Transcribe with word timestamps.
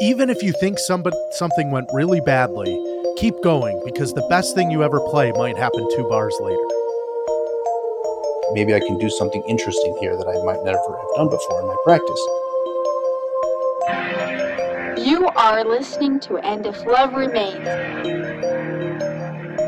Even 0.00 0.30
if 0.30 0.42
you 0.42 0.52
think 0.60 0.78
somebody, 0.78 1.16
something 1.32 1.70
went 1.70 1.88
really 1.92 2.20
badly, 2.20 2.72
keep 3.16 3.34
going 3.42 3.80
because 3.84 4.12
the 4.12 4.26
best 4.28 4.54
thing 4.54 4.70
you 4.70 4.84
ever 4.84 5.00
play 5.10 5.32
might 5.32 5.56
happen 5.56 5.86
two 5.96 6.08
bars 6.08 6.36
later. 6.40 6.68
Maybe 8.52 8.74
I 8.74 8.80
can 8.80 8.96
do 8.98 9.10
something 9.10 9.42
interesting 9.48 9.96
here 10.00 10.16
that 10.16 10.26
I 10.26 10.42
might 10.44 10.62
never 10.64 10.78
have 10.78 11.16
done 11.16 11.28
before 11.28 11.60
in 11.60 11.66
my 11.66 11.76
practice. 11.84 12.20
You 15.06 15.26
are 15.36 15.64
listening 15.64 16.20
to 16.20 16.38
And 16.38 16.64
If 16.64 16.84
Love 16.86 17.14
Remains, 17.14 17.66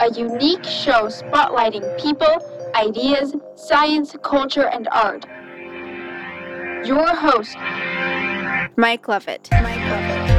a 0.00 0.10
unique 0.14 0.64
show 0.64 1.08
spotlighting 1.08 2.00
people, 2.00 2.40
ideas, 2.74 3.34
science, 3.54 4.14
culture, 4.22 4.68
and 4.68 4.88
art. 4.92 5.26
Your 6.86 7.14
host, 7.14 7.56
Mike 8.76 9.08
Lovett. 9.08 9.48
Mike 9.52 9.78
Lovett. 9.78 10.30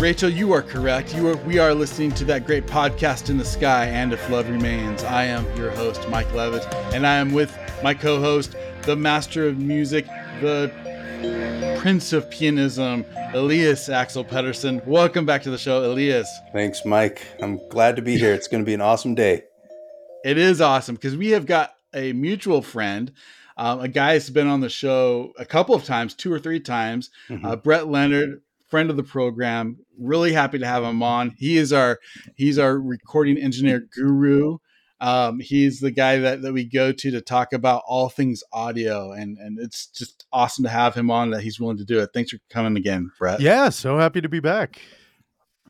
Rachel, 0.00 0.30
you 0.30 0.52
are 0.52 0.62
correct. 0.62 1.14
You 1.14 1.28
are. 1.28 1.36
We 1.38 1.58
are 1.58 1.74
listening 1.74 2.12
to 2.12 2.24
that 2.26 2.46
great 2.46 2.66
podcast 2.66 3.30
in 3.30 3.36
the 3.36 3.44
sky, 3.44 3.86
and 3.86 4.12
if 4.12 4.30
love 4.30 4.48
remains. 4.48 5.02
I 5.02 5.24
am 5.24 5.44
your 5.56 5.70
host, 5.70 6.08
Mike 6.08 6.32
Levitt, 6.32 6.64
and 6.94 7.06
I 7.06 7.16
am 7.16 7.32
with 7.32 7.54
my 7.82 7.94
co-host, 7.94 8.54
the 8.82 8.96
master 8.96 9.46
of 9.46 9.58
music, 9.58 10.06
the 10.40 10.72
prince 11.88 12.12
of 12.12 12.28
pianism, 12.28 13.02
Elias 13.32 13.88
Axel 13.88 14.22
Pettersson. 14.22 14.86
Welcome 14.86 15.24
back 15.24 15.42
to 15.44 15.50
the 15.50 15.56
show, 15.56 15.90
Elias. 15.90 16.28
Thanks, 16.52 16.84
Mike. 16.84 17.26
I'm 17.40 17.66
glad 17.70 17.96
to 17.96 18.02
be 18.02 18.18
here. 18.18 18.34
It's 18.34 18.46
going 18.46 18.62
to 18.62 18.66
be 18.66 18.74
an 18.74 18.82
awesome 18.82 19.14
day. 19.14 19.44
It 20.22 20.36
is 20.36 20.60
awesome 20.60 20.96
because 20.96 21.16
we 21.16 21.28
have 21.30 21.46
got 21.46 21.76
a 21.94 22.12
mutual 22.12 22.60
friend. 22.60 23.10
Um, 23.56 23.80
a 23.80 23.88
guy 23.88 24.12
has 24.12 24.28
been 24.28 24.48
on 24.48 24.60
the 24.60 24.68
show 24.68 25.32
a 25.38 25.46
couple 25.46 25.74
of 25.74 25.84
times, 25.84 26.12
two 26.12 26.30
or 26.30 26.38
three 26.38 26.60
times. 26.60 27.08
Mhm. 27.30 27.42
Uh, 27.42 27.56
Brett 27.56 27.88
Leonard, 27.88 28.42
friend 28.66 28.90
of 28.90 28.98
the 28.98 29.02
program. 29.02 29.78
Really 29.98 30.34
happy 30.34 30.58
to 30.58 30.66
have 30.66 30.84
him 30.84 31.02
on. 31.02 31.36
He 31.38 31.56
is 31.56 31.72
our 31.72 32.00
he's 32.34 32.58
our 32.58 32.78
recording 32.78 33.38
engineer 33.38 33.88
guru. 33.96 34.58
Um, 35.00 35.38
he's 35.38 35.80
the 35.80 35.90
guy 35.90 36.18
that, 36.18 36.42
that 36.42 36.52
we 36.52 36.64
go 36.64 36.90
to 36.92 37.10
to 37.10 37.20
talk 37.20 37.52
about 37.52 37.82
all 37.86 38.08
things 38.08 38.42
audio, 38.52 39.12
and 39.12 39.38
and 39.38 39.58
it's 39.58 39.86
just 39.86 40.26
awesome 40.32 40.64
to 40.64 40.70
have 40.70 40.94
him 40.94 41.10
on. 41.10 41.30
That 41.30 41.42
he's 41.42 41.60
willing 41.60 41.78
to 41.78 41.84
do 41.84 42.00
it. 42.00 42.10
Thanks 42.12 42.30
for 42.30 42.38
coming 42.50 42.76
again, 42.76 43.10
Brett. 43.18 43.40
Yeah, 43.40 43.68
so 43.68 43.98
happy 43.98 44.20
to 44.20 44.28
be 44.28 44.40
back. 44.40 44.80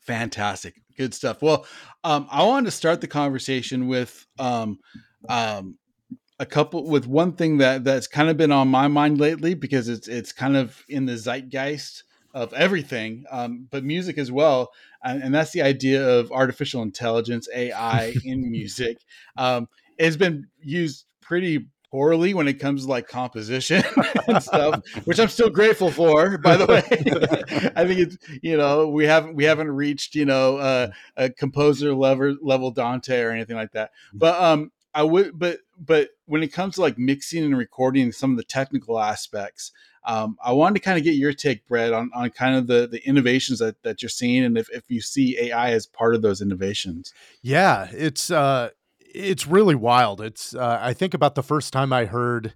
Fantastic. 0.01 0.81
Good 0.97 1.13
stuff. 1.13 1.43
Well, 1.43 1.67
um, 2.03 2.27
I 2.31 2.43
wanted 2.45 2.67
to 2.67 2.71
start 2.71 3.01
the 3.01 3.07
conversation 3.07 3.87
with 3.87 4.27
um, 4.39 4.79
um, 5.29 5.77
a 6.39 6.47
couple 6.47 6.89
with 6.89 7.07
one 7.07 7.33
thing 7.33 7.59
that 7.59 7.85
that's 7.85 8.07
kind 8.07 8.31
of 8.31 8.37
been 8.37 8.53
on 8.53 8.69
my 8.69 8.89
mind 8.89 9.21
lately 9.21 9.55
because 9.55 9.89
it's 9.89 10.09
it's 10.09 10.33
kind 10.33 10.57
of 10.57 10.83
in 10.89 11.05
the 11.05 11.17
zeitgeist 11.17 12.05
of 12.39 12.53
everything, 12.53 13.25
um, 13.31 13.67
but 13.71 13.85
music 13.85 14.17
as 14.17 14.31
well, 14.31 14.71
and, 15.03 15.23
and 15.23 15.35
that's 15.35 15.51
the 15.51 15.63
idea 15.63 16.09
of 16.09 16.31
artificial 16.31 16.83
intelligence 16.83 17.49
(AI) 17.55 18.15
in 18.25 18.51
music. 18.51 18.99
Um, 19.37 19.69
it's 19.99 20.17
been 20.17 20.47
used 20.63 21.05
pretty 21.21 21.67
poorly 21.91 22.35
when 22.35 22.47
it 22.47 22.61
comes 22.61 22.85
to 22.85 22.91
like 22.91 23.09
composition 23.09 23.83
and 24.29 24.43
stuff, 24.43 24.83
which 25.05 25.19
I'm 25.19 25.29
still 25.29 25.51
grateful 25.51 25.91
for. 25.91 26.39
By 26.39 26.57
the 26.57 26.67
way, 26.67 27.73
I 27.77 27.87
think 27.87 28.01
it's 28.01 28.17
you 28.41 28.57
know 28.57 28.89
we 28.89 29.07
haven't 29.07 29.35
we 29.35 29.45
haven't 29.45 29.71
reached 29.71 30.15
you 30.15 30.25
know 30.25 30.59
uh, 30.59 30.91
a 31.17 31.31
composer 31.31 31.93
level 31.93 32.37
level 32.41 32.71
Dante 32.71 33.21
or 33.21 33.31
anything 33.33 33.57
like 33.57 33.73
that. 33.73 33.91
But 34.15 34.41
um, 34.41 34.71
I 34.95 35.03
would 35.03 35.39
but 35.39 35.61
but 35.79 36.11
when 36.27 36.43
it 36.43 36.53
comes 36.53 36.75
to 36.75 36.81
like 36.81 36.99
mixing 36.99 37.45
and 37.45 37.57
recording 37.57 38.13
some 38.13 38.31
of 38.31 38.37
the 38.37 38.45
technical 38.45 38.99
aspects. 38.99 39.73
Um, 40.05 40.39
I 40.43 40.53
wanted 40.53 40.77
to 40.77 40.81
kind 40.81 40.97
of 40.97 41.05
get 41.05 41.17
your 41.17 41.35
take, 41.35 41.67
Brett, 41.69 41.93
on, 41.93 42.11
on 42.15 42.31
kind 42.31 42.57
of 42.57 42.67
the, 42.67 42.89
the 42.91 43.07
innovations 43.07 43.59
that, 43.59 43.83
that 43.83 44.01
you're 44.01 44.09
seeing 44.09 44.43
and 44.43 44.57
if, 44.57 44.71
if 44.71 44.85
you 44.89 45.03
see 45.03 45.39
AI 45.39 45.73
as 45.73 45.85
part 45.85 46.15
of 46.15 46.23
those 46.23 46.41
innovations. 46.41 47.13
Yeah, 47.43 47.89
it's 47.93 48.31
uh 48.31 48.71
it's 49.01 49.47
really 49.47 49.75
wild. 49.75 50.21
It's 50.21 50.55
uh, 50.55 50.79
I 50.81 50.93
think 50.93 51.15
about 51.15 51.35
the 51.35 51.43
first 51.43 51.73
time 51.73 51.93
I 51.93 52.07
heard 52.07 52.55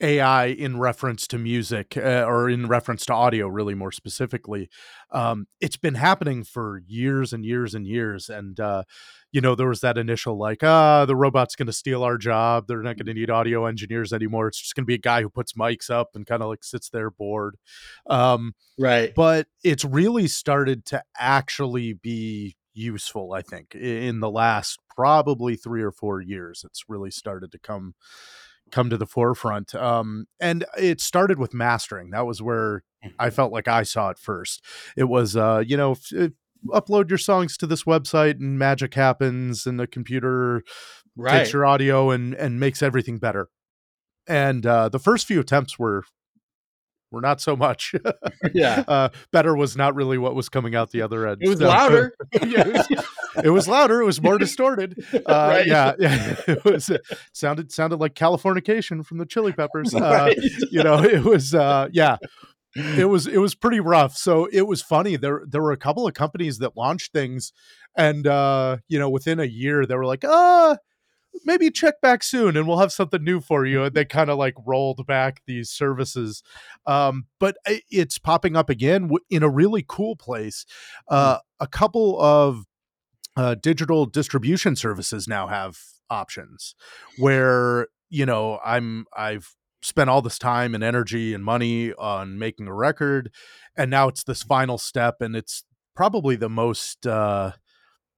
AI 0.00 0.46
in 0.46 0.78
reference 0.78 1.26
to 1.28 1.38
music 1.38 1.96
uh, 1.96 2.24
or 2.26 2.48
in 2.48 2.66
reference 2.68 3.04
to 3.06 3.14
audio, 3.14 3.48
really 3.48 3.74
more 3.74 3.92
specifically. 3.92 4.68
Um, 5.10 5.46
it's 5.60 5.76
been 5.76 5.94
happening 5.94 6.44
for 6.44 6.82
years 6.86 7.32
and 7.32 7.44
years 7.44 7.74
and 7.74 7.86
years. 7.86 8.28
And, 8.28 8.58
uh, 8.60 8.84
you 9.32 9.40
know, 9.40 9.54
there 9.54 9.68
was 9.68 9.80
that 9.80 9.98
initial 9.98 10.38
like, 10.38 10.62
ah, 10.62 11.04
the 11.04 11.16
robot's 11.16 11.56
going 11.56 11.66
to 11.66 11.72
steal 11.72 12.02
our 12.02 12.16
job. 12.18 12.66
They're 12.66 12.82
not 12.82 12.96
going 12.96 13.06
to 13.06 13.14
need 13.14 13.30
audio 13.30 13.66
engineers 13.66 14.12
anymore. 14.12 14.48
It's 14.48 14.60
just 14.60 14.74
going 14.74 14.84
to 14.84 14.86
be 14.86 14.94
a 14.94 14.98
guy 14.98 15.22
who 15.22 15.30
puts 15.30 15.52
mics 15.54 15.90
up 15.90 16.10
and 16.14 16.26
kind 16.26 16.42
of 16.42 16.48
like 16.48 16.64
sits 16.64 16.90
there 16.90 17.10
bored. 17.10 17.56
Um, 18.08 18.54
Right. 18.78 19.14
but 19.14 19.48
it's 19.64 19.84
really 19.84 20.28
started 20.28 20.84
to 20.86 21.02
actually 21.18 21.92
be 21.94 22.56
useful 22.74 23.32
i 23.32 23.42
think 23.42 23.74
in 23.74 24.20
the 24.20 24.30
last 24.30 24.78
probably 24.94 25.56
three 25.56 25.82
or 25.82 25.90
four 25.90 26.20
years 26.20 26.62
it's 26.64 26.84
really 26.88 27.10
started 27.10 27.50
to 27.50 27.58
come 27.58 27.92
come 28.70 28.90
to 28.90 28.96
the 28.96 29.06
forefront 29.06 29.74
um 29.74 30.26
and 30.40 30.64
it 30.76 31.00
started 31.00 31.38
with 31.38 31.54
mastering 31.54 32.10
that 32.10 32.26
was 32.26 32.42
where 32.42 32.82
i 33.18 33.30
felt 33.30 33.52
like 33.52 33.68
i 33.68 33.82
saw 33.82 34.10
it 34.10 34.18
first 34.18 34.64
it 34.96 35.04
was 35.04 35.36
uh 35.36 35.62
you 35.66 35.76
know 35.76 35.92
f- 35.92 36.12
f- 36.16 36.30
upload 36.68 37.08
your 37.08 37.18
songs 37.18 37.56
to 37.56 37.66
this 37.66 37.84
website 37.84 38.40
and 38.40 38.58
magic 38.58 38.94
happens 38.94 39.66
and 39.66 39.78
the 39.78 39.86
computer 39.86 40.62
right. 41.16 41.38
takes 41.38 41.52
your 41.52 41.64
audio 41.64 42.10
and 42.10 42.34
and 42.34 42.58
makes 42.58 42.82
everything 42.82 43.18
better 43.18 43.48
and 44.26 44.66
uh 44.66 44.88
the 44.88 44.98
first 44.98 45.26
few 45.26 45.40
attempts 45.40 45.78
were 45.78 46.04
were 47.10 47.20
not 47.20 47.40
so 47.40 47.56
much 47.56 47.94
yeah. 48.52 48.84
uh, 48.88 49.08
better 49.32 49.56
was 49.56 49.76
not 49.76 49.94
really 49.94 50.18
what 50.18 50.34
was 50.34 50.48
coming 50.48 50.74
out 50.74 50.90
the 50.90 51.02
other 51.02 51.26
end. 51.26 51.38
It 51.40 51.48
was 51.48 51.58
So- 51.58 51.68
louder. 51.68 52.12
yeah, 52.34 52.66
it 52.68 52.72
was, 52.90 53.06
it 53.44 53.50
was 53.50 53.68
louder. 53.68 54.00
It 54.00 54.04
was 54.06 54.20
more 54.22 54.38
distorted. 54.38 54.94
Uh, 55.14 55.48
Right. 55.52 55.66
Yeah, 55.66 55.94
yeah. 55.98 56.34
It 56.48 56.64
was 56.64 56.88
it 56.90 57.02
sounded 57.32 57.72
sounded 57.72 58.00
like 58.00 58.14
Californication 58.14 59.04
from 59.04 59.18
the 59.18 59.26
Chili 59.26 59.52
Peppers. 59.52 59.94
Uh, 59.94 60.00
Right. 60.00 60.38
You 60.70 60.82
know, 60.82 61.02
it 61.02 61.24
was 61.24 61.54
uh, 61.54 61.88
yeah. 61.92 62.16
It 62.76 63.06
was 63.08 63.26
it 63.26 63.38
was 63.38 63.54
pretty 63.54 63.80
rough. 63.80 64.16
So 64.16 64.46
it 64.52 64.66
was 64.66 64.82
funny. 64.82 65.16
There 65.16 65.42
there 65.48 65.62
were 65.62 65.72
a 65.72 65.76
couple 65.78 66.06
of 66.06 66.14
companies 66.14 66.58
that 66.58 66.76
launched 66.76 67.12
things, 67.12 67.52
and 67.96 68.26
uh, 68.26 68.78
you 68.88 68.98
know, 68.98 69.08
within 69.10 69.40
a 69.40 69.44
year 69.44 69.86
they 69.86 69.94
were 69.96 70.06
like, 70.06 70.24
ah. 70.24 70.76
Maybe 71.44 71.70
check 71.70 72.00
back 72.00 72.24
soon 72.24 72.56
and 72.56 72.66
we'll 72.66 72.78
have 72.78 72.90
something 72.90 73.22
new 73.22 73.40
for 73.40 73.64
you. 73.64 73.84
And 73.84 73.94
they 73.94 74.04
kind 74.04 74.28
of 74.28 74.38
like 74.38 74.54
rolled 74.66 75.06
back 75.06 75.40
these 75.46 75.70
services. 75.70 76.42
Um, 76.84 77.26
but 77.38 77.56
it's 77.90 78.18
popping 78.18 78.56
up 78.56 78.68
again 78.68 79.08
in 79.30 79.44
a 79.44 79.48
really 79.48 79.84
cool 79.86 80.16
place. 80.16 80.66
Uh, 81.06 81.38
a 81.60 81.66
couple 81.68 82.20
of 82.20 82.64
uh, 83.38 83.54
digital 83.54 84.04
distribution 84.04 84.74
services 84.74 85.28
now 85.28 85.46
have 85.46 85.78
options 86.10 86.74
where 87.18 87.86
you 88.10 88.26
know 88.26 88.58
i'm 88.64 89.06
i've 89.16 89.54
spent 89.80 90.10
all 90.10 90.20
this 90.20 90.38
time 90.40 90.74
and 90.74 90.82
energy 90.82 91.32
and 91.32 91.44
money 91.44 91.92
on 91.94 92.36
making 92.36 92.66
a 92.66 92.74
record 92.74 93.30
and 93.76 93.90
now 93.90 94.08
it's 94.08 94.24
this 94.24 94.42
final 94.42 94.76
step 94.76 95.20
and 95.20 95.36
it's 95.36 95.62
probably 95.94 96.34
the 96.34 96.48
most 96.48 97.06
uh 97.06 97.52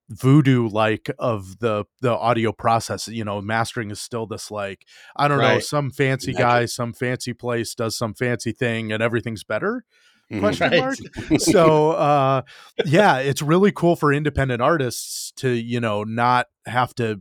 voodoo 0.08 0.66
like 0.68 1.10
of 1.18 1.58
the 1.58 1.84
the 2.00 2.16
audio 2.16 2.50
process 2.50 3.06
you 3.06 3.22
know 3.22 3.42
mastering 3.42 3.90
is 3.90 4.00
still 4.00 4.26
this 4.26 4.50
like 4.50 4.86
i 5.16 5.28
don't 5.28 5.38
know 5.38 5.58
some 5.60 5.90
fancy 5.90 6.32
Magic. 6.32 6.46
guy 6.46 6.64
some 6.64 6.94
fancy 6.94 7.34
place 7.34 7.74
does 7.74 7.96
some 7.96 8.14
fancy 8.14 8.52
thing 8.52 8.90
and 8.90 9.02
everything's 9.02 9.44
better. 9.44 9.84
Question 10.38 10.70
Right. 10.70 10.80
mark? 10.80 10.98
So 11.40 11.92
uh 11.92 12.42
yeah 12.84 13.18
it's 13.18 13.42
really 13.42 13.72
cool 13.72 13.96
for 13.96 14.12
independent 14.12 14.62
artists 14.62 15.32
to 15.36 15.50
you 15.50 15.80
know 15.80 16.04
not 16.04 16.46
have 16.66 16.94
to 16.96 17.20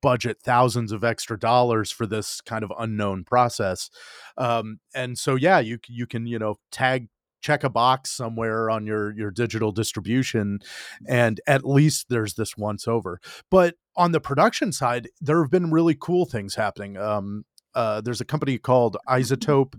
budget 0.00 0.38
thousands 0.42 0.92
of 0.92 1.02
extra 1.02 1.38
dollars 1.38 1.90
for 1.90 2.06
this 2.06 2.40
kind 2.40 2.64
of 2.64 2.72
unknown 2.78 3.24
process. 3.24 3.90
Um 4.36 4.80
and 4.94 5.18
so 5.18 5.34
yeah 5.34 5.58
you 5.58 5.78
you 5.88 6.06
can 6.06 6.26
you 6.26 6.38
know 6.38 6.56
tag 6.70 7.08
check 7.40 7.62
a 7.62 7.70
box 7.70 8.10
somewhere 8.10 8.68
on 8.68 8.84
your 8.86 9.12
your 9.16 9.30
digital 9.30 9.70
distribution 9.70 10.58
and 11.08 11.40
at 11.46 11.64
least 11.64 12.06
there's 12.08 12.34
this 12.34 12.56
once 12.56 12.88
over. 12.88 13.20
But 13.50 13.76
on 13.96 14.12
the 14.12 14.20
production 14.20 14.72
side 14.72 15.08
there 15.20 15.40
have 15.42 15.50
been 15.50 15.70
really 15.70 15.96
cool 15.98 16.26
things 16.26 16.56
happening. 16.56 16.96
Um 16.96 17.44
uh, 17.74 18.00
there's 18.00 18.20
a 18.20 18.24
company 18.24 18.58
called 18.58 18.96
iZotope, 19.08 19.74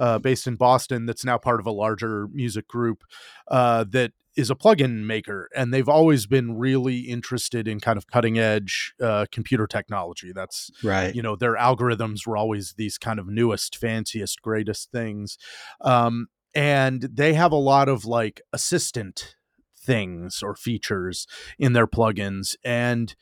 uh, 0.00 0.18
based 0.18 0.46
in 0.46 0.56
Boston, 0.56 1.06
that's 1.06 1.24
now 1.24 1.38
part 1.38 1.60
of 1.60 1.66
a 1.66 1.72
larger 1.72 2.28
music 2.32 2.66
group 2.68 3.04
uh, 3.48 3.84
that 3.90 4.12
is 4.36 4.50
a 4.50 4.54
plugin 4.54 5.04
maker, 5.04 5.48
and 5.54 5.72
they've 5.72 5.88
always 5.88 6.26
been 6.26 6.58
really 6.58 7.00
interested 7.00 7.68
in 7.68 7.78
kind 7.78 7.96
of 7.96 8.06
cutting 8.08 8.38
edge 8.38 8.94
uh, 9.00 9.26
computer 9.30 9.66
technology. 9.66 10.32
That's 10.34 10.70
Right. 10.82 11.14
you 11.14 11.22
know 11.22 11.36
their 11.36 11.54
algorithms 11.54 12.26
were 12.26 12.36
always 12.36 12.74
these 12.76 12.98
kind 12.98 13.18
of 13.18 13.28
newest, 13.28 13.76
fanciest, 13.76 14.42
greatest 14.42 14.90
things. 14.90 15.38
Um, 15.80 16.26
and 16.54 17.02
they 17.02 17.34
have 17.34 17.52
a 17.52 17.56
lot 17.56 17.88
of 17.88 18.04
like 18.04 18.40
assistant 18.52 19.36
things 19.76 20.42
or 20.42 20.54
features 20.54 21.26
in 21.58 21.72
their 21.72 21.86
plugins 21.86 22.56
and 22.64 23.14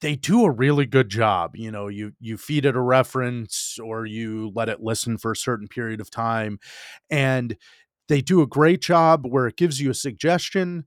they 0.00 0.14
do 0.16 0.44
a 0.44 0.50
really 0.50 0.86
good 0.86 1.08
job 1.08 1.56
you 1.56 1.70
know 1.70 1.88
you 1.88 2.12
you 2.20 2.36
feed 2.36 2.64
it 2.64 2.76
a 2.76 2.80
reference 2.80 3.78
or 3.82 4.06
you 4.06 4.52
let 4.54 4.68
it 4.68 4.80
listen 4.82 5.16
for 5.18 5.32
a 5.32 5.36
certain 5.36 5.68
period 5.68 6.00
of 6.00 6.10
time 6.10 6.58
and 7.10 7.56
they 8.08 8.20
do 8.20 8.40
a 8.42 8.46
great 8.46 8.80
job 8.80 9.26
where 9.26 9.46
it 9.46 9.56
gives 9.56 9.80
you 9.80 9.90
a 9.90 9.94
suggestion 9.94 10.84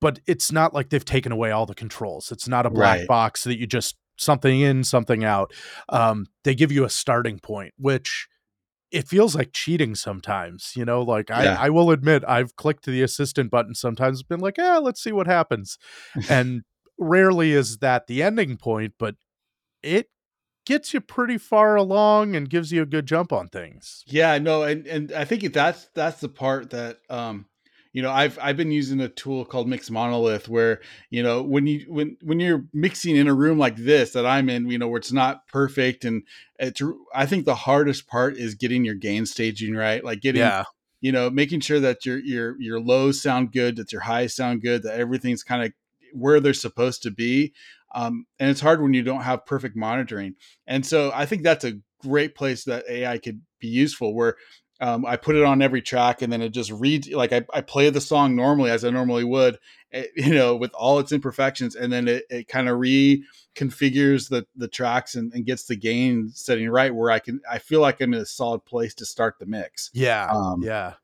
but 0.00 0.18
it's 0.26 0.52
not 0.52 0.74
like 0.74 0.90
they've 0.90 1.04
taken 1.04 1.32
away 1.32 1.50
all 1.50 1.66
the 1.66 1.74
controls 1.74 2.30
it's 2.30 2.46
not 2.48 2.66
a 2.66 2.70
black 2.70 2.98
Right. 2.98 3.08
box 3.08 3.44
that 3.44 3.58
you 3.58 3.66
just 3.66 3.96
something 4.18 4.60
in 4.60 4.82
something 4.84 5.24
out 5.24 5.52
um, 5.90 6.26
they 6.44 6.54
give 6.54 6.72
you 6.72 6.84
a 6.84 6.90
starting 6.90 7.38
point 7.38 7.72
which 7.78 8.28
it 8.92 9.08
feels 9.08 9.34
like 9.34 9.50
cheating 9.52 9.94
sometimes 9.94 10.72
you 10.76 10.84
know 10.84 11.02
like 11.02 11.28
Yeah. 11.30 11.56
I, 11.58 11.66
I 11.66 11.70
will 11.70 11.90
admit 11.90 12.22
i've 12.28 12.54
clicked 12.56 12.86
the 12.86 13.02
assistant 13.02 13.50
button 13.50 13.74
sometimes 13.74 14.22
been 14.22 14.40
like 14.40 14.56
yeah 14.58 14.78
let's 14.78 15.02
see 15.02 15.12
what 15.12 15.26
happens 15.26 15.76
and 16.30 16.62
rarely 16.98 17.52
is 17.52 17.78
that 17.78 18.06
the 18.06 18.22
ending 18.22 18.56
point 18.56 18.94
but 18.98 19.16
it 19.82 20.08
gets 20.66 20.92
you 20.92 21.00
pretty 21.00 21.38
far 21.38 21.76
along 21.76 22.36
and 22.36 22.50
gives 22.50 22.72
you 22.72 22.82
a 22.82 22.86
good 22.86 23.06
jump 23.06 23.32
on 23.32 23.48
things. 23.48 24.04
Yeah, 24.06 24.36
no, 24.38 24.64
and 24.64 24.86
and 24.86 25.12
I 25.12 25.24
think 25.24 25.50
that's 25.54 25.88
that's 25.94 26.20
the 26.20 26.28
part 26.28 26.70
that 26.70 26.98
um 27.08 27.46
you 27.92 28.02
know 28.02 28.10
I've 28.10 28.38
I've 28.42 28.56
been 28.58 28.72
using 28.72 29.00
a 29.00 29.08
tool 29.08 29.44
called 29.46 29.68
Mix 29.68 29.90
Monolith 29.90 30.48
where 30.48 30.80
you 31.08 31.22
know 31.22 31.42
when 31.42 31.66
you 31.66 31.86
when 31.88 32.18
when 32.20 32.40
you're 32.40 32.66
mixing 32.74 33.16
in 33.16 33.28
a 33.28 33.34
room 33.34 33.58
like 33.58 33.76
this 33.76 34.12
that 34.12 34.26
I'm 34.26 34.50
in, 34.50 34.68
you 34.68 34.76
know 34.76 34.88
where 34.88 34.98
it's 34.98 35.12
not 35.12 35.46
perfect 35.46 36.04
and 36.04 36.24
it's 36.58 36.82
I 37.14 37.24
think 37.24 37.44
the 37.46 37.54
hardest 37.54 38.06
part 38.06 38.36
is 38.36 38.54
getting 38.54 38.84
your 38.84 38.96
gain 38.96 39.24
staging 39.24 39.74
right, 39.74 40.04
like 40.04 40.20
getting 40.20 40.40
yeah. 40.40 40.64
you 41.00 41.12
know 41.12 41.30
making 41.30 41.60
sure 41.60 41.80
that 41.80 42.04
your 42.04 42.18
your 42.18 42.60
your 42.60 42.80
lows 42.80 43.22
sound 43.22 43.52
good, 43.52 43.76
that 43.76 43.92
your 43.92 44.02
highs 44.02 44.34
sound 44.34 44.62
good, 44.62 44.82
that 44.82 44.98
everything's 44.98 45.44
kind 45.44 45.64
of 45.64 45.72
where 46.12 46.40
they're 46.40 46.54
supposed 46.54 47.02
to 47.02 47.10
be. 47.10 47.52
Um, 47.94 48.26
and 48.38 48.50
it's 48.50 48.60
hard 48.60 48.82
when 48.82 48.94
you 48.94 49.02
don't 49.02 49.22
have 49.22 49.46
perfect 49.46 49.76
monitoring. 49.76 50.34
And 50.66 50.84
so 50.84 51.12
I 51.14 51.26
think 51.26 51.42
that's 51.42 51.64
a 51.64 51.78
great 52.02 52.34
place 52.34 52.64
that 52.64 52.84
AI 52.88 53.18
could 53.18 53.40
be 53.58 53.68
useful 53.68 54.14
where 54.14 54.36
um, 54.80 55.06
I 55.06 55.16
put 55.16 55.36
it 55.36 55.44
on 55.44 55.62
every 55.62 55.80
track 55.80 56.20
and 56.20 56.30
then 56.30 56.42
it 56.42 56.50
just 56.50 56.70
reads 56.70 57.08
like 57.10 57.32
I, 57.32 57.46
I 57.52 57.62
play 57.62 57.88
the 57.88 58.00
song 58.00 58.36
normally 58.36 58.70
as 58.70 58.84
I 58.84 58.90
normally 58.90 59.24
would, 59.24 59.58
eh, 59.92 60.04
you 60.16 60.34
know, 60.34 60.56
with 60.56 60.72
all 60.74 60.98
its 60.98 61.12
imperfections. 61.12 61.74
And 61.74 61.92
then 61.92 62.08
it, 62.08 62.24
it 62.28 62.48
kind 62.48 62.68
of 62.68 62.78
reconfigures 62.78 64.28
the, 64.28 64.46
the 64.54 64.68
tracks 64.68 65.14
and, 65.14 65.32
and 65.32 65.46
gets 65.46 65.64
the 65.64 65.76
gain 65.76 66.30
setting 66.30 66.68
right 66.68 66.94
where 66.94 67.10
I 67.10 67.18
can, 67.18 67.40
I 67.50 67.58
feel 67.58 67.80
like 67.80 68.00
I'm 68.00 68.12
in 68.12 68.20
a 68.20 68.26
solid 68.26 68.64
place 68.64 68.94
to 68.96 69.06
start 69.06 69.36
the 69.38 69.46
mix. 69.46 69.90
yeah 69.94 70.28
Um, 70.30 70.62
yeah 70.62 70.94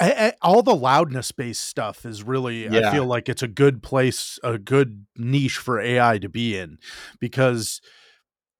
A- 0.00 0.28
a- 0.28 0.32
all 0.42 0.62
the 0.62 0.74
loudness 0.74 1.30
based 1.32 1.62
stuff 1.62 2.04
is 2.04 2.22
really 2.22 2.68
i 2.88 2.92
feel 2.92 3.06
like 3.06 3.28
it's 3.28 3.42
a 3.42 3.48
good 3.48 3.82
place 3.82 4.38
a 4.42 4.58
good 4.58 5.06
niche 5.16 5.58
for 5.58 5.80
ai 5.80 6.18
to 6.18 6.28
be 6.28 6.56
in 6.56 6.78
because 7.20 7.80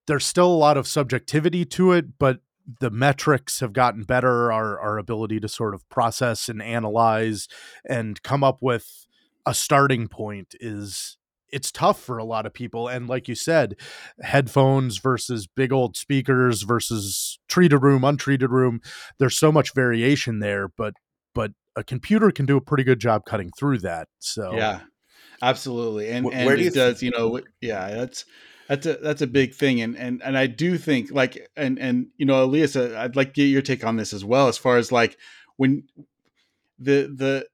there's 0.07 0.25
still 0.25 0.47
a 0.47 0.55
lot 0.55 0.77
of 0.77 0.87
subjectivity 0.87 1.65
to 1.65 1.93
it 1.93 2.19
but 2.19 2.41
the 2.81 2.91
metrics 2.91 3.61
have 3.61 3.73
gotten 3.73 4.05
better 4.05 4.53
our 4.53 4.79
our 4.81 4.97
ability 4.99 5.41
to 5.41 5.49
sort 5.49 5.75
of 5.75 5.89
process 5.89 6.49
and 6.49 6.63
analyze 6.63 7.49
and 7.89 8.23
come 8.23 8.43
up 8.45 8.59
with 8.61 9.07
a 9.47 9.55
starting 9.55 10.09
point 10.09 10.55
is 10.61 11.19
it's 11.55 11.71
tough 11.71 12.01
for 12.01 12.19
a 12.19 12.25
lot 12.25 12.47
of 12.47 12.53
people. 12.53 12.89
And 12.89 13.09
like 13.09 13.29
you 13.29 13.37
said 13.37 13.77
headphones 14.21 14.99
versus 14.99 15.47
big 15.47 15.73
old 15.73 15.97
speakers 15.97 16.63
versus 16.63 17.39
treated 17.49 17.79
room 17.79 18.03
untreated 18.03 18.51
room 18.51 18.81
there's 19.19 19.39
so 19.39 19.53
much 19.53 19.73
variation 19.75 20.41
there 20.41 20.67
but 20.69 20.95
but 21.35 21.53
a 21.77 21.85
computer 21.85 22.31
can 22.31 22.47
do 22.47 22.57
a 22.57 22.61
pretty 22.61 22.85
good 22.85 23.01
job 23.01 23.25
cutting 23.27 23.51
through 23.59 23.79
that 23.79 24.09
so 24.19 24.57
Yeah, 24.57 24.81
absolutely. 25.43 26.09
And, 26.11 26.27
Wh- 26.27 26.35
and 26.35 26.47
where 26.47 26.57
do 26.57 26.63
it 26.63 26.67
you 26.67 26.71
does, 26.71 27.03
you 27.03 27.11
know, 27.11 27.41
yeah, 27.61 27.91
that's, 27.91 28.25
that's 28.69 28.87
a, 28.87 28.95
that's 28.95 29.23
a 29.23 29.27
big 29.27 29.55
thing. 29.55 29.81
And, 29.81 29.97
and, 29.97 30.23
and 30.23 30.39
I 30.39 30.47
do 30.47 30.79
think 30.79 31.11
like, 31.11 31.49
and, 31.57 31.79
and, 31.79 32.09
you 32.17 32.27
know, 32.27 32.43
Elias, 32.45 32.77
I'd 32.77 33.17
like 33.17 33.35
to 33.35 33.43
get 33.43 33.49
your 33.49 33.63
take 33.63 33.85
on 33.85 33.97
this 33.97 34.13
as 34.13 34.25
well, 34.25 34.49
as 34.49 34.57
far 34.59 34.79
as 34.79 34.91
like 34.91 35.19
when 35.57 35.85
the, 36.79 37.13
the, 37.15 37.47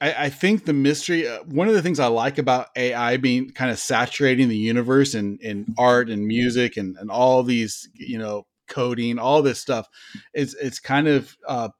I, 0.00 0.26
I 0.26 0.28
think 0.30 0.64
the 0.64 0.72
mystery, 0.72 1.26
uh, 1.26 1.42
one 1.44 1.66
of 1.66 1.74
the 1.74 1.82
things 1.82 1.98
I 1.98 2.06
like 2.06 2.38
about 2.38 2.68
AI 2.76 3.16
being 3.16 3.50
kind 3.50 3.70
of 3.70 3.78
saturating 3.78 4.48
the 4.48 4.56
universe 4.56 5.14
and 5.14 5.40
in 5.40 5.74
art 5.76 6.08
and 6.08 6.24
music 6.24 6.76
and, 6.76 6.96
and 6.98 7.10
all 7.10 7.42
these, 7.42 7.88
you 7.94 8.18
know, 8.18 8.46
coding, 8.68 9.18
all 9.18 9.42
this 9.42 9.58
stuff 9.58 9.88
is 10.34 10.54
it's 10.60 10.78
kind 10.78 11.08
of, 11.08 11.36
uh, 11.48 11.70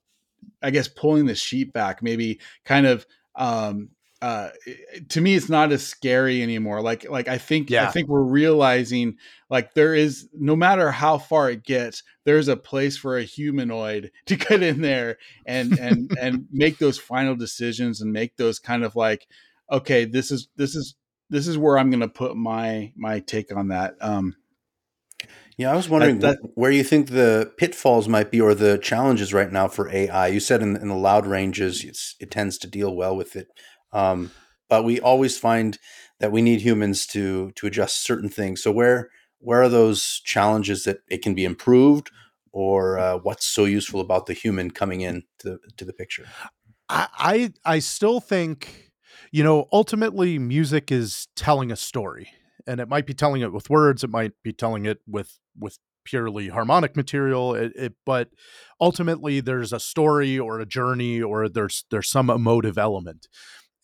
I 0.62 0.70
guess 0.70 0.88
pulling 0.88 1.26
the 1.26 1.34
sheet 1.34 1.72
back, 1.72 2.02
maybe 2.02 2.40
kind 2.64 2.86
of 2.86 3.06
um 3.36 3.90
uh 4.20 4.48
to 5.08 5.20
me 5.20 5.36
it's 5.36 5.48
not 5.48 5.70
as 5.70 5.86
scary 5.86 6.42
anymore. 6.42 6.80
Like 6.82 7.08
like 7.08 7.28
i 7.28 7.38
think 7.38 7.70
i 7.70 7.90
think 7.90 8.08
we're 8.08 8.22
realizing 8.22 9.16
like 9.48 9.74
there 9.74 9.94
is 9.94 10.28
no 10.34 10.56
matter 10.56 10.90
how 10.90 11.18
far 11.18 11.50
it 11.50 11.62
gets 11.62 12.02
there's 12.24 12.48
a 12.48 12.56
place 12.56 12.96
for 12.96 13.16
a 13.16 13.22
humanoid 13.22 14.10
to 14.26 14.36
get 14.36 14.62
in 14.62 14.80
there 14.80 15.18
and 15.46 15.78
and 15.78 16.10
and 16.20 16.46
make 16.52 16.78
those 16.78 16.98
final 16.98 17.36
decisions 17.36 18.00
and 18.00 18.12
make 18.12 18.36
those 18.36 18.58
kind 18.58 18.84
of 18.84 18.96
like 18.96 19.28
okay 19.70 20.04
this 20.04 20.32
is 20.32 20.48
this 20.56 20.74
is 20.74 20.96
this 21.30 21.46
is 21.46 21.56
where 21.56 21.78
i'm 21.78 21.90
going 21.90 22.00
to 22.00 22.08
put 22.08 22.36
my 22.36 22.92
my 22.96 23.20
take 23.20 23.54
on 23.54 23.68
that. 23.68 23.94
Um 24.00 24.34
Yeah, 25.56 25.72
I 25.72 25.76
was 25.76 25.88
wondering 25.88 26.20
that- 26.20 26.38
wh- 26.42 26.56
where 26.56 26.70
you 26.70 26.84
think 26.84 27.08
the 27.08 27.52
pitfalls 27.56 28.08
might 28.08 28.30
be 28.30 28.40
or 28.40 28.54
the 28.54 28.78
challenges 28.78 29.34
right 29.34 29.50
now 29.50 29.68
for 29.68 29.88
AI. 29.90 30.28
You 30.28 30.40
said 30.40 30.62
in, 30.62 30.76
in 30.76 30.88
the 30.88 30.94
loud 30.94 31.26
ranges, 31.26 31.84
it's, 31.84 32.14
it 32.20 32.30
tends 32.30 32.58
to 32.58 32.66
deal 32.68 32.94
well 32.94 33.16
with 33.16 33.34
it, 33.36 33.48
um, 33.92 34.30
but 34.68 34.84
we 34.84 35.00
always 35.00 35.38
find 35.38 35.78
that 36.20 36.30
we 36.32 36.42
need 36.42 36.60
humans 36.60 37.06
to 37.08 37.52
to 37.52 37.66
adjust 37.66 38.02
certain 38.04 38.28
things. 38.28 38.62
So 38.62 38.70
where 38.70 39.10
where 39.40 39.62
are 39.62 39.68
those 39.68 40.20
challenges 40.24 40.84
that 40.84 40.98
it 41.08 41.22
can 41.22 41.34
be 41.34 41.44
improved, 41.44 42.10
or 42.52 42.98
uh, 42.98 43.18
what's 43.18 43.46
so 43.46 43.64
useful 43.64 44.00
about 44.00 44.26
the 44.26 44.34
human 44.34 44.70
coming 44.70 45.00
in 45.00 45.24
to 45.40 45.58
to 45.76 45.84
the 45.84 45.92
picture? 45.92 46.26
I, 46.88 47.08
I 47.18 47.52
I 47.64 47.78
still 47.80 48.20
think, 48.20 48.90
you 49.32 49.42
know, 49.44 49.68
ultimately 49.72 50.38
music 50.38 50.90
is 50.92 51.28
telling 51.36 51.70
a 51.72 51.76
story. 51.76 52.30
And 52.68 52.80
it 52.80 52.88
might 52.88 53.06
be 53.06 53.14
telling 53.14 53.42
it 53.42 53.52
with 53.52 53.70
words, 53.70 54.04
it 54.04 54.10
might 54.10 54.32
be 54.44 54.52
telling 54.52 54.86
it 54.86 54.98
with 55.06 55.38
with 55.58 55.78
purely 56.04 56.48
harmonic 56.48 56.96
material. 56.96 57.54
It, 57.54 57.72
it 57.74 57.94
but 58.06 58.28
ultimately 58.80 59.40
there's 59.40 59.72
a 59.72 59.80
story 59.80 60.38
or 60.38 60.60
a 60.60 60.66
journey 60.66 61.20
or 61.20 61.48
there's 61.48 61.84
there's 61.90 62.08
some 62.08 62.30
emotive 62.30 62.78
element. 62.78 63.26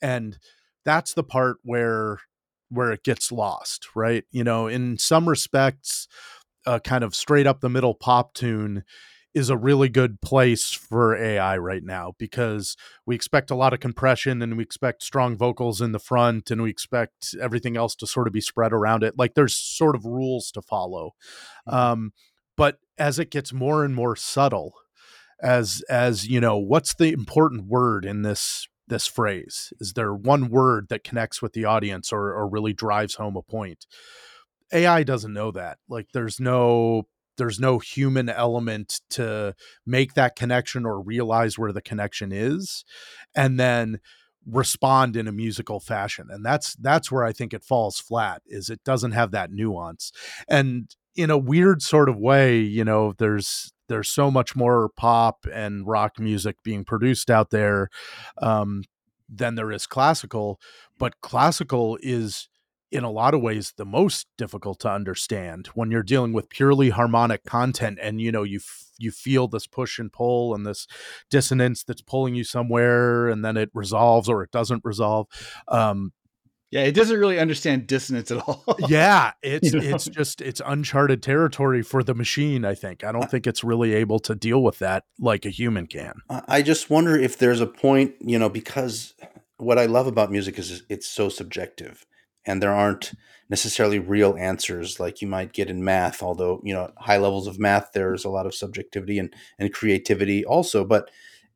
And 0.00 0.38
that's 0.84 1.14
the 1.14 1.24
part 1.24 1.56
where 1.62 2.18
where 2.68 2.92
it 2.92 3.04
gets 3.04 3.32
lost, 3.32 3.88
right? 3.94 4.24
You 4.30 4.44
know, 4.44 4.66
in 4.66 4.98
some 4.98 5.28
respects, 5.28 6.06
a 6.66 6.80
kind 6.80 7.04
of 7.04 7.14
straight 7.14 7.46
up 7.46 7.60
the 7.60 7.68
middle 7.68 7.94
pop 7.94 8.34
tune 8.34 8.84
is 9.34 9.50
a 9.50 9.56
really 9.56 9.88
good 9.88 10.20
place 10.20 10.70
for 10.70 11.16
AI 11.16 11.58
right 11.58 11.82
now 11.82 12.12
because 12.18 12.76
we 13.04 13.14
expect 13.16 13.50
a 13.50 13.54
lot 13.54 13.72
of 13.72 13.80
compression 13.80 14.40
and 14.40 14.56
we 14.56 14.62
expect 14.62 15.02
strong 15.02 15.36
vocals 15.36 15.80
in 15.80 15.92
the 15.92 15.98
front 15.98 16.50
and 16.50 16.62
we 16.62 16.70
expect 16.70 17.34
everything 17.40 17.76
else 17.76 17.96
to 17.96 18.06
sort 18.06 18.28
of 18.28 18.32
be 18.32 18.40
spread 18.40 18.72
around 18.72 19.02
it. 19.02 19.14
Like 19.18 19.34
there's 19.34 19.56
sort 19.56 19.96
of 19.96 20.04
rules 20.04 20.50
to 20.52 20.62
follow. 20.62 21.10
Um, 21.66 22.12
but 22.56 22.78
as 22.96 23.18
it 23.18 23.30
gets 23.30 23.52
more 23.52 23.84
and 23.84 23.94
more 23.94 24.14
subtle, 24.14 24.74
as 25.42 25.82
as 25.90 26.28
you 26.28 26.40
know, 26.40 26.56
what's 26.56 26.94
the 26.94 27.12
important 27.12 27.66
word 27.66 28.04
in 28.04 28.22
this 28.22 28.68
this 28.86 29.06
phrase? 29.06 29.72
Is 29.80 29.94
there 29.94 30.14
one 30.14 30.48
word 30.48 30.86
that 30.90 31.04
connects 31.04 31.42
with 31.42 31.54
the 31.54 31.64
audience 31.64 32.12
or 32.12 32.32
or 32.32 32.48
really 32.48 32.72
drives 32.72 33.16
home 33.16 33.36
a 33.36 33.42
point? 33.42 33.86
AI 34.72 35.02
doesn't 35.02 35.32
know 35.32 35.50
that. 35.50 35.78
Like 35.88 36.08
there's 36.12 36.38
no 36.40 37.08
there's 37.36 37.60
no 37.60 37.78
human 37.78 38.28
element 38.28 39.00
to 39.10 39.54
make 39.86 40.14
that 40.14 40.36
connection 40.36 40.84
or 40.86 41.00
realize 41.00 41.58
where 41.58 41.72
the 41.72 41.82
connection 41.82 42.32
is 42.32 42.84
and 43.34 43.58
then 43.58 44.00
respond 44.46 45.16
in 45.16 45.26
a 45.26 45.32
musical 45.32 45.80
fashion 45.80 46.28
and 46.30 46.44
that's 46.44 46.74
that's 46.76 47.10
where 47.10 47.24
i 47.24 47.32
think 47.32 47.54
it 47.54 47.64
falls 47.64 47.98
flat 47.98 48.42
is 48.46 48.68
it 48.68 48.82
doesn't 48.84 49.12
have 49.12 49.30
that 49.30 49.50
nuance 49.50 50.12
and 50.48 50.96
in 51.16 51.30
a 51.30 51.38
weird 51.38 51.80
sort 51.80 52.08
of 52.08 52.18
way 52.18 52.58
you 52.58 52.84
know 52.84 53.14
there's 53.18 53.72
there's 53.88 54.08
so 54.08 54.30
much 54.30 54.54
more 54.54 54.90
pop 54.96 55.46
and 55.52 55.86
rock 55.86 56.18
music 56.18 56.56
being 56.62 56.84
produced 56.84 57.30
out 57.30 57.50
there 57.50 57.88
um, 58.40 58.82
than 59.28 59.54
there 59.54 59.72
is 59.72 59.86
classical 59.86 60.60
but 60.98 61.20
classical 61.22 61.98
is 62.02 62.48
in 62.94 63.04
a 63.04 63.10
lot 63.10 63.34
of 63.34 63.40
ways 63.42 63.72
the 63.76 63.84
most 63.84 64.26
difficult 64.38 64.78
to 64.80 64.90
understand 64.90 65.66
when 65.74 65.90
you're 65.90 66.02
dealing 66.02 66.32
with 66.32 66.48
purely 66.48 66.90
harmonic 66.90 67.44
content 67.44 67.98
and 68.00 68.20
you 68.20 68.30
know 68.32 68.42
you 68.44 68.58
f- 68.58 68.90
you 68.98 69.10
feel 69.10 69.48
this 69.48 69.66
push 69.66 69.98
and 69.98 70.12
pull 70.12 70.54
and 70.54 70.64
this 70.64 70.86
dissonance 71.30 71.82
that's 71.82 72.02
pulling 72.02 72.34
you 72.34 72.44
somewhere 72.44 73.28
and 73.28 73.44
then 73.44 73.56
it 73.56 73.70
resolves 73.74 74.28
or 74.28 74.42
it 74.42 74.50
doesn't 74.52 74.82
resolve 74.84 75.26
um 75.68 76.12
Yeah, 76.70 76.82
it 76.82 76.94
doesn't 76.94 77.18
really 77.18 77.38
understand 77.38 77.86
dissonance 77.86 78.30
at 78.30 78.38
all. 78.48 78.64
yeah, 78.88 79.32
it's 79.42 79.72
You 79.72 79.80
know? 79.80 79.94
it's 79.94 80.06
just 80.06 80.40
it's 80.40 80.60
uncharted 80.64 81.22
territory 81.22 81.82
for 81.82 82.02
the 82.02 82.14
machine. 82.14 82.64
I 82.64 82.74
think 82.74 83.04
I 83.04 83.12
don't 83.12 83.30
think 83.30 83.46
it's 83.46 83.62
really 83.64 83.94
able 83.94 84.18
to 84.20 84.34
deal 84.34 84.62
with 84.62 84.78
that 84.80 85.04
like 85.20 85.44
a 85.46 85.50
human 85.50 85.86
can. 85.86 86.14
I 86.30 86.42
I 86.48 86.62
just 86.62 86.90
wonder 86.90 87.16
if 87.16 87.38
there's 87.38 87.60
a 87.60 87.66
point, 87.66 88.14
you 88.20 88.38
know, 88.38 88.48
because 88.48 89.14
what 89.58 89.78
I 89.78 89.86
love 89.86 90.06
about 90.08 90.30
music 90.32 90.58
is 90.58 90.82
it's 90.88 91.06
so 91.06 91.28
subjective 91.28 92.04
and 92.46 92.62
there 92.62 92.72
aren't 92.72 93.12
necessarily 93.48 93.98
real 93.98 94.36
answers 94.38 94.98
like 94.98 95.20
you 95.20 95.28
might 95.28 95.52
get 95.52 95.68
in 95.70 95.84
math, 95.84 96.22
although, 96.22 96.60
you 96.64 96.72
know, 96.72 96.90
high 96.96 97.18
levels 97.18 97.46
of 97.46 97.58
math, 97.58 97.90
there's 97.92 98.24
a 98.24 98.30
lot 98.30 98.46
of 98.46 98.54
subjectivity 98.54 99.18
and, 99.18 99.34
and 99.58 99.72
creativity 99.72 100.44
also. 100.44 100.84
But, 100.84 101.10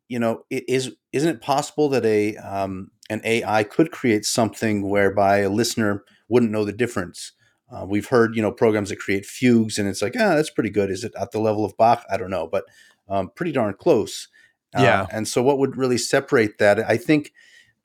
you 0.09 0.19
know, 0.19 0.45
it 0.51 0.65
is, 0.69 0.95
isn't 1.13 1.37
it 1.37 1.43
possible 1.43 1.89
that 1.91 2.05
a, 2.05 2.37
um, 2.37 2.91
an 3.11 3.21
AI 3.25 3.65
could 3.65 3.91
create 3.91 4.25
something 4.25 4.89
whereby 4.89 5.39
a 5.39 5.51
listener 5.51 6.05
wouldn't 6.29 6.53
know 6.53 6.65
the 6.65 6.73
difference? 6.73 7.33
Uh, 7.71 7.85
we've 7.87 8.09
heard, 8.09 8.35
you 8.35 8.43
know, 8.43 8.53
programs 8.53 8.89
that 8.91 8.99
create 8.99 9.27
fugues 9.27 9.79
and 9.79 9.89
it's 9.89 10.01
like, 10.03 10.15
ah, 10.17 10.35
that's 10.35 10.51
pretty 10.51 10.71
good. 10.71 10.91
Is 10.91 11.05
it 11.05 11.13
at 11.19 11.33
the 11.33 11.41
level 11.41 11.65
of 11.65 11.77
Bach? 11.77 12.05
I 12.11 12.17
don't 12.17 12.31
know, 12.31 12.47
but 12.47 12.65
um, 13.09 13.31
pretty 13.35 13.53
darn 13.53 13.75
close. 13.75 14.29
Uh, 14.75 14.83
Yeah. 14.83 15.07
and 15.11 15.27
so, 15.27 15.43
what 15.43 15.59
would 15.59 15.77
really 15.77 15.99
separate 15.99 16.59
that? 16.59 16.79
I 16.79 16.97
think 16.99 17.33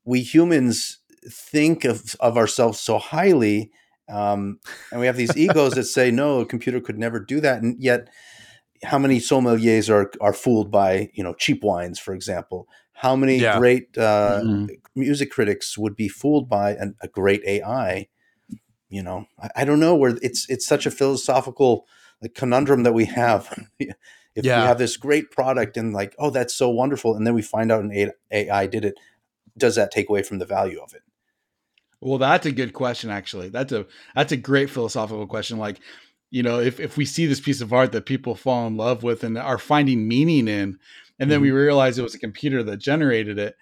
we 0.06 0.22
humans 0.22 1.00
think 1.30 1.86
of, 1.86 2.16
of 2.20 2.38
ourselves 2.38 2.80
so 2.80 2.98
highly, 2.98 3.72
um, 4.10 4.60
and 4.92 5.00
we 5.00 5.08
have 5.08 5.18
these 5.18 5.36
egos 5.38 5.76
that 5.76 5.86
say, 5.86 6.12
no, 6.12 6.42
a 6.42 6.46
computer 6.46 6.80
could 6.80 6.98
never 7.00 7.20
do 7.20 7.40
that. 7.42 7.62
And 7.62 7.82
yet, 7.82 8.10
how 8.84 9.00
many 9.00 9.20
sommeliers 9.20 9.90
are, 9.90 10.12
are 10.22 10.34
fooled 10.34 10.70
by, 10.72 11.10
you 11.14 11.24
know, 11.24 11.34
cheap 11.34 11.64
wines, 11.64 12.00
for 12.00 12.14
example? 12.14 12.68
How 12.94 13.16
many 13.16 13.40
Yeah. 13.40 13.58
great 13.58 13.98
uh, 13.98 14.42
Mhm. 14.44 14.70
music 14.96 15.32
critics 15.32 15.78
would 15.78 15.96
be 15.96 16.08
fooled 16.08 16.50
by 16.50 16.72
an, 16.72 16.96
a 17.02 17.08
great 17.08 17.44
AI? 17.46 18.08
You 18.90 19.04
know, 19.04 19.26
I, 19.42 19.50
I 19.58 19.66
don't 19.66 19.80
know 19.80 19.96
where 19.96 20.18
it's 20.22 20.50
it's 20.50 20.66
such 20.66 20.86
a 20.86 20.92
philosophical 20.92 21.88
like 22.22 22.36
conundrum 22.36 22.84
that 22.84 22.94
we 22.94 23.06
have. 23.06 23.50
if 23.80 23.96
Yeah. 24.36 24.62
we 24.62 24.68
have 24.68 24.78
this 24.78 24.98
great 24.98 25.32
product 25.32 25.78
and 25.78 25.94
like, 25.94 26.16
oh, 26.20 26.30
that's 26.30 26.56
so 26.56 26.70
wonderful, 26.70 27.16
and 27.16 27.26
then 27.26 27.34
we 27.34 27.42
find 27.42 27.72
out 27.72 27.84
an 27.84 28.12
AI 28.32 28.68
did 28.68 28.86
it, 28.86 28.96
does 29.58 29.76
that 29.76 29.92
take 29.92 30.10
away 30.10 30.24
from 30.24 30.40
the 30.40 30.46
value 30.46 30.80
of 30.82 30.94
it? 30.94 31.02
Well, 32.04 32.18
that's 32.18 32.46
a 32.46 32.52
good 32.52 32.74
question. 32.74 33.10
Actually, 33.10 33.50
that's 33.50 33.72
a 33.72 33.86
that's 34.16 34.32
a 34.32 34.38
great 34.38 34.70
philosophical 34.70 35.28
question. 35.28 35.58
Like, 35.58 35.80
you 36.32 36.44
know, 36.44 36.60
if 36.60 36.80
if 36.80 36.98
we 36.98 37.06
see 37.06 37.26
this 37.26 37.40
piece 37.40 37.62
of 37.62 37.74
art 37.74 37.92
that 37.94 38.06
people 38.06 38.36
fall 38.36 38.68
in 38.68 38.78
love 38.78 39.04
with 39.04 39.24
and 39.24 39.38
are 39.38 39.58
finding 39.58 40.08
meaning 40.08 40.48
in, 40.48 40.80
and 41.20 41.32
then 41.32 41.42
we 41.42 41.50
Mm-hmm. 41.50 41.58
realize 41.58 41.98
it 41.98 42.04
was 42.04 42.16
a 42.16 42.20
computer 42.20 42.64
that 42.64 42.78
generated 42.78 43.40
it, 43.40 43.56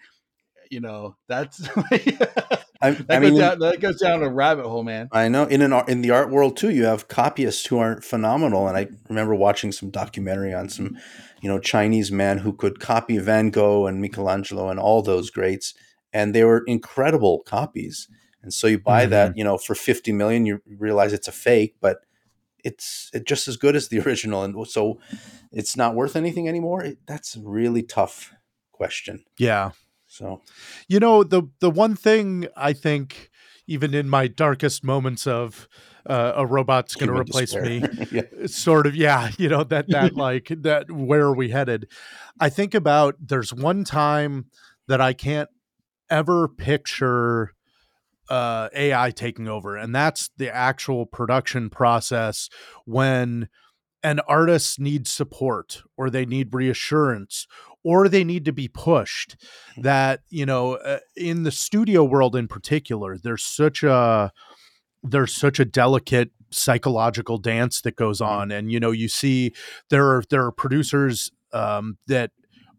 you 0.69 0.79
know, 0.81 1.17
that's 1.27 1.57
that 1.91 2.65
I, 2.81 2.91
goes 3.19 3.19
mean, 3.19 3.36
down 3.36 3.60
that 3.60 3.79
goes 3.79 4.00
down 4.00 4.24
a 4.24 4.29
rabbit 4.29 4.65
hole, 4.67 4.83
man. 4.83 5.12
I 5.12 5.27
know 5.27 5.43
in 5.43 5.62
an 5.62 5.74
in 5.88 6.01
the 6.01 6.12
art 6.12 6.29
world 6.29 6.55
too, 6.55 6.69
you 6.69 6.86
have 6.86 7.07
copyists 7.07 7.65
who 7.67 7.77
are 7.79 8.01
phenomenal. 8.01 8.67
And 8.67 8.77
I 8.77 8.88
remember 9.10 9.36
watching 9.36 9.71
some 9.71 9.89
documentary 9.89 10.53
on 10.53 10.69
some, 10.69 10.98
you 11.41 11.50
know, 11.50 11.60
Chinese 11.60 12.12
man 12.12 12.39
who 12.39 12.53
could 12.53 12.79
copy 12.79 13.17
Van 13.17 13.50
Gogh 13.50 13.88
and 13.88 14.01
Michelangelo 14.01 14.69
and 14.69 14.79
all 14.79 15.01
those 15.01 15.29
greats, 15.29 15.74
and 16.13 16.33
they 16.33 16.43
were 16.45 16.63
incredible 16.65 17.39
copies. 17.45 18.07
And 18.43 18.53
so 18.53 18.67
you 18.67 18.79
buy 18.79 19.05
that, 19.05 19.38
you 19.38 19.43
know, 19.43 19.57
for 19.57 19.75
fifty 19.75 20.12
million, 20.12 20.45
you 20.45 20.62
realize 20.65 21.13
it's 21.13 21.27
a 21.27 21.31
fake, 21.31 21.75
but 21.79 22.00
it's 22.63 23.10
it 23.13 23.25
just 23.25 23.48
as 23.48 23.57
good 23.57 23.75
as 23.75 23.88
the 23.89 24.00
original, 24.05 24.43
and 24.43 24.67
so 24.67 25.00
it's 25.51 25.75
not 25.77 25.95
worth 25.95 26.15
anything 26.15 26.48
anymore. 26.48 26.83
It, 26.83 27.00
that's 27.07 27.36
a 27.36 27.41
really 27.41 27.83
tough 27.83 28.33
question. 28.71 29.24
Yeah. 29.38 29.71
So 30.07 30.41
You 30.88 31.00
know, 31.00 31.24
the 31.24 31.43
the 31.60 31.69
one 31.69 31.95
thing 31.95 32.48
I 32.57 32.74
think 32.74 33.29
even 33.67 33.93
in 33.93 34.10
my 34.10 34.27
darkest 34.27 34.83
moments 34.83 35.25
of 35.25 35.67
uh, 36.05 36.33
a 36.36 36.45
robot's 36.45 36.95
going 36.95 37.13
to 37.13 37.17
replace 37.19 37.53
despair. 37.53 37.81
me, 37.81 38.07
yeah. 38.12 38.48
sort 38.48 38.88
of 38.88 38.95
yeah 38.95 39.29
you 39.38 39.48
know 39.48 39.63
that 39.63 39.88
that 39.89 40.15
like 40.27 40.48
that 40.50 40.91
where 40.91 41.21
are 41.21 41.36
we 41.36 41.50
headed 41.50 41.88
i 42.39 42.50
think 42.50 42.74
about 42.74 43.15
there's 43.19 43.53
one 43.53 43.83
time 43.83 44.48
that 44.88 45.00
i 45.00 45.13
can't 45.13 45.50
ever 46.10 46.48
picture 46.48 47.53
uh 48.31 48.69
ai 48.73 49.11
taking 49.11 49.50
over 49.50 49.75
and 49.75 49.93
that's 49.93 50.29
the 50.38 50.53
actual 50.53 51.05
production 51.05 51.69
process 51.69 52.50
when 52.85 53.50
an 54.03 54.21
artist 54.21 54.79
needs 54.79 55.11
support 55.11 55.83
or 55.97 56.09
they 56.09 56.25
need 56.25 56.53
reassurance 56.53 57.45
or 57.83 58.07
they 58.07 58.23
need 58.23 58.45
to 58.45 58.53
be 58.53 58.69
pushed 58.69 59.35
that 59.77 60.21
you 60.29 60.45
know 60.45 60.75
uh, 60.75 61.00
in 61.17 61.43
the 61.43 61.51
studio 61.51 62.05
world 62.05 62.33
in 62.33 62.47
particular 62.47 63.17
there's 63.17 63.43
such 63.43 63.83
a 63.83 64.31
there's 65.03 65.35
such 65.35 65.59
a 65.59 65.65
delicate 65.65 66.31
psychological 66.51 67.38
dance 67.38 67.81
that 67.81 67.97
goes 67.97 68.21
on 68.21 68.50
and 68.50 68.71
you 68.71 68.79
know 68.79 68.91
you 68.91 69.09
see 69.09 69.53
there 69.89 70.07
are 70.07 70.23
there 70.29 70.45
are 70.45 70.51
producers 70.53 71.31
um, 71.53 71.97
that 72.07 72.31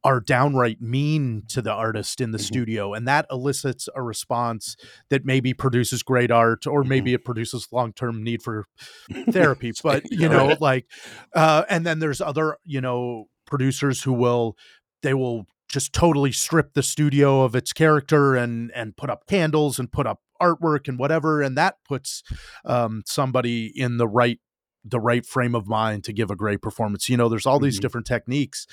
are 0.04 0.21
downright 0.21 0.80
mean 0.80 1.42
to 1.49 1.62
the 1.62 1.71
artist 1.73 2.21
in 2.21 2.32
the 2.32 2.38
Mhm. 2.38 2.42
studio 2.44 2.92
and 2.94 3.06
that 3.06 3.25
elicits 3.30 3.88
a 3.94 4.02
response 4.02 4.76
that 5.11 5.25
maybe 5.25 5.54
produces 5.54 6.02
great 6.02 6.30
art 6.30 6.66
or 6.66 6.82
maybe 6.82 7.14
it 7.14 7.25
produces 7.25 7.68
long-term 7.71 8.23
need 8.23 8.42
for 8.42 8.66
therapy 9.30 9.73
but 9.82 10.02
you 10.11 10.28
know 10.28 10.56
like 10.61 10.87
uh 11.35 11.64
and 11.68 11.87
then 11.87 11.99
there's 12.00 12.21
other 12.21 12.56
you 12.64 12.80
know 12.80 13.26
producers 13.47 14.02
who 14.02 14.12
will 14.12 14.56
they 15.02 15.14
will 15.14 15.47
just 15.68 15.92
totally 15.92 16.32
strip 16.32 16.75
the 16.75 16.82
studio 16.82 17.42
of 17.42 17.54
its 17.54 17.73
character 17.73 18.35
and 18.35 18.71
and 18.75 18.97
put 18.97 19.09
up 19.09 19.26
candles 19.26 19.78
and 19.78 19.92
put 19.92 20.06
up 20.06 20.21
artwork 20.40 20.88
and 20.88 20.99
whatever 20.99 21.40
and 21.42 21.56
that 21.56 21.76
puts 21.87 22.23
um 22.64 23.02
somebody 23.06 23.66
in 23.78 23.97
the 23.99 24.09
right 24.09 24.40
the 24.85 25.01
right 25.01 25.25
frame 25.27 25.55
of 25.55 25.67
mind 25.67 26.05
to 26.05 26.12
give 26.12 26.31
a 26.31 26.37
great 26.37 26.61
performance 26.62 27.09
you 27.09 27.17
know 27.17 27.29
there's 27.29 27.47
all 27.47 27.61
these 27.61 27.79
Mhm. 27.79 27.83
different 27.83 28.07
techniques 28.07 28.67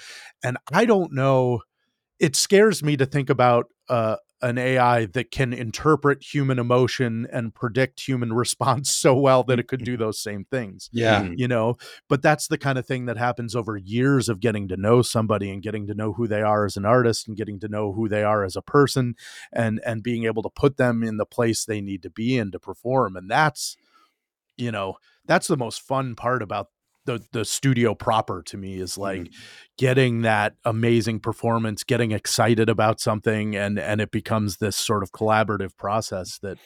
and 0.44 0.58
i 0.72 0.86
don't 0.86 1.13
know 1.13 1.62
it 2.20 2.36
scares 2.36 2.84
me 2.84 2.98
to 2.98 3.06
think 3.06 3.30
about 3.30 3.68
uh 3.89 4.18
an 4.42 4.58
AI 4.58 5.06
that 5.08 5.32
can 5.32 5.51
interpret 5.51 6.24
human 6.24 6.60
emotion 6.60 7.28
and 7.30 7.54
predict 7.54 8.08
human 8.08 8.32
response 8.44 8.89
so 8.89 9.13
well 9.13 9.44
that 9.44 9.60
it 9.60 9.68
could 9.68 9.84
do 9.84 9.98
those 9.98 10.18
same 10.18 10.46
things 10.46 10.89
Yeah. 10.94 11.24
Mhm. 11.24 11.34
you 11.38 11.48
know 11.48 11.78
but 12.08 12.22
that's 12.22 12.48
the 12.48 12.58
kind 12.58 12.78
of 12.80 12.86
thing 12.86 13.06
that 13.08 13.18
happens 13.18 13.54
over 13.56 13.75
years 13.75 14.30
of 14.30 14.39
getting 14.39 14.70
to 14.70 14.78
know 14.78 15.01
somebody 15.01 15.51
and 15.51 15.62
getting 15.62 15.88
to 15.88 15.94
know 15.94 16.13
who 16.13 16.25
they 16.28 16.42
are 16.42 16.66
as 16.66 16.78
an 16.78 16.86
artist 16.86 17.28
and 17.28 17.36
getting 17.36 17.60
to 17.60 17.68
know 17.68 17.92
who 17.92 18.08
they 18.08 18.24
are 18.24 18.46
as 18.46 18.56
a 18.56 18.62
person 18.62 19.16
and 19.51 19.82
and 19.86 20.04
being 20.04 20.24
able 20.24 20.42
to 20.44 20.50
put 20.50 20.78
them 20.78 21.04
in 21.04 21.18
the 21.18 21.25
place 21.25 21.66
they 21.66 21.82
need 21.82 22.01
to 22.04 22.10
be 22.10 22.38
in 22.38 22.50
to 22.51 22.60
perform 22.60 23.18
and 23.18 23.30
that's 23.30 23.75
you 24.58 24.72
know 24.72 24.96
that's 25.29 25.48
the 25.48 25.55
most 25.55 25.81
fun 25.81 26.15
part 26.15 26.41
about 26.41 26.67
the 27.05 27.24
the 27.31 27.45
studio 27.45 27.95
proper 27.95 28.43
to 28.43 28.57
me 28.57 28.75
is 28.75 28.98
like 28.98 29.21
mm-hmm. 29.21 29.41
getting 29.77 30.24
that 30.24 30.55
amazing 30.65 31.19
performance 31.19 31.83
getting 31.86 32.12
excited 32.12 32.67
about 32.67 33.00
something 33.00 33.55
and 33.55 33.79
and 33.79 34.01
it 34.01 34.12
becomes 34.12 34.57
this 34.57 34.75
sort 34.75 35.03
of 35.03 35.12
collaborative 35.12 35.77
process 35.77 36.39
that 36.39 36.57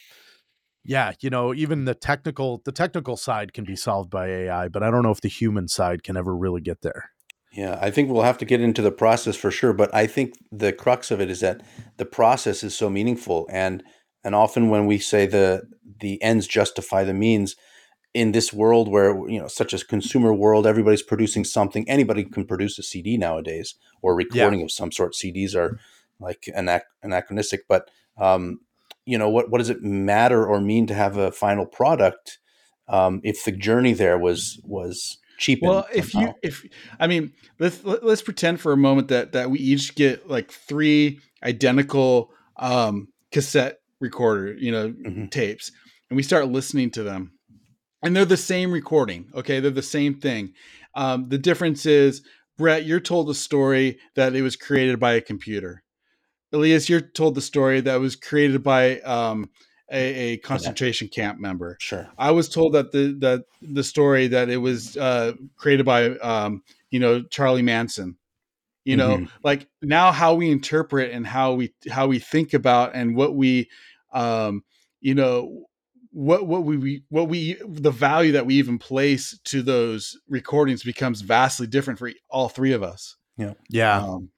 yeah 0.84 1.12
you 1.22 1.30
know 1.30 1.54
even 1.54 1.86
the 1.86 1.94
technical 1.94 2.62
the 2.66 2.72
technical 2.72 3.16
side 3.16 3.54
can 3.54 3.64
be 3.64 3.76
solved 3.76 4.10
by 4.10 4.28
ai 4.28 4.68
but 4.68 4.82
i 4.82 4.90
don't 4.90 5.04
know 5.04 5.12
if 5.12 5.22
the 5.22 5.30
human 5.30 5.68
side 5.68 6.02
can 6.02 6.18
ever 6.18 6.36
really 6.36 6.62
get 6.62 6.82
there. 6.82 7.12
Yeah, 7.56 7.78
I 7.80 7.92
think 7.92 8.10
we'll 8.10 8.24
have 8.24 8.40
to 8.40 8.46
get 8.46 8.62
into 8.62 8.82
the 8.82 8.92
process 8.92 9.36
for 9.36 9.52
sure, 9.52 9.74
but 9.74 9.94
I 9.94 10.08
think 10.08 10.34
the 10.52 10.74
crux 10.74 11.12
of 11.12 11.22
it 11.22 11.30
is 11.30 11.42
that 11.42 11.62
the 11.98 12.06
process 12.06 12.64
is 12.64 12.76
so 12.76 12.90
meaningful 12.90 13.48
and 13.52 13.84
and 14.24 14.34
often 14.34 14.70
when 14.70 14.88
we 14.88 14.98
say 14.98 15.28
the 15.28 15.62
the 16.00 16.20
ends 16.24 16.48
justify 16.48 17.04
the 17.04 17.14
means 17.14 17.56
in 18.14 18.32
this 18.32 18.54
world 18.54 18.88
where 18.90 19.10
you 19.30 19.40
know 19.40 19.48
such 19.48 19.74
a 19.74 19.86
consumer 19.86 20.34
world 20.34 20.68
everybody's 20.68 21.02
producing 21.02 21.44
something 21.44 21.88
anybody 21.90 22.24
can 22.24 22.46
produce 22.46 22.78
a 22.78 22.84
CD 22.84 23.18
nowadays 23.18 23.76
or 24.02 24.16
recording 24.16 24.62
of 24.62 24.72
some 24.72 24.92
sort 24.92 25.14
CDs 25.14 25.56
are 25.56 25.80
like 26.20 26.48
anac- 26.56 26.92
anachronistic 27.02 27.62
but 27.68 27.90
um 28.18 28.60
you 29.06 29.18
know 29.18 29.30
what 29.30 29.50
what 29.50 29.58
does 29.58 29.70
it 29.70 29.82
matter 29.82 30.46
or 30.46 30.62
mean 30.62 30.86
to 30.88 30.94
have 30.94 31.18
a 31.18 31.32
final 31.32 31.66
product 31.66 32.38
um 32.88 33.20
if 33.24 33.44
the 33.46 33.52
journey 33.52 33.94
there 33.94 34.18
was 34.18 34.60
was 34.64 35.18
cheapened 35.40 35.72
Well, 35.72 35.88
if 35.94 36.12
somehow? 36.12 36.28
you 36.30 36.34
if 36.44 36.64
I 37.00 37.08
mean, 37.08 37.34
let's 37.60 37.84
let- 37.84 38.06
let's 38.06 38.22
pretend 38.22 38.62
for 38.62 38.72
a 38.72 38.78
moment 38.78 39.08
that 39.08 39.32
that 39.32 39.50
we 39.50 39.58
each 39.60 39.96
get 39.96 40.30
like 40.30 40.52
three 40.52 41.20
identical 41.44 42.30
um 42.58 43.08
cassette 43.32 43.80
recorder, 44.00 44.54
you 44.54 44.72
know, 44.72 44.90
Mhm. 44.92 45.32
tapes, 45.32 45.72
and 46.10 46.16
we 46.18 46.24
start 46.24 46.48
listening 46.50 46.92
to 46.92 47.04
them. 47.04 47.33
And 48.04 48.16
they're 48.16 48.26
the 48.26 48.38
same 48.38 48.72
recording, 48.72 49.30
okay? 49.34 49.60
They're 49.60 49.72
the 49.72 49.82
same 49.82 50.16
thing. 50.16 50.54
Um, 50.96 51.30
the 51.30 51.38
difference 51.38 51.86
is, 51.86 52.22
Brett, 52.58 52.86
you're 52.86 53.00
told 53.00 53.30
a 53.30 53.34
story 53.34 53.98
that 54.16 54.36
it 54.36 54.42
was 54.42 54.56
created 54.56 55.00
by 55.00 55.14
a 55.14 55.22
computer. 55.22 55.84
Elias, 56.52 56.88
you're 56.90 57.02
told 57.02 57.36
the 57.36 57.42
story 57.42 57.82
that 57.82 58.00
was 58.00 58.16
created 58.16 58.62
by 58.64 59.00
um, 59.02 59.50
a, 59.92 60.34
a 60.34 60.38
concentration 60.38 61.08
camp 61.08 61.40
member. 61.40 61.78
sure 61.80 62.10
I 62.18 62.32
was 62.32 62.48
told 62.48 62.74
that 62.74 62.92
the 62.92 63.16
that 63.20 63.46
the 63.62 63.84
story 63.84 64.28
that 64.28 64.50
it 64.50 64.58
was 64.58 64.96
uh, 64.98 65.34
created 65.56 65.86
by 65.86 66.12
um, 66.18 66.62
you 66.92 67.00
know 67.00 67.24
Charlie 67.24 67.64
Manson. 67.64 68.18
You 68.86 68.98
know, 68.98 69.20
Mhm. 69.20 69.30
like 69.44 69.68
now 69.82 70.12
how 70.12 70.36
we 70.36 70.52
interpret 70.52 71.12
and 71.12 71.26
how 71.26 71.54
we 71.54 71.74
how 71.90 72.06
we 72.08 72.20
think 72.20 72.54
about 72.54 72.94
and 72.94 73.16
what 73.16 73.36
we 73.36 73.70
um, 74.14 74.64
you 75.02 75.16
know 75.16 75.66
what 76.14 76.48
what 76.48 76.64
we 76.64 77.04
what 77.10 77.28
we 77.28 77.58
the 77.68 77.92
value 77.92 78.32
that 78.34 78.46
we 78.46 78.56
even 78.56 78.78
place 78.78 79.38
to 79.46 79.64
those 79.64 80.18
recordings 80.30 80.84
becomes 80.84 81.22
vastly 81.22 81.68
different 81.68 82.00
for 82.00 82.12
all 82.30 82.50
three 82.50 82.72
of 82.72 82.84
us. 82.84 83.18
Yeah, 83.36 83.54
yeah, 83.70 84.00
um, 84.00 84.30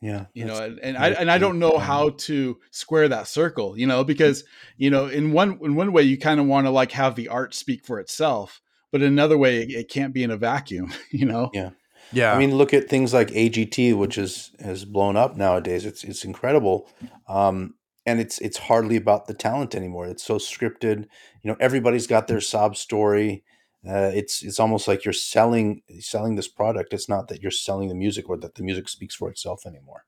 yeah. 0.00 0.26
You 0.32 0.44
know, 0.46 0.62
and, 0.62 0.78
and 0.78 0.96
I 0.96 1.08
and 1.10 1.30
I 1.30 1.38
don't 1.38 1.58
know 1.58 1.76
how 1.76 2.10
to 2.10 2.58
square 2.70 3.08
that 3.08 3.26
circle. 3.26 3.76
You 3.76 3.86
know, 3.86 4.04
because 4.04 4.44
you 4.76 4.90
know, 4.90 5.06
in 5.06 5.32
one 5.32 5.58
in 5.62 5.74
one 5.74 5.92
way, 5.92 6.02
you 6.02 6.16
kind 6.16 6.38
of 6.38 6.46
want 6.46 6.66
to 6.66 6.70
like 6.70 6.92
have 6.92 7.16
the 7.16 7.28
art 7.28 7.52
speak 7.52 7.84
for 7.84 7.98
itself, 7.98 8.60
but 8.92 9.02
in 9.02 9.08
another 9.08 9.36
way, 9.36 9.62
it, 9.62 9.70
it 9.70 9.88
can't 9.90 10.14
be 10.14 10.22
in 10.22 10.30
a 10.30 10.36
vacuum. 10.36 10.92
You 11.10 11.26
know. 11.26 11.50
Yeah. 11.52 11.70
yeah. 12.12 12.32
I 12.32 12.38
mean, 12.38 12.54
look 12.54 12.72
at 12.72 12.88
things 12.88 13.12
like 13.12 13.28
AGT, 13.28 13.96
which 13.96 14.16
is 14.16 14.52
has 14.60 14.84
blown 14.84 15.16
up 15.16 15.36
nowadays. 15.36 15.84
It's 15.84 16.04
it's 16.04 16.24
incredible, 16.24 16.88
um, 17.28 17.74
and 18.06 18.20
it's 18.20 18.38
it's 18.38 18.58
hardly 18.58 18.96
about 18.96 19.26
the 19.26 19.34
talent 19.34 19.74
anymore. 19.74 20.06
It's 20.06 20.24
so 20.24 20.36
scripted. 20.36 21.06
You 21.42 21.50
know, 21.50 21.56
everybody's 21.60 22.06
got 22.06 22.28
their 22.28 22.40
sob 22.40 22.76
story. 22.76 23.44
Uh, 23.88 24.10
it's 24.14 24.42
it's 24.42 24.60
almost 24.60 24.86
like 24.86 25.04
you're 25.04 25.12
selling 25.12 25.82
selling 26.00 26.36
this 26.36 26.48
product. 26.48 26.92
It's 26.92 27.08
not 27.08 27.28
that 27.28 27.42
you're 27.42 27.50
selling 27.50 27.88
the 27.88 27.94
music 27.94 28.28
or 28.28 28.36
that 28.38 28.54
the 28.54 28.62
music 28.62 28.88
speaks 28.88 29.14
for 29.14 29.30
itself 29.30 29.66
anymore. 29.66 30.04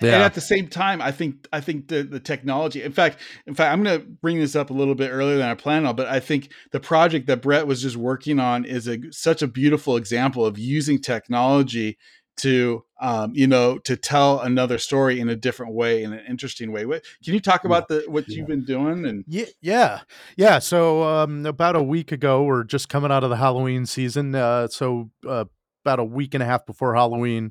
Yeah. 0.00 0.14
And 0.14 0.22
at 0.22 0.34
the 0.34 0.40
same 0.40 0.68
time, 0.68 1.00
I 1.00 1.12
think 1.12 1.46
I 1.52 1.60
think 1.60 1.88
the 1.88 2.02
the 2.02 2.20
technology. 2.20 2.82
In 2.82 2.92
fact, 2.92 3.18
in 3.46 3.54
fact, 3.54 3.72
I'm 3.72 3.82
going 3.82 4.00
to 4.00 4.06
bring 4.06 4.38
this 4.38 4.56
up 4.56 4.70
a 4.70 4.74
little 4.74 4.94
bit 4.94 5.10
earlier 5.10 5.36
than 5.36 5.48
I 5.48 5.54
planned 5.54 5.86
on. 5.86 5.96
But 5.96 6.08
I 6.08 6.20
think 6.20 6.50
the 6.72 6.80
project 6.80 7.26
that 7.28 7.42
Brett 7.42 7.66
was 7.66 7.82
just 7.82 7.96
working 7.96 8.40
on 8.40 8.64
is 8.64 8.88
a 8.88 8.98
such 9.12 9.42
a 9.42 9.46
beautiful 9.46 9.96
example 9.96 10.44
of 10.44 10.58
using 10.58 11.00
technology 11.00 11.98
to 12.38 12.84
um, 13.00 13.32
you 13.34 13.46
know 13.46 13.78
to 13.78 13.96
tell 13.96 14.40
another 14.40 14.78
story 14.78 15.20
in 15.20 15.28
a 15.28 15.36
different 15.36 15.72
way 15.72 16.02
in 16.02 16.12
an 16.12 16.24
interesting 16.28 16.72
way 16.72 16.86
what, 16.86 17.04
can 17.24 17.34
you 17.34 17.40
talk 17.40 17.64
about 17.64 17.88
the 17.88 18.04
what 18.08 18.28
yeah. 18.28 18.38
you've 18.38 18.46
been 18.46 18.64
doing 18.64 19.06
and 19.06 19.24
yeah 19.28 19.46
yeah 19.60 20.00
yeah 20.36 20.58
so 20.58 21.04
um, 21.04 21.46
about 21.46 21.76
a 21.76 21.82
week 21.82 22.12
ago 22.12 22.42
we're 22.42 22.64
just 22.64 22.88
coming 22.88 23.12
out 23.12 23.24
of 23.24 23.30
the 23.30 23.36
halloween 23.36 23.86
season 23.86 24.34
uh, 24.34 24.66
so 24.68 25.10
uh, 25.28 25.44
about 25.88 25.98
a 25.98 26.04
week 26.04 26.34
and 26.34 26.42
a 26.42 26.46
half 26.46 26.66
before 26.66 26.94
Halloween, 26.94 27.50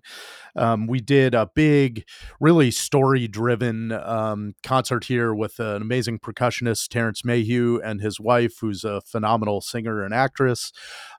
um, 0.55 0.85
we 0.85 0.99
did 0.99 1.33
a 1.33 1.49
big, 1.55 2.03
really 2.39 2.69
story 2.69 3.27
driven 3.27 3.91
um, 3.91 4.53
concert 4.61 5.05
here 5.05 5.33
with 5.33 5.59
an 5.59 5.81
amazing 5.81 6.19
percussionist, 6.19 6.89
Terrence 6.89 7.25
Mayhew, 7.25 7.81
and 7.83 7.99
his 7.99 8.19
wife, 8.19 8.59
who's 8.61 8.83
a 8.83 9.01
phenomenal 9.01 9.61
singer 9.61 10.03
and 10.03 10.13
actress. 10.13 10.71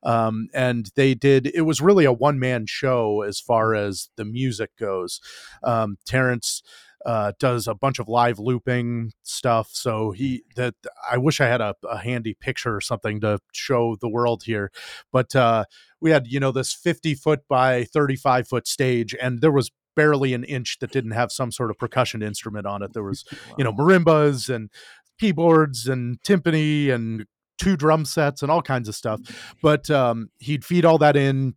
Um, 0.04 0.48
and 0.54 0.90
they 0.94 1.14
did, 1.14 1.48
it 1.48 1.62
was 1.62 1.80
really 1.80 2.04
a 2.04 2.12
one 2.12 2.38
man 2.38 2.66
show 2.66 3.22
as 3.22 3.40
far 3.40 3.75
as 3.75 4.10
the 4.16 4.25
music 4.25 4.70
goes. 4.78 5.20
Um, 5.64 5.98
Terrence, 6.06 6.62
uh, 7.07 7.33
does 7.38 7.69
a 7.69 7.75
bunch 7.75 7.99
of 7.99 8.09
live 8.09 8.38
looping 8.38 9.12
stuff. 9.23 9.71
So 9.73 10.12
he 10.12 10.43
that 10.57 10.75
I 11.11 11.17
wish 11.19 11.40
I 11.40 11.47
had 11.47 11.61
a, 11.61 11.75
a 11.88 11.99
handy 11.99 12.35
picture 12.35 12.75
or 12.75 12.81
something 12.81 13.21
to 13.21 13.38
show 13.52 13.97
the 14.00 14.09
world 14.09 14.43
here, 14.45 14.71
but 15.12 15.35
uh, 15.37 15.64
we 16.00 16.11
had 16.11 16.26
you 16.26 16.40
know 16.40 16.52
this 16.52 16.73
50 16.73 17.14
foot 17.14 17.40
by 17.49 17.85
35 17.85 18.49
foot 18.49 18.67
stage, 18.67 19.14
and 19.21 19.40
there 19.40 19.52
was 19.52 19.71
barely 19.95 20.33
an 20.33 20.45
inch 20.45 20.78
that 20.81 20.93
didn't 20.93 21.11
have 21.11 21.33
some 21.33 21.50
sort 21.50 21.71
of 21.71 21.78
percussion 21.78 22.23
instrument 22.23 22.67
on 22.67 22.83
it. 22.83 22.93
There 22.93 23.05
was 23.05 23.25
wow. 23.31 23.55
you 23.59 23.64
know 23.64 23.73
marimbas 23.73 24.52
and 24.52 24.71
keyboards 25.19 25.88
and 25.88 26.21
timpani 26.23 26.93
and 26.93 27.26
two 27.59 27.76
drum 27.76 28.05
sets 28.05 28.43
and 28.43 28.50
all 28.50 28.62
kinds 28.62 28.88
of 28.88 28.95
stuff. 28.95 29.21
But 29.62 29.90
um, 29.90 30.31
he'd 30.38 30.64
feed 30.64 30.85
all 30.85 30.99
that 30.99 31.17
in 31.17 31.55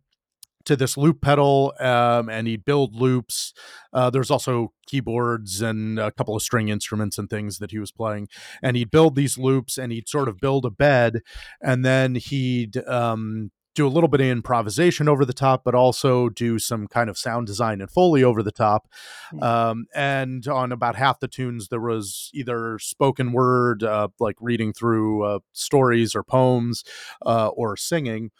to 0.64 0.76
this 0.76 0.96
loop 0.96 1.20
pedal 1.20 1.74
um, 1.80 2.28
and 2.28 2.46
he'd 2.46 2.64
build 2.64 2.94
loops. 2.94 3.52
Uh, 3.92 4.10
there's 4.10 4.30
also 4.30 4.72
keyboards 4.86 5.60
and 5.60 5.98
a 5.98 6.10
couple 6.12 6.36
of 6.36 6.42
string 6.42 6.68
instruments 6.68 7.18
and 7.18 7.28
things 7.30 7.58
that 7.58 7.70
he 7.70 7.78
was 7.78 7.92
playing. 7.92 8.28
And 8.62 8.76
he'd 8.76 8.90
build 8.90 9.14
these 9.14 9.38
loops 9.38 9.78
and 9.78 9.92
he'd 9.92 10.08
sort 10.08 10.28
of 10.28 10.40
build 10.40 10.64
a 10.64 10.70
bed 10.70 11.20
and 11.60 11.84
then 11.84 12.16
he'd 12.16 12.76
um, 12.86 13.50
do 13.74 13.86
a 13.86 13.88
little 13.88 14.08
bit 14.08 14.20
of 14.20 14.26
improvisation 14.26 15.08
over 15.08 15.24
the 15.24 15.32
top, 15.32 15.62
but 15.64 15.74
also 15.74 16.28
do 16.28 16.58
some 16.58 16.86
kind 16.86 17.08
of 17.08 17.16
sound 17.16 17.46
design 17.46 17.80
and 17.80 17.90
Foley 17.90 18.22
over 18.22 18.42
the 18.42 18.52
top. 18.52 18.88
Hmm. 19.30 19.42
Um, 19.42 19.86
and 19.94 20.46
on 20.46 20.72
about 20.72 20.96
half 20.96 21.20
the 21.20 21.28
tunes, 21.28 21.68
there 21.68 21.80
was 21.80 22.30
either 22.34 22.78
spoken 22.78 23.32
word, 23.32 23.82
uh, 23.82 24.08
like 24.20 24.36
reading 24.40 24.72
through 24.72 25.24
uh, 25.24 25.38
stories 25.52 26.14
or 26.14 26.22
poems, 26.22 26.84
uh, 27.24 27.48
or 27.48 27.76
singing. 27.76 28.30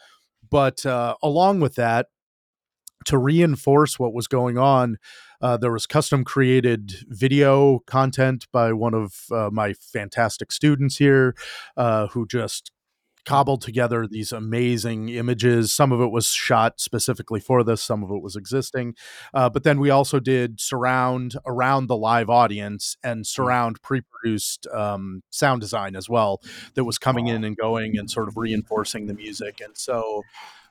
But 0.52 0.84
uh, 0.84 1.14
along 1.22 1.60
with 1.60 1.76
that, 1.76 2.08
to 3.06 3.16
reinforce 3.16 3.98
what 3.98 4.12
was 4.12 4.28
going 4.28 4.58
on, 4.58 4.98
uh, 5.40 5.56
there 5.56 5.72
was 5.72 5.86
custom 5.86 6.24
created 6.24 6.92
video 7.08 7.80
content 7.86 8.46
by 8.52 8.72
one 8.74 8.94
of 8.94 9.24
uh, 9.32 9.48
my 9.50 9.72
fantastic 9.72 10.52
students 10.52 10.98
here 10.98 11.34
uh, 11.76 12.08
who 12.08 12.26
just 12.26 12.70
cobbled 13.24 13.62
together 13.62 14.06
these 14.06 14.32
amazing 14.32 15.08
images. 15.08 15.72
Some 15.72 15.92
of 15.92 16.00
it 16.00 16.10
was 16.10 16.26
shot 16.26 16.80
specifically 16.80 17.40
for 17.40 17.62
this, 17.62 17.82
some 17.82 18.02
of 18.02 18.10
it 18.10 18.22
was 18.22 18.36
existing. 18.36 18.94
Uh, 19.32 19.48
but 19.48 19.64
then 19.64 19.78
we 19.80 19.90
also 19.90 20.20
did 20.20 20.60
surround 20.60 21.34
around 21.46 21.86
the 21.86 21.96
live 21.96 22.30
audience 22.30 22.96
and 23.02 23.22
mm. 23.22 23.26
surround 23.26 23.80
pre 23.82 24.00
produced 24.00 24.66
um, 24.68 25.22
sound 25.30 25.60
design 25.60 25.96
as 25.96 26.08
well 26.08 26.40
that 26.74 26.84
was 26.84 26.98
coming 26.98 27.28
in 27.28 27.44
and 27.44 27.56
going 27.56 27.96
and 27.96 28.10
sort 28.10 28.28
of 28.28 28.36
reinforcing 28.36 29.06
the 29.06 29.14
music. 29.14 29.60
And 29.60 29.76
so 29.76 30.22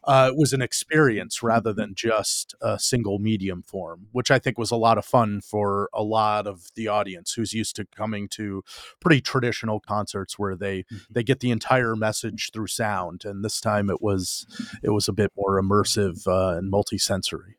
uh, 0.03 0.29
it 0.31 0.37
was 0.37 0.51
an 0.51 0.61
experience 0.61 1.43
rather 1.43 1.71
than 1.73 1.93
just 1.93 2.55
a 2.61 2.79
single 2.79 3.19
medium 3.19 3.61
form, 3.61 4.07
which 4.11 4.31
I 4.31 4.39
think 4.39 4.57
was 4.57 4.71
a 4.71 4.75
lot 4.75 4.97
of 4.97 5.05
fun 5.05 5.41
for 5.41 5.89
a 5.93 6.01
lot 6.01 6.47
of 6.47 6.71
the 6.75 6.87
audience 6.87 7.33
who's 7.33 7.53
used 7.53 7.75
to 7.75 7.85
coming 7.95 8.27
to 8.29 8.63
pretty 8.99 9.21
traditional 9.21 9.79
concerts 9.79 10.39
where 10.39 10.55
they 10.55 10.79
mm-hmm. 10.79 10.97
they 11.11 11.23
get 11.23 11.39
the 11.39 11.51
entire 11.51 11.95
message 11.95 12.49
through 12.51 12.67
sound, 12.67 13.25
and 13.25 13.45
this 13.45 13.61
time 13.61 13.89
it 13.89 14.01
was 14.01 14.45
it 14.81 14.89
was 14.89 15.07
a 15.07 15.13
bit 15.13 15.31
more 15.37 15.61
immersive 15.61 16.27
uh, 16.27 16.57
and 16.57 16.71
multisensory. 16.71 17.55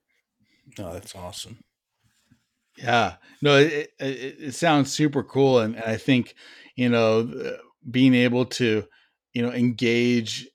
Oh, 0.79 0.93
that's 0.93 1.15
awesome. 1.15 1.59
Yeah, 2.77 3.17
no, 3.43 3.59
it, 3.59 3.93
it, 4.01 4.37
it 4.41 4.55
sounds 4.55 4.91
super 4.91 5.23
cool, 5.23 5.61
and, 5.61 5.77
and 5.77 5.85
I 5.85 5.97
think 5.97 6.35
you 6.75 6.89
know 6.89 7.57
being 7.89 8.15
able 8.15 8.47
to 8.47 8.85
you 9.33 9.43
know 9.43 9.53
engage 9.53 10.49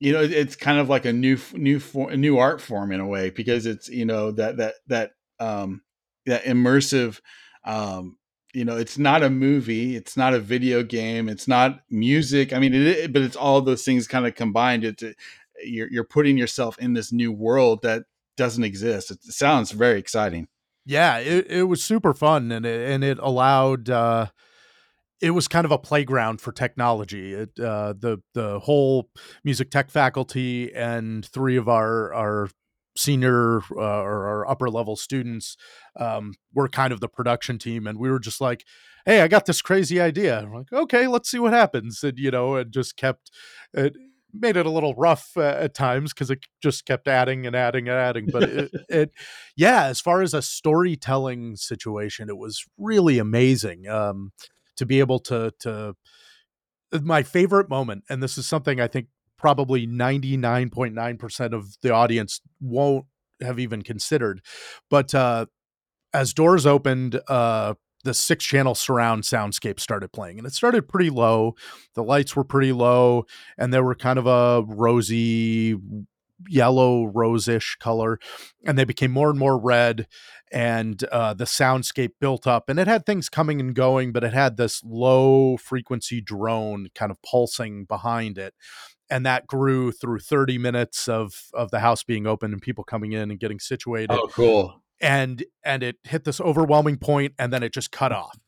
you 0.00 0.12
know 0.12 0.20
it's 0.22 0.56
kind 0.56 0.78
of 0.78 0.88
like 0.88 1.04
a 1.04 1.12
new 1.12 1.38
new 1.54 1.80
a 2.08 2.16
new 2.16 2.38
art 2.38 2.60
form 2.60 2.90
in 2.92 3.00
a 3.00 3.06
way 3.06 3.30
because 3.30 3.66
it's 3.66 3.88
you 3.88 4.04
know 4.04 4.30
that 4.32 4.56
that 4.56 4.74
that 4.88 5.12
um 5.38 5.82
that 6.26 6.42
immersive 6.44 7.20
um 7.64 8.16
you 8.52 8.64
know 8.64 8.76
it's 8.76 8.98
not 8.98 9.22
a 9.22 9.30
movie 9.30 9.94
it's 9.94 10.16
not 10.16 10.34
a 10.34 10.40
video 10.40 10.82
game 10.82 11.28
it's 11.28 11.46
not 11.46 11.80
music 11.90 12.52
i 12.52 12.58
mean 12.58 12.74
it, 12.74 13.12
but 13.12 13.22
it's 13.22 13.36
all 13.36 13.60
those 13.60 13.84
things 13.84 14.08
kind 14.08 14.26
of 14.26 14.34
combined 14.34 14.84
it 14.84 15.02
you're 15.64 15.88
you're 15.90 16.04
putting 16.04 16.36
yourself 16.36 16.78
in 16.78 16.94
this 16.94 17.12
new 17.12 17.32
world 17.32 17.82
that 17.82 18.04
doesn't 18.36 18.64
exist. 18.64 19.10
It 19.10 19.22
sounds 19.22 19.70
very 19.72 19.98
exciting. 19.98 20.48
Yeah 20.86 21.18
it, 21.18 21.46
it 21.50 21.62
was 21.64 21.84
super 21.84 22.14
fun 22.14 22.50
and 22.50 22.64
it, 22.64 22.90
and 22.90 23.04
it 23.04 23.18
allowed 23.18 23.90
uh 23.90 24.26
it 25.20 25.30
was 25.32 25.48
kind 25.48 25.64
of 25.64 25.70
a 25.70 25.78
playground 25.78 26.40
for 26.40 26.52
technology. 26.52 27.34
It, 27.34 27.50
uh, 27.58 27.94
the 27.98 28.18
the 28.34 28.60
whole 28.60 29.10
music 29.44 29.70
tech 29.70 29.90
faculty 29.90 30.72
and 30.74 31.24
three 31.24 31.56
of 31.56 31.68
our 31.68 32.12
our 32.14 32.48
senior 32.96 33.58
uh, 33.76 34.02
or 34.02 34.26
our 34.26 34.48
upper 34.48 34.68
level 34.68 34.96
students 34.96 35.56
um, 35.96 36.34
were 36.54 36.68
kind 36.68 36.92
of 36.92 37.00
the 37.00 37.08
production 37.08 37.58
team, 37.58 37.86
and 37.86 37.98
we 37.98 38.10
were 38.10 38.18
just 38.18 38.40
like, 38.40 38.64
"Hey, 39.04 39.20
I 39.20 39.28
got 39.28 39.46
this 39.46 39.62
crazy 39.62 40.00
idea." 40.00 40.48
Like, 40.52 40.72
"Okay, 40.72 41.06
let's 41.06 41.30
see 41.30 41.38
what 41.38 41.52
happens," 41.52 42.02
and 42.02 42.18
you 42.18 42.30
know, 42.30 42.56
it 42.56 42.70
just 42.70 42.96
kept 42.96 43.30
it 43.74 43.94
made 44.32 44.56
it 44.56 44.66
a 44.66 44.70
little 44.70 44.94
rough 44.94 45.32
uh, 45.36 45.40
at 45.40 45.74
times 45.74 46.12
because 46.12 46.30
it 46.30 46.46
just 46.62 46.86
kept 46.86 47.08
adding 47.08 47.46
and 47.46 47.56
adding 47.56 47.88
and 47.88 47.96
adding. 47.96 48.28
But 48.30 48.42
it, 48.44 48.70
it, 48.88 49.10
yeah, 49.56 49.84
as 49.86 50.00
far 50.00 50.22
as 50.22 50.34
a 50.34 50.42
storytelling 50.42 51.56
situation, 51.56 52.28
it 52.28 52.38
was 52.38 52.64
really 52.78 53.18
amazing. 53.18 53.88
Um, 53.88 54.32
to 54.80 54.86
be 54.86 54.98
able 54.98 55.18
to 55.18 55.52
to 55.60 55.94
uh, 56.92 56.98
my 57.02 57.22
favorite 57.22 57.68
moment 57.68 58.02
and 58.08 58.22
this 58.22 58.38
is 58.38 58.46
something 58.46 58.80
i 58.80 58.86
think 58.88 59.08
probably 59.36 59.86
99.9% 59.86 61.54
of 61.54 61.76
the 61.80 61.90
audience 61.90 62.42
won't 62.60 63.06
have 63.42 63.58
even 63.58 63.82
considered 63.82 64.40
but 64.88 65.14
uh 65.14 65.44
as 66.14 66.32
doors 66.32 66.64
opened 66.64 67.20
uh 67.28 67.74
the 68.04 68.14
six 68.14 68.42
channel 68.42 68.74
surround 68.74 69.22
soundscape 69.22 69.78
started 69.78 70.10
playing 70.12 70.38
and 70.38 70.46
it 70.46 70.54
started 70.54 70.88
pretty 70.88 71.10
low 71.10 71.54
the 71.94 72.02
lights 72.02 72.34
were 72.34 72.44
pretty 72.44 72.72
low 72.72 73.26
and 73.58 73.74
there 73.74 73.84
were 73.84 73.94
kind 73.94 74.18
of 74.18 74.26
a 74.26 74.64
rosy 74.66 75.76
yellow 76.48 77.06
rosish 77.06 77.78
color 77.78 78.18
and 78.64 78.78
they 78.78 78.84
became 78.84 79.10
more 79.10 79.30
and 79.30 79.38
more 79.38 79.58
red 79.58 80.06
and 80.52 81.04
uh, 81.12 81.32
the 81.34 81.44
soundscape 81.44 82.12
built 82.20 82.46
up 82.46 82.68
and 82.68 82.78
it 82.78 82.86
had 82.86 83.04
things 83.06 83.28
coming 83.28 83.60
and 83.60 83.74
going 83.74 84.12
but 84.12 84.24
it 84.24 84.32
had 84.32 84.56
this 84.56 84.82
low 84.84 85.56
frequency 85.56 86.20
drone 86.20 86.88
kind 86.94 87.10
of 87.10 87.18
pulsing 87.22 87.84
behind 87.84 88.38
it 88.38 88.54
and 89.10 89.26
that 89.26 89.46
grew 89.46 89.90
through 89.92 90.20
30 90.20 90.58
minutes 90.58 91.08
of 91.08 91.32
of 91.54 91.70
the 91.70 91.80
house 91.80 92.02
being 92.02 92.26
open 92.26 92.52
and 92.52 92.62
people 92.62 92.84
coming 92.84 93.12
in 93.12 93.30
and 93.30 93.40
getting 93.40 93.58
situated 93.58 94.10
oh 94.10 94.28
cool. 94.32 94.82
and 95.00 95.44
and 95.64 95.82
it 95.82 95.96
hit 96.04 96.24
this 96.24 96.40
overwhelming 96.40 96.96
point 96.96 97.34
and 97.38 97.52
then 97.52 97.62
it 97.62 97.72
just 97.72 97.90
cut 97.90 98.12
off 98.12 98.38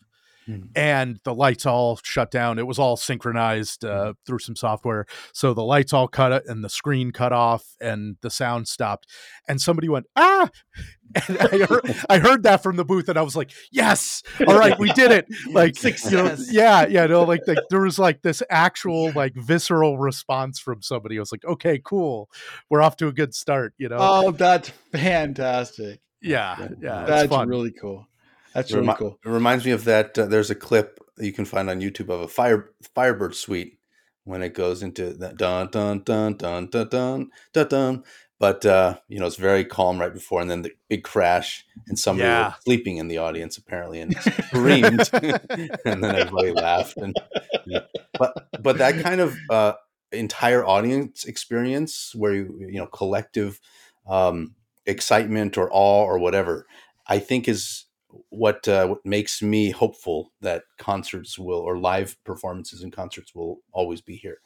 Mhm. 0.49 0.71
and 0.75 1.21
the 1.25 1.35
lights 1.35 1.67
all 1.67 2.01
shut 2.03 2.31
down. 2.31 2.59
It 2.59 2.67
was 2.67 2.79
all 2.79 2.97
synchronized 2.97 3.85
uh, 3.85 4.15
through 4.27 4.41
some 4.41 4.57
software. 4.57 5.07
So 5.33 5.55
the 5.55 5.63
lights 5.63 5.93
all 5.93 6.09
cut 6.09 6.33
it 6.33 6.45
and 6.47 6.65
the 6.65 6.69
screen 6.69 7.13
cut 7.13 7.33
off 7.33 7.65
and 7.81 8.17
the 8.23 8.31
sound 8.31 8.67
stopped. 8.69 9.07
And 9.49 9.61
somebody 9.61 9.89
went, 9.89 10.07
ah. 10.17 10.51
And 11.29 11.39
I 11.39 11.67
heard, 11.67 11.97
I 12.09 12.19
heard 12.19 12.43
that 12.45 12.63
from 12.63 12.77
the 12.77 12.85
booth 12.87 13.09
and 13.11 13.19
I 13.19 13.23
was 13.23 13.37
like, 13.37 13.51
yes, 13.71 14.23
all 14.49 14.59
right, 14.59 14.79
we 14.79 14.91
did 14.95 15.11
it. 15.11 15.27
Like, 15.53 15.83
you 15.85 15.93
know, 16.13 16.35
yeah, 16.51 16.87
yeah, 16.87 17.05
no, 17.07 17.25
like, 17.25 17.43
like 17.47 17.59
there 17.69 17.81
was 17.83 17.99
like 17.99 18.23
this 18.23 18.43
actual 18.49 19.13
like 19.13 19.35
visceral 19.37 19.99
response 19.99 20.59
from 20.59 20.81
somebody. 20.81 21.19
I 21.19 21.21
was 21.21 21.31
like, 21.31 21.45
okay, 21.45 21.79
cool. 21.85 22.31
We're 22.71 22.81
off 22.81 22.97
to 22.97 23.09
a 23.09 23.13
good 23.13 23.35
start, 23.35 23.75
you 23.77 23.91
know? 23.91 23.99
Oh, 24.01 24.31
that's 24.31 24.71
fantastic. 24.93 26.01
yeah, 26.23 26.69
yeah, 26.81 27.05
That's 27.05 27.31
really 27.47 27.73
cool. 27.73 28.07
That's 28.55 28.73
really 28.73 28.87
Remi- 28.87 28.99
cool. 28.99 29.19
It 29.25 29.29
reminds 29.29 29.65
me 29.65 29.71
of 29.71 29.85
that. 29.85 30.19
Uh, 30.19 30.27
there's 30.27 30.51
a 30.51 30.55
clip 30.55 30.99
you 31.19 31.33
can 31.33 31.45
find 31.45 31.71
on 31.71 31.81
YouTube 31.81 32.11
of 32.11 32.21
a 32.21 32.29
fire 32.29 32.71
Firebird 32.95 33.35
suite 33.35 33.79
when 34.25 34.43
it 34.43 34.55
goes 34.55 34.83
into 34.83 35.15
that 35.15 35.37
dun 35.37 35.69
dun 35.71 36.03
dun 36.03 36.37
dun 36.37 36.69
dun 36.69 36.89
dun 36.89 37.25
dun. 37.53 37.69
dun. 37.69 38.05
But 38.43 38.67
uh, 38.67 38.99
you 39.07 39.21
know, 39.21 39.27
it's 39.27 39.37
very 39.37 39.65
calm 39.65 40.01
right 40.01 40.13
before, 40.13 40.41
and 40.41 40.51
then 40.51 40.63
the 40.63 40.73
big 40.89 41.05
crash, 41.05 41.65
and 41.87 41.97
somebody 41.97 42.29
yeah. 42.29 42.47
was 42.47 42.55
sleeping 42.65 42.97
in 42.97 43.07
the 43.07 43.19
audience 43.19 43.57
apparently 43.57 44.01
and 44.01 44.17
screamed, 44.47 45.09
and 45.13 46.03
then 46.03 46.17
everybody 46.17 46.51
laughed. 46.51 46.97
And 46.97 47.15
you 47.67 47.75
know. 47.75 47.83
but 48.19 48.49
but 48.61 48.79
that 48.79 49.01
kind 49.01 49.21
of 49.21 49.37
uh, 49.49 49.75
entire 50.11 50.67
audience 50.67 51.25
experience, 51.25 52.17
where 52.17 52.35
you 52.35 52.57
you 52.59 52.81
know 52.81 52.87
collective 52.87 53.61
um, 54.09 54.57
excitement 54.87 55.57
or 55.57 55.71
awe 55.73 56.03
or 56.03 56.19
whatever, 56.19 56.67
I 57.07 57.21
think 57.21 57.49
is 57.49 57.85
what 58.29 58.67
uh, 58.69 58.87
what 58.87 59.05
makes 59.05 59.43
me 59.43 59.71
hopeful 59.71 60.33
that 60.41 60.65
concerts 60.79 61.39
will 61.39 61.61
or 61.61 61.79
live 61.79 62.17
performances 62.25 62.83
and 62.83 62.93
concerts 62.93 63.35
will 63.35 63.61
always 63.73 64.01
be 64.01 64.17
here. 64.17 64.41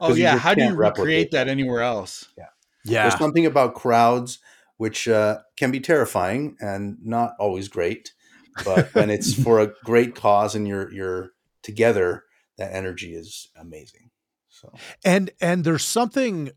Oh 0.00 0.14
yeah, 0.14 0.38
how 0.38 0.54
do 0.54 0.62
you 0.62 0.74
replicate 0.74 0.98
recreate 0.98 1.30
that 1.32 1.48
anywhere 1.48 1.82
else? 1.82 2.28
Yeah, 2.36 2.46
yeah. 2.84 3.02
There's 3.02 3.18
something 3.18 3.46
about 3.46 3.74
crowds 3.74 4.38
which 4.76 5.08
uh, 5.08 5.38
can 5.56 5.70
be 5.70 5.80
terrifying 5.80 6.56
and 6.60 6.98
not 7.02 7.34
always 7.40 7.68
great, 7.68 8.12
but 8.64 8.94
when 8.94 9.10
it's 9.10 9.34
for 9.42 9.60
a 9.60 9.72
great 9.84 10.14
cause 10.14 10.54
and 10.54 10.68
you're 10.68 10.92
you're 10.92 11.30
together, 11.62 12.24
that 12.56 12.72
energy 12.72 13.14
is 13.14 13.48
amazing. 13.56 14.10
So 14.48 14.72
and 15.04 15.30
and 15.40 15.64
there's 15.64 15.84
something 15.84 16.50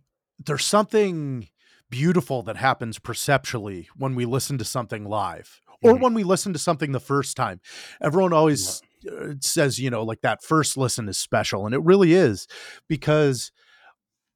there's 0.43 0.65
something 0.65 1.50
beautiful 1.89 2.41
that 2.43 2.56
happens 2.56 3.00
perceptually 3.00 3.89
when 3.97 4.15
we 4.15 4.26
listen 4.26 4.58
to 4.58 4.63
something 4.63 5.04
live 5.06 5.60
or 5.83 5.93
Mhm. 5.95 6.01
when 6.01 6.13
we 6.13 6.23
listen 6.23 6.53
to 6.53 6.59
something 6.59 6.91
the 6.91 6.99
first 6.99 7.35
time 7.35 7.59
everyone 8.01 8.33
always 8.33 8.81
uh, 9.11 9.33
says 9.39 9.79
you 9.79 9.89
know 9.89 10.03
like 10.03 10.21
that 10.21 10.43
first 10.43 10.77
listen 10.77 11.09
is 11.09 11.17
special 11.17 11.65
and 11.65 11.73
it 11.73 11.81
really 11.83 12.13
is 12.13 12.47
because 12.87 13.51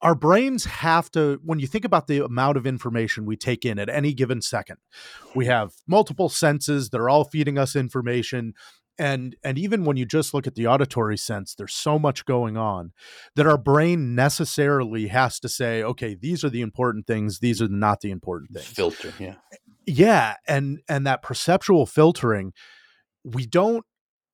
our 0.02 0.16
brains 0.16 0.66
have 0.66 1.10
to 1.12 1.40
when 1.44 1.60
you 1.60 1.68
think 1.68 1.86
about 1.86 2.08
the 2.08 2.24
amount 2.24 2.58
of 2.58 2.68
information 2.68 3.26
we 3.26 3.38
take 3.38 3.66
in 3.66 3.80
at 3.80 3.90
any 3.90 4.14
given 4.14 4.42
second 4.42 4.78
we 5.36 5.46
have 5.46 5.74
multiple 5.88 6.30
senses 6.30 6.90
they're 6.90 7.10
all 7.10 7.24
feeding 7.24 7.58
us 7.58 7.76
information 7.76 8.54
and 8.98 9.36
and 9.44 9.58
even 9.58 9.84
when 9.84 9.98
you 9.98 10.06
just 10.06 10.34
look 10.34 10.48
at 10.48 10.56
the 10.56 10.66
auditory 10.68 11.18
sense 11.18 11.54
there's 11.54 11.74
so 11.74 12.00
much 12.00 12.26
going 12.26 12.56
on 12.58 12.92
that 13.36 13.46
our 13.46 13.58
brain 13.58 14.16
necessarily 14.16 15.08
has 15.08 15.40
to 15.40 15.50
say 15.50 15.84
okay 15.84 16.16
these 16.16 16.44
are 16.44 16.50
the 16.50 16.62
important 16.62 17.06
things 17.06 17.40
these 17.40 17.62
are 17.62 17.68
not 17.68 18.02
the 18.02 18.10
important 18.12 18.52
things 18.52 18.66
filter, 18.66 19.14
yeah. 19.20 19.36
Yeah 19.86 20.36
and 20.48 20.80
and 20.88 21.06
that 21.06 21.22
perceptual 21.22 21.86
filtering 21.86 22.54
we 23.24 23.46
don't 23.46 23.86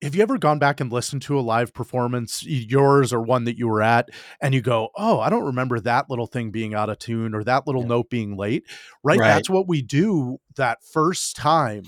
have 0.01 0.15
you 0.15 0.21
ever 0.23 0.37
gone 0.37 0.57
back 0.57 0.79
and 0.81 0.91
listened 0.91 1.21
to 1.21 1.37
a 1.37 1.41
live 1.41 1.73
performance 1.73 2.43
yours 2.43 3.13
or 3.13 3.21
one 3.21 3.43
that 3.43 3.57
you 3.57 3.67
were 3.67 3.81
at 3.81 4.09
and 4.41 4.53
you 4.53 4.61
go 4.61 4.89
oh 4.95 5.19
i 5.19 5.29
don't 5.29 5.45
remember 5.45 5.79
that 5.79 6.09
little 6.09 6.27
thing 6.27 6.51
being 6.51 6.73
out 6.73 6.89
of 6.89 6.97
tune 6.99 7.33
or 7.35 7.43
that 7.43 7.67
little 7.67 7.81
Yeah. 7.83 7.87
note 7.89 8.09
being 8.09 8.35
late 8.37 8.63
right? 9.03 9.19
Right. 9.19 9.27
that's 9.27 9.49
what 9.49 9.67
we 9.67 9.81
do 9.81 10.37
that 10.55 10.79
first 10.83 11.35
time 11.35 11.83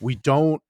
we 0.00 0.14
don't 0.14 0.60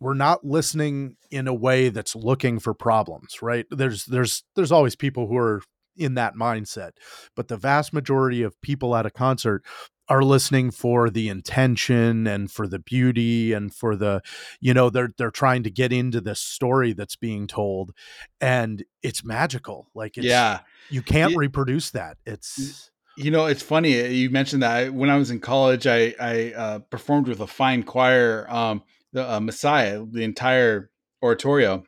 we're 0.00 0.14
not 0.14 0.44
listening 0.44 1.16
in 1.30 1.48
a 1.48 1.54
way 1.54 1.88
that's 1.88 2.14
looking 2.14 2.58
for 2.58 2.74
problems 2.74 3.42
right 3.42 3.66
there's 3.70 4.04
there's 4.06 4.44
there's 4.54 4.72
always 4.72 4.94
people 4.94 5.26
who 5.26 5.36
are 5.36 5.62
in 5.96 6.14
that 6.14 6.34
mindset 6.34 6.90
but 7.36 7.48
the 7.48 7.56
vast 7.56 7.92
majority 7.92 8.42
of 8.42 8.60
people 8.60 8.94
at 8.96 9.06
a 9.06 9.10
concert 9.10 9.64
are 10.08 10.22
listening 10.22 10.70
for 10.70 11.08
the 11.08 11.28
intention 11.28 12.26
and 12.26 12.50
for 12.50 12.66
the 12.66 12.78
beauty 12.78 13.52
and 13.52 13.74
for 13.74 13.96
the 13.96 14.20
you 14.60 14.74
know 14.74 14.90
they're 14.90 15.10
they're 15.16 15.30
trying 15.30 15.62
to 15.62 15.70
get 15.70 15.92
into 15.92 16.20
this 16.20 16.40
story 16.40 16.92
that's 16.92 17.16
being 17.16 17.46
told 17.46 17.92
and 18.40 18.84
it's 19.02 19.24
magical 19.24 19.88
like 19.94 20.16
it's 20.16 20.26
yeah. 20.26 20.60
you 20.90 21.02
can't 21.02 21.32
Ye- 21.32 21.36
reproduce 21.38 21.90
that 21.90 22.18
it's 22.26 22.90
You 23.16 23.30
know, 23.30 23.46
it's 23.46 23.62
funny 23.62 24.00
uh, 24.00 24.06
you 24.06 24.28
mentioned 24.30 24.62
that. 24.62 24.92
When 24.92 25.08
I 25.08 25.16
was 25.16 25.30
in 25.30 25.38
college, 25.38 25.86
I 25.86 26.14
I 26.20 26.52
uh, 26.52 26.78
performed 26.80 27.28
with 27.28 27.40
a 27.40 27.46
fine 27.46 27.84
choir, 27.84 28.44
um, 28.50 28.82
the 29.12 29.34
uh, 29.34 29.40
Messiah, 29.40 30.04
the 30.04 30.24
entire 30.24 30.90
oratorio, 31.22 31.84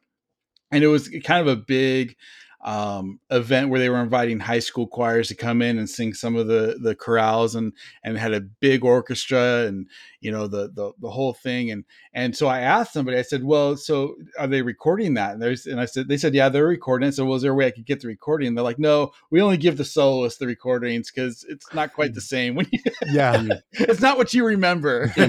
and 0.71 0.85
it 0.85 0.87
was 0.87 1.09
kind 1.25 1.41
of 1.41 1.49
a 1.49 1.61
big 1.61 2.17
um, 2.67 3.21
event 3.31 3.71
where 3.71 3.79
they 3.79 3.89
were 3.89 4.03
inviting 4.03 4.41
high 4.41 4.59
school 4.59 4.89
choirs 4.89 5.29
to 5.29 5.37
come 5.37 5.63
in 5.63 5.79
and 5.79 5.89
sing 5.89 6.13
some 6.13 6.35
of 6.35 6.49
the 6.49 6.77
the 6.83 6.97
chorales 6.97 7.55
and 7.55 7.73
and 8.03 8.19
had 8.19 8.35
a 8.35 8.41
big 8.41 8.85
orchestra 8.85 9.65
and 9.67 9.89
you 10.27 10.33
know 10.33 10.49
the 10.49 10.69
the, 10.75 10.91
the 11.01 11.09
whole 11.09 11.33
thing 11.33 11.71
and 11.71 11.85
and 12.13 12.37
so 12.37 12.49
I 12.49 12.59
asked 12.59 12.93
somebody 12.93 13.17
I 13.17 13.23
said 13.23 13.45
well 13.45 13.77
so 13.77 14.17
are 14.37 14.49
they 14.49 14.61
recording 14.61 15.15
that? 15.15 15.35
And 15.35 15.41
there's 15.41 15.67
and 15.67 15.81
I 15.81 15.85
said 15.85 16.09
they 16.09 16.17
said 16.17 16.35
yeah 16.35 16.49
they're 16.49 16.67
recording 16.67 17.09
it. 17.09 17.13
So 17.13 17.25
was 17.25 17.43
there 17.43 17.53
a 17.53 17.55
way 17.55 17.67
I 17.67 17.71
could 17.71 17.87
get 17.87 18.01
the 18.01 18.09
recording? 18.09 18.49
And 18.49 18.59
they're 18.59 18.65
like 18.65 18.81
no 18.81 19.13
we 19.31 19.41
only 19.41 19.57
give 19.57 19.77
the 19.77 19.85
soloists 19.85 20.41
the 20.41 20.49
recordings 20.49 21.13
because 21.13 21.47
it's 21.49 21.73
not 21.73 21.93
quite 21.93 22.15
the 22.15 22.21
mm. 22.21 22.25
same 22.25 22.57
when 22.57 22.67
you, 22.73 22.81
yeah. 23.07 23.41
it's 23.71 24.01
not 24.01 24.19
what 24.19 24.35
you 24.35 24.45
remember. 24.45 25.15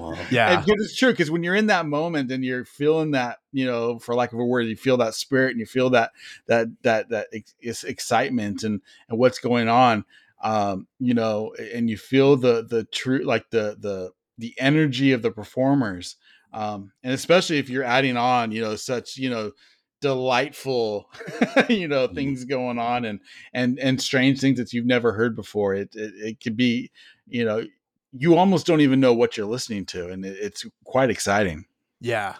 Wow. 0.00 0.16
yeah. 0.30 0.54
And 0.54 0.64
because 0.64 0.82
it's 0.82 0.96
true 0.96 1.10
because 1.10 1.30
when 1.30 1.42
you're 1.42 1.54
in 1.54 1.66
that 1.66 1.84
moment 1.84 2.32
and 2.32 2.42
you're 2.42 2.64
feeling 2.64 3.10
that 3.10 3.38
you 3.52 3.66
know 3.66 3.98
for 3.98 4.14
lack 4.14 4.32
of 4.32 4.38
a 4.38 4.44
word 4.44 4.62
you 4.62 4.76
feel 4.76 4.96
that 4.96 5.14
spirit 5.14 5.50
and 5.50 5.60
you 5.60 5.66
feel 5.66 5.90
that 5.90 6.12
that 6.46 6.68
that 6.82 7.10
that 7.10 7.26
ex- 7.62 7.84
excitement 7.84 8.62
and 8.62 8.80
and 9.10 9.18
what's 9.18 9.38
going 9.38 9.68
on 9.68 10.06
um 10.42 10.86
you 10.98 11.14
know 11.14 11.54
and 11.74 11.90
you 11.90 11.96
feel 11.96 12.36
the 12.36 12.64
the 12.68 12.84
true 12.84 13.22
like 13.24 13.48
the 13.50 13.76
the 13.80 14.10
the 14.38 14.54
energy 14.58 15.12
of 15.12 15.22
the 15.22 15.30
performers 15.30 16.16
um 16.52 16.92
and 17.02 17.12
especially 17.12 17.58
if 17.58 17.68
you're 17.68 17.84
adding 17.84 18.16
on 18.16 18.50
you 18.52 18.60
know 18.60 18.74
such 18.76 19.16
you 19.16 19.28
know 19.30 19.52
delightful 20.00 21.10
you 21.68 21.86
know 21.86 22.08
Mhm. 22.08 22.14
things 22.14 22.44
going 22.46 22.78
on 22.78 23.04
and 23.04 23.20
and 23.52 23.78
and 23.78 24.00
strange 24.00 24.40
things 24.40 24.58
that 24.58 24.72
you've 24.72 24.86
never 24.86 25.12
heard 25.12 25.36
before 25.36 25.74
it 25.74 25.94
it, 25.94 26.12
it 26.16 26.40
could 26.40 26.56
be 26.56 26.90
you 27.26 27.44
know 27.44 27.64
you 28.12 28.36
almost 28.36 28.66
don't 28.66 28.80
even 28.80 28.98
know 28.98 29.12
what 29.12 29.36
you're 29.36 29.46
listening 29.46 29.84
to 29.86 30.08
and 30.08 30.24
it, 30.24 30.36
it's 30.40 30.66
quite 30.84 31.10
exciting 31.10 31.64
Yeah. 32.00 32.36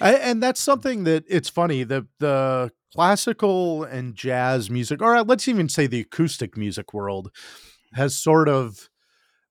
I, 0.00 0.14
and 0.14 0.42
that's 0.42 0.60
something 0.60 1.04
that 1.04 1.24
it's 1.28 1.48
funny 1.48 1.84
the 1.84 2.06
the 2.18 2.72
classical 2.94 3.84
and 3.84 4.14
jazz 4.14 4.70
music 4.70 5.02
or 5.02 5.22
let's 5.22 5.48
even 5.48 5.68
say 5.68 5.86
the 5.86 6.00
acoustic 6.00 6.56
music 6.56 6.92
world 6.94 7.30
has 7.94 8.16
sort 8.16 8.48
of 8.48 8.88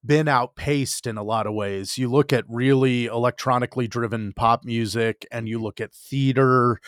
been 0.05 0.27
outpaced 0.27 1.07
in 1.07 1.17
a 1.17 1.23
lot 1.23 1.47
of 1.47 1.53
ways. 1.53 1.97
You 1.97 2.09
look 2.11 2.33
at 2.33 2.43
really 2.49 3.05
electronically 3.05 3.87
driven 3.87 4.33
pop 4.33 4.65
music 4.65 5.25
and 5.31 5.47
you 5.47 5.61
look 5.61 5.79
at 5.79 5.93
theater 5.93 6.79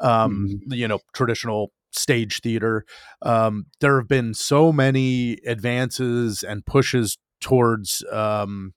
um 0.00 0.60
you 0.68 0.88
know 0.88 1.00
traditional 1.14 1.72
stage 1.92 2.40
theater 2.40 2.84
um 3.20 3.66
there 3.80 3.98
have 3.98 4.08
been 4.08 4.32
so 4.32 4.72
many 4.72 5.34
advances 5.46 6.42
and 6.42 6.64
pushes 6.64 7.18
towards 7.40 8.02
um 8.10 8.72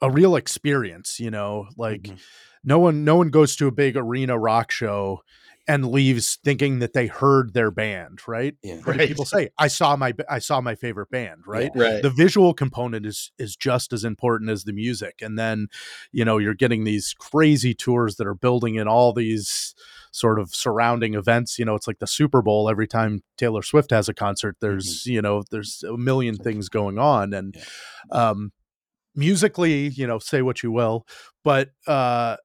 a 0.00 0.10
real 0.10 0.36
experience, 0.36 1.18
you 1.18 1.30
know, 1.30 1.66
like 1.76 2.02
Mhm. 2.02 2.18
No 2.64 2.78
one 2.78 3.04
no 3.04 3.16
one 3.16 3.30
goes 3.30 3.56
to 3.56 3.66
a 3.66 3.72
big 3.72 3.96
arena 3.96 4.38
rock 4.38 4.70
show 4.70 5.20
and 5.66 5.90
leaves 5.90 6.38
thinking 6.44 6.80
that 6.80 6.92
they 6.92 7.06
heard 7.06 7.54
their 7.54 7.70
band, 7.70 8.20
right? 8.28 8.54
Yeah. 8.62 8.80
Right. 8.84 9.08
people 9.08 9.24
say? 9.24 9.48
I 9.58 9.68
saw 9.68 9.96
my 9.96 10.12
I 10.28 10.38
saw 10.38 10.60
my 10.60 10.74
favorite 10.74 11.10
band, 11.10 11.42
right? 11.46 11.70
right 11.74 12.02
The 12.02 12.10
visual 12.10 12.52
component 12.52 13.06
is 13.06 13.32
is 13.38 13.56
just 13.56 13.92
as 13.92 14.04
important 14.04 14.50
as 14.50 14.64
the 14.64 14.72
music. 14.72 15.20
And 15.22 15.38
then, 15.38 15.68
you 16.12 16.24
know, 16.24 16.38
you're 16.38 16.54
getting 16.54 16.84
these 16.84 17.14
crazy 17.18 17.74
tours 17.74 18.16
that 18.16 18.26
are 18.26 18.34
building 18.34 18.74
in 18.74 18.88
all 18.88 19.12
these 19.12 19.74
sort 20.10 20.38
of 20.38 20.54
surrounding 20.54 21.14
events. 21.14 21.58
You 21.58 21.64
know, 21.64 21.74
it's 21.74 21.88
like 21.88 21.98
the 21.98 22.06
Super 22.06 22.42
Bowl 22.42 22.68
every 22.68 22.86
time 22.86 23.22
Taylor 23.38 23.62
Swift 23.62 23.90
has 23.90 24.08
a 24.08 24.14
concert, 24.14 24.56
there's, 24.60 25.06
you 25.06 25.22
know, 25.22 25.44
there's 25.50 25.82
a 25.82 25.96
million 25.96 26.36
things 26.36 26.68
going 26.68 26.98
on. 26.98 27.32
And 27.32 27.56
um 28.10 28.52
musically, 29.16 29.88
you 29.88 30.06
know, 30.06 30.18
say 30.18 30.42
what 30.42 30.62
you 30.62 30.70
will, 30.70 31.06
but 31.42 31.70
uh 31.86 32.36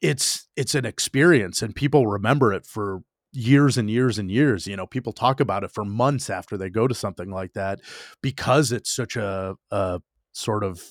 it's 0.00 0.48
it's 0.56 0.74
an 0.74 0.84
experience 0.84 1.62
and 1.62 1.74
people 1.74 2.06
remember 2.06 2.52
it 2.52 2.66
for 2.66 3.00
years 3.32 3.76
and 3.76 3.90
years 3.90 4.18
and 4.18 4.30
years 4.30 4.66
you 4.66 4.76
know 4.76 4.86
people 4.86 5.12
talk 5.12 5.38
about 5.38 5.62
it 5.62 5.70
for 5.70 5.84
months 5.84 6.30
after 6.30 6.56
they 6.56 6.70
go 6.70 6.88
to 6.88 6.94
something 6.94 7.30
like 7.30 7.52
that 7.52 7.80
because 8.22 8.72
it's 8.72 8.94
such 8.94 9.16
a, 9.16 9.54
a 9.70 10.00
sort 10.32 10.64
of 10.64 10.82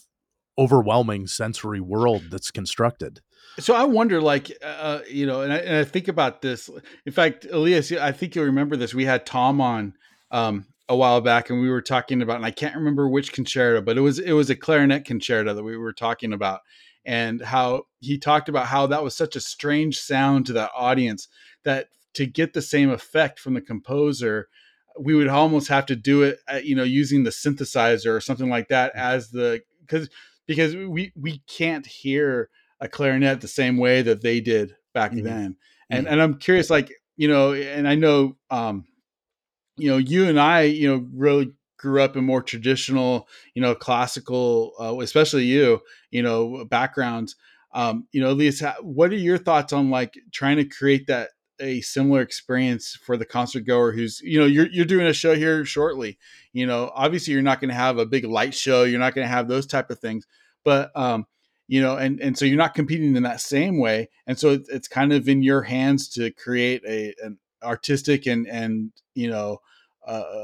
overwhelming 0.58 1.28
sensory 1.28 1.80
world 1.80 2.24
that's 2.32 2.52
constructed. 2.52 3.22
So 3.60 3.76
I 3.76 3.86
wonder, 3.86 4.22
like, 4.22 4.52
uh, 4.64 5.00
you 5.10 5.26
know, 5.26 5.42
and 5.42 5.54
I, 5.54 5.58
and 5.58 5.78
I, 5.78 5.84
think 5.84 6.08
about 6.08 6.42
this. 6.42 6.70
In 7.06 7.12
fact, 7.12 7.46
Elias, 7.52 7.92
I 7.92 8.12
think 8.12 8.36
you'll 8.36 8.46
remember 8.46 8.76
this. 8.76 8.94
We 8.94 9.06
had 9.06 9.26
Tom 9.26 9.62
on 9.62 9.94
um, 10.32 10.66
a 10.90 10.96
while 10.96 11.22
back, 11.22 11.50
and 11.50 11.62
we 11.62 11.70
were 11.70 11.82
talking 11.82 12.22
about, 12.22 12.38
and 12.38 12.46
I 12.46 12.52
can't 12.52 12.76
remember 12.76 13.08
which 13.08 13.34
concerto, 13.34 13.82
but 13.82 13.98
it 13.98 14.02
was 14.02 14.20
it 14.20 14.34
was 14.34 14.50
a 14.50 14.56
clarinet 14.56 15.06
concerto 15.06 15.54
that 15.54 15.64
we 15.64 15.78
were 15.78 15.94
talking 15.94 16.34
about, 16.34 16.62
and 17.08 17.42
how 17.42 17.84
he 18.02 18.18
talked 18.18 18.50
about 18.50 18.68
how 18.68 18.86
that 18.86 19.02
was 19.02 19.16
such 19.16 19.38
a 19.38 19.42
strange 19.42 19.98
sound 19.98 20.46
to 20.46 20.54
that 20.54 20.72
audience 20.76 21.30
that 21.64 21.88
to 22.14 22.26
get 22.26 22.54
the 22.54 22.62
same 22.62 22.90
effect 22.90 23.40
from 23.40 23.54
the 23.54 23.62
composer, 23.62 24.50
we 25.00 25.16
would 25.16 25.30
almost 25.30 25.70
have 25.70 25.86
to 25.86 25.96
do 25.96 26.24
it, 26.24 26.40
you 26.64 26.76
know, 26.76 26.84
using 26.84 27.24
the 27.24 27.30
synthesizer 27.30 28.14
or 28.14 28.20
something 28.20 28.50
like 28.50 28.68
that 28.68 28.92
as 28.94 29.30
the 29.30 29.62
because 29.80 30.10
because 30.48 30.76
we 30.76 31.14
we 31.16 31.42
can't 31.48 31.86
hear 31.86 32.50
a 32.82 32.90
clarinet 32.90 33.40
the 33.40 33.48
same 33.48 33.78
way 33.78 34.02
that 34.02 34.22
they 34.22 34.42
did 34.42 34.76
back 34.94 35.12
mm-hmm. 35.12 35.24
then. 35.24 35.56
And 35.90 36.06
mm-hmm. 36.06 36.14
and 36.14 36.22
I'm 36.22 36.38
curious, 36.38 36.70
like 36.70 36.92
you 37.16 37.30
know, 37.30 37.54
and 37.54 37.88
I 37.88 37.96
know, 37.96 38.36
um, 38.52 38.86
you 39.78 39.90
know, 39.90 39.98
you 39.98 40.28
and 40.28 40.40
I, 40.40 40.64
you 40.64 40.90
know, 40.90 41.08
really 41.14 41.54
grew 41.78 42.02
up 42.02 42.16
in 42.16 42.24
more 42.24 42.42
traditional, 42.42 43.28
you 43.54 43.62
know, 43.62 43.76
classical, 43.76 44.74
uh, 44.80 44.98
especially 45.00 45.46
you, 45.46 45.80
you 46.12 46.22
know, 46.22 46.66
backgrounds. 46.66 47.36
Um, 47.74 48.08
you 48.12 48.22
know, 48.22 48.32
Lisa, 48.34 48.76
what 48.82 49.12
are 49.12 49.18
your 49.18 49.38
thoughts 49.38 49.74
on 49.74 49.90
like 49.90 50.16
trying 50.32 50.58
to 50.58 50.66
create 50.66 51.08
that 51.08 51.30
a 51.60 51.82
similar 51.82 52.22
experience 52.22 52.98
for 53.04 53.18
the 53.18 53.26
concert 53.26 53.66
goer 53.66 53.92
who's 53.92 54.22
you 54.24 54.40
know 54.40 54.46
you're 54.46 54.68
you're 54.68 54.86
doing 54.86 55.08
a 55.08 55.14
show 55.14 55.36
here 55.36 55.66
shortly 55.66 56.18
you 56.54 56.66
know 56.66 56.92
obviously 56.94 57.34
you're 57.34 57.42
not 57.42 57.60
going 57.60 57.70
to 57.70 57.76
have 57.76 57.98
a 57.98 58.06
big 58.06 58.26
light 58.26 58.54
show 58.54 58.84
you're 58.84 59.00
not 59.00 59.16
going 59.16 59.26
to 59.26 59.32
have 59.34 59.48
those 59.48 59.66
type 59.66 59.90
of 59.90 60.00
things 60.00 60.28
but 60.64 60.92
um 60.96 61.26
you 61.68 61.82
know 61.82 61.98
and 61.98 62.20
and 62.20 62.38
so 62.38 62.46
you're 62.46 62.58
not 62.58 62.76
competing 62.76 63.16
in 63.16 63.24
that 63.24 63.42
same 63.42 63.80
way 63.80 64.10
and 64.28 64.38
so 64.38 64.52
it's, 64.52 64.70
it's 64.70 64.88
kind 64.88 65.12
of 65.12 65.28
in 65.28 65.42
your 65.42 65.64
hands 65.64 66.08
to 66.10 66.32
create 66.32 66.84
a 66.88 67.14
an 67.24 67.38
artistic 67.64 68.28
and 68.28 68.48
and 68.48 68.92
you 69.16 69.30
know 69.30 69.60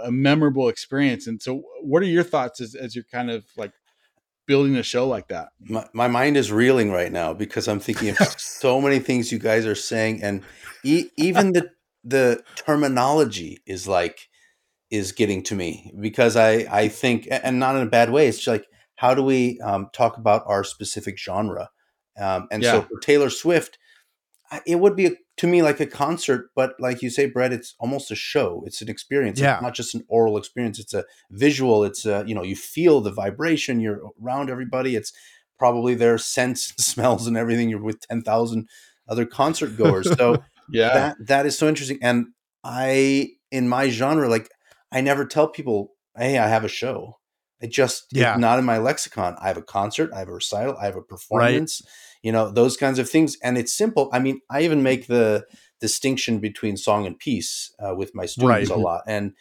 a 0.05 0.11
memorable 0.11 0.69
experience 0.69 1.27
and 1.27 1.41
so 1.41 1.63
what 1.81 2.01
are 2.01 2.07
your 2.07 2.23
thoughts 2.23 2.59
as, 2.61 2.75
as 2.75 2.95
you're 2.95 3.05
kind 3.11 3.31
of 3.31 3.45
like 3.57 3.71
building 4.45 4.75
a 4.75 4.83
show 4.83 5.07
like 5.07 5.27
that 5.29 5.49
my, 5.61 5.87
my 5.93 6.07
mind 6.07 6.35
is 6.35 6.51
reeling 6.51 6.91
right 6.91 7.11
now 7.11 7.33
because 7.33 7.67
i'm 7.67 7.79
thinking 7.79 8.09
of 8.09 8.17
so 8.37 8.81
many 8.81 8.99
things 8.99 9.31
you 9.31 9.39
guys 9.39 9.65
are 9.65 9.75
saying 9.75 10.21
and 10.21 10.43
e- 10.83 11.09
even 11.17 11.53
the 11.53 11.69
the 12.03 12.43
terminology 12.55 13.61
is 13.65 13.87
like 13.87 14.27
is 14.91 15.13
getting 15.13 15.41
to 15.41 15.55
me 15.55 15.93
because 15.99 16.35
i 16.35 16.65
i 16.69 16.87
think 16.87 17.27
and 17.31 17.59
not 17.59 17.75
in 17.75 17.81
a 17.81 17.89
bad 17.89 18.11
way 18.11 18.27
it's 18.27 18.45
like 18.45 18.65
how 18.95 19.13
do 19.13 19.21
we 19.21 19.59
um, 19.59 19.89
talk 19.93 20.17
about 20.17 20.43
our 20.45 20.63
specific 20.63 21.19
genre? 21.19 21.69
Um, 22.17 22.47
and 22.51 22.63
yeah. 22.63 22.71
so 22.71 22.81
for 22.83 22.99
Taylor 23.01 23.29
Swift, 23.29 23.77
it 24.65 24.79
would 24.79 24.95
be 24.95 25.07
a, 25.07 25.11
to 25.37 25.47
me 25.47 25.61
like 25.61 25.79
a 25.79 25.87
concert, 25.87 26.51
but 26.55 26.75
like 26.79 27.01
you 27.01 27.09
say, 27.09 27.25
Brett, 27.25 27.53
it's 27.53 27.75
almost 27.79 28.11
a 28.11 28.15
show. 28.15 28.63
It's 28.65 28.81
an 28.81 28.89
experience. 28.89 29.39
Yeah. 29.39 29.55
It's 29.55 29.63
not 29.63 29.73
just 29.73 29.95
an 29.95 30.05
oral 30.07 30.37
experience. 30.37 30.79
It's 30.79 30.93
a 30.93 31.05
visual. 31.31 31.83
It's 31.83 32.05
a, 32.05 32.23
you 32.27 32.35
know, 32.35 32.43
you 32.43 32.55
feel 32.55 33.01
the 33.01 33.11
vibration. 33.11 33.79
You're 33.79 34.01
around 34.21 34.49
everybody. 34.49 34.95
It's 34.95 35.11
probably 35.57 35.95
their 35.95 36.17
sense, 36.17 36.73
smells, 36.77 37.27
and 37.27 37.37
everything. 37.37 37.69
You're 37.69 37.81
with 37.81 38.01
ten 38.01 38.21
thousand 38.21 38.67
other 39.07 39.25
concert 39.25 39.75
goers. 39.75 40.09
So 40.17 40.43
yeah, 40.69 40.93
that 40.93 41.27
that 41.27 41.45
is 41.45 41.57
so 41.57 41.67
interesting. 41.67 41.99
And 42.01 42.27
I, 42.63 43.29
in 43.51 43.67
my 43.67 43.89
genre, 43.89 44.29
like 44.29 44.49
I 44.91 45.01
never 45.01 45.25
tell 45.25 45.47
people, 45.47 45.93
"Hey, 46.15 46.37
I 46.37 46.47
have 46.47 46.63
a 46.63 46.69
show." 46.69 47.17
It 47.63 47.71
just 47.71 48.07
yeah. 48.11 48.35
not 48.35 48.59
in 48.59 48.65
my 48.65 48.77
lexicon. 48.77 49.37
I 49.39 49.47
have 49.47 49.55
a 49.55 49.61
concert, 49.61 50.11
I 50.13 50.19
have 50.19 50.27
a 50.27 50.33
recital, 50.33 50.75
I 50.75 50.83
have 50.83 50.97
a 50.97 51.01
performance, 51.01 51.81
right. 51.81 51.91
You 52.23 52.31
know, 52.31 52.49
those 52.49 52.77
kinds 52.77 52.97
of 52.97 53.09
things. 53.09 53.37
And 53.43 53.57
it's 53.57 53.73
simple. 53.73 54.09
I 54.11 54.19
mean, 54.19 54.39
I 54.49 54.63
even 54.63 54.81
make 54.81 55.07
the 55.07 55.45
distinction 55.79 56.39
between 56.39 56.77
song 56.77 57.05
and 57.05 57.19
piece 57.19 57.71
uh, 57.79 57.93
with 57.93 58.15
my 58.15 58.25
students 58.25 58.69
right. 58.69 58.77
a 58.77 58.81
lot. 58.81 59.03
And 59.05 59.33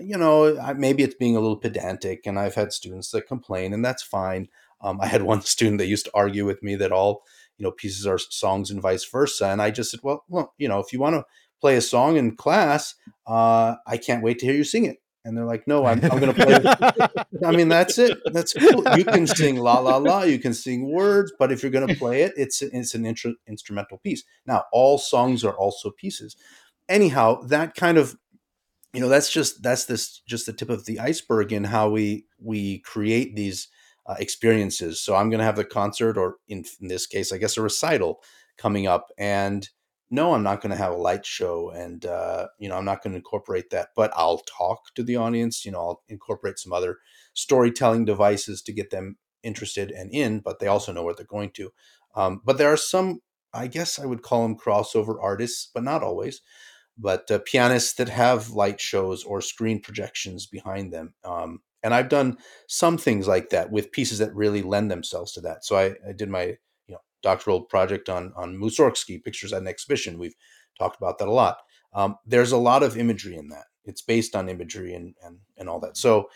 you 0.00 0.16
know, 0.16 0.74
maybe 0.76 1.02
it's 1.02 1.16
being 1.16 1.34
a 1.34 1.40
little 1.40 1.56
pedantic, 1.56 2.24
and 2.24 2.38
I've 2.38 2.54
had 2.54 2.72
students 2.72 3.10
that 3.10 3.26
complain, 3.26 3.72
and 3.72 3.84
that's 3.84 4.02
fine. 4.02 4.46
Um, 4.80 5.00
I 5.00 5.06
had 5.06 5.22
one 5.32 5.42
student 5.42 5.78
that 5.78 5.88
used 5.88 6.04
to 6.04 6.12
argue 6.14 6.44
with 6.44 6.62
me 6.62 6.76
that 6.76 6.92
all 6.92 7.24
you 7.56 7.64
know 7.64 7.72
pieces 7.72 8.06
are 8.06 8.18
songs 8.18 8.70
and 8.70 8.80
vice 8.80 9.04
versa, 9.04 9.46
and 9.48 9.60
I 9.60 9.70
just 9.70 9.90
said, 9.90 10.00
well, 10.04 10.24
well, 10.28 10.54
you 10.56 10.68
know, 10.68 10.78
if 10.78 10.92
you 10.92 11.00
want 11.00 11.16
to 11.16 11.24
play 11.60 11.74
a 11.76 11.80
song 11.80 12.16
in 12.16 12.36
class, 12.36 12.94
uh, 13.26 13.74
I 13.86 13.96
can't 13.96 14.22
wait 14.22 14.38
to 14.38 14.46
hear 14.46 14.54
you 14.54 14.62
sing 14.62 14.84
it 14.84 14.98
and 15.28 15.36
they're 15.36 15.44
like, 15.44 15.68
"No, 15.68 15.84
I'm, 15.84 16.02
I'm 16.04 16.18
going 16.18 16.34
to 16.34 16.44
play." 16.44 17.44
I 17.46 17.52
mean, 17.52 17.68
that's 17.68 17.98
it. 17.98 18.18
That's 18.32 18.54
cool. 18.54 18.82
You 18.96 19.04
can 19.04 19.26
sing 19.26 19.56
la 19.56 19.78
la 19.78 19.98
la. 19.98 20.22
You 20.22 20.38
can 20.38 20.54
sing 20.54 20.90
words, 20.90 21.32
but 21.38 21.52
if 21.52 21.62
you're 21.62 21.70
going 21.70 21.86
to 21.86 21.94
play 21.94 22.22
it, 22.22 22.32
it's 22.36 22.62
it's 22.62 22.94
an 22.94 23.04
intro, 23.04 23.34
instrumental 23.46 23.98
piece. 23.98 24.24
Now, 24.46 24.64
all 24.72 24.96
songs 24.96 25.44
are 25.44 25.52
also 25.52 25.90
pieces. 25.90 26.34
Anyhow, 26.88 27.42
that 27.42 27.74
kind 27.74 27.98
of, 27.98 28.16
you 28.94 29.00
know, 29.00 29.08
that's 29.08 29.30
just 29.30 29.62
that's 29.62 29.84
this 29.84 30.20
just 30.26 30.46
the 30.46 30.54
tip 30.54 30.70
of 30.70 30.86
the 30.86 30.98
iceberg 30.98 31.52
in 31.52 31.64
how 31.64 31.90
we 31.90 32.24
we 32.40 32.78
create 32.78 33.36
these 33.36 33.68
uh, 34.06 34.16
experiences. 34.18 34.98
So 34.98 35.14
I'm 35.14 35.28
going 35.28 35.40
to 35.40 35.44
have 35.44 35.56
the 35.56 35.64
concert, 35.64 36.16
or 36.16 36.36
in, 36.48 36.64
in 36.80 36.88
this 36.88 37.06
case, 37.06 37.32
I 37.32 37.36
guess 37.36 37.58
a 37.58 37.62
recital 37.62 38.22
coming 38.56 38.86
up, 38.86 39.08
and 39.18 39.68
no, 40.10 40.34
I'm 40.34 40.42
not 40.42 40.62
going 40.62 40.70
to 40.70 40.76
have 40.76 40.92
a 40.92 40.96
light 40.96 41.26
show, 41.26 41.70
and 41.70 42.04
uh, 42.06 42.48
you 42.58 42.68
know, 42.68 42.76
I'm 42.76 42.84
not 42.84 43.02
going 43.02 43.12
to 43.12 43.18
incorporate 43.18 43.70
that. 43.70 43.88
But 43.94 44.12
I'll 44.16 44.38
talk 44.38 44.94
to 44.94 45.02
the 45.02 45.16
audience. 45.16 45.64
You 45.64 45.72
know, 45.72 45.80
I'll 45.80 46.02
incorporate 46.08 46.58
some 46.58 46.72
other 46.72 46.98
storytelling 47.34 48.04
devices 48.04 48.62
to 48.62 48.72
get 48.72 48.90
them 48.90 49.18
interested 49.42 49.90
and 49.90 50.10
in. 50.12 50.40
But 50.40 50.60
they 50.60 50.66
also 50.66 50.92
know 50.92 51.02
what 51.02 51.16
they're 51.16 51.26
going 51.26 51.50
to. 51.52 51.70
Um, 52.14 52.40
but 52.44 52.58
there 52.58 52.72
are 52.72 52.78
some, 52.78 53.20
I 53.52 53.66
guess, 53.66 53.98
I 53.98 54.06
would 54.06 54.22
call 54.22 54.42
them 54.42 54.56
crossover 54.56 55.16
artists, 55.20 55.70
but 55.72 55.84
not 55.84 56.02
always. 56.02 56.40
But 56.96 57.30
uh, 57.30 57.38
pianists 57.44 57.94
that 57.94 58.08
have 58.08 58.50
light 58.50 58.80
shows 58.80 59.24
or 59.24 59.40
screen 59.40 59.80
projections 59.80 60.46
behind 60.46 60.92
them. 60.92 61.14
Um, 61.22 61.60
and 61.82 61.94
I've 61.94 62.08
done 62.08 62.38
some 62.66 62.98
things 62.98 63.28
like 63.28 63.50
that 63.50 63.70
with 63.70 63.92
pieces 63.92 64.18
that 64.18 64.34
really 64.34 64.62
lend 64.62 64.90
themselves 64.90 65.32
to 65.32 65.40
that. 65.42 65.64
So 65.64 65.76
I, 65.76 65.94
I 66.08 66.12
did 66.16 66.28
my 66.28 66.56
doctoral 67.22 67.62
project 67.62 68.08
on 68.08 68.32
on 68.36 68.56
Mussorgsky 68.56 69.22
pictures 69.22 69.52
at 69.52 69.62
an 69.62 69.68
exhibition. 69.68 70.18
We've 70.18 70.36
talked 70.78 70.96
about 70.96 71.18
that 71.18 71.28
a 71.28 71.32
lot. 71.32 71.58
Um, 71.92 72.16
there's 72.26 72.52
a 72.52 72.58
lot 72.58 72.82
of 72.82 72.96
imagery 72.96 73.36
in 73.36 73.48
that. 73.48 73.64
It's 73.84 74.02
based 74.02 74.36
on 74.36 74.48
imagery 74.48 74.94
and 74.94 75.14
and 75.22 75.38
and 75.56 75.68
all 75.68 75.80
that. 75.80 75.96
So 75.96 76.28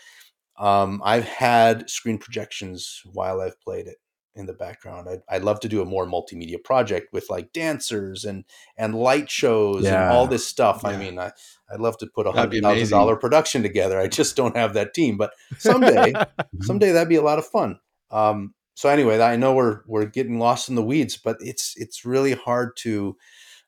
um, 0.57 1.01
I've 1.03 1.25
had 1.25 1.89
screen 1.89 2.17
projections 2.17 3.01
while 3.11 3.41
I've 3.41 3.59
played 3.61 3.87
it 3.87 3.97
in 4.35 4.45
the 4.47 4.53
background. 4.53 5.07
I'd, 5.07 5.21
I'd 5.29 5.43
love 5.43 5.59
to 5.61 5.67
do 5.67 5.81
a 5.81 5.85
more 5.85 6.07
multimedia 6.07 6.63
project 6.63 7.13
with 7.13 7.29
like 7.29 7.53
dancers 7.53 8.25
and 8.25 8.45
and 8.77 8.95
light 8.95 9.29
shows 9.29 9.83
yeah. 9.83 10.03
and 10.03 10.11
all 10.11 10.27
this 10.27 10.47
stuff. 10.47 10.81
Yeah. 10.83 10.89
I 10.89 10.97
mean, 10.97 11.19
I, 11.19 11.31
I'd 11.71 11.79
love 11.79 11.97
to 11.99 12.07
put 12.07 12.27
a 12.27 12.31
hundred 12.31 12.63
thousand 12.63 12.89
dollar 12.89 13.15
production 13.15 13.61
together. 13.61 13.99
I 13.99 14.07
just 14.07 14.35
don't 14.35 14.57
have 14.57 14.73
that 14.73 14.93
team, 14.93 15.17
but 15.17 15.33
someday, 15.57 16.13
someday 16.61 16.91
that'd 16.91 17.09
be 17.09 17.15
a 17.15 17.21
lot 17.21 17.39
of 17.39 17.45
fun. 17.45 17.79
Um, 18.11 18.53
so 18.75 18.89
anyway, 18.89 19.19
I 19.19 19.35
know 19.35 19.53
we're 19.53 19.81
we're 19.87 20.05
getting 20.05 20.39
lost 20.39 20.69
in 20.69 20.75
the 20.75 20.83
weeds, 20.83 21.17
but 21.17 21.37
it's 21.39 21.73
it's 21.77 22.05
really 22.05 22.33
hard 22.33 22.75
to 22.77 23.15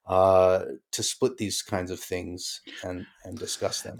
uh, 0.07 0.63
to 0.91 1.03
split 1.03 1.37
these 1.37 1.61
kinds 1.61 1.91
of 1.91 1.99
things 1.99 2.61
and 2.83 3.05
and 3.23 3.37
discuss 3.37 3.81
them. 3.81 3.97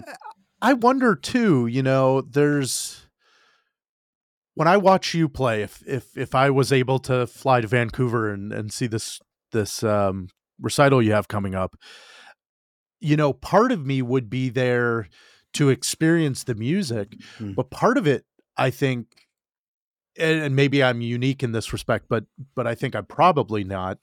I 0.61 0.73
wonder 0.73 1.15
too. 1.15 1.67
You 1.67 1.83
know, 1.83 2.21
there's 2.21 3.07
when 4.55 4.67
I 4.67 4.77
watch 4.77 5.13
you 5.13 5.29
play. 5.29 5.61
If 5.61 5.83
if 5.85 6.17
if 6.17 6.33
I 6.33 6.49
was 6.49 6.71
able 6.71 6.99
to 6.99 7.27
fly 7.27 7.61
to 7.61 7.67
Vancouver 7.67 8.31
and 8.31 8.51
and 8.51 8.73
see 8.73 8.87
this 8.87 9.19
this 9.51 9.83
um, 9.83 10.29
recital 10.59 11.01
you 11.01 11.11
have 11.11 11.27
coming 11.27 11.53
up, 11.53 11.75
you 12.99 13.15
know, 13.15 13.31
part 13.31 13.71
of 13.71 13.85
me 13.85 14.01
would 14.01 14.29
be 14.29 14.49
there 14.49 15.07
to 15.53 15.69
experience 15.69 16.43
the 16.43 16.55
music, 16.55 17.11
mm-hmm. 17.11 17.53
but 17.53 17.69
part 17.69 17.97
of 17.97 18.07
it, 18.07 18.25
I 18.57 18.71
think 18.71 19.24
and 20.17 20.55
maybe 20.55 20.83
I'm 20.83 21.01
unique 21.01 21.43
in 21.43 21.51
this 21.51 21.73
respect, 21.73 22.05
but 22.09 22.25
but 22.55 22.67
I 22.67 22.75
think 22.75 22.95
I'm 22.95 23.05
probably 23.05 23.63
not, 23.63 23.99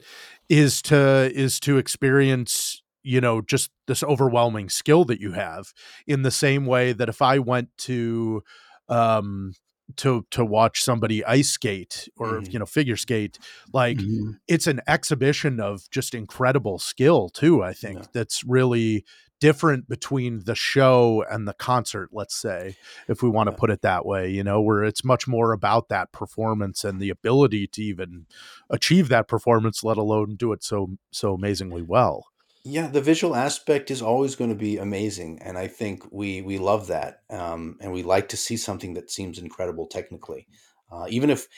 is 0.49 0.83
to 0.83 1.31
is 1.35 1.61
to 1.61 1.79
experience 1.79 2.83
you 3.03 3.21
know 3.21 3.41
just 3.41 3.71
this 3.87 4.03
overwhelming 4.03 4.69
skill 4.69 5.05
that 5.07 5.21
you 5.21 5.33
have 5.33 5.73
in 6.07 6.23
the 6.23 6.31
same 6.31 6.67
way 6.67 6.93
that 6.93 7.09
if 7.09 7.21
I 7.23 7.39
went 7.39 7.69
to 7.79 8.43
um 8.89 9.53
to 9.97 10.27
to 10.31 10.45
watch 10.45 10.83
somebody 10.83 11.25
ice 11.25 11.51
skate 11.51 12.09
or 12.17 12.41
mm. 12.41 12.53
you 12.53 12.59
know 12.59 12.67
figure 12.67 12.97
skate 12.97 13.39
like 13.73 13.99
mm. 13.99 14.39
it's 14.49 14.67
an 14.67 14.81
exhibition 14.87 15.61
of 15.61 15.89
just 15.91 16.15
incredible 16.15 16.79
skill 16.79 17.29
too 17.29 17.63
i 17.63 17.73
think 17.73 17.99
yeah. 17.99 18.07
that's 18.13 18.45
really 18.45 19.05
different 19.43 19.89
between 19.89 20.45
the 20.45 20.55
show 20.55 21.25
and 21.29 21.49
the 21.49 21.53
concert 21.53 22.11
let's 22.13 22.37
say 22.37 22.77
if 23.09 23.25
we 23.25 23.29
want 23.29 23.51
to 23.51 23.57
put 23.57 23.71
it 23.71 23.83
that 23.83 24.07
way 24.07 24.31
you 24.31 24.45
know 24.45 24.61
where 24.61 24.85
it's 24.85 25.05
much 25.05 25.27
more 25.27 25.53
about 25.53 25.89
that 25.89 26.13
performance 26.13 26.85
and 26.85 27.01
the 27.01 27.11
ability 27.11 27.67
to 27.67 27.83
even 27.83 28.25
achieve 28.71 29.09
that 29.09 29.27
performance 29.27 29.83
let 29.83 29.97
alone 29.97 30.37
do 30.37 30.53
it 30.53 30.63
so 30.63 30.97
so 31.11 31.35
amazingly 31.35 31.83
well. 31.83 32.27
Yeah 32.63 32.87
the 32.87 33.01
visual 33.01 33.35
aspect 33.35 33.91
is 33.91 34.01
always 34.01 34.37
going 34.37 34.51
to 34.51 34.57
be 34.57 34.79
amazing 34.79 35.41
and 35.43 35.59
i 35.59 35.67
think 35.67 36.05
we 36.13 36.41
we 36.41 36.59
love 36.59 36.87
that 36.87 37.23
um, 37.29 37.79
and 37.81 37.93
we 37.93 38.05
like 38.05 38.29
to 38.29 38.37
see 38.37 38.57
something 38.57 38.95
that 38.95 39.11
seems 39.11 39.41
incredible 39.41 39.89
technically. 39.89 40.47
Uh, 40.93 41.07
even 41.09 41.31
if 41.31 41.49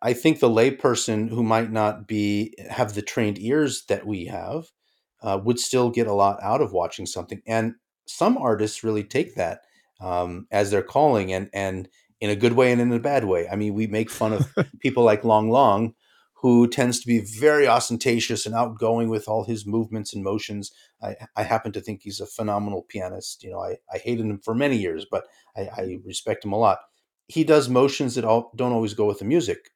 I 0.00 0.12
think 0.12 0.40
the 0.40 0.48
layperson 0.48 1.28
who 1.28 1.44
might 1.44 1.70
not 1.70 2.08
be 2.08 2.56
have 2.68 2.94
the 2.94 3.02
trained 3.02 3.38
ears 3.38 3.84
that 3.86 4.06
we 4.06 4.24
have 4.24 4.72
uh, 5.22 5.38
would 5.42 5.58
still 5.58 5.90
get 5.90 6.06
a 6.06 6.12
lot 6.12 6.42
out 6.42 6.60
of 6.60 6.72
watching 6.72 7.06
something. 7.06 7.42
And 7.46 7.74
some 8.06 8.36
artists 8.36 8.84
really 8.84 9.04
take 9.04 9.34
that 9.36 9.62
um, 10.00 10.46
as 10.50 10.70
their 10.70 10.82
calling, 10.82 11.32
and 11.32 11.48
and 11.52 11.88
in 12.20 12.30
a 12.30 12.36
good 12.36 12.52
way 12.52 12.72
and 12.72 12.80
in 12.80 12.92
a 12.92 12.98
bad 12.98 13.24
way. 13.24 13.48
I 13.48 13.56
mean, 13.56 13.74
we 13.74 13.86
make 13.86 14.10
fun 14.10 14.32
of 14.32 14.54
people 14.80 15.02
like 15.02 15.24
Lang 15.24 15.50
Lang, 15.50 15.94
who 16.34 16.68
tends 16.68 17.00
to 17.00 17.06
be 17.06 17.20
very 17.20 17.66
ostentatious 17.66 18.46
and 18.46 18.54
outgoing 18.54 19.08
with 19.08 19.28
all 19.28 19.44
his 19.44 19.64
movements 19.64 20.12
and 20.12 20.24
motions. 20.24 20.72
I, 21.02 21.16
I 21.36 21.44
happen 21.44 21.72
to 21.72 21.80
think 21.80 22.02
he's 22.02 22.20
a 22.20 22.26
phenomenal 22.26 22.82
pianist. 22.88 23.42
You 23.44 23.50
know, 23.50 23.60
I, 23.60 23.78
I 23.92 23.98
hated 23.98 24.26
him 24.26 24.38
for 24.38 24.54
many 24.54 24.76
years, 24.76 25.06
but 25.08 25.24
I, 25.56 25.62
I 25.62 25.98
respect 26.04 26.44
him 26.44 26.52
a 26.52 26.58
lot. 26.58 26.78
He 27.28 27.44
does 27.44 27.68
motions 27.68 28.16
that 28.16 28.24
all, 28.24 28.52
don't 28.56 28.72
always 28.72 28.94
go 28.94 29.06
with 29.06 29.20
the 29.20 29.24
music, 29.24 29.70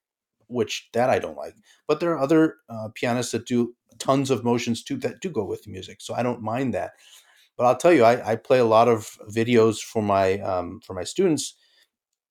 which 0.49 0.89
that 0.93 1.09
I 1.09 1.21
don't 1.21 1.37
like. 1.37 1.55
But 1.87 2.01
there 2.01 2.13
are 2.13 2.19
other 2.19 2.57
uh, 2.69 2.89
pianists 2.95 3.33
that 3.33 3.47
do 3.47 3.75
tons 3.99 4.31
of 4.31 4.45
motions 4.45 4.83
too 4.83 4.97
that 4.99 5.21
do 5.21 5.31
go 5.31 5.45
with 5.45 5.63
the 5.65 5.71
music, 5.71 6.01
so 6.01 6.15
I 6.15 6.23
don't 6.23 6.43
mind 6.43 6.75
that. 6.75 6.93
But 7.57 7.65
I'll 7.65 7.77
tell 7.77 7.93
you, 7.93 8.05
I, 8.05 8.33
I 8.33 8.37
play 8.37 8.59
a 8.59 8.65
lot 8.65 8.89
of 8.89 9.19
videos 9.29 9.81
for 9.81 10.03
my 10.03 10.39
um, 10.41 10.81
for 10.85 10.95
my 10.95 11.05
students 11.05 11.55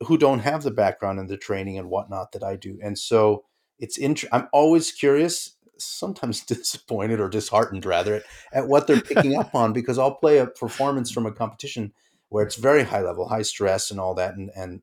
who 0.06 0.17
don't 0.17 0.39
have 0.39 0.63
the 0.63 0.71
background 0.71 1.19
and 1.19 1.30
the 1.30 1.38
training 1.38 1.78
and 1.78 1.89
whatnot 1.89 2.32
that 2.34 2.43
I 2.43 2.56
do, 2.56 2.78
and 2.84 2.97
so 2.97 3.45
it's 3.80 3.97
int- 3.97 4.25
I'm 4.32 4.47
always 4.54 4.91
curious, 4.91 5.56
sometimes 5.78 6.41
disappointed 6.45 7.19
or 7.19 7.30
disheartened 7.30 7.86
rather 7.86 8.15
at, 8.15 8.23
at 8.54 8.67
what 8.67 8.88
they're 8.88 9.01
picking 9.01 9.38
up 9.38 9.54
on 9.56 9.73
because 9.73 9.97
I'll 9.97 10.15
play 10.15 10.38
a 10.38 10.47
performance 10.47 11.12
from 11.12 11.25
a 11.25 11.32
competition 11.32 11.93
where 12.30 12.45
it's 12.45 12.56
very 12.56 12.84
high 12.84 13.01
level, 13.01 13.28
high 13.28 13.43
stress, 13.43 13.91
and 13.91 13.99
all 13.99 14.15
that, 14.15 14.36
and 14.36 14.51
and 14.56 14.82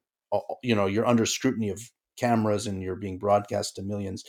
you 0.62 0.74
know 0.74 0.86
you're 0.86 1.06
under 1.06 1.26
scrutiny 1.26 1.68
of 1.68 1.90
cameras 2.16 2.66
and 2.66 2.82
you're 2.82 2.96
being 2.96 3.18
broadcast 3.18 3.76
to 3.76 3.82
millions. 3.82 4.24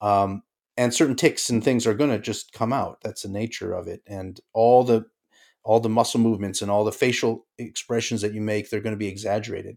Um, 0.00 0.42
and 0.78 0.94
certain 0.94 1.16
ticks 1.16 1.50
and 1.50 1.62
things 1.62 1.86
are 1.88 1.92
going 1.92 2.10
to 2.10 2.20
just 2.20 2.52
come 2.52 2.72
out. 2.72 3.00
That's 3.02 3.22
the 3.22 3.28
nature 3.28 3.72
of 3.74 3.88
it, 3.88 4.00
and 4.06 4.40
all 4.54 4.84
the 4.84 5.06
all 5.64 5.80
the 5.80 5.88
muscle 5.88 6.20
movements 6.20 6.62
and 6.62 6.70
all 6.70 6.84
the 6.84 6.92
facial 6.92 7.46
expressions 7.58 8.22
that 8.22 8.32
you 8.32 8.40
make, 8.40 8.70
they're 8.70 8.80
going 8.80 8.94
to 8.94 8.96
be 8.96 9.08
exaggerated. 9.08 9.76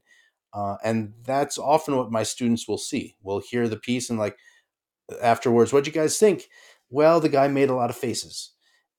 Uh, 0.54 0.76
and 0.84 1.14
that's 1.26 1.58
often 1.58 1.98
what 1.98 2.12
my 2.12 2.24
students 2.24 2.68
will 2.68 2.78
see. 2.78 3.16
We'll 3.22 3.42
hear 3.42 3.68
the 3.68 3.78
piece 3.78 4.10
and 4.10 4.20
like 4.20 4.38
afterwards, 5.22 5.74
what'd 5.74 5.88
you 5.88 5.94
guys 5.94 6.18
think? 6.18 6.48
Well, 6.90 7.20
the 7.20 7.30
guy 7.30 7.48
made 7.48 7.70
a 7.70 7.76
lot 7.76 7.90
of 7.90 7.98
faces. 7.98 8.52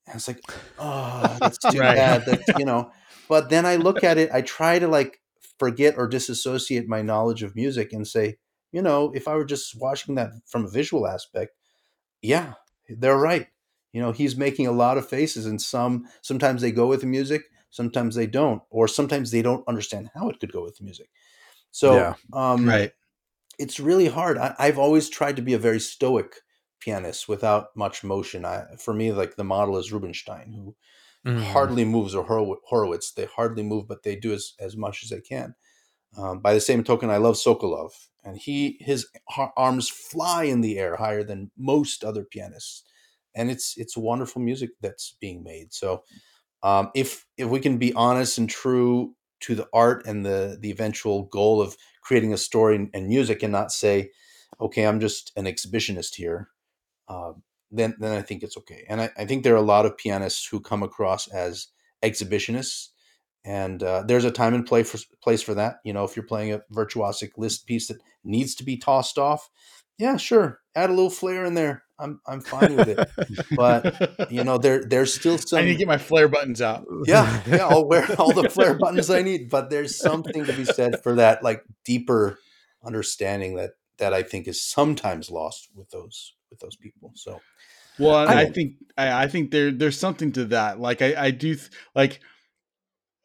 And 0.06 0.16
it's 0.16 0.28
like, 0.28 0.42
oh, 0.78 1.36
that's 1.40 1.58
too 1.70 1.78
right. 1.78 1.96
bad. 1.96 2.26
That 2.26 2.54
you 2.58 2.64
know. 2.64 2.90
But 3.28 3.48
then 3.48 3.64
I 3.64 3.76
look 3.76 4.02
at 4.02 4.18
it. 4.18 4.30
I 4.32 4.42
try 4.42 4.78
to 4.78 4.88
like 4.88 5.20
forget 5.58 5.94
or 5.96 6.08
disassociate 6.08 6.88
my 6.88 7.00
knowledge 7.00 7.42
of 7.42 7.54
music 7.54 7.92
and 7.92 8.06
say, 8.06 8.36
you 8.72 8.82
know, 8.82 9.12
if 9.14 9.28
I 9.28 9.34
were 9.34 9.44
just 9.44 9.80
watching 9.80 10.16
that 10.16 10.30
from 10.46 10.64
a 10.64 10.70
visual 10.70 11.06
aspect, 11.06 11.52
yeah, 12.22 12.54
they're 12.88 13.18
right. 13.18 13.48
You 13.92 14.00
know, 14.00 14.12
he's 14.12 14.36
making 14.36 14.66
a 14.66 14.72
lot 14.72 14.96
of 14.96 15.08
faces, 15.08 15.44
and 15.44 15.60
some 15.60 16.06
sometimes 16.22 16.62
they 16.62 16.72
go 16.72 16.86
with 16.86 17.02
the 17.02 17.06
music, 17.06 17.42
sometimes 17.70 18.14
they 18.14 18.26
don't, 18.26 18.62
or 18.70 18.88
sometimes 18.88 19.30
they 19.30 19.42
don't 19.42 19.66
understand 19.68 20.10
how 20.14 20.30
it 20.30 20.40
could 20.40 20.52
go 20.52 20.62
with 20.62 20.76
the 20.78 20.84
music. 20.84 21.10
So, 21.70 21.96
yeah. 21.96 22.14
um, 22.32 22.66
right, 22.66 22.92
it's 23.58 23.80
really 23.80 24.08
hard. 24.08 24.38
I, 24.38 24.54
have 24.58 24.78
always 24.78 25.08
tried 25.08 25.36
to 25.36 25.42
be 25.42 25.52
a 25.52 25.58
very 25.58 25.80
stoic 25.80 26.36
pianist 26.80 27.28
without 27.28 27.76
much 27.76 28.02
motion. 28.02 28.44
I, 28.44 28.64
for 28.78 28.94
me, 28.94 29.12
like 29.12 29.36
the 29.36 29.44
model 29.44 29.76
is 29.76 29.92
Rubinstein, 29.92 30.52
who 30.52 30.76
mm. 31.26 31.42
hardly 31.42 31.84
moves, 31.84 32.14
or 32.14 32.24
Horowitz. 32.24 33.12
They 33.12 33.26
hardly 33.26 33.62
move, 33.62 33.88
but 33.88 34.02
they 34.02 34.16
do 34.16 34.32
as, 34.32 34.54
as 34.58 34.76
much 34.76 35.02
as 35.02 35.10
they 35.10 35.20
can. 35.20 35.54
Um, 36.16 36.40
by 36.40 36.54
the 36.54 36.60
same 36.60 36.84
token, 36.84 37.10
I 37.10 37.16
love 37.16 37.36
Sokolov, 37.36 37.92
and 38.24 38.36
he 38.38 38.76
his 38.80 39.06
arms 39.56 39.88
fly 39.88 40.44
in 40.44 40.60
the 40.60 40.78
air 40.78 40.96
higher 40.96 41.24
than 41.24 41.50
most 41.56 42.04
other 42.04 42.24
pianists, 42.24 42.84
and 43.34 43.50
it's 43.50 43.76
it's 43.76 43.96
wonderful 43.96 44.42
music 44.42 44.70
that's 44.80 45.16
being 45.20 45.42
made. 45.42 45.72
So, 45.72 46.04
um, 46.62 46.90
if 46.94 47.26
if 47.36 47.48
we 47.48 47.60
can 47.60 47.78
be 47.78 47.92
honest 47.94 48.38
and 48.38 48.48
true 48.48 49.14
to 49.40 49.54
the 49.54 49.68
art 49.72 50.06
and 50.06 50.24
the 50.24 50.58
the 50.60 50.70
eventual 50.70 51.24
goal 51.24 51.60
of 51.60 51.76
creating 52.02 52.32
a 52.32 52.38
story 52.38 52.76
and, 52.94 53.08
music, 53.08 53.42
and 53.42 53.52
not 53.52 53.72
say, 53.72 54.10
"Okay, 54.60 54.84
I'm 54.86 55.00
just 55.00 55.32
an 55.36 55.44
exhibitionist 55.46 56.14
here," 56.16 56.48
uh, 57.08 57.32
then 57.70 57.94
then 58.00 58.12
I 58.16 58.22
think 58.22 58.42
it's 58.42 58.56
okay. 58.58 58.84
And 58.88 59.02
I, 59.02 59.10
I 59.16 59.24
think 59.26 59.42
there 59.44 59.54
are 59.54 59.58
a 59.58 59.62
lot 59.62 59.86
of 59.86 59.96
pianists 59.96 60.46
who 60.46 60.60
come 60.60 60.82
across 60.82 61.28
as 61.28 61.68
exhibitionists 62.02 62.88
and 63.44 63.82
uh, 63.82 64.04
there's 64.06 64.24
a 64.24 64.30
time 64.30 64.54
and 64.54 64.66
play 64.66 64.82
for, 64.82 64.98
place 65.22 65.42
for 65.42 65.54
that. 65.54 65.76
You 65.84 65.92
know, 65.92 66.04
if 66.04 66.16
you're 66.16 66.26
playing 66.26 66.52
a 66.52 66.60
virtuosic 66.72 67.30
Liszt 67.36 67.66
piece 67.66 67.88
that 67.88 67.98
needs 68.24 68.54
to 68.56 68.64
be 68.64 68.76
tossed 68.76 69.18
off, 69.18 69.50
yeah, 69.98 70.16
sure, 70.16 70.60
add 70.74 70.90
a 70.90 70.92
little 70.92 71.10
flair 71.10 71.44
in 71.44 71.54
there. 71.54 71.84
I'm 71.98 72.20
I'm 72.26 72.40
fine 72.40 72.76
with 72.76 72.88
it. 72.88 73.08
but 73.56 74.30
you 74.32 74.42
know, 74.42 74.58
there 74.58 74.84
there's 74.84 75.14
still 75.14 75.38
some. 75.38 75.60
I 75.60 75.62
need 75.62 75.72
to 75.72 75.78
get 75.78 75.86
my 75.86 75.98
flare 75.98 76.28
buttons 76.28 76.60
out. 76.60 76.84
Yeah, 77.06 77.42
yeah, 77.46 77.68
I'll 77.68 77.86
wear 77.86 78.06
all 78.18 78.32
the 78.32 78.50
flare 78.50 78.74
buttons 78.74 79.10
I 79.10 79.22
need. 79.22 79.48
But 79.48 79.70
there's 79.70 79.96
something 79.96 80.44
to 80.44 80.52
be 80.52 80.64
said 80.64 81.02
for 81.02 81.14
that, 81.16 81.44
like 81.44 81.64
deeper 81.84 82.38
understanding 82.84 83.56
that 83.56 83.72
that 83.98 84.12
I 84.12 84.22
think 84.22 84.48
is 84.48 84.60
sometimes 84.60 85.30
lost 85.30 85.68
with 85.74 85.90
those 85.90 86.34
with 86.50 86.58
those 86.58 86.74
people. 86.74 87.12
So, 87.14 87.40
well, 87.98 88.16
I, 88.16 88.42
I 88.42 88.44
think 88.46 88.74
I, 88.98 89.24
I 89.24 89.28
think 89.28 89.52
there 89.52 89.70
there's 89.70 89.98
something 89.98 90.32
to 90.32 90.46
that. 90.46 90.80
Like 90.80 91.02
I 91.02 91.26
I 91.26 91.30
do 91.30 91.54
th- 91.54 91.70
like 91.94 92.20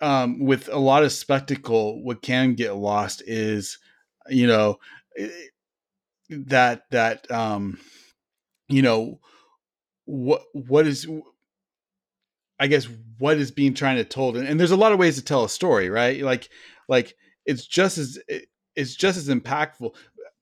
um, 0.02 0.40
with 0.40 0.70
a 0.70 0.80
lot 0.80 1.04
of 1.04 1.12
spectacle, 1.12 2.04
what 2.04 2.22
can 2.22 2.54
get 2.54 2.76
lost 2.76 3.24
is, 3.26 3.78
you 4.30 4.48
know, 4.48 4.78
eh, 5.18 5.30
that 6.30 6.84
that 6.92 7.30
um, 7.32 7.80
you 8.68 8.82
know, 8.82 9.20
what 10.06 10.44
what 10.54 10.88
is, 10.88 11.08
I 12.60 12.68
guess, 12.68 12.88
what 13.18 13.38
is 13.38 13.52
being 13.52 13.74
trying 13.74 13.98
to 13.98 14.04
told, 14.04 14.38
and, 14.38 14.48
and 14.48 14.60
there's 14.60 14.72
a 14.72 14.78
lot 14.78 14.92
of 14.92 15.00
ways 15.00 15.16
to 15.16 15.24
tell 15.24 15.44
a 15.44 15.50
story, 15.50 15.90
right? 15.90 16.22
Like, 16.22 16.50
like 16.88 17.16
it's 17.46 17.66
just 17.66 17.98
as 17.98 18.20
it's 18.76 18.96
just 18.96 19.18
as 19.18 19.30
impactful. 19.30 19.96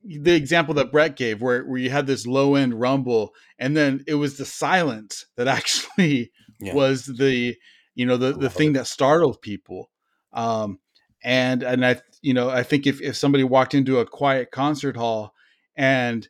The 0.03 0.35
example 0.35 0.75
that 0.75 0.91
Brett 0.91 1.15
gave, 1.15 1.41
where 1.41 1.63
where 1.65 1.79
you 1.79 1.89
had 1.89 2.07
this 2.07 2.27
low 2.27 2.55
end 2.55 2.79
rumble, 2.79 3.33
and 3.57 3.75
then 3.75 4.03
it 4.07 4.15
was 4.15 4.37
the 4.37 4.45
silence 4.45 5.25
that 5.37 5.47
actually 5.47 6.31
yeah. 6.59 6.73
was 6.73 7.05
the 7.05 7.55
you 7.95 8.05
know 8.05 8.17
the 8.17 8.34
the 8.34 8.49
thing 8.49 8.73
that 8.73 8.88
startled 8.88 9.41
people 9.41 9.89
um, 10.34 10.79
and 11.23 11.63
and 11.63 11.86
i 11.86 11.99
you 12.21 12.34
know 12.34 12.49
i 12.49 12.63
think 12.63 12.86
if 12.86 13.01
if 13.01 13.15
somebody 13.15 13.43
walked 13.43 13.73
into 13.73 13.99
a 13.99 14.05
quiet 14.05 14.51
concert 14.51 14.95
hall 14.95 15.34
and 15.75 16.29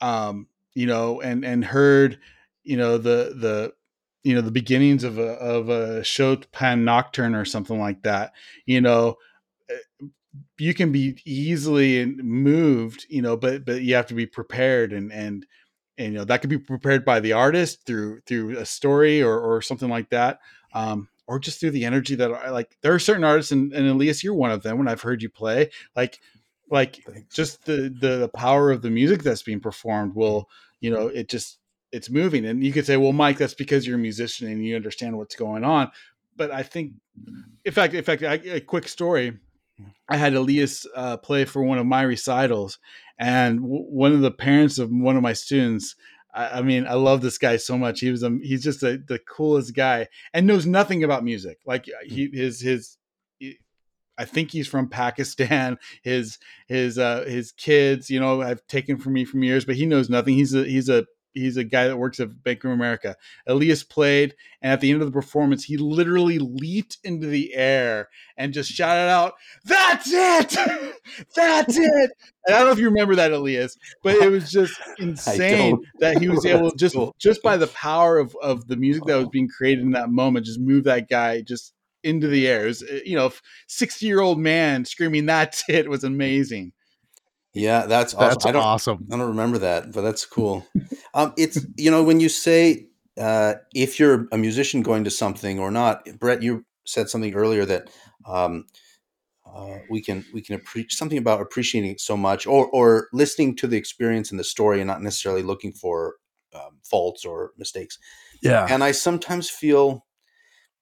um 0.00 0.46
you 0.74 0.86
know 0.86 1.20
and 1.20 1.44
and 1.44 1.64
heard 1.64 2.18
you 2.62 2.76
know 2.76 2.98
the 2.98 3.34
the 3.36 3.72
you 4.22 4.34
know 4.34 4.40
the 4.40 4.50
beginnings 4.50 5.02
of 5.04 5.18
a 5.18 5.32
of 5.32 5.68
a 5.68 6.04
Chopin 6.04 6.84
nocturne 6.84 7.34
or 7.34 7.44
something 7.44 7.78
like 7.80 8.02
that 8.02 8.32
you 8.66 8.80
know 8.80 9.16
eh, 9.70 10.06
you 10.58 10.74
can 10.74 10.92
be 10.92 11.20
easily 11.24 12.06
moved 12.06 13.06
you 13.08 13.22
know 13.22 13.36
but 13.36 13.64
but 13.64 13.82
you 13.82 13.94
have 13.94 14.06
to 14.06 14.14
be 14.14 14.26
prepared 14.26 14.92
and 14.92 15.12
and 15.12 15.46
and 15.98 16.12
you 16.12 16.18
know 16.18 16.24
that 16.24 16.40
could 16.40 16.50
be 16.50 16.58
prepared 16.58 17.04
by 17.04 17.20
the 17.20 17.32
artist 17.32 17.84
through 17.86 18.20
through 18.26 18.56
a 18.58 18.66
story 18.66 19.22
or 19.22 19.38
or 19.40 19.62
something 19.62 19.88
like 19.88 20.10
that 20.10 20.38
um, 20.72 21.08
or 21.26 21.38
just 21.38 21.60
through 21.60 21.70
the 21.70 21.84
energy 21.84 22.14
that 22.16 22.30
I 22.32 22.50
like. 22.50 22.76
There 22.82 22.94
are 22.94 22.98
certain 22.98 23.24
artists, 23.24 23.52
and, 23.52 23.72
and 23.72 23.86
Elias, 23.86 24.24
you're 24.24 24.34
one 24.34 24.50
of 24.50 24.62
them. 24.62 24.78
When 24.78 24.88
I've 24.88 25.02
heard 25.02 25.22
you 25.22 25.30
play, 25.30 25.70
like, 25.94 26.18
like 26.70 27.02
Thanks. 27.04 27.34
just 27.34 27.64
the, 27.64 27.94
the 28.00 28.16
the 28.18 28.28
power 28.28 28.70
of 28.70 28.82
the 28.82 28.90
music 28.90 29.22
that's 29.22 29.42
being 29.42 29.60
performed 29.60 30.14
will, 30.14 30.48
you 30.80 30.90
know, 30.90 31.08
it 31.08 31.28
just 31.28 31.58
it's 31.92 32.10
moving. 32.10 32.46
And 32.46 32.64
you 32.64 32.72
could 32.72 32.86
say, 32.86 32.96
well, 32.96 33.12
Mike, 33.12 33.38
that's 33.38 33.54
because 33.54 33.86
you're 33.86 33.96
a 33.96 34.00
musician 34.00 34.48
and 34.48 34.64
you 34.64 34.76
understand 34.76 35.16
what's 35.16 35.34
going 35.34 35.64
on. 35.64 35.90
But 36.36 36.52
I 36.52 36.62
think, 36.62 36.92
in 37.64 37.72
fact, 37.72 37.94
in 37.94 38.04
fact, 38.04 38.22
I, 38.22 38.34
a 38.34 38.60
quick 38.60 38.88
story. 38.88 39.38
I 40.08 40.16
had 40.16 40.34
Elias 40.34 40.86
uh, 40.94 41.16
play 41.16 41.44
for 41.44 41.62
one 41.62 41.78
of 41.78 41.86
my 41.86 42.02
recitals, 42.02 42.78
and 43.18 43.60
w- 43.60 43.84
one 43.84 44.12
of 44.12 44.20
the 44.20 44.30
parents 44.30 44.78
of 44.78 44.90
one 44.90 45.16
of 45.16 45.22
my 45.22 45.32
students 45.32 45.96
I, 46.34 46.58
I, 46.58 46.62
mean, 46.62 46.86
I 46.86 46.94
love 46.94 47.20
this 47.22 47.38
guy 47.38 47.56
so 47.56 47.76
much. 47.76 48.00
He 48.00 48.10
was 48.10 48.22
a, 48.22 48.38
he's 48.42 48.62
just 48.62 48.82
a, 48.82 48.98
the 48.98 49.18
coolest 49.18 49.74
guy 49.74 50.08
and 50.32 50.46
knows 50.46 50.66
nothing 50.66 51.04
about 51.04 51.24
music. 51.24 51.58
Like 51.66 51.88
uh, 51.88 52.04
he 52.06 52.30
his 52.32 52.60
his 52.60 52.98
I 54.20 54.26
think 54.26 54.50
he's 54.50 54.68
from 54.68 54.88
Pakistan. 54.88 55.78
His 56.02 56.38
his 56.68 56.98
uh 56.98 57.24
his 57.26 57.52
kids, 57.52 58.10
you 58.10 58.20
know, 58.20 58.42
I've 58.42 58.66
taken 58.66 58.98
from 58.98 59.14
me 59.14 59.24
from 59.24 59.42
years, 59.42 59.64
but 59.64 59.76
he 59.76 59.86
knows 59.86 60.10
nothing. 60.10 60.34
He's 60.34 60.54
a 60.54 60.64
he's 60.64 60.90
a 60.90 61.06
he's 61.34 61.56
a 61.56 61.64
guy 61.64 61.86
that 61.86 61.96
works 61.96 62.20
at 62.20 62.42
Bank 62.42 62.64
of 62.64 62.70
America. 62.70 63.16
Elias 63.46 63.82
played, 63.82 64.34
and 64.62 64.72
at 64.72 64.80
the 64.80 64.90
end 64.90 65.00
of 65.00 65.08
the 65.08 65.12
performance, 65.12 65.64
he 65.64 65.76
literally 65.76 66.38
leaped 66.38 66.98
into 67.04 67.26
the 67.26 67.54
air 67.54 68.08
and 68.36 68.52
just 68.52 68.70
shouted 68.70 69.08
out, 69.08 69.34
"That's 69.64 70.10
it! 70.12 70.56
That's 71.36 71.76
it!" 71.76 72.10
And 72.46 72.54
I 72.54 72.58
don't 72.58 72.66
know 72.66 72.72
if 72.72 72.78
you 72.78 72.86
remember 72.86 73.14
that, 73.16 73.32
Elias, 73.32 73.76
but 74.02 74.16
it 74.16 74.30
was 74.30 74.50
just 74.50 74.78
insane 74.98 75.78
that 76.00 76.18
he 76.18 76.28
was 76.28 76.44
able 76.44 76.70
just 76.72 76.96
just 77.18 77.42
by 77.42 77.56
the 77.56 77.68
power 77.68 78.18
of 78.18 78.36
of 78.42 78.66
the 78.68 78.76
music 78.76 79.04
that 79.04 79.16
was 79.16 79.28
being 79.28 79.48
created 79.48 79.84
in 79.84 79.92
that 79.92 80.10
moment, 80.10 80.46
just 80.46 80.60
move 80.60 80.84
that 80.84 81.08
guy 81.08 81.40
just 81.42 81.74
into 82.02 82.28
the 82.28 82.48
air. 82.48 82.64
It 82.64 82.68
was, 82.68 82.82
eh, 82.82 83.00
you 83.04 83.16
know, 83.16 83.32
sixty 83.66 84.06
year 84.06 84.20
old 84.20 84.38
man 84.38 84.84
screaming, 84.84 85.26
"That's 85.26 85.64
it!" 85.68 85.88
was 85.88 86.04
amazing. 86.04 86.72
Yeah, 87.52 87.86
that's 87.86 88.14
awesome. 88.14 88.28
That's 88.28 88.46
I 88.46 88.52
don't 88.52 88.62
awesome. 88.62 89.06
I 89.12 89.16
don't 89.16 89.28
remember 89.28 89.58
that, 89.58 89.92
but 89.92 90.02
that's 90.02 90.24
cool. 90.24 90.66
um, 91.14 91.32
it's 91.36 91.58
you 91.76 91.90
know 91.90 92.02
when 92.02 92.20
you 92.20 92.28
say 92.28 92.88
uh, 93.18 93.54
if 93.74 93.98
you're 93.98 94.28
a 94.32 94.38
musician 94.38 94.82
going 94.82 95.04
to 95.04 95.10
something 95.10 95.58
or 95.58 95.70
not, 95.70 96.06
Brett, 96.18 96.42
you 96.42 96.64
said 96.86 97.08
something 97.08 97.34
earlier 97.34 97.64
that 97.64 97.90
um, 98.24 98.66
uh, 99.44 99.78
we 99.90 100.00
can 100.00 100.24
we 100.32 100.42
can 100.42 100.54
appreciate 100.54 100.92
something 100.92 101.18
about 101.18 101.40
appreciating 101.40 101.90
it 101.90 102.00
so 102.00 102.16
much, 102.16 102.46
or 102.46 102.68
or 102.68 103.08
listening 103.12 103.56
to 103.56 103.66
the 103.66 103.76
experience 103.76 104.30
and 104.30 104.38
the 104.38 104.44
story, 104.44 104.80
and 104.80 104.86
not 104.86 105.02
necessarily 105.02 105.42
looking 105.42 105.72
for 105.72 106.16
um, 106.54 106.78
faults 106.84 107.24
or 107.24 107.52
mistakes. 107.58 107.98
Yeah. 108.42 108.66
And 108.70 108.84
I 108.84 108.92
sometimes 108.92 109.50
feel 109.50 110.06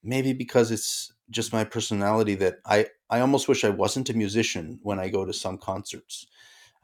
maybe 0.03 0.33
because 0.33 0.71
it's 0.71 1.13
just 1.31 1.53
my 1.53 1.65
personality 1.65 2.35
that 2.37 2.57
I 2.67 2.87
I 3.11 3.21
almost 3.21 3.49
wish 3.49 3.65
I 3.65 3.71
wasn't 3.71 4.11
a 4.11 4.15
musician 4.15 4.81
when 4.83 4.99
I 4.99 5.09
go 5.09 5.25
to 5.25 5.33
some 5.33 5.59
concerts. 5.59 6.27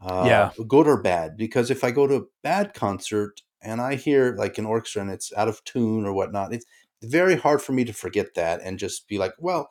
Uh, 0.00 0.46
Yeah. 0.46 0.52
good 0.68 0.86
or 0.86 1.00
bad. 1.00 1.36
Because 1.36 1.70
if 1.70 1.84
I 1.84 1.90
go 1.90 2.06
to 2.06 2.16
a 2.16 2.24
bad 2.42 2.74
concert 2.74 3.42
and 3.62 3.80
I 3.80 3.94
hear 3.94 4.34
like 4.36 4.58
an 4.58 4.66
orchestra 4.66 5.02
and 5.02 5.10
it's 5.10 5.32
out 5.34 5.48
of 5.48 5.62
tune 5.64 6.04
or 6.04 6.12
whatnot, 6.12 6.52
it's 6.52 6.66
very 7.02 7.36
hard 7.36 7.62
for 7.62 7.72
me 7.72 7.84
to 7.84 7.92
forget 7.92 8.34
that 8.34 8.60
and 8.62 8.78
just 8.78 9.08
be 9.08 9.18
like, 9.18 9.32
well, 9.38 9.70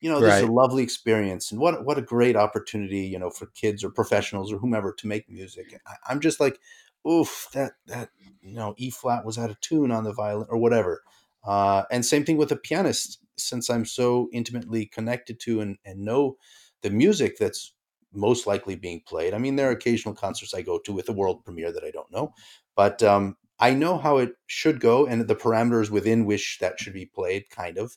you 0.00 0.10
know, 0.10 0.22
this 0.22 0.34
is 0.36 0.42
a 0.42 0.46
lovely 0.46 0.82
experience 0.82 1.50
and 1.50 1.60
what 1.60 1.84
what 1.84 1.98
a 1.98 2.02
great 2.02 2.36
opportunity, 2.36 3.00
you 3.00 3.18
know, 3.18 3.30
for 3.30 3.46
kids 3.46 3.82
or 3.84 3.90
professionals 3.90 4.52
or 4.52 4.58
whomever 4.58 4.92
to 4.92 5.06
make 5.08 5.28
music. 5.28 5.74
I, 5.86 5.94
I'm 6.08 6.20
just 6.20 6.40
like, 6.40 6.60
oof, 7.08 7.48
that 7.54 7.72
that 7.86 8.10
you 8.40 8.52
know, 8.54 8.74
E 8.78 8.90
flat 8.90 9.24
was 9.24 9.38
out 9.38 9.50
of 9.50 9.60
tune 9.60 9.90
on 9.90 10.04
the 10.04 10.12
violin 10.12 10.46
or 10.50 10.58
whatever. 10.58 11.02
Uh, 11.44 11.84
and 11.90 12.04
same 12.04 12.24
thing 12.24 12.36
with 12.36 12.52
a 12.52 12.56
pianist, 12.56 13.20
since 13.36 13.70
I'm 13.70 13.84
so 13.84 14.28
intimately 14.32 14.86
connected 14.86 15.40
to 15.40 15.60
and, 15.60 15.78
and 15.84 16.00
know 16.04 16.36
the 16.82 16.90
music 16.90 17.38
that's 17.38 17.74
most 18.12 18.46
likely 18.46 18.74
being 18.76 19.02
played. 19.06 19.34
I 19.34 19.38
mean, 19.38 19.56
there 19.56 19.68
are 19.68 19.72
occasional 19.72 20.14
concerts 20.14 20.54
I 20.54 20.62
go 20.62 20.78
to 20.80 20.92
with 20.92 21.08
a 21.08 21.12
world 21.12 21.44
premiere 21.44 21.72
that 21.72 21.84
I 21.84 21.90
don't 21.90 22.10
know, 22.10 22.32
but 22.74 23.02
um, 23.02 23.36
I 23.58 23.74
know 23.74 23.98
how 23.98 24.18
it 24.18 24.32
should 24.46 24.80
go 24.80 25.06
and 25.06 25.26
the 25.26 25.36
parameters 25.36 25.90
within 25.90 26.24
which 26.24 26.58
that 26.60 26.80
should 26.80 26.94
be 26.94 27.06
played, 27.06 27.50
kind 27.50 27.78
of. 27.78 27.96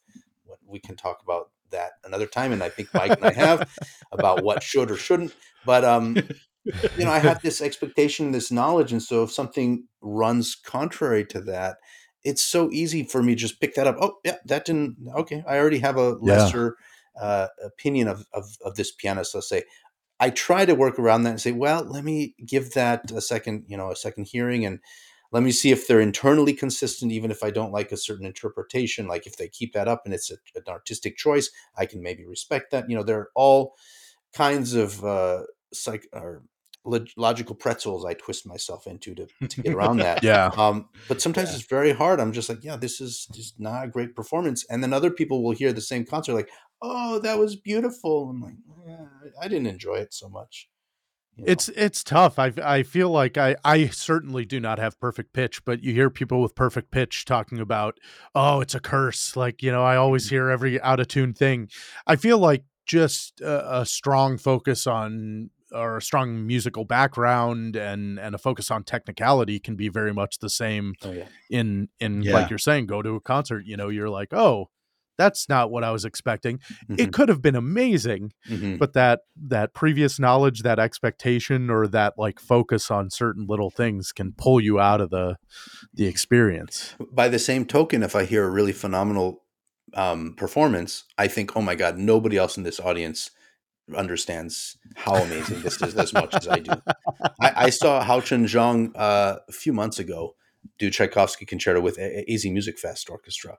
We 0.66 0.80
can 0.80 0.95
talk 0.95 1.22
about 1.24 1.51
that 1.70 1.93
another 2.03 2.28
time, 2.28 2.51
and 2.51 2.62
I 2.64 2.70
think 2.70 2.89
Mike 2.93 3.16
and 3.16 3.26
I 3.26 3.32
have 3.32 3.64
about 4.12 4.43
what 4.43 4.62
should 4.64 4.91
or 4.91 4.97
shouldn't. 4.97 5.34
But 5.64 5.86
um, 5.86 6.24
you 6.95 7.05
know, 7.05 7.12
I 7.12 7.20
have 7.20 7.41
this 7.41 7.62
expectation, 7.62 8.32
this 8.32 8.51
knowledge, 8.51 8.91
and 8.91 9.01
so 9.01 9.24
if 9.24 9.32
something 9.32 9.88
runs 10.01 10.55
contrary 10.55 11.26
to 11.28 11.41
that, 11.41 11.78
it's 12.24 12.43
so 12.43 12.70
easy 12.72 13.03
for 13.03 13.24
me 13.24 13.34
to 13.34 13.39
just 13.41 13.59
pick 13.62 13.76
that 13.76 13.88
up. 13.88 13.97
Oh, 13.99 14.18
yeah, 14.24 14.38
that 14.45 14.66
didn't. 14.66 14.97
Okay, 15.16 15.43
I 15.47 15.57
already 15.57 15.80
have 15.80 15.97
a 15.97 16.12
Yeah. 16.22 16.22
lesser 16.26 16.76
uh, 17.20 17.47
opinion 17.64 18.07
of, 18.07 18.26
of 18.34 18.57
of 18.64 18.76
this 18.76 18.91
pianist. 18.91 19.36
Let's 19.36 19.49
say 19.49 19.64
I 20.22 20.30
try 20.30 20.66
to 20.66 20.76
work 20.76 21.00
around 21.00 21.24
that 21.24 21.32
and 21.32 21.42
say, 21.42 21.52
well, 21.52 21.84
let 21.84 22.04
me 22.06 22.36
give 22.46 22.72
that 22.74 23.12
a 23.12 23.20
second, 23.22 23.66
you 23.68 23.76
know, 23.76 23.92
a 23.92 23.96
second 23.96 24.28
hearing, 24.28 24.66
and 24.66 24.80
let 25.34 25.44
me 25.44 25.52
see 25.52 25.72
if 25.72 25.88
they're 25.88 26.00
internally 26.00 26.54
consistent, 26.54 27.12
even 27.12 27.32
if 27.32 27.44
I 27.44 27.52
don't 27.52 27.72
like 27.72 27.92
a 27.92 27.98
certain 27.98 28.26
interpretation. 28.26 29.08
Like 29.08 29.26
if 29.26 29.38
they 29.38 29.48
keep 29.48 29.74
that 29.74 29.88
up 29.88 30.04
and 30.06 30.14
it's 30.14 30.30
a, 30.32 30.36
an 30.56 30.64
artistic 30.68 31.18
choice, 31.18 31.50
I 31.76 31.86
can 31.86 32.02
maybe 32.04 32.26
respect 32.26 32.72
that. 32.72 32.90
You 32.90 32.96
know, 32.98 33.04
there 33.04 33.20
are 33.20 33.32
all 33.34 33.76
kinds 34.34 34.74
of 34.76 35.04
uh, 35.04 35.44
psych 35.74 36.08
or 36.14 36.44
log- 36.84 37.10
logical 37.18 37.56
pretzels 37.56 38.06
I 38.06 38.14
twist 38.14 38.46
myself 38.46 38.88
into 38.88 39.16
to, 39.16 39.28
to 39.48 39.62
get 39.62 39.74
around 39.74 39.98
that. 39.98 40.24
Yeah. 40.32 40.52
Um, 40.58 40.90
but 41.08 41.22
sometimes 41.22 41.50
Yeah. 41.50 41.56
it's 41.56 41.66
very 41.66 41.94
hard. 41.94 42.20
I'm 42.20 42.34
just 42.34 42.50
like, 42.50 42.64
yeah, 42.64 42.76
this 42.76 43.02
is 43.02 43.28
just 43.34 43.60
not 43.60 43.86
a 43.86 43.88
great 43.88 44.16
performance. 44.16 44.66
And 44.70 44.84
then 44.84 44.94
other 44.94 45.12
people 45.12 45.44
will 45.44 45.52
hear 45.52 45.74
the 45.74 45.82
same 45.82 46.06
concert, 46.06 46.34
like, 46.34 46.50
oh, 46.82 47.20
that 47.20 47.38
was 47.38 47.56
beautiful. 47.56 48.30
I'm 48.30 48.42
like, 48.42 48.56
yeah, 48.86 49.06
I 49.42 49.48
didn't 49.48 49.68
enjoy 49.68 49.96
it 49.96 50.14
so 50.14 50.28
much. 50.30 50.70
you 51.36 51.46
know? 51.46 51.52
It's 51.52 51.70
it's 51.70 52.04
tough. 52.04 52.40
I 52.40 52.52
I 52.64 52.84
feel 52.84 53.10
like 53.10 53.38
I 53.38 53.56
I 53.64 53.88
certainly 53.88 54.46
do 54.46 54.60
not 54.60 54.80
have 54.80 55.00
perfect 55.00 55.34
pitch, 55.34 55.64
but 55.66 55.84
you 55.84 55.94
hear 55.94 56.10
people 56.10 56.42
with 56.42 56.56
perfect 56.56 56.92
pitch 56.92 57.26
talking 57.26 57.60
about, 57.60 57.98
oh, 58.36 58.62
it's 58.62 58.76
a 58.76 58.80
curse. 58.80 59.36
Like 59.36 59.62
you 59.62 59.72
know, 59.72 59.84
I 59.84 59.96
always 59.96 60.28
mm. 60.28 60.32
hear 60.32 60.50
every 60.50 60.82
out 60.82 61.00
of 61.00 61.08
tune 61.08 61.34
thing. 61.34 61.70
I 62.08 62.16
feel 62.16 62.38
like 62.38 62.64
just 62.86 63.42
a, 63.42 63.82
a 63.82 63.86
strong 63.86 64.38
focus 64.38 64.88
on 64.88 65.50
or 65.72 65.98
a 65.98 66.02
strong 66.02 66.46
musical 66.46 66.84
background 66.84 67.76
and 67.78 68.20
and 68.20 68.36
a 68.36 68.38
focus 68.38 68.70
on 68.72 68.84
technicality 68.84 69.60
can 69.60 69.76
be 69.76 69.88
very 69.88 70.14
much 70.14 70.40
the 70.40 70.50
same 70.50 70.94
oh 71.06 71.12
yeah, 71.12 71.28
in 71.50 71.88
in 72.00 72.24
Yeah. 72.24 72.34
like 72.34 72.50
you're 72.50 72.60
saying 72.60 72.88
go 72.88 73.02
to 73.02 73.16
a 73.16 73.22
concert 73.22 73.66
you 73.66 73.78
know 73.78 73.88
you're 73.88 74.10
like 74.10 74.34
oh 74.34 74.70
that's 75.18 75.47
not 75.49 75.72
what 75.72 75.84
i 75.84 75.91
was 75.91 76.05
expecting 76.05 76.59
Mhm, 76.89 76.99
it 76.99 77.14
could 77.14 77.30
have 77.30 77.41
been 77.41 77.55
amazing 77.55 78.32
mhm. 78.49 78.80
but 78.80 78.93
that 78.93 79.22
that 79.36 79.74
previous 79.74 80.20
knowledge 80.20 80.62
that 80.64 80.80
expectation 80.80 81.70
or 81.70 81.88
that 81.88 82.14
like 82.18 82.39
focus 82.39 82.89
on 82.89 83.09
certain 83.09 83.45
little 83.47 83.70
things 83.70 84.12
can 84.12 84.34
pull 84.34 84.59
you 84.62 84.80
out 84.80 85.01
of 85.01 85.09
the 85.09 85.38
the 85.93 86.07
experience 86.07 86.95
by 87.12 87.28
the 87.28 87.39
same 87.39 87.66
token, 87.66 88.03
if 88.03 88.16
I 88.16 88.26
hear 88.26 88.43
a 88.45 88.49
really 88.49 88.72
phenomenal 88.74 89.43
um, 89.93 90.34
performance, 90.36 91.03
I 91.18 91.28
think, 91.28 91.55
oh 91.55 91.62
my 91.62 91.76
god, 91.76 91.97
nobody 91.97 92.38
else 92.38 92.57
in 92.57 92.64
this 92.64 92.80
audience 92.80 93.32
understands 93.95 94.78
how 94.95 95.16
amazing 95.16 95.62
this 95.62 95.82
is 95.82 95.95
as 95.95 96.14
much 96.14 96.36
as 96.36 96.47
I 96.47 96.59
do. 96.59 96.82
I, 97.41 97.66
I 97.66 97.70
saw 97.70 98.03
Haochen 98.03 98.43
Zhang 98.45 98.91
uh, 98.95 99.39
a 99.47 99.51
few 99.51 99.74
months 99.74 99.99
ago 99.99 100.36
do 100.80 100.89
Tchaikovsky 100.89 101.45
Concerto 101.45 101.82
with 101.82 101.97
A- 101.97 102.20
A- 102.20 102.26
Easy 102.28 102.51
Music 102.51 102.78
Fest 102.80 103.09
Orchestra. 103.09 103.57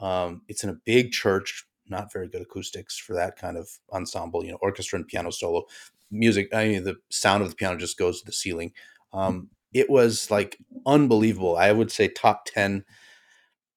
Um, 0.00 0.42
it's 0.48 0.64
in 0.64 0.70
a 0.70 0.78
big 0.84 1.12
church, 1.12 1.66
not 1.86 2.12
very 2.12 2.28
good 2.28 2.42
acoustics 2.42 2.98
for 2.98 3.14
that 3.14 3.36
kind 3.36 3.56
of 3.56 3.68
ensemble. 3.92 4.44
You 4.44 4.52
know, 4.52 4.58
orchestra 4.60 4.98
and 4.98 5.06
piano 5.06 5.30
solo 5.30 5.64
music. 6.10 6.54
I 6.54 6.68
mean, 6.68 6.84
the 6.84 6.96
sound 7.10 7.42
of 7.42 7.50
the 7.50 7.56
piano 7.56 7.76
just 7.76 7.98
goes 7.98 8.20
to 8.20 8.26
the 8.26 8.32
ceiling. 8.32 8.72
Um, 9.12 9.50
it 9.72 9.88
was 9.88 10.30
like 10.30 10.58
unbelievable. 10.86 11.56
I 11.56 11.72
would 11.72 11.92
say 11.92 12.08
top 12.08 12.46
ten 12.46 12.84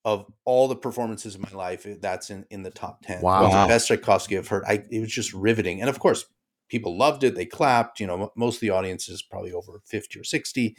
of 0.05 0.26
all 0.43 0.67
the 0.67 0.76
performances 0.76 1.36
in 1.36 1.41
my 1.41 1.51
life. 1.51 1.86
That's 2.01 2.30
in 2.30 2.45
in 2.49 2.63
the 2.63 2.71
top 2.71 3.01
ten. 3.03 3.21
Wow. 3.21 3.49
Wow. 3.49 3.63
the 3.63 3.67
best 3.67 3.88
Tchaikovsky 3.88 4.38
I've 4.38 4.47
heard. 4.47 4.63
I, 4.67 4.84
it 4.89 4.99
was 4.99 5.11
just 5.11 5.34
riveting, 5.34 5.82
and 5.82 5.89
of 5.89 5.99
course, 5.99 6.26
people 6.74 6.97
loved 6.97 7.24
it. 7.24 7.36
They 7.36 7.45
clapped. 7.45 7.99
You 7.99 8.07
know, 8.07 8.32
most 8.36 8.55
of 8.55 8.61
the 8.61 8.71
audience 8.71 9.07
is 9.07 9.21
probably 9.21 9.53
over 9.53 9.80
fifty 9.86 10.19
or 10.19 10.24
sixty. 10.24 10.76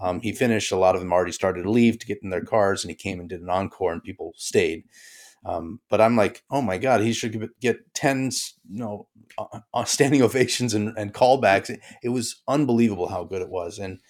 Um, 0.00 0.20
he 0.20 0.32
finished. 0.32 0.70
A 0.70 0.76
lot 0.76 0.94
of 0.94 1.00
them 1.00 1.12
already 1.12 1.32
started 1.32 1.62
to 1.62 1.70
leave 1.70 1.98
to 1.98 2.06
get 2.06 2.18
in 2.22 2.28
their 2.28 2.44
cars, 2.44 2.84
and 2.84 2.90
he 2.90 2.94
came 2.94 3.18
and 3.18 3.28
did 3.28 3.40
an 3.40 3.48
encore, 3.48 3.92
and 3.92 4.02
people 4.02 4.34
stayed. 4.36 4.84
Um, 5.46 5.80
but 5.88 6.00
I'm 6.02 6.16
like, 6.16 6.44
oh 6.50 6.60
my 6.60 6.76
god, 6.76 7.00
he 7.00 7.12
should 7.14 7.32
get- 7.32 7.60
get 7.60 7.94
ten, 7.94 8.30
you 8.68 8.80
know, 8.80 9.08
uh, 9.38 9.60
uh, 9.72 9.84
standing 9.84 10.20
ovations 10.28 10.74
and, 10.74 10.92
and 10.98 11.14
callbacks. 11.14 11.70
It, 11.70 11.80
it 12.02 12.10
was 12.10 12.42
unbelievable 12.46 13.08
how 13.08 13.24
good 13.24 13.40
it 13.40 13.48
was, 13.48 13.78
and 13.78 14.00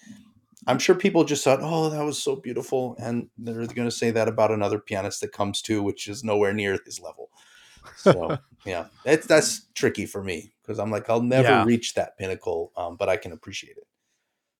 I'm 0.67 0.79
sure 0.79 0.95
people 0.95 1.23
just 1.23 1.43
thought, 1.43 1.59
oh, 1.61 1.89
that 1.89 2.03
was 2.03 2.21
so 2.21 2.35
beautiful, 2.35 2.95
and 2.99 3.29
they're 3.37 3.65
going 3.67 3.87
to 3.87 3.91
say 3.91 4.11
that 4.11 4.27
about 4.27 4.51
another 4.51 4.79
pianist 4.79 5.21
that 5.21 5.31
comes 5.31 5.61
to, 5.63 5.81
which 5.81 6.07
is 6.07 6.23
nowhere 6.23 6.53
near 6.53 6.77
his 6.85 6.99
level. 6.99 7.29
So 7.97 8.37
yeah, 8.65 8.87
that's 9.03 9.25
that's 9.27 9.67
tricky 9.73 10.05
for 10.05 10.23
me 10.23 10.51
because 10.61 10.79
I'm 10.79 10.91
like, 10.91 11.09
I'll 11.09 11.21
never 11.21 11.47
Yeah. 11.49 11.65
reach 11.65 11.93
that 11.95 12.17
pinnacle, 12.17 12.71
um, 12.77 12.95
but 12.95 13.09
I 13.09 13.17
can 13.17 13.31
appreciate 13.31 13.77
it. 13.77 13.87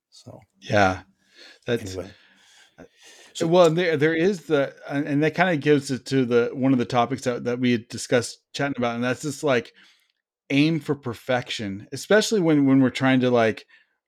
So 0.09 0.39
Yeah. 0.59 1.01
That's 1.65 1.95
anyway, 1.95 2.11
So- 3.33 3.47
well, 3.47 3.67
and 3.67 3.77
there 3.77 3.95
there 3.97 4.15
is 4.15 4.45
the 4.45 4.75
and 4.89 5.07
and 5.07 5.23
that 5.23 5.35
kind 5.35 5.53
of 5.55 5.61
gives 5.61 5.91
it 5.91 6.05
to 6.07 6.25
the 6.25 6.49
one 6.53 6.73
of 6.73 6.79
the 6.79 6.85
topics 6.85 7.23
that, 7.23 7.43
that 7.45 7.59
we 7.59 7.71
had 7.71 7.87
discussed 7.87 8.39
chatting 8.53 8.75
about, 8.77 8.95
and 8.95 9.03
that's 9.03 9.21
just 9.21 9.43
like 9.43 9.73
aim 10.49 10.79
for 10.79 10.95
perfection, 10.95 11.87
especially 11.91 12.41
when 12.41 12.65
when 12.65 12.81
we're 12.81 12.89
trying 12.89 13.19
to 13.21 13.29
like 13.29 13.65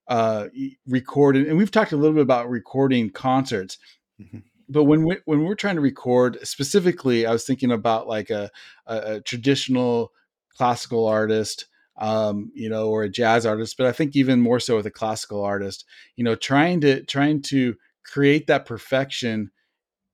uh 0.07 0.47
record 0.87 1.37
and 1.37 1.55
we've 1.57 1.71
talked 1.71 1.91
a 1.91 1.95
little 1.97 2.15
bit 2.15 2.23
about 2.23 2.49
recording 2.49 3.09
concerts 3.11 3.77
Mhm. 4.19 4.43
But 4.71 4.85
when 4.85 5.03
we 5.03 5.17
when 5.25 5.43
we're 5.43 5.55
trying 5.55 5.75
to 5.75 5.81
record 5.81 6.37
specifically 6.43 7.25
i 7.25 7.31
was 7.31 7.45
thinking 7.45 7.71
about 7.71 8.07
like 8.07 8.29
a, 8.29 8.49
a, 8.87 8.97
a 9.15 9.21
traditional 9.21 10.11
classical 10.55 11.05
artist 11.05 11.67
um 11.97 12.51
you 12.53 12.69
know 12.69 12.89
or 12.89 13.03
a 13.03 13.09
jazz 13.09 13.45
artist 13.45 13.75
but 13.77 13.85
i 13.85 13.91
think 13.91 14.15
even 14.15 14.41
more 14.41 14.59
so 14.59 14.75
with 14.75 14.85
a 14.85 14.91
classical 14.91 15.43
artist 15.43 15.85
you 16.15 16.23
know 16.23 16.35
trying 16.35 16.79
to 16.81 17.03
trying 17.03 17.41
to 17.41 17.75
create 18.05 18.47
that 18.47 18.65
perfection 18.65 19.51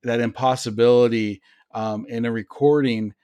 that 0.02 0.20
impossibility 0.20 1.40
um 1.74 2.04
in 2.08 2.24
a 2.24 2.32
recording 2.32 3.14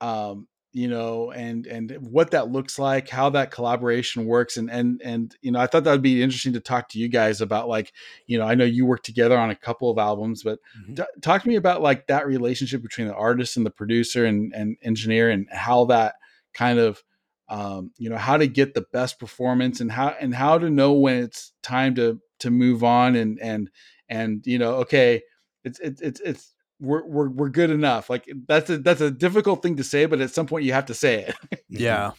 um 0.00 0.46
you 0.76 0.88
know 0.88 1.30
and 1.30 1.66
and 1.66 1.90
what 2.10 2.32
that 2.32 2.50
looks 2.52 2.78
like 2.78 3.08
how 3.08 3.30
that 3.30 3.50
collaboration 3.50 4.26
works 4.26 4.58
and 4.58 4.70
and 4.70 5.00
and 5.02 5.34
you 5.40 5.50
know 5.50 5.58
i 5.58 5.66
thought 5.66 5.84
that 5.84 5.90
would 5.90 6.02
be 6.02 6.22
interesting 6.22 6.52
to 6.52 6.60
talk 6.60 6.88
to 6.90 6.98
you 6.98 7.08
guys 7.08 7.40
about 7.40 7.66
like 7.66 7.92
you 8.26 8.38
know 8.38 8.44
i 8.44 8.54
know 8.54 8.64
you 8.64 8.84
work 8.84 9.02
together 9.02 9.38
on 9.38 9.48
a 9.48 9.56
couple 9.56 9.90
of 9.90 9.96
albums 9.96 10.42
but 10.42 10.58
Mhm. 10.78 10.96
t- 10.96 11.20
talk 11.22 11.42
to 11.42 11.48
me 11.48 11.56
about 11.56 11.80
like 11.80 12.06
that 12.08 12.26
relationship 12.26 12.82
between 12.82 13.08
the 13.08 13.14
artist 13.14 13.56
and 13.56 13.64
the 13.64 13.70
producer 13.70 14.26
and 14.26 14.52
and 14.54 14.76
engineer 14.82 15.30
and 15.30 15.48
how 15.50 15.86
that 15.86 16.16
kind 16.52 16.78
of 16.78 17.02
um 17.48 17.92
you 17.96 18.10
know 18.10 18.18
how 18.18 18.36
to 18.36 18.46
get 18.46 18.74
the 18.74 18.84
best 18.92 19.18
performance 19.18 19.80
and 19.80 19.90
how 19.90 20.08
and 20.20 20.34
how 20.34 20.58
to 20.58 20.68
know 20.68 20.92
when 20.92 21.22
it's 21.22 21.52
time 21.62 21.94
to 21.94 22.20
to 22.40 22.50
move 22.50 22.84
on 22.84 23.16
and 23.16 23.38
and 23.40 23.70
and 24.10 24.46
you 24.46 24.58
know 24.58 24.74
okay 24.74 25.22
it's 25.64 25.80
it's 25.80 26.02
it's 26.02 26.20
it's 26.20 26.54
we're, 26.80 27.04
we're 27.06 27.28
we're 27.30 27.48
good 27.48 27.70
enough 27.70 28.10
like 28.10 28.28
that's 28.46 28.68
a 28.70 28.78
that's 28.78 29.00
a 29.00 29.10
difficult 29.10 29.62
thing 29.62 29.76
to 29.76 29.84
say 29.84 30.06
but 30.06 30.20
at 30.20 30.30
some 30.30 30.46
point 30.46 30.64
you 30.64 30.72
have 30.72 30.86
to 30.86 30.94
say 30.94 31.24
it 31.50 31.60
yeah 31.68 32.12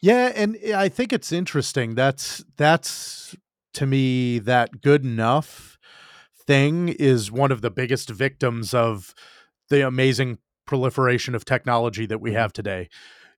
Yeah, 0.00 0.32
and 0.34 0.58
I 0.74 0.88
think 0.88 1.12
it's 1.12 1.30
interesting. 1.30 1.94
That's 1.94 2.44
that's 2.56 3.36
to 3.74 3.86
me 3.86 4.38
that 4.40 4.80
good 4.80 5.04
enough 5.04 5.78
thing 6.46 6.88
is 6.88 7.30
one 7.30 7.52
of 7.52 7.60
the 7.60 7.70
biggest 7.70 8.10
victims 8.10 8.74
of 8.74 9.14
the 9.70 9.86
amazing 9.86 10.38
proliferation 10.66 11.34
of 11.34 11.44
technology 11.44 12.04
that 12.06 12.20
we 12.20 12.32
Mhm. 12.32 12.34
have 12.34 12.52
today. 12.52 12.88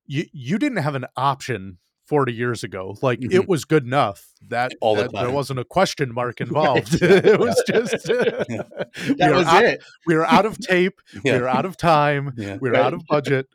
You 0.06 0.24
you 0.32 0.58
didn't 0.58 0.78
have 0.78 0.94
an 0.94 1.06
option 1.16 1.78
40 2.06 2.32
years 2.32 2.62
ago. 2.62 2.96
Like 3.02 3.20
Mhm. 3.20 3.32
it 3.32 3.48
was 3.48 3.64
good 3.64 3.84
enough. 3.84 4.26
That, 4.48 4.72
All 4.82 4.94
the 4.94 5.02
that 5.04 5.12
there 5.12 5.30
wasn't 5.30 5.58
a 5.60 5.64
question 5.64 6.12
mark 6.20 6.40
involved. 6.40 6.92
Yeah, 7.02 7.08
it 7.24 7.40
was 7.40 7.62
just 7.66 8.06
we 8.08 8.14
That 8.16 9.30
were 9.30 9.36
was 9.36 9.46
out, 9.46 9.64
it. 9.64 9.82
we 10.06 10.14
were 10.14 10.26
out 10.26 10.44
of 10.46 10.58
tape, 10.58 11.00
we 11.24 11.30
Yeah. 11.30 11.38
were 11.38 11.48
out 11.48 11.64
of 11.64 11.76
time, 11.76 12.32
Yeah. 12.36 12.58
we 12.60 12.68
were 12.68 12.74
Right. 12.74 12.84
out 12.84 12.94
of 12.94 13.02
budget. 13.08 13.46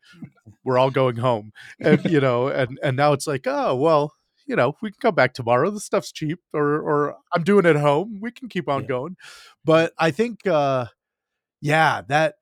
We're 0.63 0.77
all 0.79 0.89
going 0.91 1.17
home. 1.17 1.51
And 1.79 2.03
you 2.05 2.19
know, 2.19 2.47
and 2.47 2.79
and 2.83 2.97
now 2.97 3.13
it's 3.13 3.27
like, 3.27 3.45
oh, 3.45 3.75
well, 3.75 4.13
you 4.47 4.55
know, 4.55 4.75
we 4.81 4.89
can 4.89 4.99
come 4.99 5.15
back 5.15 5.33
tomorrow. 5.35 5.69
The 5.69 5.79
stuff's 5.79 6.11
cheap 6.11 6.39
or 6.53 6.79
or 6.79 7.17
I'm 7.33 7.43
doing 7.43 7.65
it 7.65 7.75
at 7.75 7.81
home. 7.81 8.19
We 8.19 8.31
can 8.31 8.49
keep 8.49 8.67
on 8.67 8.81
Yeah. 8.81 8.87
going. 8.87 9.15
But 9.63 9.93
I 9.99 10.09
think 10.11 10.47
uh 10.47 10.87
yeah, 11.61 12.01
that 12.07 12.35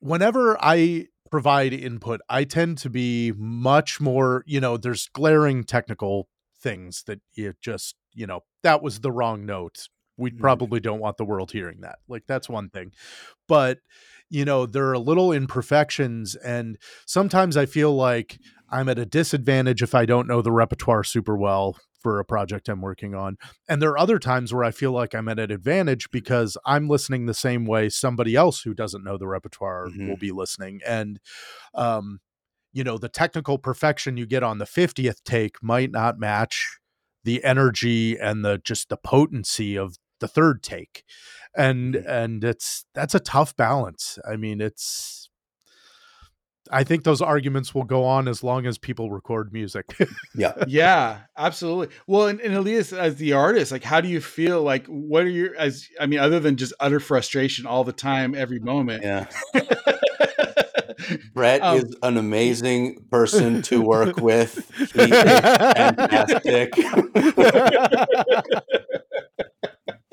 whenever 0.00 0.56
I 0.60 1.06
provide 1.36 1.74
input, 1.74 2.20
I 2.30 2.44
tend 2.44 2.78
to 2.78 2.90
be 2.90 3.32
much 3.36 4.00
more, 4.00 4.42
you 4.46 4.58
know, 4.60 4.76
there's 4.78 5.08
glaring 5.12 5.64
technical 5.64 6.28
things 6.58 7.02
that 7.06 7.20
you 7.34 7.52
just, 7.60 7.94
you 8.14 8.26
know, 8.26 8.40
that 8.62 8.82
was 8.82 9.00
the 9.00 9.12
wrong 9.12 9.44
note. 9.44 9.88
We 10.16 10.30
Mhm. 10.30 10.38
probably 10.40 10.80
don't 10.80 11.00
want 11.00 11.18
the 11.18 11.26
world 11.26 11.52
hearing 11.52 11.80
that. 11.82 11.98
Like 12.08 12.24
that's 12.26 12.48
one 12.48 12.70
thing. 12.70 12.92
But, 13.48 13.78
you 14.30 14.44
know, 14.44 14.66
there 14.66 14.90
are 14.90 14.98
little 14.98 15.32
imperfections 15.32 16.34
and 16.36 16.78
sometimes 17.06 17.56
I 17.56 17.66
feel 17.66 17.94
like 17.94 18.38
I'm 18.70 18.88
at 18.88 18.98
a 18.98 19.06
disadvantage 19.06 19.82
if 19.82 19.94
I 19.94 20.06
don't 20.06 20.26
know 20.28 20.42
the 20.42 20.52
repertoire 20.52 21.04
super 21.04 21.36
well 21.36 21.76
for 22.06 22.20
a 22.20 22.24
project 22.24 22.68
I'm 22.68 22.80
working 22.82 23.16
on. 23.16 23.36
And 23.68 23.82
there 23.82 23.90
are 23.90 23.98
other 23.98 24.20
times 24.20 24.54
where 24.54 24.62
I 24.62 24.70
feel 24.70 24.92
like 24.92 25.12
I'm 25.12 25.28
at 25.28 25.40
an 25.40 25.50
advantage 25.50 26.08
because 26.12 26.56
I'm 26.64 26.88
listening 26.88 27.26
the 27.26 27.34
same 27.34 27.66
way 27.66 27.88
somebody 27.88 28.36
else 28.36 28.60
who 28.62 28.74
doesn't 28.74 29.02
know 29.02 29.18
the 29.18 29.26
repertoire 29.26 29.88
Mhm. 29.88 30.06
will 30.06 30.16
be 30.16 30.30
listening. 30.30 30.80
And, 30.86 31.18
um, 31.74 32.20
you 32.72 32.84
know, 32.84 32.96
the 32.96 33.08
technical 33.08 33.58
perfection 33.58 34.16
you 34.16 34.24
get 34.24 34.44
on 34.44 34.58
the 34.58 34.66
50th 34.66 35.24
take 35.24 35.60
might 35.60 35.90
not 35.90 36.16
match 36.16 36.78
the 37.24 37.42
energy 37.42 38.16
and 38.16 38.44
the 38.44 38.58
just 38.58 38.88
the 38.88 38.96
potency 38.96 39.76
of 39.76 39.96
the 40.20 40.28
third 40.28 40.62
take. 40.62 41.02
And, 41.56 41.94
Mhm. 41.96 42.08
and 42.08 42.44
it's, 42.44 42.84
that's 42.94 43.16
a 43.16 43.20
tough 43.20 43.56
balance. 43.56 44.20
I 44.30 44.36
mean, 44.36 44.60
it's, 44.60 45.25
I 46.72 46.84
think 46.84 47.04
those 47.04 47.20
arguments 47.22 47.74
will 47.74 47.84
go 47.84 48.04
on 48.04 48.28
as 48.28 48.42
long 48.42 48.66
as 48.66 48.78
people 48.78 49.10
record 49.10 49.52
music. 49.52 49.86
Yeah. 50.34 50.52
yeah, 50.66 51.20
absolutely. 51.38 51.94
Well, 52.06 52.26
and, 52.26 52.40
and 52.40 52.52
Elias, 52.54 52.92
as 52.92 53.16
the 53.16 53.32
artist, 53.32 53.72
like, 53.72 53.82
how 53.84 54.02
do 54.02 54.08
you 54.08 54.20
feel? 54.20 54.62
Like, 54.62 54.86
what 54.86 55.22
are 55.22 55.28
your, 55.30 55.56
as 55.56 55.88
I 55.98 56.04
mean, 56.06 56.18
other 56.18 56.40
than 56.40 56.56
just 56.56 56.74
utter 56.78 57.00
frustration 57.00 57.64
all 57.66 57.84
the 57.84 57.92
time, 57.92 58.34
every 58.34 58.58
moment? 58.58 59.02
Yeah. 59.02 59.26
Brett 61.34 61.62
Um, 61.62 61.78
is 61.78 61.96
an 62.02 62.16
amazing 62.18 63.04
person 63.10 63.62
to 63.62 63.80
work 63.80 64.16
with. 64.20 64.68
He 64.76 65.02
is 65.02 65.08
fantastic. 65.10 66.72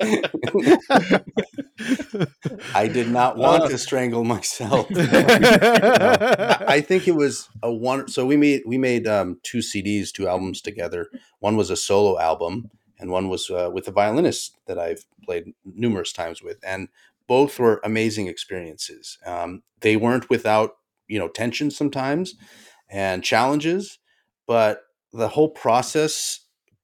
I 2.74 2.88
did 2.92 3.08
not 3.10 3.36
want 3.36 3.64
Uh. 3.64 3.68
to 3.68 3.78
strangle 3.78 4.24
myself. 4.24 4.86
I 4.96 6.64
I 6.68 6.80
think 6.80 7.06
it 7.08 7.14
was 7.14 7.48
a 7.62 7.72
one. 7.72 8.08
So 8.08 8.26
we 8.26 8.36
made 8.36 8.62
we 8.66 8.78
made 8.78 9.06
um, 9.06 9.38
two 9.42 9.58
CDs, 9.58 10.12
two 10.12 10.26
albums 10.28 10.60
together. 10.60 11.08
One 11.40 11.56
was 11.56 11.70
a 11.70 11.76
solo 11.76 12.18
album, 12.18 12.70
and 12.98 13.10
one 13.10 13.28
was 13.28 13.50
uh, 13.50 13.70
with 13.72 13.86
a 13.88 13.92
violinist 13.92 14.56
that 14.66 14.78
I've 14.78 15.04
played 15.24 15.52
numerous 15.64 16.12
times 16.12 16.42
with, 16.42 16.58
and 16.64 16.88
both 17.26 17.58
were 17.58 17.80
amazing 17.84 18.26
experiences. 18.26 19.18
Um, 19.24 19.62
they 19.80 19.96
weren't 19.96 20.28
without 20.30 20.76
you 21.08 21.18
know 21.18 21.28
tension 21.28 21.70
sometimes 21.70 22.34
and 22.90 23.22
challenges, 23.24 23.98
but 24.46 24.82
the 25.12 25.28
whole 25.28 25.50
process 25.50 26.40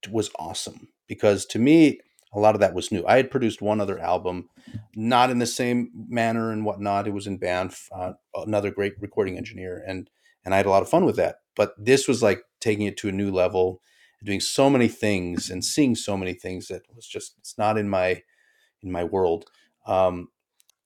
was 0.09 0.31
awesome 0.39 0.87
because 1.07 1.45
to 1.45 1.59
me 1.59 1.99
a 2.33 2.39
lot 2.39 2.55
of 2.55 2.61
that 2.61 2.73
was 2.73 2.91
new. 2.91 3.05
I 3.05 3.17
had 3.17 3.31
produced 3.31 3.61
one 3.61 3.81
other 3.81 3.99
album, 3.99 4.49
not 4.95 5.29
in 5.29 5.39
the 5.39 5.45
same 5.45 5.91
manner 6.07 6.51
and 6.51 6.65
whatnot. 6.65 7.07
It 7.07 7.13
was 7.13 7.27
in 7.27 7.37
Banff, 7.37 7.89
uh, 7.93 8.13
another 8.35 8.71
great 8.71 8.93
recording 8.99 9.37
engineer, 9.37 9.83
and 9.85 10.09
and 10.45 10.53
I 10.53 10.57
had 10.57 10.65
a 10.65 10.69
lot 10.69 10.81
of 10.81 10.89
fun 10.89 11.05
with 11.05 11.17
that. 11.17 11.37
But 11.55 11.73
this 11.77 12.07
was 12.07 12.23
like 12.23 12.43
taking 12.59 12.85
it 12.85 12.97
to 12.97 13.09
a 13.09 13.13
new 13.13 13.31
level, 13.31 13.81
doing 14.23 14.39
so 14.39 14.69
many 14.69 14.87
things 14.87 15.49
and 15.49 15.63
seeing 15.63 15.95
so 15.95 16.15
many 16.15 16.33
things 16.33 16.67
that 16.67 16.83
was 16.95 17.05
just 17.05 17.35
it's 17.39 17.57
not 17.57 17.77
in 17.77 17.89
my 17.89 18.23
in 18.81 18.91
my 18.91 19.03
world. 19.03 19.45
Um, 19.85 20.29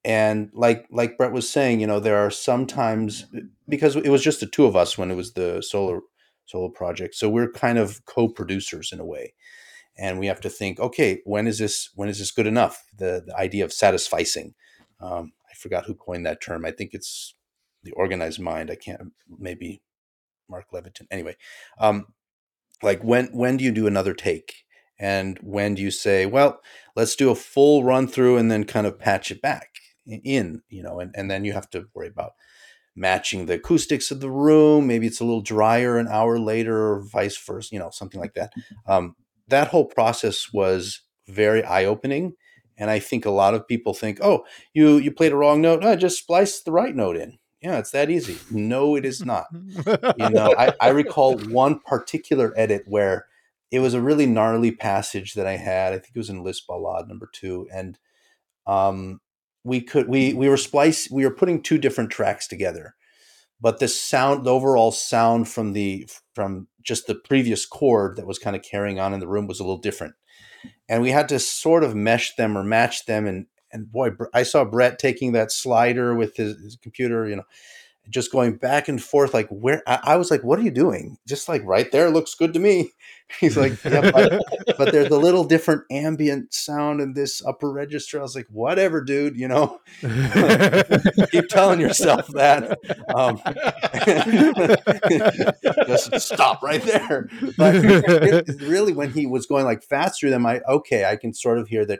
and 0.04 0.50
like 0.54 0.88
like 0.90 1.18
Brett 1.18 1.32
was 1.32 1.50
saying, 1.50 1.80
you 1.80 1.88
know, 1.88 2.00
there 2.00 2.18
are 2.18 2.32
sometimes 2.32 3.26
because 3.70 3.96
it 3.96 4.10
was 4.10 4.24
just 4.24 4.40
the 4.40 4.48
two 4.48 4.66
of 4.66 4.76
us 4.76 4.98
when 4.98 5.12
it 5.12 5.16
was 5.16 5.34
the 5.34 5.62
solo 5.62 6.02
solo 6.46 6.70
project, 6.70 7.16
so 7.16 7.30
we're 7.30 7.52
kind 7.52 7.78
of 7.78 8.06
co-producers 8.06 8.92
in 8.92 9.00
a 9.00 9.06
way 9.06 9.34
and 9.98 10.20
we 10.20 10.28
have 10.28 10.42
to 10.42 10.50
think 10.50 10.80
okay 10.80 11.22
when 11.26 11.48
is 11.48 11.60
this 11.60 11.90
when 11.96 12.10
is 12.10 12.20
this 12.20 12.32
good 12.32 12.48
enough? 12.48 12.84
The, 12.98 13.24
the 13.26 13.36
idea 13.38 13.66
of 13.66 13.72
satisficing 13.72 14.54
um, 15.02 15.34
i 15.50 15.54
forgot 15.56 15.86
who 15.86 15.96
coined 15.96 16.26
that 16.26 16.42
term. 16.42 16.66
I 16.66 16.72
think 16.72 16.92
it's 16.94 17.36
the 17.84 17.92
organized 17.92 18.40
mind. 18.40 18.72
I 18.72 18.76
can't 18.76 19.14
maybe 19.40 19.82
mark 20.50 20.66
Levitin 20.74 21.08
anyway 21.12 21.36
um, 21.80 22.08
like 22.84 23.04
when 23.04 23.28
when 23.28 23.58
do 23.58 23.64
you 23.64 23.72
do 23.72 23.88
another 23.88 24.14
take? 24.14 24.64
And 24.98 25.38
when 25.42 25.76
do 25.76 25.82
you 25.82 25.92
say 25.92 26.26
well 26.26 26.62
let's 26.96 27.16
do 27.16 27.30
a 27.30 27.36
full 27.36 27.84
run 27.84 28.08
through 28.08 28.38
and 28.38 28.50
then 28.50 28.64
kind 28.64 28.88
of 28.88 29.00
patch 29.00 29.32
it 29.32 29.42
back 29.42 29.70
in 30.08 30.62
you 30.70 30.84
know 30.84 31.00
and, 31.00 31.14
and 31.16 31.30
then 31.30 31.44
you 31.46 31.54
have 31.54 31.70
to 31.72 31.88
worry 31.94 32.08
about 32.08 32.34
matching 32.96 33.46
the 33.46 33.56
acoustics 33.56 34.10
of 34.10 34.22
the 34.22 34.32
room. 34.32 34.88
Maybe 34.88 35.06
it's 35.08 35.20
a 35.20 35.26
little 35.26 35.42
drier 35.42 35.98
an 35.98 36.08
hour 36.08 36.40
later 36.40 36.94
or 36.94 37.02
vice 37.02 37.38
versa 37.38 37.70
you 37.74 37.80
know 37.80 37.90
something 37.92 38.22
like 38.22 38.36
that. 38.36 38.54
Um, 38.88 39.16
that 39.48 39.70
whole 39.70 39.86
process 39.86 40.52
was 40.54 41.02
very 41.28 41.64
eye-opening 41.64 42.34
and 42.78 42.90
i 42.90 43.00
think 43.00 43.26
a 43.26 43.32
lot 43.32 43.54
of 43.54 43.68
people 43.68 43.94
think 43.94 44.20
oh 44.22 44.46
you 44.74 44.98
you 44.98 45.12
played 45.12 45.32
a 45.32 45.36
wrong 45.36 45.62
note 45.62 45.82
no, 45.82 45.96
just 45.96 46.20
splice 46.20 46.62
the 46.62 46.72
right 46.72 46.96
note 46.96 47.16
in. 47.16 47.38
Yeah 47.62 47.80
it's 47.80 47.92
that 47.92 48.12
easy. 48.12 48.38
No 48.52 48.96
it 48.96 49.06
is 49.06 49.26
not. 49.26 49.48
You 49.52 50.30
know 50.30 50.54
I, 50.58 50.74
I 50.80 50.90
recall 50.90 51.38
one 51.50 51.80
particular 51.80 52.54
edit 52.56 52.84
where 52.86 53.26
it 53.72 53.80
was 53.80 53.94
a 53.94 54.02
really 54.02 54.26
gnarly 54.26 54.72
passage 54.72 55.34
that 55.34 55.48
i 55.48 55.58
had 55.58 55.94
i 55.94 55.98
think 55.98 56.16
it 56.16 56.20
was 56.20 56.30
in 56.30 56.44
Liszt 56.44 56.68
ballade 56.68 57.08
number 57.08 57.30
two 57.32 57.68
and 57.74 57.98
um 58.68 59.20
we 59.64 59.82
could 59.82 60.08
we 60.08 60.34
we 60.34 60.48
were 60.48 60.58
splice 60.58 61.10
we 61.10 61.26
were 61.26 61.34
putting 61.34 61.62
two 61.62 61.78
different 61.78 62.12
tracks 62.12 62.48
together 62.48 62.96
but 63.62 63.80
the 63.80 63.88
sound 63.88 64.46
the 64.46 64.52
overall 64.52 64.92
sound 64.92 65.48
from 65.48 65.74
the 65.74 66.08
from 66.34 66.68
just 66.82 67.08
the 67.08 67.16
previous 67.16 67.66
chord 67.66 68.18
that 68.18 68.28
was 68.28 68.40
kind 68.40 68.56
of 68.56 68.62
carrying 68.62 69.00
on 69.00 69.14
in 69.14 69.20
the 69.20 69.28
room 69.28 69.48
was 69.48 69.60
a 69.60 69.64
little 69.64 69.78
different. 69.78 70.14
And 70.88 71.02
we 71.02 71.12
had 71.12 71.30
to 71.30 71.40
sort 71.40 71.84
of 71.84 71.96
mesh 71.96 72.36
them 72.36 72.58
or 72.58 72.64
match 72.64 73.06
them 73.06 73.26
and 73.26 73.48
and 73.72 73.92
boy 73.92 74.12
i 74.34 74.44
saw 74.44 74.64
brett 74.64 75.00
taking 75.00 75.34
that 75.34 75.52
slider 75.52 76.16
with 76.16 76.38
his, 76.38 76.56
his 76.62 76.78
computer 76.82 77.28
you 77.28 77.36
know 77.36 77.44
just 78.10 78.32
going 78.32 78.56
back 78.56 78.88
and 78.88 79.02
forth 79.02 79.34
like 79.34 79.48
where 79.50 79.82
I, 79.88 80.00
I 80.04 80.16
was 80.18 80.30
like 80.32 80.44
what 80.44 80.60
are 80.60 80.64
you 80.64 80.72
doing? 80.72 81.18
Just 81.28 81.50
like 81.50 81.64
right 81.66 81.92
there 81.92 82.10
looks 82.10 82.36
good 82.36 82.54
to 82.54 82.60
me. 82.60 82.92
He's 83.40 83.58
like 83.58 83.84
yeah 83.84 84.12
but, 84.12 84.42
but 84.78 84.92
there's 84.92 85.10
a 85.10 85.18
little 85.18 85.44
different 85.44 85.82
ambient 85.90 86.54
sound 86.54 87.02
in 87.02 87.14
this 87.14 87.44
upper 87.46 87.72
register. 87.72 88.20
I 88.20 88.24
was 88.24 88.36
like 88.36 88.48
whatever 88.50 89.02
dude 89.02 89.38
you 89.38 89.48
know? 89.48 89.80
Keep 90.02 91.48
telling 91.50 91.80
yourself 91.80 92.28
that 92.28 92.78
um, 93.16 93.42
just 95.88 96.22
stop 96.22 96.62
right 96.62 96.82
there. 96.84 97.30
But 97.58 97.76
it- 97.76 98.62
really 98.62 98.94
when 98.94 99.12
he 99.12 99.26
was 99.26 99.46
going 99.46 99.66
like 99.66 99.84
fast 99.84 100.20
through 100.20 100.30
them 100.30 100.46
i 100.46 100.60
okay 100.68 101.06
i 101.06 101.16
can 101.16 101.34
sort 101.34 101.58
of 101.58 101.68
hear 101.68 101.86
that 101.86 102.00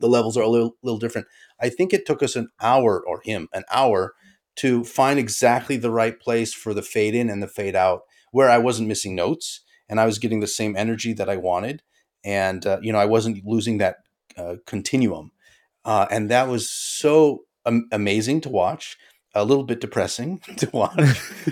the 0.00 0.08
levels 0.08 0.36
are 0.36 0.42
a 0.42 0.48
little, 0.48 0.76
little 0.82 0.98
different. 0.98 1.26
I 1.60 1.68
think 1.68 1.92
it 1.92 2.06
took 2.06 2.22
us 2.22 2.34
an 2.34 2.48
hour 2.60 3.02
or 3.06 3.20
him 3.22 3.48
an 3.52 3.64
hour 3.72 4.14
to 4.56 4.84
find 4.84 5.18
exactly 5.18 5.76
the 5.76 5.90
right 5.90 6.20
place 6.20 6.52
for 6.52 6.74
the 6.74 6.82
fade 6.82 7.14
in 7.14 7.30
and 7.30 7.42
the 7.42 7.48
fade 7.48 7.76
out 7.76 8.02
where 8.30 8.50
i 8.50 8.58
wasn't 8.58 8.88
missing 8.88 9.14
notes 9.14 9.60
and 9.88 10.00
i 10.00 10.06
was 10.06 10.18
getting 10.18 10.40
the 10.40 10.46
same 10.46 10.76
energy 10.76 11.12
that 11.12 11.28
i 11.28 11.36
wanted 11.36 11.82
and 12.24 12.66
uh, 12.66 12.78
you 12.82 12.92
know 12.92 12.98
i 12.98 13.06
wasn't 13.06 13.44
losing 13.44 13.78
that 13.78 13.96
uh, 14.36 14.56
continuum. 14.66 15.32
Uh, 15.84 16.06
and 16.10 16.30
that 16.30 16.48
was 16.48 16.70
so 16.70 17.44
am- 17.66 17.88
amazing 17.92 18.40
to 18.42 18.48
watch 18.48 18.96
a 19.34 19.44
little 19.44 19.64
bit 19.64 19.80
depressing 19.80 20.38
to 20.56 20.68
watch. 20.72 20.98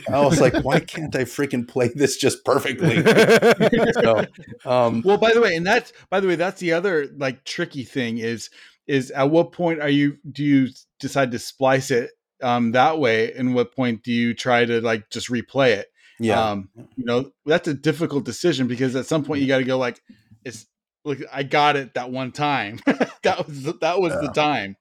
I 0.08 0.20
was 0.20 0.40
like 0.40 0.54
why 0.62 0.80
can't 0.80 1.14
i 1.16 1.24
freaking 1.24 1.66
play 1.66 1.88
this 1.94 2.16
just 2.16 2.44
perfectly? 2.44 3.02
So 3.94 4.24
um, 4.64 5.02
well, 5.04 5.18
by 5.18 5.32
the 5.32 5.40
way, 5.40 5.56
and 5.56 5.66
that's 5.66 5.92
by 6.10 6.20
the 6.20 6.28
way, 6.28 6.36
that's 6.36 6.60
the 6.60 6.72
other 6.72 7.08
like 7.16 7.44
tricky 7.44 7.84
thing 7.84 8.18
is 8.18 8.50
is 8.86 9.10
at 9.10 9.30
what 9.30 9.52
point 9.52 9.80
are 9.80 9.88
you 9.88 10.18
do 10.30 10.44
you 10.44 10.68
decide 10.98 11.30
to 11.32 11.38
splice 11.38 11.90
it 11.90 12.10
um 12.42 12.72
that 12.72 12.98
way 12.98 13.32
and 13.32 13.54
what 13.54 13.74
point 13.74 14.02
do 14.02 14.12
you 14.12 14.34
try 14.34 14.64
to 14.64 14.80
like 14.80 15.10
just 15.10 15.28
replay 15.28 15.70
it 15.76 15.86
Yeah. 16.20 16.50
Um, 16.50 16.68
you 16.96 17.04
know, 17.04 17.32
that's 17.46 17.66
a 17.66 17.74
difficult 17.74 18.24
decision 18.24 18.68
because 18.68 18.94
at 18.94 19.06
some 19.06 19.24
point 19.24 19.40
you 19.40 19.48
got 19.48 19.58
to 19.58 19.64
go 19.64 19.78
like, 19.78 20.02
it's 20.44 20.66
look, 21.04 21.18
I 21.32 21.42
got 21.42 21.76
it 21.76 21.94
that 21.94 22.10
one 22.10 22.30
time. 22.30 22.78
that 23.22 23.44
was 23.46 23.62
the, 23.62 23.72
that 23.80 24.00
was 24.00 24.12
the 24.12 24.28
time. 24.28 24.76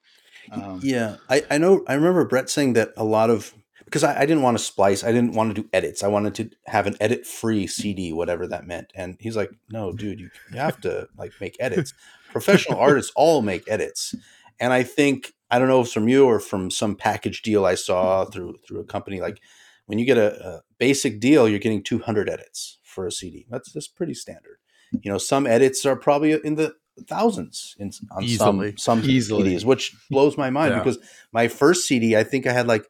Um, 0.52 0.80
yeah, 0.84 1.18
I, 1.30 1.44
I 1.50 1.58
know. 1.58 1.84
I 1.88 1.94
remember 1.94 2.26
Brett 2.26 2.50
saying 2.50 2.74
that 2.74 2.92
a 2.98 3.04
lot 3.04 3.30
of 3.30 3.54
because 3.86 4.04
I, 4.04 4.22
I 4.22 4.26
didn't 4.26 4.44
want 4.44 4.58
to 4.58 4.64
splice. 4.64 5.04
I 5.04 5.12
didn't 5.12 5.34
want 5.34 5.56
to 5.56 5.62
do 5.62 5.70
edits. 5.72 6.04
I 6.04 6.08
wanted 6.08 6.36
to 6.36 6.50
have 6.68 6.88
an 6.88 6.96
edit 7.00 7.26
free 7.26 7.68
CD, 7.68 8.12
whatever 8.14 8.48
that 8.48 8.66
meant. 8.68 8.92
And 8.96 9.16
he's 9.20 9.38
like, 9.38 9.52
"No, 9.70 9.92
dude, 9.94 10.20
you, 10.20 10.30
you 10.52 10.60
have 10.60 10.82
to 10.82 11.08
like 11.18 11.34
make 11.40 11.56
edits. 11.60 11.94
Professional 12.32 12.80
artists 12.88 13.12
all 13.16 13.42
make 13.42 13.64
edits." 13.70 14.16
And 14.60 14.74
I 14.74 14.84
think 14.84 15.34
I 15.52 15.60
don't 15.60 15.68
know 15.68 15.82
if 15.82 15.88
it's 15.88 15.94
from 15.94 16.08
you 16.08 16.26
or 16.26 16.40
from 16.40 16.70
some 16.70 16.96
package 16.96 17.42
deal 17.42 17.66
I 17.66 17.76
saw 17.76 18.24
mm-hmm. 18.24 18.32
through 18.32 18.56
through 18.68 18.80
a 18.82 18.86
company. 18.86 19.22
Like 19.22 19.42
when 19.86 20.00
you 20.00 20.06
get 20.06 20.18
a, 20.18 20.48
a 20.48 20.62
basic 20.78 21.20
deal, 21.20 21.48
you're 21.50 21.60
getting 21.60 21.84
200 21.84 22.30
edits 22.30 22.80
for 22.84 23.08
a 23.08 23.12
CD. 23.12 23.46
That's 23.50 23.72
that's 23.72 23.88
pretty 23.88 24.14
standard. 24.14 24.60
Mm. 24.96 25.06
You 25.06 25.12
know, 25.12 25.18
some 25.18 25.48
edits 25.48 25.86
are 25.86 25.96
probably 25.96 26.34
in 26.44 26.56
the 26.56 26.76
thousands 27.08 27.76
in, 27.80 27.92
on 28.12 28.24
Easily. 28.24 28.72
some 28.76 29.00
some 29.00 29.10
Easily. 29.10 29.56
CDs, 29.56 29.66
which 29.66 29.96
blows 30.10 30.38
my 30.38 30.50
mind 30.50 30.74
Yeah. 30.74 30.80
because 30.80 31.00
my 31.32 31.48
first 31.48 31.88
CD, 31.88 32.16
I 32.16 32.24
think 32.24 32.46
I 32.46 32.54
had 32.54 32.68
like 32.68 32.86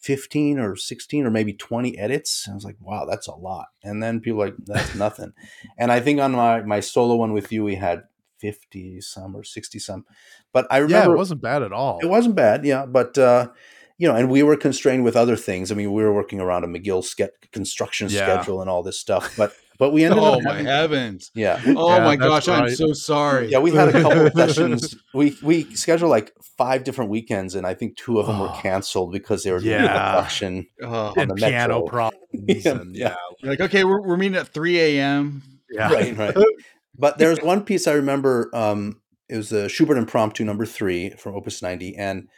15 0.00 0.58
or 0.58 0.76
16 0.76 1.26
or 1.26 1.30
maybe 1.30 1.52
20 1.52 1.98
edits. 1.98 2.48
I 2.50 2.54
was 2.54 2.64
like, 2.64 2.76
wow, 2.80 3.04
that's 3.04 3.26
a 3.26 3.34
lot. 3.34 3.66
And 3.82 4.02
then 4.02 4.20
people 4.20 4.38
like, 4.38 4.54
that's 4.64 4.94
nothing. 4.94 5.32
and 5.76 5.92
I 5.92 6.00
think 6.00 6.20
on 6.20 6.32
my, 6.32 6.62
my 6.62 6.80
solo 6.80 7.16
one 7.16 7.32
with 7.32 7.52
you, 7.52 7.64
we 7.64 7.74
had 7.74 8.04
50 8.38 9.00
some 9.00 9.34
or 9.36 9.44
60 9.44 9.78
some. 9.78 10.04
But 10.52 10.66
I 10.70 10.78
remember. 10.78 10.92
Yeah, 10.92 10.98
remember 11.00 11.14
it 11.14 11.18
wasn't 11.18 11.42
bad 11.42 11.62
at 11.62 11.72
all. 11.72 11.98
it 12.02 12.06
wasn't 12.06 12.34
bad, 12.36 12.64
yeah. 12.64 12.86
But 12.86 13.16
uh, 13.18 13.48
you 13.98 14.06
know, 14.08 14.14
and 14.14 14.30
we 14.30 14.42
were 14.42 14.56
constrained 14.56 15.04
with 15.04 15.16
other 15.16 15.36
things. 15.36 15.72
I 15.72 15.74
mean, 15.74 15.92
we 15.92 16.02
were 16.02 16.12
working 16.14 16.40
around 16.40 16.64
a 16.64 16.68
McGill 16.68 17.02
ske- 17.04 17.50
construction 17.52 18.08
Yeah. 18.10 18.24
schedule 18.40 18.60
and 18.60 18.70
all 18.70 18.82
this 18.82 18.98
stuff. 19.00 19.36
But 19.36 19.52
but 19.78 19.90
we 19.92 20.04
ended 20.06 20.20
oh 20.20 20.34
up 20.34 20.42
my 20.42 20.62
heavens! 20.62 21.30
yeah. 21.34 21.60
Oh 21.66 21.88
Yeah, 21.96 22.04
my 22.04 22.16
that's 22.16 22.46
gosh, 22.46 22.48
I'm 22.48 22.70
so 22.70 22.92
sorry. 22.92 23.48
Yeah, 23.50 23.58
we 23.58 23.70
had 23.72 23.88
a 23.88 23.92
couple 24.02 24.26
of 24.26 24.32
sessions. 24.36 24.94
We 25.14 25.36
we 25.42 25.64
scheduled 25.74 26.10
like 26.10 26.32
five 26.56 26.82
different 26.84 27.10
weekends, 27.10 27.54
and 27.54 27.66
I 27.66 27.74
think 27.74 27.96
two 27.96 28.18
of 28.18 28.26
them 28.26 28.38
were 28.40 28.48
Oh. 28.48 28.58
canceled 28.62 29.12
because 29.12 29.42
they 29.44 29.50
were 29.52 29.60
doing 29.60 29.72
Yeah. 29.82 29.88
production. 30.14 30.66
Oh, 30.82 30.88
on 31.08 31.18
and 31.18 31.30
the 31.30 31.34
piano 31.36 31.74
Metro. 31.80 31.86
problems. 31.88 32.14
Yeah, 32.64 32.72
and, 32.72 32.94
yeah. 32.96 33.08
yeah. 33.08 33.14
you're 33.40 33.52
like, 33.52 33.60
okay, 33.60 33.84
we're, 33.84 34.00
we're 34.02 34.16
meeting 34.18 34.36
at 34.36 34.48
3 34.48 34.78
a.m. 34.80 35.42
Yeah. 35.70 35.92
Right, 35.92 36.16
right. 36.16 36.36
But 36.98 37.18
there 37.18 37.30
was 37.30 37.40
one 37.40 37.64
piece 37.64 37.86
I 37.86 37.92
remember. 37.92 38.50
Um, 38.52 39.00
it 39.28 39.36
was 39.36 39.50
the 39.50 39.68
Schubert 39.68 39.96
Impromptu 39.96 40.44
Number 40.44 40.66
Three 40.66 41.10
from 41.10 41.34
Opus 41.34 41.62
90, 41.62 41.96
and 41.96 42.28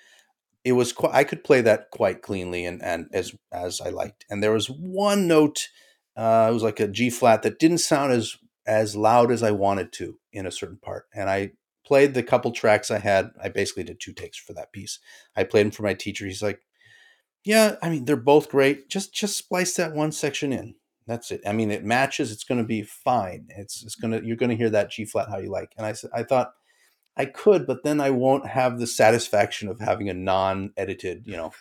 it 0.65 0.73
was 0.73 0.93
qu- 0.93 1.09
I 1.11 1.25
could 1.25 1.43
play 1.45 1.61
that 1.63 1.91
quite 1.91 2.23
cleanly 2.23 2.65
and 2.65 2.83
and 2.83 3.09
as 3.13 3.35
as 3.53 3.81
I 3.81 3.91
liked. 3.91 4.27
And 4.29 4.43
there 4.43 4.53
was 4.53 4.69
one 4.69 5.27
note. 5.27 5.69
Uh, 6.17 6.49
it 6.51 6.53
was 6.53 6.63
like 6.63 6.81
a 6.81 6.89
G 6.89 7.09
flat 7.09 7.43
that 7.43 7.59
didn't 7.59 7.79
sound 7.79 8.13
as 8.13 8.37
as 8.67 8.95
loud 8.95 9.33
as 9.33 9.43
I 9.43 9.53
wanted 9.53 9.93
to 9.95 10.19
in 10.33 10.47
a 10.47 10.53
certain 10.53 10.79
part, 10.79 11.07
and 11.15 11.31
I 11.31 11.53
played 11.87 12.15
the 12.15 12.23
couple 12.23 12.53
tracks 12.53 12.91
I 12.91 12.99
had. 12.99 13.31
I 13.43 13.49
basically 13.49 13.85
did 13.85 13.99
two 14.01 14.13
takes 14.13 14.37
for 14.39 14.53
that 14.53 14.73
piece. 14.73 14.99
I 15.35 15.45
played 15.45 15.67
them 15.67 15.71
for 15.73 15.83
my 15.83 15.95
teacher. 15.95 16.27
He's 16.27 16.43
like, 16.43 16.61
"Yeah, 17.45 17.77
I 17.83 17.89
mean 17.89 18.05
they're 18.05 18.17
both 18.17 18.51
great. 18.51 18.91
Just 18.91 19.15
just 19.15 19.39
splice 19.39 19.75
that 19.75 19.95
one 19.95 20.13
section 20.13 20.53
in. 20.53 20.75
That's 21.11 21.33
it. 21.33 21.41
I 21.45 21.53
mean 21.53 21.73
it 21.73 21.85
matches. 21.85 22.31
It's 22.31 22.45
going 22.45 22.61
to 22.61 22.67
be 22.67 22.83
fine. 22.83 23.49
It's 23.49 23.83
it's 23.83 23.97
gonna 23.97 24.21
you're 24.23 24.37
going 24.37 24.51
to 24.51 24.57
hear 24.57 24.71
that 24.71 24.93
G 24.93 25.05
flat 25.05 25.29
how 25.29 25.39
you 25.39 25.51
like." 25.51 25.73
And 25.77 25.85
I 25.85 25.95
I 26.15 26.23
thought 26.23 26.53
I 27.17 27.25
could, 27.25 27.67
but 27.67 27.83
then 27.83 28.01
I 28.01 28.11
won't 28.11 28.47
have 28.47 28.79
the 28.79 28.87
satisfaction 28.87 29.69
of 29.69 29.81
having 29.81 30.09
a 30.09 30.15
non-edited, 30.15 31.27
you 31.27 31.37
know, 31.37 31.53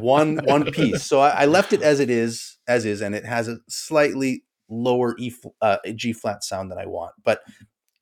one 0.00 0.38
one 0.38 0.72
piece. 0.72 1.04
So 1.04 1.20
I, 1.20 1.42
I 1.42 1.44
left 1.46 1.72
it 1.72 1.82
as 1.82 2.00
it 2.00 2.10
is, 2.10 2.58
as 2.66 2.84
is, 2.84 3.00
and 3.00 3.14
it 3.14 3.24
has 3.24 3.46
a 3.46 3.60
slightly 3.68 4.42
lower 4.68 5.14
E 5.18 5.32
uh, 5.62 5.78
G 5.94 6.12
flat 6.12 6.42
sound 6.42 6.72
than 6.72 6.78
I 6.78 6.86
want. 6.86 7.12
But 7.22 7.42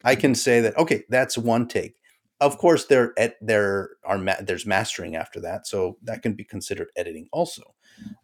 I 0.04 0.16
can 0.16 0.34
say 0.34 0.62
that 0.62 0.78
okay, 0.78 1.04
that's 1.10 1.36
one 1.36 1.68
take. 1.68 1.96
Of 2.40 2.58
course, 2.58 2.86
there 2.86 3.14
at 3.18 3.36
there 3.40 3.90
are 4.04 4.18
there's 4.42 4.66
mastering 4.66 5.16
after 5.16 5.40
that, 5.40 5.66
so 5.66 5.96
that 6.02 6.22
can 6.22 6.34
be 6.34 6.44
considered 6.44 6.88
editing 6.96 7.28
also. 7.32 7.62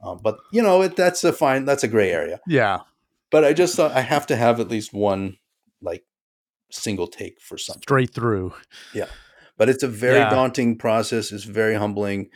Um, 0.05 0.19
but 0.23 0.37
you 0.53 0.63
know, 0.63 0.83
it, 0.83 0.97
that's 0.97 1.25
a 1.25 1.33
fine, 1.33 1.65
that's 1.65 1.83
a 1.83 1.89
gray 1.89 2.11
area. 2.13 2.41
Yeah. 2.47 2.81
But 3.31 3.45
I 3.45 3.55
just 3.55 3.75
thought 3.75 3.93
I 3.93 4.03
have 4.03 4.27
to 4.27 4.37
have 4.37 4.61
at 4.61 4.69
least 4.69 4.93
one 4.93 5.39
like 5.81 6.05
single 6.71 7.07
take 7.07 7.41
for 7.41 7.57
something 7.57 7.83
Straight 7.83 8.13
through. 8.15 8.53
Yeah. 8.93 9.07
But 9.57 9.69
it's 9.71 9.83
a 9.83 9.89
very 9.89 10.19
Yeah. 10.19 10.31
daunting 10.31 10.77
process. 10.77 11.33
It's 11.33 11.45
very 11.45 11.75
humbling. 11.75 12.29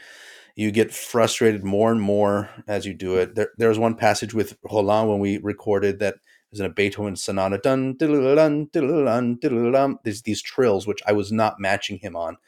You 0.54 0.70
get 0.70 0.94
frustrated 0.94 1.64
more 1.64 1.92
and 1.92 2.00
more 2.00 2.48
as 2.66 2.86
you 2.86 2.94
do 2.94 3.16
it. 3.16 3.34
There, 3.34 3.50
there 3.58 3.68
was 3.68 3.78
one 3.78 3.94
passage 3.96 4.32
with 4.32 4.56
Roland 4.64 5.10
when 5.10 5.18
we 5.18 5.36
recorded 5.36 5.98
that 5.98 6.16
in 6.52 6.64
a 6.64 6.70
Beethoven 6.70 7.16
sonata. 7.16 7.58
Dun, 7.58 7.94
diddle-dun, 7.96 8.68
diddle-dun, 8.72 9.36
diddle-dun. 9.36 9.98
There's 10.04 10.22
these 10.22 10.42
trills 10.42 10.86
which 10.86 11.02
I 11.06 11.12
was 11.12 11.32
not 11.32 11.60
matching 11.60 11.98
him 11.98 12.16
on, 12.16 12.38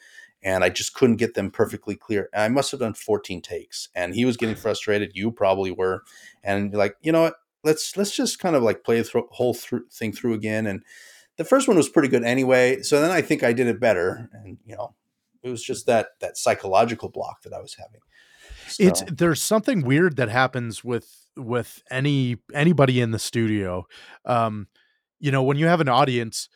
and 0.42 0.64
I 0.64 0.68
just 0.70 0.94
couldn't 0.94 1.16
get 1.16 1.34
them 1.34 1.50
perfectly 1.50 1.96
clear. 1.96 2.28
And 2.32 2.42
I 2.42 2.48
must 2.48 2.70
have 2.70 2.80
done 2.80 2.94
14 2.94 3.42
takes, 3.42 3.88
and 3.94 4.14
he 4.14 4.24
was 4.24 4.36
getting 4.36 4.56
frustrated. 4.56 5.12
You 5.14 5.30
probably 5.30 5.70
were, 5.70 6.02
and 6.42 6.72
like, 6.74 6.96
you 7.02 7.12
know 7.12 7.22
what? 7.22 7.34
Let's 7.64 7.96
let's 7.96 8.14
just 8.14 8.38
kind 8.38 8.54
of 8.54 8.62
like 8.62 8.84
play 8.84 9.00
the 9.00 9.22
whole 9.32 9.52
through, 9.52 9.86
thing 9.90 10.12
through 10.12 10.34
again. 10.34 10.66
And 10.66 10.84
the 11.36 11.44
first 11.44 11.66
one 11.66 11.76
was 11.76 11.88
pretty 11.88 12.08
good 12.08 12.22
anyway. 12.22 12.82
So 12.82 13.00
then 13.00 13.10
I 13.10 13.20
think 13.20 13.42
I 13.42 13.52
did 13.52 13.66
it 13.66 13.80
better, 13.80 14.30
and 14.32 14.58
you 14.64 14.76
know, 14.76 14.94
it 15.42 15.50
was 15.50 15.62
just 15.62 15.86
that 15.86 16.10
that 16.20 16.36
psychological 16.36 17.08
block 17.08 17.42
that 17.42 17.52
I 17.52 17.60
was 17.60 17.74
having. 17.74 18.00
It's 18.78 19.02
there's 19.08 19.42
something 19.42 19.82
weird 19.82 20.16
that 20.16 20.28
happens 20.28 20.84
with 20.84 21.08
with 21.36 21.82
any 21.90 22.36
anybody 22.52 23.00
in 23.00 23.10
the 23.10 23.18
studio. 23.18 23.86
Um, 24.24 24.66
you 25.20 25.30
know, 25.30 25.42
when 25.42 25.56
you 25.56 25.66
have 25.66 25.80
an 25.80 25.88
audience, 25.88 26.48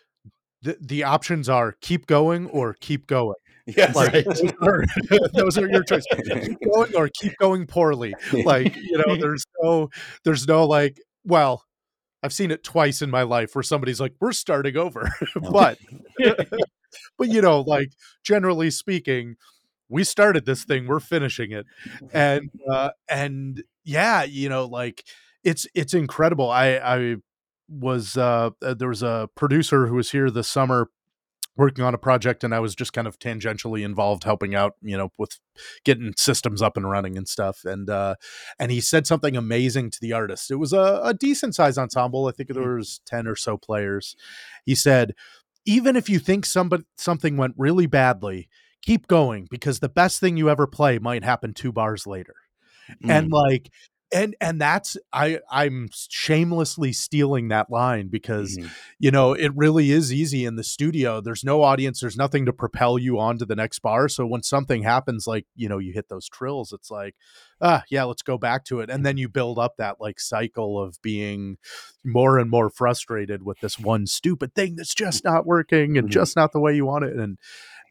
the 0.62 0.76
the 0.80 1.04
options 1.04 1.48
are 1.48 1.74
keep 1.80 2.06
going 2.06 2.48
or 2.48 2.74
keep 2.80 3.06
going. 3.06 3.34
yes, 3.66 3.94
Like 3.94 4.12
Right. 4.12 4.24
those, 4.24 4.42
are, 4.60 4.84
those 5.34 5.58
are 5.58 5.68
your 5.68 5.84
choices. 5.84 6.06
Keep 6.16 6.58
going 6.72 6.94
or 6.96 7.08
keep 7.20 7.32
going 7.38 7.66
poorly. 7.66 8.12
Like, 8.32 8.74
you 8.76 8.98
know, 8.98 9.16
there's 9.20 9.44
no 9.62 9.88
there's 10.24 10.48
no 10.48 10.64
like, 10.66 11.00
well, 11.24 11.64
I've 12.24 12.32
seen 12.32 12.50
it 12.50 12.64
twice 12.64 13.02
in 13.02 13.10
my 13.10 13.22
life 13.22 13.54
where 13.54 13.62
somebody's 13.62 14.00
like, 14.00 14.14
we're 14.20 14.32
starting 14.32 14.76
over. 14.76 15.08
but 15.52 15.78
but 17.18 17.28
you 17.28 17.40
know, 17.40 17.60
like 17.60 17.90
generally 18.24 18.70
speaking, 18.70 19.36
we 19.92 20.02
started 20.04 20.46
this 20.46 20.64
thing, 20.64 20.88
we're 20.88 21.00
finishing 21.00 21.52
it. 21.52 21.66
And 22.12 22.50
uh 22.70 22.90
and 23.08 23.62
yeah, 23.84 24.24
you 24.24 24.48
know, 24.48 24.64
like 24.64 25.04
it's 25.44 25.66
it's 25.74 25.94
incredible. 25.94 26.50
I 26.50 26.76
I 26.76 27.16
was 27.68 28.16
uh 28.16 28.50
uh, 28.62 28.74
there 28.74 28.88
was 28.88 29.02
a 29.02 29.28
producer 29.36 29.86
who 29.86 29.94
was 29.94 30.10
here 30.10 30.30
this 30.30 30.48
summer 30.48 30.88
working 31.54 31.84
on 31.84 31.92
a 31.92 31.98
project 31.98 32.42
and 32.42 32.54
I 32.54 32.60
was 32.60 32.74
just 32.74 32.94
kind 32.94 33.06
of 33.06 33.18
tangentially 33.18 33.84
involved 33.84 34.24
helping 34.24 34.54
out, 34.54 34.72
you 34.80 34.96
know, 34.96 35.10
with 35.18 35.38
getting 35.84 36.14
systems 36.16 36.62
up 36.62 36.78
and 36.78 36.88
running 36.88 37.18
and 37.18 37.28
stuff. 37.28 37.64
And 37.64 37.90
uh 37.90 38.14
and 38.58 38.72
he 38.72 38.80
said 38.80 39.06
something 39.06 39.36
amazing 39.36 39.90
to 39.90 39.98
the 40.00 40.12
artist. 40.12 40.50
It 40.50 40.56
was 40.56 40.72
a, 40.72 41.00
a 41.04 41.14
decent 41.14 41.54
sized 41.54 41.78
ensemble. 41.78 42.26
I 42.26 42.32
think 42.32 42.48
there 42.48 42.76
was 42.76 43.00
10 43.06 43.26
or 43.26 43.36
so 43.36 43.58
players. 43.58 44.16
He 44.64 44.74
said, 44.74 45.12
even 45.64 45.96
if 45.96 46.08
you 46.08 46.18
think 46.18 46.46
somebody 46.46 46.84
something 46.96 47.36
went 47.36 47.54
really 47.56 47.86
badly, 47.86 48.48
keep 48.82 49.06
going 49.06 49.46
because 49.50 49.78
the 49.80 49.88
best 49.88 50.20
thing 50.20 50.36
you 50.36 50.50
ever 50.50 50.66
play 50.66 50.98
might 50.98 51.24
happen 51.24 51.54
two 51.54 51.72
bars 51.72 52.06
later 52.06 52.34
and 53.08 53.30
Mm. 53.30 53.32
like 53.32 53.70
and 54.14 54.36
and 54.40 54.60
that's 54.60 54.96
i 55.12 55.38
i'm 55.50 55.88
shamelessly 56.10 56.92
stealing 56.92 57.48
that 57.48 57.70
line 57.70 58.08
because 58.08 58.58
Mhm. 58.58 58.70
you 58.98 59.10
know 59.10 59.32
it 59.32 59.50
really 59.56 59.90
is 59.90 60.12
easy 60.12 60.44
in 60.44 60.56
the 60.56 60.64
studio 60.64 61.20
there's 61.20 61.44
no 61.44 61.62
audience 61.62 62.00
there's 62.00 62.16
nothing 62.16 62.44
to 62.44 62.52
propel 62.52 62.98
you 62.98 63.18
on 63.18 63.38
to 63.38 63.46
the 63.46 63.56
next 63.56 63.78
bar 63.78 64.08
so 64.08 64.26
when 64.26 64.42
something 64.42 64.82
happens 64.82 65.26
like 65.26 65.46
you 65.56 65.68
know 65.68 65.78
you 65.78 65.92
hit 65.94 66.08
those 66.10 66.28
trills 66.28 66.72
it's 66.74 66.90
like 66.90 67.14
ah 67.62 67.84
yeah 67.88 68.04
let's 68.04 68.22
go 68.22 68.36
back 68.36 68.64
to 68.64 68.80
it 68.80 68.90
and 68.90 69.06
then 69.06 69.16
you 69.16 69.28
build 69.30 69.58
up 69.58 69.76
that 69.78 69.98
like 70.00 70.20
cycle 70.20 70.78
of 70.78 71.00
being 71.00 71.56
more 72.04 72.38
and 72.38 72.50
more 72.50 72.68
frustrated 72.68 73.42
with 73.44 73.60
this 73.60 73.78
one 73.78 74.06
stupid 74.06 74.54
thing 74.54 74.76
that's 74.76 74.94
just 74.94 75.24
not 75.24 75.46
working 75.46 75.96
and 75.96 76.08
Mhm. 76.08 76.12
just 76.12 76.36
not 76.36 76.52
the 76.52 76.60
way 76.60 76.74
you 76.76 76.84
want 76.84 77.04
it 77.04 77.16
and 77.16 77.38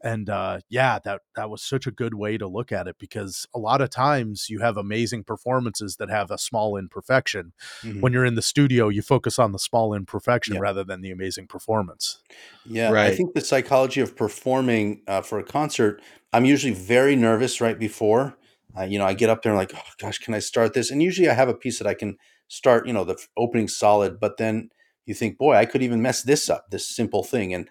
and 0.03 0.29
uh 0.29 0.59
yeah 0.69 0.99
that 1.03 1.21
that 1.35 1.49
was 1.49 1.61
such 1.61 1.87
a 1.87 1.91
good 1.91 2.13
way 2.13 2.37
to 2.37 2.47
look 2.47 2.71
at 2.71 2.87
it 2.87 2.97
because 2.99 3.47
a 3.53 3.59
lot 3.59 3.81
of 3.81 3.89
times 3.89 4.47
you 4.49 4.59
have 4.59 4.77
amazing 4.77 5.23
performances 5.23 5.97
that 5.97 6.09
have 6.09 6.31
a 6.31 6.37
small 6.37 6.77
imperfection 6.77 7.53
Mhm. 7.83 8.01
when 8.01 8.13
you're 8.13 8.25
in 8.25 8.35
the 8.35 8.41
studio 8.41 8.89
you 8.89 9.01
focus 9.01 9.37
on 9.39 9.51
the 9.51 9.59
small 9.59 9.93
imperfection 9.93 10.55
Yeah. 10.55 10.61
rather 10.61 10.83
than 10.83 11.01
the 11.01 11.11
amazing 11.11 11.47
performance 11.47 12.21
Yeah, 12.65 12.91
I 12.91 13.11
think 13.11 13.33
the 13.33 13.41
psychology 13.41 14.01
of 14.01 14.15
performing 14.15 15.01
uh, 15.07 15.21
for 15.21 15.39
a 15.39 15.43
concert, 15.43 16.01
I'm 16.33 16.45
usually 16.45 16.73
very 16.73 17.15
nervous 17.15 17.59
right 17.59 17.77
before. 17.77 18.37
Uh, 18.77 18.83
you 18.83 18.97
know, 18.99 19.05
I 19.05 19.13
get 19.13 19.29
up 19.29 19.41
there 19.41 19.51
and 19.51 19.57
like, 19.57 19.73
oh 19.75 19.81
gosh, 19.99 20.19
can 20.19 20.33
I 20.33 20.39
start 20.39 20.73
this? 20.73 20.91
And 20.91 21.01
usually 21.03 21.27
I 21.29 21.33
have 21.33 21.49
a 21.49 21.53
piece 21.53 21.77
that 21.79 21.87
I 21.87 21.93
can 21.93 22.17
start, 22.47 22.87
you 22.87 22.93
know, 22.93 23.03
the 23.03 23.13
f- 23.15 23.27
opening 23.35 23.67
solid, 23.67 24.19
but 24.19 24.37
then 24.37 24.69
you 25.05 25.13
think, 25.13 25.37
boy, 25.37 25.55
I 25.55 25.65
could 25.65 25.81
even 25.83 26.01
mess 26.01 26.21
this 26.23 26.49
up, 26.49 26.69
this 26.71 26.87
simple 26.87 27.23
thing. 27.23 27.53
And 27.53 27.67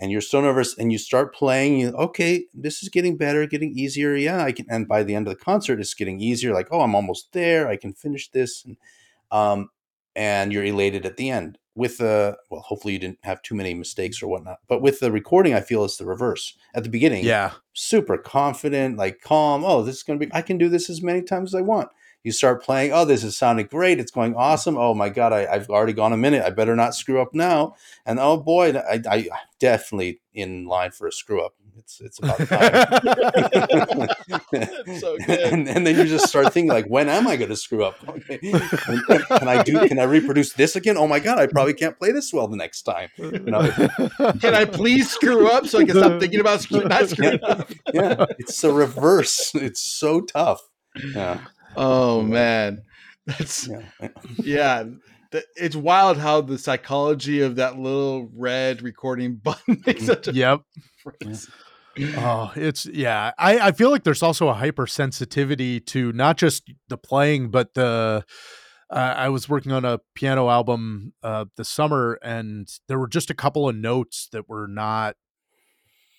and 0.00 0.10
you're 0.10 0.20
so 0.20 0.40
nervous 0.40 0.76
and 0.78 0.90
you 0.92 0.98
start 0.98 1.34
playing 1.34 1.78
you 1.78 1.88
okay 1.90 2.44
this 2.54 2.82
is 2.82 2.88
getting 2.88 3.16
better 3.16 3.46
getting 3.46 3.76
easier 3.78 4.16
yeah 4.16 4.42
i 4.42 4.52
can 4.52 4.66
and 4.68 4.88
by 4.88 5.02
the 5.02 5.14
end 5.14 5.26
of 5.28 5.34
the 5.36 5.44
concert 5.44 5.78
it's 5.80 5.94
getting 5.94 6.20
easier 6.20 6.52
like 6.54 6.68
oh 6.70 6.80
i'm 6.80 6.94
almost 6.94 7.32
there 7.32 7.68
i 7.68 7.76
can 7.76 7.92
finish 7.92 8.30
this 8.30 8.64
and 8.64 8.76
um 9.30 9.68
and 10.16 10.52
you're 10.52 10.64
elated 10.64 11.06
at 11.06 11.16
the 11.16 11.30
end 11.30 11.58
with 11.76 11.98
the 11.98 12.36
well 12.50 12.62
hopefully 12.62 12.94
you 12.94 12.98
didn't 12.98 13.18
have 13.22 13.40
too 13.42 13.54
many 13.54 13.74
mistakes 13.74 14.22
or 14.22 14.26
whatnot 14.28 14.58
but 14.68 14.82
with 14.82 14.98
the 15.00 15.12
recording 15.12 15.54
i 15.54 15.60
feel 15.60 15.84
it's 15.84 15.98
the 15.98 16.04
reverse 16.06 16.56
at 16.74 16.82
the 16.82 16.88
beginning 16.90 17.24
Yeah. 17.24 17.52
super 17.74 18.18
confident 18.18 18.96
like 18.96 19.20
calm 19.20 19.64
oh 19.64 19.82
this 19.82 19.96
is 19.96 20.02
going 20.02 20.18
to 20.18 20.26
be 20.26 20.32
i 20.34 20.42
can 20.42 20.58
do 20.58 20.68
this 20.68 20.90
as 20.90 21.00
many 21.02 21.22
times 21.22 21.54
as 21.54 21.58
i 21.58 21.62
want 21.62 21.88
you 22.22 22.32
start 22.32 22.62
playing 22.62 22.92
oh 22.92 23.04
this 23.04 23.24
is 23.24 23.36
sounding 23.36 23.66
great 23.66 23.98
it's 23.98 24.10
going 24.10 24.34
mm. 24.34 24.38
awesome. 24.38 24.76
Oh 24.76 24.94
my 24.94 25.08
god 25.08 25.32
I, 25.32 25.46
i've 25.46 25.70
already 25.70 25.92
gone 25.92 26.12
a 26.12 26.16
minute 26.16 26.42
i 26.44 26.50
better 26.50 26.76
not 26.76 26.94
screw 26.94 27.20
up 27.20 27.34
now. 27.34 27.74
And 28.06 28.18
oh 28.18 28.36
boy 28.36 28.72
I, 28.76 29.00
I 29.08 29.28
definitely 29.58 30.20
in 30.32 30.64
line 30.66 30.90
for 30.90 31.06
a 31.06 31.12
screw 31.12 31.44
up. 31.44 31.54
It's 31.78 32.00
it's 32.00 32.18
about 32.18 32.38
time. 32.38 34.08
So 34.98 35.16
good. 35.26 35.40
and, 35.40 35.68
and 35.68 35.86
then 35.86 35.96
you 35.96 36.04
just 36.04 36.28
start 36.28 36.52
thinking 36.52 36.68
like 36.68 36.86
when 36.86 37.08
am 37.08 37.26
i 37.26 37.36
going 37.36 37.48
to 37.48 37.56
screw 37.56 37.84
up? 37.84 37.96
Okay. 38.10 38.38
can, 38.38 39.22
can 39.22 39.48
i 39.48 39.62
do 39.62 39.88
can 39.88 39.98
i 39.98 40.02
reproduce 40.02 40.52
this 40.52 40.76
again? 40.76 40.96
Oh 40.96 41.06
my 41.06 41.20
god 41.20 41.38
i 41.38 41.46
probably 41.46 41.74
can't 41.74 41.98
play 41.98 42.12
this 42.12 42.32
well 42.32 42.48
the 42.48 42.56
next 42.56 42.82
time. 42.82 43.08
You 43.16 43.30
know? 43.38 43.70
Can 44.40 44.54
I 44.54 44.64
please 44.64 45.10
screw 45.10 45.48
up 45.48 45.66
so 45.66 45.78
I 45.78 45.84
can 45.84 45.96
stop 45.96 46.20
thinking 46.20 46.40
about 46.40 46.60
screw, 46.60 46.82
not 46.82 47.08
screwing 47.08 47.42
up? 47.42 47.70
yeah. 47.94 48.26
It's 48.38 48.60
the 48.60 48.72
reverse. 48.72 49.52
It's 49.54 49.80
so 49.80 50.20
tough. 50.20 50.60
Yeah 51.14 51.40
Oh 51.76 52.22
man, 52.22 52.82
that's 53.26 53.68
yeah 53.68 54.08
yeah. 54.38 54.84
It's 55.56 55.76
wild 55.76 56.18
how 56.18 56.40
the 56.40 56.58
psychology 56.58 57.40
of 57.40 57.56
that 57.56 57.78
little 57.78 58.28
red 58.34 58.82
recording 58.82 59.36
button 59.42 59.82
makes 59.86 60.04
such 60.04 60.26
a 60.28 60.32
Yep. 60.32 60.60
difference. 61.04 61.48
Oh, 62.16 62.52
it's 62.56 62.86
yeah. 62.86 63.32
I, 63.38 63.58
I 63.58 63.72
feel 63.72 63.90
like 63.90 64.04
there's 64.04 64.22
also 64.22 64.48
a 64.48 64.54
hypersensitivity 64.54 65.84
to 65.86 66.12
not 66.12 66.36
just 66.36 66.70
the 66.88 66.96
playing, 66.96 67.50
but 67.50 67.74
the. 67.74 68.24
Uh, 68.92 69.14
I 69.16 69.28
was 69.28 69.48
working 69.48 69.70
on 69.70 69.84
a 69.84 70.00
piano 70.16 70.48
album 70.48 71.12
uh, 71.22 71.44
this 71.56 71.68
summer, 71.68 72.18
and 72.24 72.68
there 72.88 72.98
were 72.98 73.06
just 73.06 73.30
a 73.30 73.34
couple 73.34 73.68
of 73.68 73.76
notes 73.76 74.28
that 74.32 74.48
were 74.48 74.66
not 74.66 75.14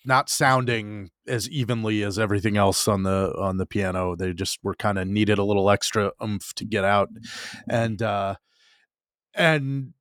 not 0.04 0.28
sounding 0.28 1.10
as 1.26 1.48
evenly 1.48 2.02
as 2.02 2.18
everything 2.18 2.56
else 2.56 2.88
on 2.88 3.02
the 3.04 3.32
on 3.38 3.56
the 3.58 3.66
piano. 3.66 4.16
They 4.16 4.32
just 4.32 4.58
were 4.62 4.74
kind 4.74 4.98
of 4.98 5.06
needed 5.08 5.38
a 5.38 5.44
little 5.44 5.70
extra 5.70 6.12
oomph 6.22 6.52
to 6.54 6.64
get 6.64 6.84
out, 6.84 7.08
and 7.68 8.00
uh, 8.02 8.36
and 9.34 9.92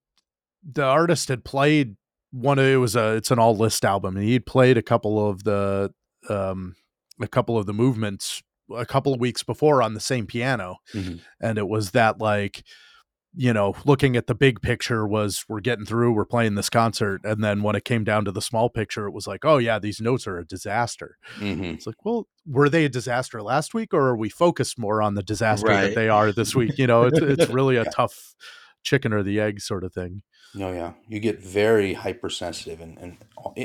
the 0.63 0.83
artist 0.83 1.29
had 1.29 1.43
played 1.43 1.95
one 2.31 2.59
of 2.59 2.65
it 2.65 2.77
was 2.77 2.95
a 2.95 3.15
it's 3.15 3.31
an 3.31 3.39
all 3.39 3.55
Liszt 3.55 3.83
album 3.83 4.15
and 4.15 4.25
he'd 4.25 4.45
played 4.45 4.77
a 4.77 4.81
couple 4.81 5.27
of 5.29 5.43
the 5.43 5.91
um 6.29 6.75
a 7.19 7.27
couple 7.27 7.57
of 7.57 7.65
the 7.65 7.73
movements 7.73 8.41
a 8.73 8.85
couple 8.85 9.13
of 9.13 9.19
weeks 9.19 9.43
before 9.43 9.81
on 9.81 9.95
the 9.95 9.99
same 9.99 10.25
piano 10.25 10.77
Mhm. 10.93 11.19
and 11.41 11.57
it 11.57 11.67
was 11.67 11.91
that 11.91 12.19
like 12.19 12.63
you 13.35 13.53
know 13.53 13.73
looking 13.85 14.15
at 14.17 14.27
the 14.27 14.35
big 14.35 14.61
picture 14.61 15.07
was 15.07 15.45
we're 15.47 15.61
getting 15.61 15.85
through 15.85 16.11
we're 16.11 16.25
playing 16.25 16.55
this 16.55 16.69
concert 16.69 17.21
and 17.23 17.41
then 17.43 17.63
when 17.63 17.75
it 17.75 17.85
came 17.85 18.03
down 18.03 18.25
to 18.25 18.31
the 18.31 18.41
small 18.41 18.69
picture 18.69 19.07
it 19.07 19.11
was 19.13 19.25
like 19.25 19.45
oh 19.45 19.57
yeah 19.57 19.79
these 19.79 20.01
notes 20.01 20.27
are 20.27 20.37
a 20.37 20.45
disaster 20.45 21.17
Mhm. 21.37 21.73
it's 21.75 21.87
like 21.87 22.03
well 22.03 22.27
were 22.45 22.67
they 22.69 22.83
a 22.85 22.89
disaster 22.89 23.41
last 23.41 23.73
week 23.73 23.93
or 23.93 24.01
are 24.09 24.17
we 24.17 24.27
focused 24.29 24.77
more 24.77 25.01
on 25.01 25.15
the 25.15 25.23
disaster 25.23 25.67
Right. 25.67 25.81
that 25.87 25.95
they 25.95 26.09
are 26.09 26.31
this 26.33 26.53
week 26.55 26.77
you 26.77 26.87
know 26.87 27.03
it's 27.03 27.19
it's 27.19 27.49
really 27.59 27.77
a 27.77 27.85
tough 27.85 28.35
chicken 28.83 29.13
or 29.13 29.23
the 29.23 29.39
egg 29.39 29.61
sort 29.61 29.83
of 29.83 29.93
thing 29.93 30.23
No, 30.53 30.73
yeah, 30.73 30.93
you 31.07 31.21
get 31.21 31.39
very 31.41 31.93
hypersensitive, 31.93 32.81
and 32.81 32.97
and 32.97 33.17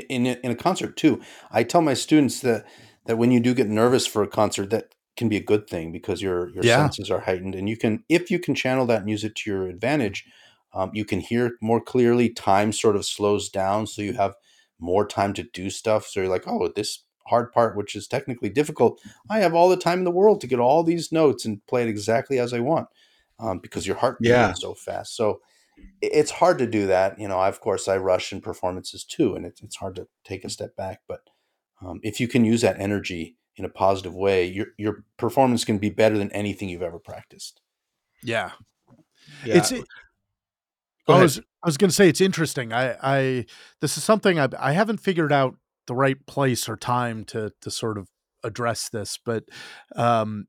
in 0.09 0.25
a- 0.27 0.39
in 0.45 0.51
a 0.51 0.55
concert 0.55 0.95
too. 0.95 1.19
I 1.51 1.63
tell 1.63 1.81
my 1.81 1.93
students 1.95 2.39
that 2.41 2.65
that 3.07 3.17
when 3.17 3.31
you 3.31 3.41
do 3.41 3.53
get 3.53 3.67
nervous 3.67 4.05
for 4.07 4.23
a 4.23 4.27
concert, 4.27 4.69
that 4.69 4.93
can 5.17 5.29
be 5.29 5.37
a 5.37 5.43
good 5.43 5.67
thing 5.69 5.91
because 5.91 6.21
your 6.21 6.49
your 6.49 6.63
Yeah. 6.63 6.67
senses 6.67 7.09
are 7.11 7.21
heightened, 7.21 7.55
and 7.55 7.69
you 7.69 7.77
can 7.77 8.03
if 8.09 8.31
you 8.31 8.39
can 8.39 8.55
channel 8.55 8.85
that 8.87 9.01
and 9.01 9.09
use 9.09 9.23
it 9.23 9.35
to 9.37 9.49
your 9.51 9.67
advantage, 9.67 10.25
um, 10.73 10.91
you 10.93 11.05
can 11.05 11.19
hear 11.19 11.57
more 11.61 11.81
clearly. 11.81 12.29
Time 12.29 12.71
sort 12.73 12.95
of 12.95 13.05
slows 13.05 13.49
down, 13.49 13.87
so 13.87 14.01
you 14.01 14.13
have 14.13 14.35
more 14.79 15.05
time 15.07 15.33
to 15.33 15.43
do 15.43 15.69
stuff. 15.69 16.05
So 16.05 16.21
you're 16.21 16.29
like, 16.29 16.47
oh, 16.47 16.69
this 16.75 17.03
hard 17.27 17.51
part, 17.51 17.75
which 17.75 17.95
is 17.95 18.07
technically 18.07 18.49
difficult, 18.49 19.01
I 19.29 19.39
have 19.39 19.53
all 19.53 19.67
the 19.69 19.75
time 19.77 19.99
in 19.99 20.05
the 20.05 20.11
world 20.11 20.39
to 20.41 20.47
get 20.47 20.59
all 20.59 20.83
these 20.83 21.11
notes 21.11 21.43
and 21.45 21.65
play 21.67 21.83
it 21.83 21.89
exactly 21.89 22.39
as 22.39 22.53
I 22.53 22.59
want, 22.61 22.87
um, 23.39 23.59
because 23.59 23.85
your 23.87 23.97
heart 23.97 24.19
beats 24.23 24.49
Yeah. 24.49 24.53
so 24.61 24.73
fast. 24.73 25.15
So 25.15 25.41
it's 26.01 26.31
hard 26.31 26.57
to 26.59 26.67
do 26.67 26.87
that. 26.87 27.19
You 27.19 27.27
know, 27.27 27.39
of 27.41 27.59
course, 27.61 27.87
I 27.87 27.97
rush 27.97 28.31
in 28.31 28.41
performances 28.41 29.03
too, 29.03 29.35
and 29.35 29.45
it's 29.45 29.61
it's 29.61 29.75
hard 29.77 29.95
to 29.95 30.07
take 30.23 30.43
a 30.45 30.49
step 30.49 30.75
back. 30.75 31.01
But 31.07 31.21
um, 31.81 31.99
if 32.03 32.19
you 32.19 32.27
can 32.27 32.45
use 32.45 32.61
that 32.61 32.79
energy 32.79 33.36
in 33.57 33.65
a 33.65 33.69
positive 33.69 34.15
way, 34.15 34.45
your 34.45 34.67
your 34.77 35.03
performance 35.17 35.65
can 35.65 35.77
be 35.77 35.89
better 35.89 36.17
than 36.17 36.31
anything 36.31 36.69
you've 36.69 36.81
ever 36.81 36.99
practiced. 36.99 37.61
yeah 38.23 38.51
Yeah. 39.43 39.57
it's 39.57 39.71
Go 41.07 41.13
I 41.13 41.21
was 41.21 41.39
I 41.39 41.65
was 41.65 41.77
going 41.77 41.89
to 41.89 41.95
say 41.95 42.09
it's 42.09 42.21
interesting. 42.21 42.73
I 42.73 42.95
I 43.01 43.45
this 43.81 43.97
is 43.97 44.03
something 44.03 44.39
I 44.39 44.49
I 44.59 44.73
haven't 44.73 44.99
figured 44.99 45.31
out 45.31 45.55
the 45.87 45.95
right 45.95 46.23
place 46.27 46.67
or 46.67 46.75
time 46.75 47.23
to 47.25 47.51
to 47.61 47.71
sort 47.71 47.97
of 47.97 48.09
address 48.43 48.89
this, 48.89 49.17
but 49.23 49.45
um 49.95 50.47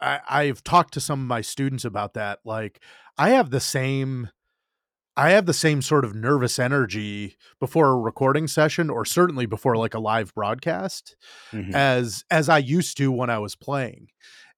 I 0.00 0.20
I've 0.28 0.64
talked 0.64 0.94
to 0.94 1.00
some 1.00 1.20
of 1.20 1.26
my 1.26 1.40
students 1.40 1.84
about 1.84 2.14
that. 2.14 2.40
Like 2.44 2.80
I 3.16 3.30
have 3.30 3.50
the 3.50 3.60
same 3.60 4.30
I 5.18 5.30
have 5.32 5.46
the 5.46 5.54
same 5.54 5.82
sort 5.82 6.06
of 6.06 6.14
nervous 6.16 6.58
energy 6.60 7.36
before 7.60 7.88
a 7.90 7.98
recording 7.98 8.48
session 8.48 8.90
or 8.90 9.04
certainly 9.04 9.46
before 9.46 9.76
like 9.76 9.94
a 9.94 10.00
live 10.00 10.34
broadcast 10.34 11.16
Mhm. 11.52 11.74
as 11.74 12.24
as 12.30 12.48
I 12.48 12.58
used 12.58 12.96
to 12.98 13.12
when 13.12 13.30
I 13.30 13.38
was 13.38 13.56
playing. 13.56 14.08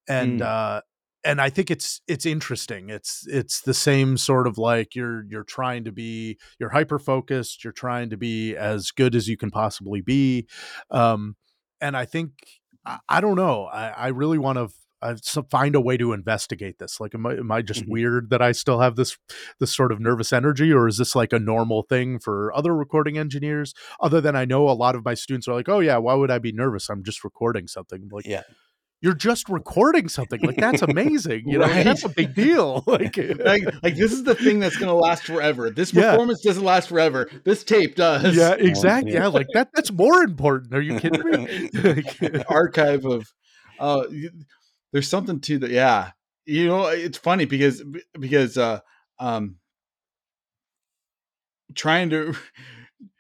And 0.08 0.40
Mm. 0.40 0.42
uh 0.42 0.82
and 1.24 1.40
I 1.40 1.50
think 1.50 1.70
it's 1.70 2.02
it's 2.08 2.26
interesting. 2.26 2.90
It's 2.90 3.26
it's 3.28 3.62
the 3.62 3.74
same 3.74 4.16
sort 4.18 4.46
of 4.46 4.58
like 4.58 4.94
you're 4.96 5.24
you're 5.28 5.44
trying 5.44 5.84
to 5.84 5.92
be 5.92 6.38
you're 6.60 6.70
hyper 6.70 6.98
focused, 6.98 7.64
you're 7.64 7.72
trying 7.74 8.10
to 8.10 8.18
be 8.18 8.56
as 8.56 8.90
good 8.92 9.14
as 9.14 9.28
you 9.28 9.36
can 9.38 9.50
possibly 9.50 10.02
be. 10.02 10.48
Um 10.90 11.36
and 11.80 11.96
I 11.96 12.04
think 12.06 12.32
I, 12.86 12.98
I 13.08 13.20
don't 13.22 13.36
know. 13.36 13.66
I, 13.66 13.88
I 13.90 14.08
really 14.08 14.38
want 14.38 14.58
to 14.58 14.68
uh, 15.02 15.16
so 15.22 15.42
find 15.50 15.74
a 15.74 15.80
way 15.80 15.96
to 15.96 16.12
investigate 16.12 16.78
this. 16.78 17.00
Like, 17.00 17.14
am 17.14 17.26
I 17.26 17.34
am 17.34 17.50
I 17.50 17.62
just 17.62 17.84
Mhm. 17.84 17.88
weird 17.90 18.30
that 18.30 18.42
I 18.42 18.52
still 18.52 18.80
have 18.80 18.96
this 18.96 19.16
this 19.58 19.74
sort 19.74 19.92
of 19.92 20.00
nervous 20.00 20.32
energy, 20.32 20.72
or 20.72 20.86
is 20.88 20.98
this 20.98 21.14
like 21.16 21.32
a 21.32 21.38
normal 21.38 21.82
thing 21.82 22.18
for 22.18 22.52
other 22.56 22.74
recording 22.74 23.16
engineers? 23.18 23.72
Other 24.00 24.20
than 24.20 24.36
I 24.36 24.44
know 24.44 24.68
a 24.68 24.72
lot 24.72 24.94
of 24.94 25.04
my 25.04 25.14
students 25.14 25.48
are 25.48 25.54
like, 25.54 25.68
"Oh 25.68 25.80
yeah, 25.80 25.96
why 25.98 26.14
would 26.14 26.30
I 26.30 26.38
be 26.38 26.52
nervous? 26.52 26.88
I'm 26.90 27.02
just 27.02 27.24
recording 27.24 27.66
something." 27.68 28.08
Like, 28.12 28.26
Yeah. 28.26 28.42
you're 29.02 29.14
just 29.14 29.48
recording 29.48 30.08
something. 30.10 30.40
Like 30.42 30.56
that's 30.58 30.82
amazing. 30.82 31.44
You 31.48 31.58
know, 31.60 31.64
Right. 31.66 31.82
that's 31.84 32.04
a 32.04 32.08
big 32.10 32.34
deal. 32.34 32.84
Like, 32.86 33.16
like, 33.44 33.62
like 33.82 33.96
this 33.96 34.12
is 34.12 34.24
the 34.24 34.34
thing 34.34 34.60
that's 34.60 34.76
going 34.76 34.88
to 34.90 34.94
last 34.94 35.22
forever. 35.24 35.70
This 35.70 35.94
Yeah. 35.94 36.10
performance 36.10 36.42
doesn't 36.42 36.62
last 36.64 36.90
forever. 36.90 37.30
This 37.44 37.64
tape 37.64 37.94
does. 37.96 38.36
yeah, 38.36 38.52
exactly. 38.58 39.14
yeah. 39.14 39.20
Yeah, 39.20 39.26
like 39.28 39.46
that. 39.54 39.70
That's 39.74 39.90
more 39.90 40.22
important. 40.22 40.74
Are 40.74 40.82
you 40.82 41.00
kidding 41.00 41.22
me? 41.30 41.70
Like, 41.72 42.50
archive 42.50 43.06
of 43.06 43.26
uh 43.78 44.02
there's 44.92 45.08
something 45.08 45.40
to 45.40 45.58
that 45.58 45.70
yeah. 45.70 46.12
You 46.46 46.66
know 46.66 46.86
it's 46.88 47.18
funny 47.18 47.44
because 47.44 47.82
because 48.18 48.58
uh 48.58 48.80
um 49.18 49.56
trying 51.74 52.10
to 52.10 52.34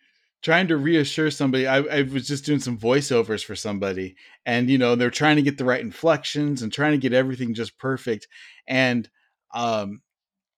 trying 0.42 0.68
to 0.68 0.76
reassure 0.76 1.30
somebody 1.30 1.66
I, 1.66 1.78
I 1.78 2.02
was 2.02 2.26
just 2.26 2.44
doing 2.44 2.60
some 2.60 2.78
voiceovers 2.78 3.44
for 3.44 3.54
somebody 3.54 4.16
and 4.46 4.70
you 4.70 4.78
know 4.78 4.94
they're 4.94 5.10
trying 5.10 5.36
to 5.36 5.42
get 5.42 5.58
the 5.58 5.64
right 5.64 5.80
inflections 5.80 6.62
and 6.62 6.72
trying 6.72 6.92
to 6.92 6.98
get 6.98 7.12
everything 7.12 7.54
just 7.54 7.78
perfect 7.78 8.26
and 8.66 9.08
um 9.54 10.00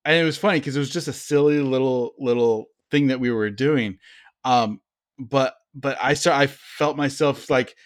and 0.04 0.16
it 0.16 0.24
was 0.24 0.38
funny 0.38 0.60
because 0.60 0.76
it 0.76 0.80
was 0.80 0.90
just 0.90 1.08
a 1.08 1.12
silly 1.12 1.60
little 1.60 2.14
little 2.18 2.66
thing 2.90 3.08
that 3.08 3.20
we 3.20 3.30
were 3.30 3.50
doing 3.50 3.98
um 4.44 4.80
but 5.18 5.56
but 5.74 5.98
i 6.02 6.14
saw 6.14 6.36
i 6.38 6.46
felt 6.48 6.96
myself 6.96 7.50
like 7.50 7.76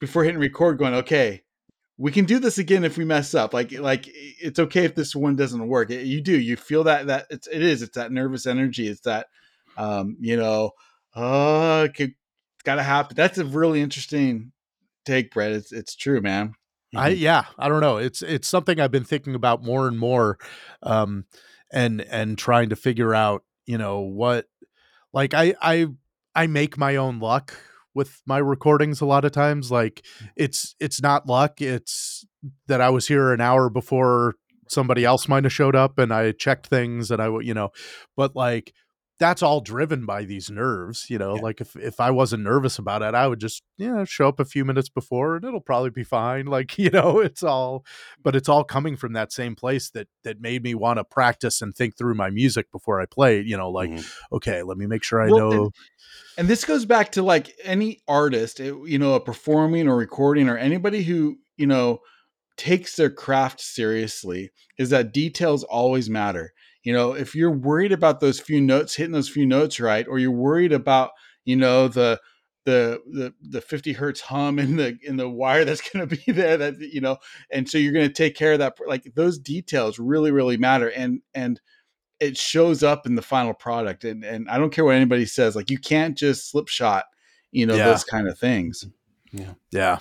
before 0.00 0.24
hitting 0.24 0.40
record 0.40 0.78
going 0.78 0.94
okay 0.94 1.42
we 1.98 2.12
can 2.12 2.24
do 2.26 2.38
this 2.38 2.58
again 2.58 2.84
if 2.84 2.98
we 2.98 3.04
mess 3.04 3.34
up 3.34 3.54
like 3.54 3.72
like 3.72 4.04
it's 4.08 4.58
okay 4.58 4.84
if 4.84 4.94
this 4.94 5.14
one 5.16 5.34
doesn't 5.36 5.66
work 5.68 5.90
It- 5.90 6.06
you 6.06 6.20
do 6.20 6.38
you 6.38 6.56
feel 6.56 6.84
that 6.84 7.06
that 7.06 7.26
it's 7.30 7.46
it 7.46 7.62
is 7.62 7.82
it's 7.82 7.96
that 7.96 8.12
nervous 8.12 8.46
energy 8.46 8.88
it's 8.88 9.00
that 9.02 9.26
um 9.76 10.16
you 10.20 10.36
know 10.36 10.72
uh 11.14 11.88
it 11.98 12.12
gotta 12.64 12.82
happen 12.82 13.16
that's 13.16 13.38
a 13.38 13.44
really 13.44 13.80
interesting 13.80 14.52
take 15.04 15.32
brett 15.32 15.52
it's 15.52 15.72
it's 15.72 15.94
true 15.96 16.20
man 16.20 16.54
I 16.94 17.10
Mm-hmm. 17.10 17.18
yeah, 17.18 17.44
I 17.58 17.68
don't 17.68 17.80
know. 17.80 17.96
It's 17.98 18.22
it's 18.22 18.48
something 18.48 18.80
I've 18.80 18.92
been 18.92 19.04
thinking 19.04 19.34
about 19.34 19.62
more 19.62 19.86
and 19.88 19.98
more, 19.98 20.38
um, 20.82 21.24
and 21.70 22.00
and 22.00 22.38
trying 22.38 22.70
to 22.70 22.76
figure 22.76 23.12
out, 23.14 23.42
you 23.66 23.76
know, 23.76 24.00
what 24.00 24.46
like 25.12 25.34
I 25.34 25.54
I 25.60 25.88
I 26.34 26.46
make 26.46 26.78
my 26.78 26.96
own 26.96 27.18
luck 27.18 27.52
with 27.96 28.20
my 28.26 28.38
recordings 28.38 29.00
a 29.00 29.06
lot 29.06 29.24
of 29.24 29.32
times. 29.32 29.72
Like 29.72 30.02
mm. 30.22 30.28
it's 30.36 30.76
it's 30.78 31.02
not 31.02 31.26
luck. 31.26 31.60
It's 31.60 32.24
that 32.68 32.80
I 32.80 32.90
was 32.90 33.08
here 33.08 33.32
an 33.32 33.40
hour 33.40 33.68
before 33.70 34.34
somebody 34.68 35.04
else 35.04 35.28
might 35.28 35.44
have 35.44 35.52
showed 35.52 35.74
up, 35.74 35.98
and 35.98 36.12
I 36.12 36.30
checked 36.32 36.66
things, 36.66 37.10
and 37.10 37.20
I 37.20 37.28
you 37.40 37.54
know, 37.54 37.70
but 38.16 38.36
like 38.36 38.72
that's 39.18 39.42
all 39.42 39.60
driven 39.60 40.04
by 40.04 40.24
these 40.24 40.50
nerves 40.50 41.06
you 41.08 41.18
know 41.18 41.34
Yeah. 41.36 41.40
like 41.40 41.60
if 41.60 41.74
if 41.76 42.00
i 42.00 42.10
wasn't 42.10 42.42
nervous 42.42 42.78
about 42.78 43.02
it 43.02 43.14
i 43.14 43.26
would 43.26 43.40
just 43.40 43.62
you 43.78 43.90
know 43.94 44.04
show 44.04 44.28
up 44.28 44.40
a 44.40 44.44
few 44.44 44.64
minutes 44.64 44.88
before 44.88 45.36
and 45.36 45.44
it'll 45.44 45.60
probably 45.60 45.90
be 45.90 46.04
fine 46.04 46.46
like 46.46 46.76
you 46.78 46.90
know 46.90 47.20
it's 47.20 47.42
all 47.42 47.84
but 48.22 48.36
it's 48.36 48.48
all 48.48 48.64
coming 48.64 48.96
from 48.96 49.12
that 49.14 49.32
same 49.32 49.54
place 49.54 49.90
that 49.90 50.08
that 50.24 50.40
made 50.40 50.62
me 50.62 50.74
want 50.74 50.98
to 50.98 51.04
practice 51.04 51.62
and 51.62 51.74
think 51.74 51.96
through 51.96 52.14
my 52.14 52.30
music 52.30 52.70
before 52.72 53.00
i 53.00 53.06
play 53.06 53.40
you 53.40 53.56
know 53.56 53.70
like 53.70 53.90
Mhm. 53.90 54.06
okay 54.32 54.62
let 54.62 54.76
me 54.76 54.86
make 54.86 55.02
sure 55.02 55.22
i 55.22 55.28
Well, 55.30 55.38
know 55.38 55.70
And 56.38 56.48
this 56.48 56.64
goes 56.64 56.84
back 56.84 57.12
to 57.12 57.22
like 57.22 57.54
any 57.64 58.00
artist, 58.06 58.60
eh, 58.60 58.72
you 58.84 58.98
know, 58.98 59.14
a 59.14 59.20
performing 59.20 59.88
or 59.88 59.96
recording 59.96 60.48
or 60.48 60.58
anybody 60.58 61.02
who, 61.02 61.38
you 61.56 61.66
know, 61.66 62.00
takes 62.56 62.96
their 62.96 63.10
craft 63.10 63.60
seriously 63.60 64.50
is 64.78 64.90
that 64.90 65.12
details 65.12 65.64
always 65.64 66.10
matter. 66.10 66.52
You 66.86 66.92
know, 66.92 67.14
if 67.14 67.34
you're 67.34 67.50
worried 67.50 67.90
about 67.90 68.20
those 68.20 68.38
few 68.38 68.60
notes 68.60 68.94
hitting 68.94 69.10
those 69.10 69.28
few 69.28 69.44
notes 69.44 69.80
right 69.80 70.06
or 70.06 70.20
you're 70.20 70.30
worried 70.30 70.72
about, 70.72 71.10
you 71.44 71.56
know, 71.56 71.88
the 71.88 72.20
the 72.64 73.00
the 73.10 73.34
the 73.42 73.60
50 73.60 73.92
hertz 73.92 74.20
hum 74.20 74.60
in 74.60 74.76
the 74.76 74.96
in 75.02 75.16
the 75.16 75.28
wire 75.28 75.64
that's 75.66 75.88
going 75.90 76.08
to 76.08 76.16
be 76.16 76.30
there 76.30 76.56
that 76.56 76.78
you 76.78 77.00
know 77.00 77.16
and 77.50 77.68
so 77.68 77.76
you're 77.78 77.92
going 77.92 78.06
to 78.08 78.12
take 78.14 78.36
care 78.36 78.52
of 78.52 78.60
that 78.60 78.76
like 78.86 79.12
those 79.14 79.38
details 79.38 79.98
really 79.98 80.30
really 80.30 80.56
matter 80.56 80.88
and 80.90 81.22
and 81.34 81.60
it 82.18 82.36
shows 82.36 82.82
up 82.82 83.06
in 83.06 83.14
the 83.14 83.22
final 83.22 83.54
product 83.54 84.04
and 84.04 84.24
and 84.24 84.48
I 84.48 84.58
don't 84.58 84.72
care 84.72 84.84
what 84.84 84.94
anybody 84.96 85.26
says 85.26 85.54
like 85.54 85.70
you 85.70 85.78
can't 85.78 86.16
just 86.16 86.50
slip 86.50 86.68
shot 86.68 87.04
you 87.52 87.66
know 87.66 87.76
Yeah. 87.76 87.86
those 87.86 88.04
kind 88.04 88.28
of 88.28 88.38
things. 88.38 88.84
Yeah. 89.32 89.54
Yeah. 89.70 89.98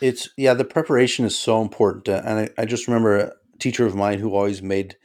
It's 0.00 0.28
yeah, 0.36 0.54
the 0.54 0.64
preparation 0.64 1.24
is 1.24 1.38
so 1.38 1.62
important, 1.62 2.08
uh, 2.08 2.22
and 2.24 2.38
I, 2.40 2.62
I 2.62 2.64
just 2.66 2.86
remember 2.86 3.16
a 3.16 3.32
teacher 3.58 3.86
of 3.86 3.94
mine 3.94 4.18
who 4.18 4.34
always 4.34 4.62
made 4.62 4.96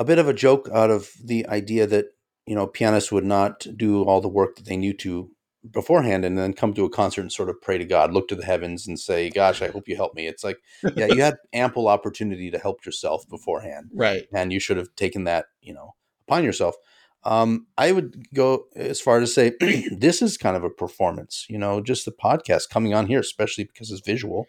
a 0.00 0.04
bit 0.04 0.18
of 0.18 0.26
a 0.26 0.32
joke 0.34 0.68
out 0.72 0.90
of 0.90 1.10
the 1.22 1.46
idea 1.46 1.86
that 1.86 2.06
you 2.46 2.54
know 2.54 2.66
pianists 2.66 3.12
would 3.12 3.24
not 3.24 3.66
do 3.76 4.02
all 4.02 4.20
the 4.22 4.28
work 4.28 4.56
that 4.56 4.64
they 4.64 4.76
knew 4.76 4.94
to 4.94 5.30
beforehand, 5.70 6.24
and 6.24 6.38
then 6.38 6.54
come 6.54 6.72
to 6.72 6.86
a 6.86 6.90
concert 6.90 7.20
and 7.20 7.30
sort 7.30 7.50
of 7.50 7.60
pray 7.60 7.76
to 7.76 7.84
God, 7.84 8.14
look 8.14 8.26
to 8.28 8.34
the 8.34 8.46
heavens, 8.46 8.88
and 8.88 8.98
say, 8.98 9.28
"Gosh, 9.28 9.60
I 9.60 9.68
hope 9.68 9.88
you 9.88 9.96
help 9.96 10.14
me." 10.14 10.26
It's 10.26 10.42
like, 10.42 10.56
yeah, 10.96 11.06
you 11.06 11.20
had 11.20 11.36
ample 11.52 11.86
opportunity 11.86 12.50
to 12.50 12.58
help 12.58 12.84
yourself 12.86 13.28
beforehand, 13.28 13.90
right 13.94 14.24
and 14.32 14.52
you 14.52 14.58
should 14.58 14.78
have 14.78 14.94
taken 14.96 15.24
that 15.24 15.46
you 15.60 15.74
know 15.74 15.94
upon 16.26 16.44
yourself. 16.44 16.76
Um, 17.22 17.66
I 17.76 17.92
would 17.92 18.32
go 18.32 18.64
as 18.74 19.02
far 19.02 19.20
as 19.20 19.28
to 19.28 19.34
say 19.34 19.52
this 19.92 20.22
is 20.22 20.38
kind 20.38 20.56
of 20.56 20.64
a 20.64 20.70
performance. 20.70 21.44
You 21.50 21.58
know, 21.58 21.82
just 21.82 22.06
the 22.06 22.12
podcast 22.12 22.70
coming 22.70 22.94
on 22.94 23.06
here, 23.06 23.20
especially 23.20 23.64
because 23.64 23.90
it's 23.90 24.00
visual. 24.00 24.46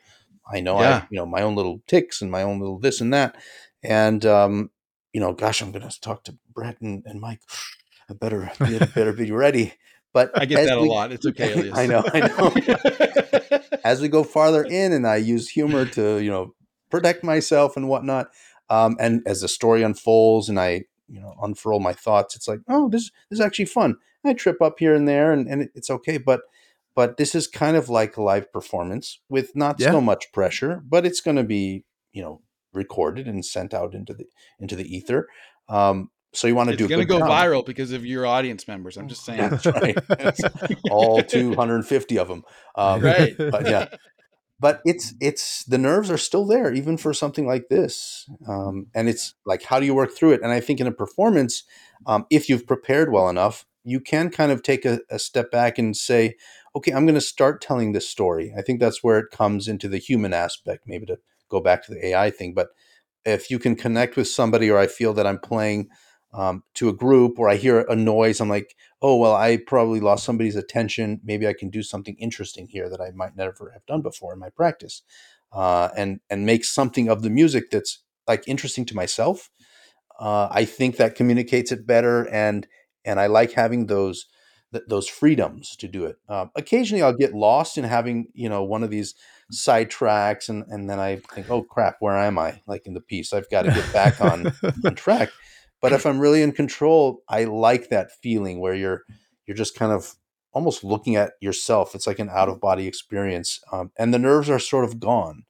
I 0.50 0.62
know 0.62 0.78
I 0.78 0.84
Yeah. 0.84 0.94
have, 1.02 1.08
you 1.12 1.18
know 1.18 1.26
my 1.26 1.42
own 1.42 1.56
little 1.56 1.82
ticks 1.88 2.22
and 2.22 2.32
my 2.32 2.42
own 2.42 2.62
little 2.62 2.80
this 2.80 3.02
and 3.02 3.14
that, 3.14 3.36
and 3.84 4.26
um, 4.26 4.70
you 5.14 5.20
know, 5.20 5.34
gosh, 5.34 5.62
I'm 5.62 5.72
going 5.72 5.88
to 5.88 6.02
talk 6.02 6.24
to 6.26 6.38
Brett 6.54 6.80
and, 6.82 7.04
and 7.06 7.20
Mike. 7.20 7.42
I 8.10 8.14
better 8.14 8.52
be, 8.60 8.80
better 8.80 9.14
be 9.14 9.32
ready. 9.32 9.74
But 10.14 10.32
I 10.36 10.46
get 10.46 10.66
that 10.68 10.78
a 10.78 10.82
lot 10.82 11.12
it's 11.12 11.26
okay 11.26 11.54
Elias. 11.72 11.78
I 11.78 11.86
know, 11.86 12.04
I 12.14 12.20
know. 12.28 13.60
as 13.84 14.02
we 14.02 14.08
go 14.10 14.24
farther 14.24 14.64
in 14.64 14.92
and 14.94 15.08
I 15.08 15.18
use 15.18 15.50
humor 15.50 15.86
to, 15.86 16.20
you 16.20 16.30
know, 16.30 16.54
protect 16.90 17.24
myself 17.24 17.78
and 17.78 17.88
whatnot. 17.88 18.28
Um, 18.70 18.98
and 19.00 19.22
as 19.26 19.42
the 19.42 19.48
story 19.48 19.84
unfolds 19.84 20.50
and 20.50 20.60
I, 20.60 20.86
you 21.08 21.20
know, 21.20 21.36
unfurl 21.42 21.80
my 21.80 21.94
thoughts, 21.94 22.36
it's 22.36 22.48
like, 22.48 22.60
oh, 22.70 22.90
this, 22.90 23.12
this 23.30 23.40
is 23.40 23.42
actually 23.42 23.66
fun. 23.66 23.96
I 24.26 24.34
trip 24.34 24.62
up 24.62 24.80
here 24.80 24.94
and 24.94 25.08
there 25.08 25.32
and, 25.32 25.48
and 25.48 25.70
it's 25.76 25.90
okay. 25.90 26.18
But, 26.18 26.42
but 26.96 27.18
this 27.18 27.34
is 27.36 27.48
kind 27.48 27.76
of 27.78 27.90
like 27.90 28.18
a 28.18 28.22
live 28.22 28.52
performance 28.52 29.20
with 29.30 29.56
not 29.56 29.80
Yeah. 29.80 29.92
so 29.92 30.02
much 30.02 30.32
pressure, 30.32 30.82
but 30.88 31.06
it's 31.06 31.22
going 31.22 31.38
to 31.38 31.44
be, 31.44 31.86
you 32.14 32.22
know, 32.22 32.42
recorded 32.74 33.28
and 33.28 33.46
sent 33.46 33.74
out 33.74 33.94
into 33.94 34.14
the, 34.14 34.26
into 34.60 34.76
the 34.76 34.96
ether. 34.96 35.28
Um, 35.70 36.10
so 36.34 36.48
you 36.48 36.56
want 36.56 36.68
to 36.70 36.74
it's 36.74 36.80
do 36.80 36.86
a 36.86 36.88
going 36.88 37.00
to 37.02 37.06
go 37.06 37.20
job. 37.20 37.30
viral 37.30 37.66
because 37.66 37.92
of 37.92 38.06
your 38.06 38.26
audience 38.26 38.68
members 38.68 38.98
i'm 38.98 39.08
just 39.08 39.26
saying 39.26 39.50
That's 39.50 39.66
right. 39.66 39.98
All 40.90 41.22
250 41.22 42.20
of 42.20 42.28
them. 42.28 42.44
Um, 42.76 43.02
right 43.02 43.36
but 43.38 43.68
yeah 43.68 43.88
but 44.62 44.80
it's 44.86 45.14
it's 45.20 45.66
the 45.66 45.78
nerves 45.78 46.10
are 46.10 46.18
still 46.18 46.46
there 46.46 46.72
even 46.72 46.96
for 46.96 47.14
something 47.14 47.46
like 47.46 47.68
this 47.68 48.30
um, 48.48 48.88
and 48.96 49.10
it's 49.10 49.34
like 49.46 49.64
how 49.64 49.78
do 49.78 49.86
you 49.86 49.94
work 49.94 50.14
through 50.14 50.32
it 50.32 50.42
and 50.42 50.54
i 50.54 50.62
think 50.62 50.80
in 50.80 50.88
a 50.88 50.92
performance 50.92 51.64
um, 52.06 52.26
if 52.30 52.48
you've 52.48 52.66
prepared 52.66 53.12
well 53.12 53.28
enough 53.28 53.66
you 53.84 54.00
can 54.00 54.30
kind 54.30 54.54
of 54.54 54.64
take 54.64 54.86
a, 54.86 55.02
a 55.10 55.20
step 55.20 55.52
back 55.52 55.78
and 55.78 55.98
say 55.98 56.36
okay 56.78 56.94
i'm 56.94 57.06
going 57.06 57.14
to 57.16 57.20
start 57.20 57.60
telling 57.60 57.92
this 57.92 58.08
story 58.08 58.54
i 58.58 58.62
think 58.62 58.80
that's 58.80 59.04
where 59.04 59.20
it 59.20 59.32
comes 59.32 59.68
into 59.68 59.90
the 59.90 59.98
human 59.98 60.32
aspect 60.32 60.84
maybe 60.88 61.06
to 61.06 61.18
go 61.52 61.62
back 61.62 61.84
to 61.86 61.92
the 61.94 62.08
ai 62.08 62.32
thing 62.32 62.54
but 62.56 62.70
if 63.26 63.52
you 63.52 63.60
can 63.60 63.76
connect 63.76 64.16
with 64.16 64.28
somebody 64.28 64.70
or 64.72 64.80
i 64.80 64.88
feel 64.88 65.14
that 65.14 65.28
i'm 65.28 65.40
playing 65.40 65.90
um, 66.34 66.64
to 66.76 66.90
a 66.90 66.94
group 66.94 67.38
or 67.40 67.50
i 67.50 67.56
hear 67.56 67.82
a 67.82 67.96
noise 67.96 68.40
i'm 68.40 68.50
like 68.50 68.76
oh 69.02 69.18
well 69.18 69.36
i 69.36 69.58
probably 69.58 70.00
lost 70.00 70.24
somebody's 70.26 70.56
attention. 70.56 71.20
Maybe 71.24 71.48
i 71.48 71.54
can 71.54 71.70
do 71.70 71.84
something 71.84 72.16
interesting 72.18 72.68
here 72.68 72.90
that 72.90 73.02
i 73.02 73.12
might 73.12 73.36
never 73.36 73.72
have 73.74 73.86
done 73.86 74.02
before 74.02 74.34
in 74.34 74.40
my 74.40 74.50
practice 74.50 75.04
uh, 75.54 75.90
and 75.98 76.22
and 76.30 76.46
make 76.46 76.66
something 76.66 77.10
of 77.10 77.22
the 77.22 77.30
music 77.30 77.70
that's 77.72 78.00
like 78.28 78.44
interesting 78.48 78.86
to 78.86 78.96
myself 78.96 79.50
uh, 80.20 80.48
i 80.52 80.66
think 80.66 80.98
that 80.98 81.16
communicates 81.16 81.72
it 81.72 81.86
better 81.88 82.28
and 82.30 82.68
and 83.06 83.20
i 83.20 83.28
like 83.28 83.52
having 83.54 83.88
those 83.88 84.26
th- 84.74 84.86
those 84.88 85.08
freedoms 85.08 85.76
to 85.78 85.88
do 85.88 86.06
it. 86.06 86.18
Uh, 86.30 86.46
occasionally 86.56 87.02
i'll 87.04 87.14
get 87.14 87.34
lost 87.34 87.78
in 87.78 87.84
having 87.84 88.28
you 88.34 88.50
know 88.50 88.64
one 88.64 88.84
of 88.84 88.90
these 88.90 89.16
side 89.52 89.90
tracks 89.90 90.50
and 90.50 90.64
and 90.70 90.90
then 90.90 91.00
i 91.00 91.18
think 91.34 91.50
oh 91.50 91.62
crap 91.62 91.98
where 92.00 92.18
am 92.18 92.40
i? 92.40 92.62
Like 92.68 92.86
in 92.88 92.94
the 92.94 93.02
piece 93.02 93.34
i've 93.34 93.50
got 93.50 93.64
to 93.64 93.72
get 93.72 93.92
back 93.94 94.22
on 94.22 94.52
on 94.86 94.96
track. 94.96 95.30
But 95.82 95.92
if 95.94 96.06
i'm 96.06 96.20
really 96.20 96.42
in 96.42 96.52
control 96.52 97.22
i 97.28 97.44
like 97.44 97.90
that 97.90 98.12
feeling 98.24 98.60
where 98.60 98.74
you're 98.76 99.04
you're 99.46 99.58
just 99.58 99.76
kind 99.76 99.92
of 99.92 100.16
almost 100.54 100.84
looking 100.84 101.16
at 101.16 101.32
yourself. 101.40 101.96
It's 101.96 102.06
like 102.08 102.20
an 102.20 102.30
out 102.30 102.50
of 102.50 102.60
body 102.60 102.86
experience 102.86 103.62
um, 103.72 103.92
and 103.98 104.14
the 104.14 104.20
nerves 104.20 104.50
are 104.50 104.60
sort 104.60 104.84
of 104.84 105.00
gone 105.00 105.44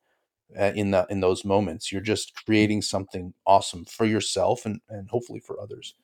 uh, 0.59 0.71
in 0.75 0.91
the 0.91 1.07
in 1.09 1.21
those 1.21 1.43
moments. 1.43 1.91
You're 1.91 2.01
just 2.01 2.33
creating 2.45 2.83
something 2.83 3.33
awesome 3.47 3.85
for 3.85 4.05
yourself 4.05 4.65
and 4.65 4.79
and 4.89 5.09
hopefully 5.09 5.39
for 5.39 5.59
others. 5.59 5.95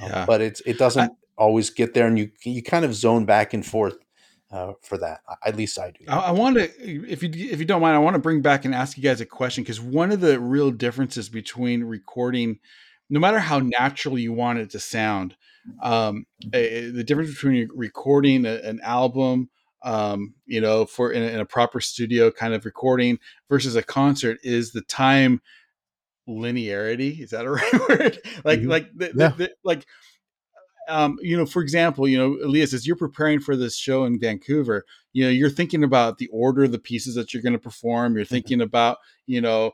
Um, 0.00 0.08
Yeah. 0.10 0.24
but 0.26 0.40
it's 0.40 0.60
it 0.66 0.78
doesn't 0.78 1.12
always 1.36 1.70
get 1.70 1.94
there 1.94 2.06
and 2.06 2.18
you 2.18 2.30
you 2.44 2.62
kind 2.62 2.84
of 2.84 2.94
zone 2.94 3.24
back 3.24 3.54
and 3.54 3.64
forth 3.66 3.96
uh, 4.50 4.72
for 4.82 4.96
that 4.98 5.20
at 5.44 5.56
least 5.56 5.78
i 5.78 5.90
do 5.90 6.04
I, 6.08 6.16
I 6.18 6.30
want 6.30 6.56
to, 6.56 6.64
if 6.80 7.22
you 7.22 7.30
if 7.34 7.58
you 7.58 7.64
don't 7.64 7.82
mind, 7.82 7.94
I 7.96 7.98
want 7.98 8.14
to 8.14 8.20
bring 8.20 8.40
back 8.40 8.64
and 8.64 8.74
ask 8.74 8.96
you 8.96 9.02
guys 9.02 9.20
a 9.20 9.26
question 9.26 9.62
because 9.64 9.80
one 9.80 10.10
of 10.10 10.20
the 10.20 10.40
real 10.40 10.70
differences 10.70 11.28
between 11.28 11.84
recording, 11.84 12.58
no 13.10 13.20
matter 13.20 13.38
how 13.40 13.58
natural 13.58 14.18
you 14.18 14.32
want 14.32 14.58
it 14.58 14.70
to 14.70 14.78
sound, 14.80 15.36
um, 15.82 16.24
eh, 16.52 16.90
the 16.90 17.04
difference 17.04 17.30
between 17.34 17.68
recording 17.74 18.46
a, 18.46 18.54
an 18.64 18.80
album, 18.82 19.50
um, 19.82 20.34
you 20.46 20.60
know, 20.60 20.86
for 20.86 21.12
in 21.12 21.22
a, 21.22 21.26
in 21.26 21.40
a 21.40 21.44
proper 21.44 21.80
studio 21.80 22.30
kind 22.30 22.54
of 22.54 22.64
recording 22.64 23.18
versus 23.50 23.76
a 23.76 23.82
concert 23.82 24.38
is 24.42 24.72
the 24.72 24.82
time 24.82 25.42
linearity. 26.28 27.20
Is 27.20 27.30
that 27.30 27.44
a 27.44 27.50
right 27.58 27.88
word? 27.88 28.18
like, 28.44 28.60
Mhm. 28.60 28.68
like, 28.68 28.88
the, 28.94 29.06
Yeah. 29.14 29.28
the, 29.28 29.34
the, 29.36 29.50
like 29.64 29.86
um, 30.88 31.18
you 31.20 31.36
know, 31.36 31.46
for 31.46 31.62
example, 31.62 32.08
you 32.08 32.18
know, 32.18 32.38
Elias, 32.44 32.72
as 32.72 32.86
you're 32.86 32.96
preparing 32.96 33.40
for 33.40 33.56
this 33.56 33.76
show 33.76 34.04
in 34.04 34.18
Vancouver, 34.18 34.84
you 35.12 35.24
know, 35.24 35.30
you're 35.30 35.50
thinking 35.50 35.84
about 35.84 36.18
the 36.18 36.28
order 36.28 36.64
of 36.64 36.72
the 36.72 36.78
pieces 36.78 37.14
that 37.14 37.32
you're 37.32 37.42
going 37.42 37.52
to 37.52 37.58
perform. 37.58 38.16
You're 38.16 38.24
thinking 38.24 38.60
about, 38.60 38.98
you 39.26 39.40
know, 39.40 39.72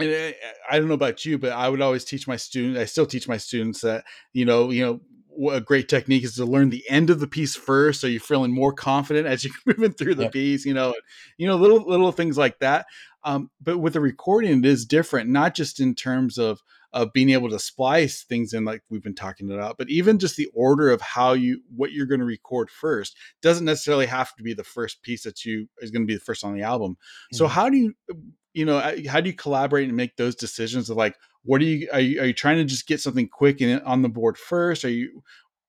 and 0.00 0.10
I- 0.10 0.34
I 0.70 0.78
don't 0.78 0.88
know 0.88 0.94
about 0.94 1.24
you, 1.24 1.38
but 1.38 1.52
I 1.52 1.68
would 1.68 1.80
always 1.80 2.04
teach 2.04 2.28
my 2.28 2.36
students. 2.36 2.78
I 2.78 2.84
still 2.84 3.06
teach 3.06 3.26
my 3.28 3.36
students 3.36 3.80
that, 3.80 4.04
you 4.32 4.44
know, 4.44 4.70
you 4.70 4.84
know, 4.84 5.00
what 5.28 5.56
a 5.56 5.60
great 5.60 5.88
technique 5.88 6.24
is 6.24 6.34
to 6.34 6.44
learn 6.44 6.70
the 6.70 6.88
end 6.90 7.10
of 7.10 7.20
the 7.20 7.26
piece 7.28 7.54
first, 7.54 8.00
so 8.00 8.06
you're 8.08 8.20
feeling 8.20 8.52
more 8.52 8.72
confident 8.72 9.26
as 9.26 9.44
you're 9.44 9.54
moving 9.66 9.92
through 9.92 10.16
the 10.16 10.24
Yep. 10.24 10.32
piece. 10.32 10.64
You 10.66 10.74
know, 10.74 10.94
you 11.36 11.46
know, 11.46 11.56
little 11.56 11.80
little 11.88 12.12
things 12.12 12.36
like 12.36 12.58
that. 12.58 12.86
Um, 13.24 13.50
but 13.60 13.78
with 13.78 13.92
the 13.94 14.00
recording, 14.00 14.58
it 14.60 14.66
is 14.66 14.84
different, 14.84 15.30
not 15.30 15.54
just 15.54 15.80
in 15.80 15.94
terms 15.94 16.38
of 16.38 16.60
of 16.92 17.12
being 17.12 17.30
able 17.30 17.50
to 17.50 17.58
splice 17.58 18.22
things 18.24 18.52
in 18.52 18.64
like 18.64 18.82
we've 18.88 19.02
been 19.02 19.14
talking 19.14 19.50
about 19.52 19.76
but 19.76 19.88
even 19.90 20.18
just 20.18 20.36
the 20.36 20.48
order 20.54 20.90
of 20.90 21.00
how 21.00 21.32
you 21.32 21.60
what 21.74 21.92
you're 21.92 22.06
going 22.06 22.20
to 22.20 22.26
record 22.26 22.70
first 22.70 23.16
doesn't 23.42 23.64
necessarily 23.66 24.06
have 24.06 24.34
to 24.36 24.42
be 24.42 24.54
the 24.54 24.64
first 24.64 25.02
piece 25.02 25.22
that 25.24 25.44
you 25.44 25.68
is 25.80 25.90
going 25.90 26.02
to 26.02 26.06
be 26.06 26.14
the 26.14 26.20
first 26.20 26.44
on 26.44 26.54
the 26.54 26.62
album. 26.62 26.96
So 27.32 27.46
Mhm. 27.46 27.50
how 27.50 27.68
do 27.68 27.76
you 27.76 27.94
you 28.54 28.64
know 28.64 28.78
uh, 28.78 28.96
how 29.08 29.20
do 29.20 29.28
you 29.28 29.36
collaborate 29.36 29.88
and 29.88 29.96
make 29.96 30.16
those 30.16 30.34
decisions 30.34 30.90
of 30.90 30.96
like 30.96 31.16
what 31.44 31.60
are 31.60 31.64
you 31.64 31.88
are 31.92 32.00
you, 32.00 32.20
are 32.20 32.26
you 32.26 32.32
trying 32.32 32.56
to 32.56 32.64
just 32.64 32.86
get 32.86 33.00
something 33.00 33.28
quick 33.28 33.60
and 33.60 33.82
on 33.82 34.02
the 34.02 34.08
board 34.08 34.36
first? 34.36 34.84
Are 34.84 34.90
you 34.90 35.22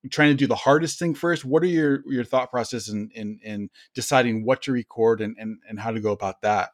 trying 0.09 0.29
to 0.29 0.35
do 0.35 0.47
the 0.47 0.55
hardest 0.55 0.97
thing 0.99 1.13
first? 1.13 1.45
What 1.45 1.63
are 1.63 1.67
your 1.67 2.03
your 2.07 2.23
thought 2.23 2.49
process 2.51 2.89
in 2.89 3.09
in, 3.13 3.39
in 3.43 3.69
deciding 3.93 4.45
what 4.45 4.61
to 4.63 4.71
record 4.71 5.21
and, 5.21 5.35
and 5.39 5.57
and 5.67 5.79
how 5.79 5.91
to 5.91 5.99
go 5.99 6.11
about 6.11 6.41
that? 6.41 6.69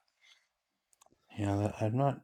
Yeah 1.38 1.72
i'm 1.82 1.98
not 1.98 2.22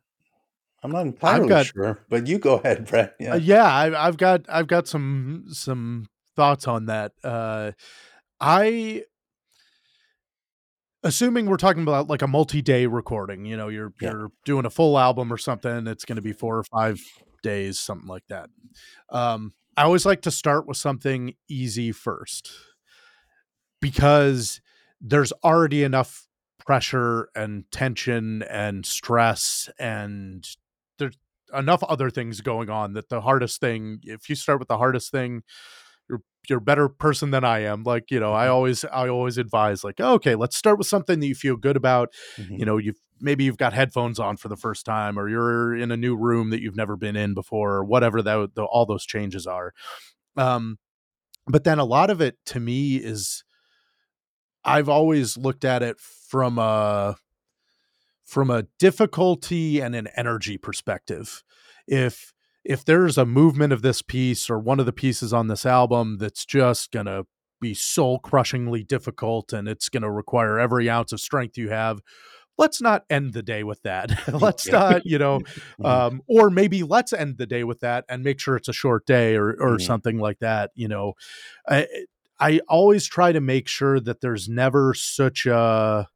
i'm 0.84 0.92
not 0.92 1.06
entirely 1.06 1.48
got- 1.48 1.66
sure 1.68 2.00
but 2.10 2.28
you 2.28 2.38
go 2.40 2.56
ahead 2.56 2.86
brett 2.88 3.16
yeah 3.20 3.34
Uh, 3.34 3.38
yeah, 3.38 3.64
I, 3.66 4.08
I've 4.08 4.18
got 4.18 4.46
I've 4.50 4.68
got 4.68 4.88
some 4.88 5.46
some 5.52 6.08
thoughts 6.36 6.68
on 6.68 6.86
that. 6.86 7.12
Uh, 7.24 7.72
I 8.40 9.04
assuming 11.04 11.46
we're 11.48 11.58
talking 11.58 11.84
about 11.84 12.08
like 12.08 12.22
a 12.22 12.28
multi-day 12.28 12.86
recording. 12.86 13.46
You 13.46 13.58
know, 13.58 13.68
you're 13.70 13.94
Yeah. 14.00 14.12
you're 14.12 14.32
doing 14.46 14.66
a 14.66 14.70
full 14.70 14.98
album 14.98 15.32
or 15.32 15.38
something. 15.38 15.88
It's 15.88 16.06
going 16.06 16.16
to 16.18 16.22
be 16.22 16.34
four 16.34 16.58
or 16.58 16.64
five 16.64 17.02
days, 17.44 17.80
something 17.80 18.08
like 18.08 18.26
that. 18.30 18.50
Um, 19.10 19.54
I 19.76 19.84
always 19.84 20.06
like 20.06 20.22
to 20.24 20.32
start 20.32 20.68
with 20.68 20.78
something 20.78 21.34
easy 21.50 21.92
first 21.92 22.52
because 23.80 24.62
there's 25.00 25.32
already 25.44 25.84
enough 25.84 26.28
pressure 26.60 27.30
and 27.36 27.66
tension 27.72 28.44
and 28.44 28.86
stress 28.86 29.70
and 29.80 30.48
enough 31.54 31.84
other 31.84 32.10
things 32.10 32.42
going 32.42 32.70
on 32.70 32.94
that 32.94 33.10
the 33.10 33.22
hardest 33.22 33.60
thing 33.60 34.00
if 34.04 34.30
you 34.30 34.36
start 34.36 34.60
with 34.60 34.68
the 34.68 34.78
hardest 34.78 35.12
thing 35.12 35.44
you're 36.10 36.22
you're 36.50 36.60
a 36.60 36.62
better 36.62 36.90
person 36.90 37.32
than 37.32 37.44
I 37.44 37.60
am 37.60 37.84
like 37.84 38.12
you 38.12 38.20
know 38.20 38.34
I 38.34 38.48
Mhm. 38.48 38.52
always 38.52 38.86
I 38.86 39.08
always 39.10 39.38
advise 39.38 39.84
like 39.84 40.00
okay 40.00 40.36
let's 40.36 40.58
start 40.58 40.78
with 40.78 40.88
something 40.88 41.20
that 41.20 41.28
you 41.28 41.36
feel 41.36 41.56
good 41.56 41.78
about 41.78 42.14
Mhm. 42.38 42.60
you 42.60 42.66
know 42.66 42.78
you've 42.78 43.00
maybe 43.20 43.44
you've 43.44 43.58
got 43.58 43.74
headphones 43.74 44.20
on 44.20 44.38
for 44.38 44.48
the 44.48 44.56
first 44.58 44.86
time 44.86 45.18
or 45.20 45.30
you're 45.30 45.76
in 45.76 45.92
a 45.92 45.98
new 45.98 46.16
room 46.16 46.50
that 46.50 46.62
you've 46.62 46.76
never 46.76 46.98
been 46.98 47.16
in 47.16 47.34
before 47.34 47.74
or 47.76 47.84
whatever 47.86 48.22
that 48.22 48.56
the, 48.56 48.64
all 48.64 48.86
those 48.86 49.06
changes 49.06 49.46
are 49.46 49.74
um 50.38 50.80
but 51.48 51.64
then 51.64 51.78
a 51.80 51.86
lot 51.86 52.10
of 52.10 52.22
it 52.22 52.38
to 52.46 52.60
me 52.60 52.96
is 52.96 53.44
i've 54.64 54.90
always 54.90 55.38
looked 55.38 55.66
at 55.66 55.84
it 55.84 56.00
from 56.00 56.58
a 56.58 57.16
from 58.32 58.50
a 58.50 58.64
difficulty 58.80 59.82
and 59.82 59.94
an 59.94 60.08
energy 60.16 60.58
perspective 60.58 61.44
if 61.86 62.32
if 62.64 62.86
there's 62.86 63.18
a 63.18 63.26
movement 63.26 63.74
of 63.74 63.82
this 63.82 64.02
piece 64.02 64.50
or 64.50 64.58
one 64.58 64.80
of 64.80 64.86
the 64.86 64.94
pieces 64.94 65.34
on 65.34 65.48
this 65.48 65.66
album 65.66 66.18
that's 66.18 66.46
just 66.46 66.94
gonna 66.94 67.24
be 67.60 67.74
soul 67.74 68.20
crushingly 68.20 68.84
difficult 68.86 69.52
and 69.52 69.68
it's 69.68 69.90
gonna 69.90 70.10
require 70.10 70.58
every 70.58 70.90
ounce 70.90 71.12
of 71.12 71.20
strength 71.20 71.58
you 71.58 71.70
have 71.72 72.00
let's 72.58 72.82
not 72.82 73.04
end 73.10 73.34
the 73.34 73.44
day 73.44 73.66
with 73.66 73.82
that 73.82 74.10
let's 74.42 74.66
Yeah. 74.66 74.72
not 74.72 75.06
you 75.06 75.18
know 75.18 75.42
um, 75.84 76.22
or 76.26 76.50
maybe 76.50 76.84
let's 76.84 77.12
end 77.12 77.38
the 77.38 77.46
day 77.46 77.66
with 77.66 77.82
that 77.82 78.06
and 78.08 78.24
make 78.24 78.40
sure 78.40 78.56
it's 78.56 78.70
a 78.70 78.74
short 78.74 79.06
day 79.06 79.36
or 79.36 79.50
or 79.60 79.78
Mhm. 79.78 79.82
something 79.82 80.20
like 80.20 80.40
that 80.40 80.72
you 80.74 80.88
know 80.88 81.16
I, 81.68 81.86
I 82.40 82.62
always 82.70 83.06
try 83.08 83.34
to 83.34 83.42
make 83.42 83.68
sure 83.68 84.00
that 84.00 84.22
there's 84.22 84.48
never 84.48 84.94
such 84.94 85.46
a 85.46 86.08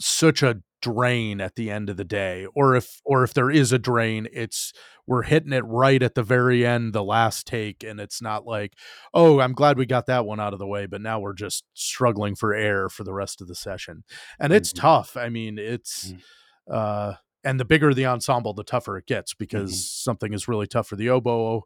such 0.00 0.42
a 0.42 0.60
drain 0.80 1.40
at 1.40 1.56
the 1.56 1.70
end 1.70 1.90
of 1.90 1.96
the 1.96 2.04
day 2.04 2.46
or 2.54 2.76
if 2.76 3.00
or 3.04 3.24
if 3.24 3.34
there 3.34 3.50
is 3.50 3.72
a 3.72 3.78
drain 3.80 4.28
it's 4.32 4.72
we're 5.08 5.22
hitting 5.24 5.52
it 5.52 5.64
right 5.66 6.04
at 6.04 6.14
the 6.14 6.22
very 6.22 6.64
end 6.64 6.92
the 6.92 7.02
last 7.02 7.48
take 7.48 7.82
and 7.82 7.98
it's 7.98 8.22
not 8.22 8.46
like 8.46 8.74
oh 9.12 9.40
i'm 9.40 9.54
glad 9.54 9.76
we 9.76 9.84
got 9.84 10.06
that 10.06 10.24
one 10.24 10.38
out 10.38 10.52
of 10.52 10.60
the 10.60 10.66
way 10.68 10.86
but 10.86 11.00
now 11.00 11.18
we're 11.18 11.32
just 11.32 11.64
struggling 11.74 12.36
for 12.36 12.54
air 12.54 12.88
for 12.88 13.02
the 13.02 13.12
rest 13.12 13.40
of 13.40 13.48
the 13.48 13.56
session 13.56 14.04
and 14.38 14.52
it's 14.52 14.72
Mhm. 14.72 14.76
tough 14.80 15.16
i 15.16 15.28
mean 15.28 15.58
it's 15.58 16.12
Mhm. 16.12 16.20
uh 16.72 17.14
and 17.44 17.60
the 17.60 17.64
bigger 17.64 17.94
the 17.94 18.04
ensemble 18.06 18.52
the 18.52 18.64
tougher 18.64 18.98
it 18.98 19.06
gets 19.06 19.32
because 19.34 19.72
Mhm. 19.72 20.02
something 20.02 20.32
is 20.32 20.48
really 20.48 20.66
tough 20.66 20.88
for 20.88 20.96
the 20.96 21.08
oboe 21.08 21.62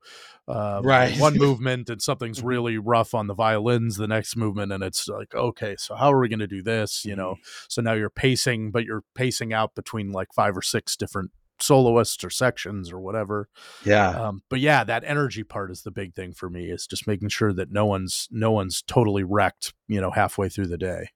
uh, 0.48 0.80
Right. 0.82 1.18
one 1.18 1.34
movement 1.38 1.88
and 1.88 2.02
something's 2.02 2.40
Mhm. 2.42 2.46
really 2.46 2.78
rough 2.78 3.14
on 3.14 3.26
the 3.26 3.34
violins 3.34 3.96
the 3.96 4.06
next 4.08 4.36
movement 4.36 4.72
and 4.72 4.82
it's 4.84 5.08
like 5.08 5.34
okay 5.34 5.74
so 5.78 5.94
how 5.94 6.12
are 6.12 6.20
we 6.20 6.28
going 6.28 6.38
to 6.38 6.46
do 6.46 6.62
this 6.62 7.04
you 7.04 7.16
know 7.16 7.36
so 7.68 7.80
now 7.80 7.92
you're 7.94 8.10
pacing 8.10 8.70
but 8.70 8.84
you're 8.84 9.04
pacing 9.14 9.52
out 9.52 9.74
between 9.74 10.10
like 10.12 10.28
five 10.34 10.56
or 10.56 10.62
six 10.62 10.96
different 10.96 11.30
soloists 11.60 12.24
or 12.24 12.30
sections 12.30 12.92
or 12.92 12.98
whatever 13.00 13.48
Yeah. 13.84 14.10
um, 14.20 14.42
but 14.50 14.58
yeah 14.58 14.82
that 14.84 15.04
energy 15.04 15.44
part 15.44 15.70
is 15.70 15.82
the 15.82 15.90
big 15.92 16.14
thing 16.14 16.32
for 16.32 16.50
me 16.50 16.70
is 16.70 16.86
just 16.86 17.06
making 17.06 17.28
sure 17.28 17.52
that 17.52 17.70
no 17.70 17.86
one's 17.86 18.28
no 18.30 18.50
one's 18.50 18.82
totally 18.82 19.22
wrecked 19.22 19.72
you 19.88 20.00
know 20.00 20.10
halfway 20.10 20.48
through 20.48 20.66
the 20.66 20.76
day 20.78 21.10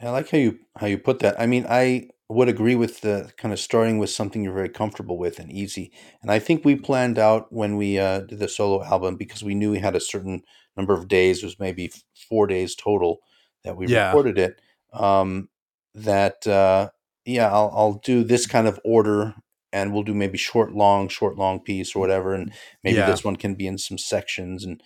I 0.00 0.10
like 0.10 0.30
how 0.30 0.38
you 0.38 0.58
how 0.76 0.86
you 0.86 0.96
put 0.98 1.18
that. 1.18 1.38
I 1.38 1.44
mean, 1.46 1.66
I 1.68 2.08
would 2.32 2.48
agree 2.48 2.76
with 2.76 3.00
the 3.00 3.32
kind 3.36 3.52
of 3.52 3.58
starting 3.60 3.98
with 3.98 4.10
something 4.10 4.44
you're 4.44 4.54
very 4.54 4.68
comfortable 4.68 5.18
with 5.18 5.38
and 5.38 5.50
easy. 5.50 5.92
And 6.22 6.30
I 6.30 6.38
think 6.38 6.64
we 6.64 6.76
planned 6.76 7.18
out 7.18 7.52
when 7.52 7.76
we 7.76 7.98
uh, 7.98 8.20
did 8.20 8.38
the 8.38 8.48
solo 8.48 8.84
album 8.84 9.16
because 9.16 9.42
we 9.42 9.54
knew 9.54 9.70
we 9.72 9.80
had 9.80 9.96
a 9.96 10.00
certain 10.00 10.42
number 10.76 10.94
of 10.94 11.08
days. 11.08 11.42
It 11.42 11.46
was 11.46 11.58
maybe 11.58 11.92
four 12.28 12.46
days 12.46 12.76
total 12.76 13.18
that 13.64 13.76
we 13.76 13.86
Yeah. 13.86 14.12
recorded 14.12 14.38
it. 14.38 14.60
Um, 14.92 15.48
that 15.94 16.46
uh, 16.46 16.90
yeah, 17.24 17.50
I'll 17.52 17.72
I'll 17.74 17.94
do 17.94 18.22
this 18.22 18.46
kind 18.46 18.68
of 18.68 18.78
order, 18.84 19.34
and 19.72 19.92
we'll 19.92 20.04
do 20.04 20.14
maybe 20.14 20.38
short, 20.38 20.72
long, 20.72 21.08
short, 21.08 21.36
long 21.36 21.60
piece 21.60 21.96
or 21.96 22.00
whatever, 22.00 22.32
and 22.34 22.52
maybe 22.84 22.98
Yeah. 22.98 23.06
this 23.06 23.24
one 23.24 23.36
can 23.36 23.54
be 23.56 23.66
in 23.66 23.76
some 23.78 23.98
sections. 23.98 24.64
And 24.64 24.80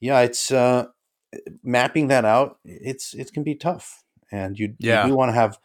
yeah, 0.00 0.20
it's 0.20 0.50
uh, 0.50 0.86
mapping 1.62 2.08
that 2.08 2.24
out. 2.24 2.58
It's 2.64 3.14
it 3.14 3.32
can 3.32 3.42
be 3.42 3.54
tough, 3.54 4.02
and 4.30 4.58
you 4.58 4.74
Yeah. 4.78 5.02
you 5.02 5.10
do 5.10 5.16
want 5.16 5.30
to 5.30 5.34
have 5.34 5.58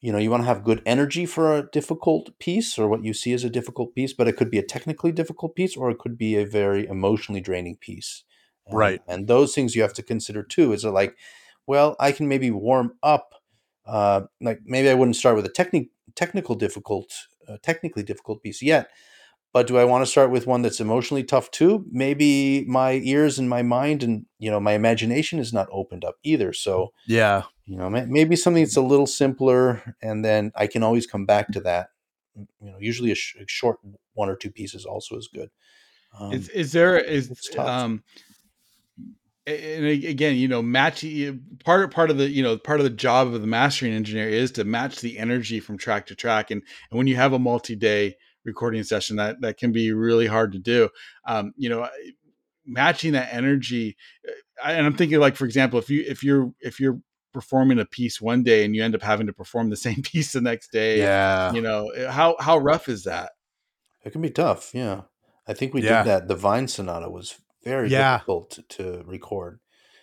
you 0.00 0.12
know 0.12 0.18
you 0.18 0.30
want 0.30 0.42
to 0.42 0.46
have 0.46 0.64
good 0.64 0.82
energy 0.86 1.26
for 1.26 1.56
a 1.56 1.68
difficult 1.70 2.36
piece 2.38 2.78
or 2.78 2.88
what 2.88 3.04
you 3.04 3.12
see 3.12 3.32
as 3.32 3.44
a 3.44 3.50
difficult 3.50 3.94
piece 3.94 4.12
but 4.12 4.28
it 4.28 4.36
could 4.36 4.50
be 4.50 4.58
a 4.58 4.62
technically 4.62 5.12
difficult 5.12 5.54
piece 5.54 5.76
or 5.76 5.90
it 5.90 5.98
could 5.98 6.16
be 6.16 6.36
a 6.36 6.46
very 6.46 6.86
emotionally 6.86 7.40
draining 7.40 7.76
piece 7.76 8.24
Right. 8.70 9.00
and 9.08 9.28
those 9.28 9.54
things 9.54 9.74
you 9.74 9.80
have 9.82 9.94
to 9.94 10.02
consider 10.02 10.42
too 10.42 10.72
is 10.74 10.84
it 10.84 10.90
like 10.90 11.16
well 11.66 11.96
i 11.98 12.12
can 12.12 12.28
maybe 12.28 12.50
warm 12.50 12.92
up 13.02 13.34
uh, 13.86 14.22
like 14.42 14.60
maybe 14.66 14.90
i 14.90 14.94
wouldn't 14.94 15.16
start 15.16 15.36
with 15.36 15.46
a 15.46 15.50
technic- 15.50 15.88
technical 16.14 16.54
difficult 16.54 17.10
uh, 17.48 17.56
technically 17.62 18.02
difficult 18.02 18.42
piece 18.42 18.60
yet 18.62 18.90
but 19.52 19.66
do 19.66 19.78
i 19.78 19.84
want 19.84 20.02
to 20.02 20.10
start 20.10 20.30
with 20.30 20.46
one 20.46 20.62
that's 20.62 20.80
emotionally 20.80 21.24
tough 21.24 21.50
too? 21.50 21.84
Maybe 21.90 22.64
my 22.66 22.92
ears 23.04 23.38
and 23.38 23.48
my 23.48 23.62
mind 23.62 24.02
and 24.02 24.26
you 24.38 24.50
know 24.50 24.60
my 24.60 24.72
imagination 24.72 25.38
is 25.38 25.52
not 25.52 25.68
opened 25.72 26.04
up 26.04 26.16
either 26.22 26.52
so 26.52 26.92
yeah. 27.06 27.44
you 27.64 27.76
know 27.76 27.88
maybe 27.88 28.36
something 28.36 28.62
that's 28.62 28.76
a 28.76 28.82
little 28.82 29.06
simpler 29.06 29.94
and 30.02 30.24
then 30.24 30.52
i 30.54 30.66
can 30.66 30.82
always 30.82 31.06
come 31.06 31.26
back 31.26 31.48
to 31.48 31.60
that. 31.60 31.88
You 32.36 32.70
know 32.70 32.78
usually 32.78 33.10
a, 33.10 33.16
sh- 33.16 33.36
a 33.40 33.48
short 33.48 33.78
one 34.14 34.28
or 34.28 34.36
two 34.36 34.50
pieces 34.50 34.84
also 34.84 35.16
is 35.16 35.28
good. 35.32 35.50
Um, 36.18 36.32
is, 36.32 36.48
is 36.50 36.72
there 36.72 36.98
is 36.98 37.50
um 37.58 38.02
and 39.48 39.86
again 39.86 40.36
you 40.36 40.46
know 40.46 40.62
matching 40.62 41.40
part 41.64 41.92
part 41.92 42.10
of 42.10 42.18
the 42.18 42.28
you 42.28 42.42
know 42.42 42.58
part 42.58 42.80
of 42.80 42.84
the 42.84 42.90
job 42.90 43.28
of 43.28 43.40
the 43.40 43.46
mastering 43.46 43.92
engineer 43.92 44.28
is 44.28 44.50
to 44.52 44.64
match 44.64 45.00
the 45.00 45.18
energy 45.18 45.58
from 45.58 45.78
track 45.78 46.06
to 46.06 46.14
track 46.14 46.50
and, 46.50 46.62
and 46.90 46.98
when 46.98 47.06
you 47.06 47.16
have 47.16 47.32
a 47.32 47.38
multi-day 47.38 48.14
recording 48.48 48.82
session 48.82 49.16
that 49.16 49.40
that 49.40 49.56
can 49.58 49.70
be 49.72 49.92
really 49.92 50.26
hard 50.26 50.52
to 50.52 50.58
do 50.58 50.88
um 51.26 51.52
you 51.56 51.68
know 51.68 51.88
matching 52.66 53.12
that 53.12 53.32
energy 53.32 53.96
uh, 54.26 54.32
and 54.64 54.86
i'm 54.86 54.94
thinking 54.94 55.18
like 55.20 55.36
for 55.36 55.44
example 55.44 55.78
if 55.78 55.88
you 55.88 56.04
if 56.08 56.22
you're 56.22 56.52
if 56.60 56.80
you're 56.80 57.00
performing 57.32 57.78
a 57.78 57.84
piece 57.84 58.20
one 58.20 58.42
day 58.42 58.64
and 58.64 58.74
you 58.74 58.82
end 58.82 58.94
up 58.94 59.02
having 59.02 59.26
to 59.26 59.32
perform 59.32 59.70
the 59.70 59.76
same 59.86 60.02
piece 60.02 60.32
the 60.32 60.40
next 60.40 60.72
day 60.72 60.98
yeah 60.98 61.52
you 61.52 61.60
know 61.62 61.90
how 62.08 62.36
how 62.40 62.58
rough 62.58 62.88
is 62.88 63.04
that 63.04 63.32
it 64.04 64.10
can 64.10 64.22
be 64.22 64.30
tough 64.30 64.70
yeah 64.74 65.02
i 65.46 65.52
think 65.52 65.72
we 65.72 65.82
Yeah. 65.82 66.02
did 66.02 66.06
that 66.06 66.28
the 66.28 66.34
vine 66.34 66.68
sonata 66.68 67.08
was 67.08 67.38
very 67.64 67.88
Yeah. 67.90 68.18
difficult 68.18 68.50
to, 68.50 68.62
to 68.62 69.02
record 69.06 69.60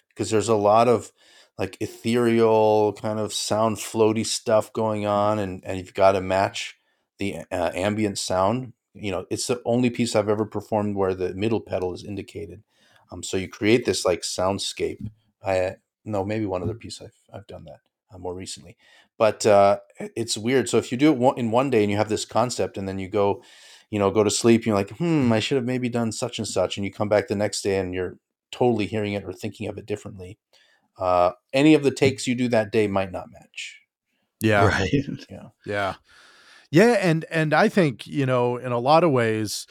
because 0.10 0.30
there's 0.30 0.50
a 0.50 0.56
lot 0.56 0.88
of 0.88 1.12
like 1.58 1.78
ethereal 1.80 2.94
kind 2.94 3.20
of 3.20 3.34
sound 3.34 3.78
floaty 3.78 4.26
stuff 4.26 4.74
going 4.74 5.06
on 5.06 5.40
and 5.40 5.64
and 5.66 5.78
you've 5.78 5.94
got 5.94 6.14
to 6.14 6.22
match 6.22 6.75
the 7.18 7.38
uh, 7.52 7.72
ambient 7.74 8.18
sound 8.20 8.74
you 8.94 9.12
know 9.12 9.26
it's 9.30 9.48
the 9.48 9.62
only 9.66 9.90
piece 9.90 10.16
i've 10.16 10.30
ever 10.30 10.46
performed 10.46 10.96
where 10.96 11.14
the 11.14 11.34
middle 11.34 11.62
pedal 11.62 11.94
is 11.94 12.04
indicated. 12.04 12.64
Um 13.12 13.24
so 13.24 13.38
you 13.38 13.48
create 13.48 13.86
this 13.86 14.06
like 14.06 14.22
soundscape. 14.22 15.00
I 15.46 15.76
no 16.04 16.24
maybe 16.26 16.46
one 16.46 16.64
other 16.64 16.74
piece 16.74 17.02
i've, 17.02 17.18
I've 17.34 17.48
done 17.48 17.66
that 17.66 17.80
uh, 18.14 18.18
more 18.18 18.34
recently. 18.34 18.78
But 19.18 19.46
uh 19.46 19.80
it's 20.00 20.38
weird. 20.38 20.70
So 20.70 20.78
if 20.78 20.92
you 20.92 20.98
do 20.98 21.12
it 21.12 21.18
one, 21.18 21.38
in 21.38 21.52
one 21.52 21.70
day 21.70 21.84
and 21.84 21.92
you 21.92 21.98
have 21.98 22.10
this 22.10 22.26
concept 22.26 22.78
and 22.78 22.88
then 22.88 23.00
you 23.00 23.10
go 23.10 23.44
you 23.90 24.00
know 24.00 24.12
go 24.12 24.24
to 24.24 24.32
sleep 24.32 24.62
and 24.62 24.68
you're 24.68 24.76
like 24.76 24.90
hmm 24.98 25.32
i 25.32 25.40
should 25.40 25.56
have 25.58 25.66
maybe 25.66 25.90
done 25.90 26.12
such 26.12 26.40
and 26.40 26.48
such 26.48 26.78
and 26.78 26.86
you 26.86 26.92
come 26.92 27.08
back 27.10 27.28
the 27.28 27.36
next 27.36 27.62
day 27.62 27.78
and 27.78 27.94
you're 27.94 28.18
totally 28.52 28.86
hearing 28.88 29.14
it 29.14 29.24
or 29.24 29.32
thinking 29.34 29.68
of 29.68 29.78
it 29.78 29.86
differently 29.86 30.38
uh 30.98 31.32
any 31.54 31.74
of 31.74 31.84
the 31.84 31.92
takes 31.92 32.26
you 32.28 32.36
do 32.36 32.48
that 32.48 32.72
day 32.72 32.88
might 32.88 33.12
not 33.12 33.32
match. 33.32 33.82
Yeah. 34.42 34.66
Right. 34.68 34.92
Yeah. 35.30 35.50
Yeah, 35.66 35.96
and 36.74 37.26
and 37.32 37.54
I 37.54 37.70
think, 37.70 38.08
you 38.08 38.26
know, 38.26 38.58
in 38.58 38.72
a 38.72 38.80
lot 38.80 39.04
of 39.04 39.12
ways 39.12 39.68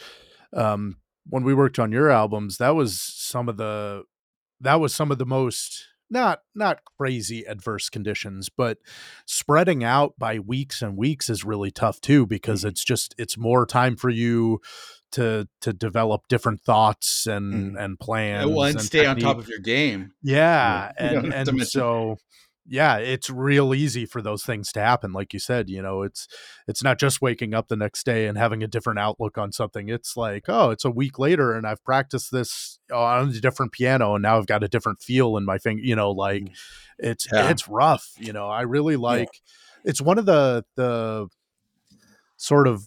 um 0.53 0.97
when 1.29 1.43
we 1.45 1.55
worked 1.55 1.79
on 1.79 1.91
your 1.93 2.11
albums, 2.11 2.59
that 2.59 2.75
was 2.75 3.01
some 3.01 3.49
of 3.49 3.57
the 3.57 4.05
that 4.61 4.77
was 4.81 4.95
some 4.95 5.11
of 5.11 5.19
the 5.19 5.27
most 5.27 5.87
not 6.11 6.41
not 6.55 6.81
crazy 6.99 7.45
adverse 7.45 7.89
conditions, 7.91 8.49
but 8.51 8.79
spreading 9.27 9.83
out 9.83 10.15
by 10.19 10.39
weeks 10.39 10.83
and 10.83 10.97
weeks 10.97 11.31
is 11.31 11.45
really 11.45 11.71
tough 11.71 12.01
too 12.01 12.27
because 12.27 12.63
Mhm. 12.63 12.69
it's 12.69 12.85
just 12.85 13.15
it's 13.19 13.39
more 13.39 13.67
time 13.67 13.97
for 13.97 14.11
you 14.11 14.61
to 15.13 15.49
to 15.63 15.73
develop 15.73 16.29
different 16.29 16.61
thoughts 16.61 17.27
and 17.27 17.75
Mhm. 17.77 17.85
and 17.85 18.01
plans 18.01 18.51
well 18.51 18.65
and 18.65 18.79
and 18.79 18.81
stay 18.81 19.07
on 19.07 19.19
top 19.19 19.39
of 19.39 19.49
your 19.49 19.61
game 19.61 20.13
Yeah, 20.23 20.93
know, 21.01 21.21
and 21.21 21.33
and 21.33 21.63
so 21.67 22.17
yeah, 22.67 22.97
it's 22.97 23.29
real 23.29 23.75
easy 23.75 24.07
for 24.07 24.23
those 24.23 24.43
things 24.43 24.73
to 24.73 24.81
happen. 24.81 25.13
Like 25.13 25.33
you 25.33 25.39
said, 25.39 25.69
you 25.69 25.83
know, 25.83 26.03
it's 26.03 26.27
it's 26.67 26.83
not 26.83 26.99
just 26.99 27.21
waking 27.21 27.53
up 27.55 27.69
the 27.69 27.77
next 27.77 28.07
day 28.07 28.27
and 28.27 28.39
having 28.39 28.63
a 28.63 28.67
different 28.67 28.99
outlook 28.99 29.37
on 29.37 29.53
something. 29.53 29.89
It's 29.89 30.17
like, 30.17 30.45
oh, 30.49 30.71
it's 30.71 30.85
a 30.85 30.91
week 30.91 31.19
later 31.19 31.53
and 31.53 31.67
I've 31.67 31.85
practiced 31.85 32.33
this 32.33 32.79
on 32.93 33.29
a 33.29 33.41
different 33.41 33.73
piano 33.73 34.15
and 34.15 34.23
now 34.23 34.39
I've 34.39 34.47
got 34.47 34.65
a 34.65 34.69
different 34.69 35.03
feel 35.03 35.37
in 35.37 35.45
my 35.45 35.59
finger. 35.59 35.83
You 35.83 35.97
know, 35.97 36.11
like 36.11 36.45
Mhm. 36.45 36.55
it's 36.99 37.27
Yeah. 37.33 37.51
it's 37.51 37.69
rough. 37.69 38.09
You 38.19 38.33
know, 38.33 38.49
I 38.49 38.63
really 38.63 38.97
like. 38.97 39.29
It's 39.85 40.01
one 40.01 40.19
of 40.19 40.25
the 40.27 40.65
the 40.77 41.29
sort 42.37 42.67
of 42.67 42.85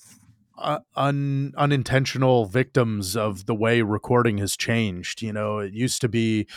uh, 0.57 0.79
un, 0.95 1.53
unintentional 1.55 2.45
victims 2.45 3.15
of 3.15 3.45
the 3.45 3.53
way 3.53 3.81
recording 3.83 4.39
has 4.39 4.57
changed. 4.57 5.21
You 5.21 5.31
know, 5.31 5.59
it 5.59 5.73
used 5.73 6.01
to 6.01 6.09
be, 6.09 6.47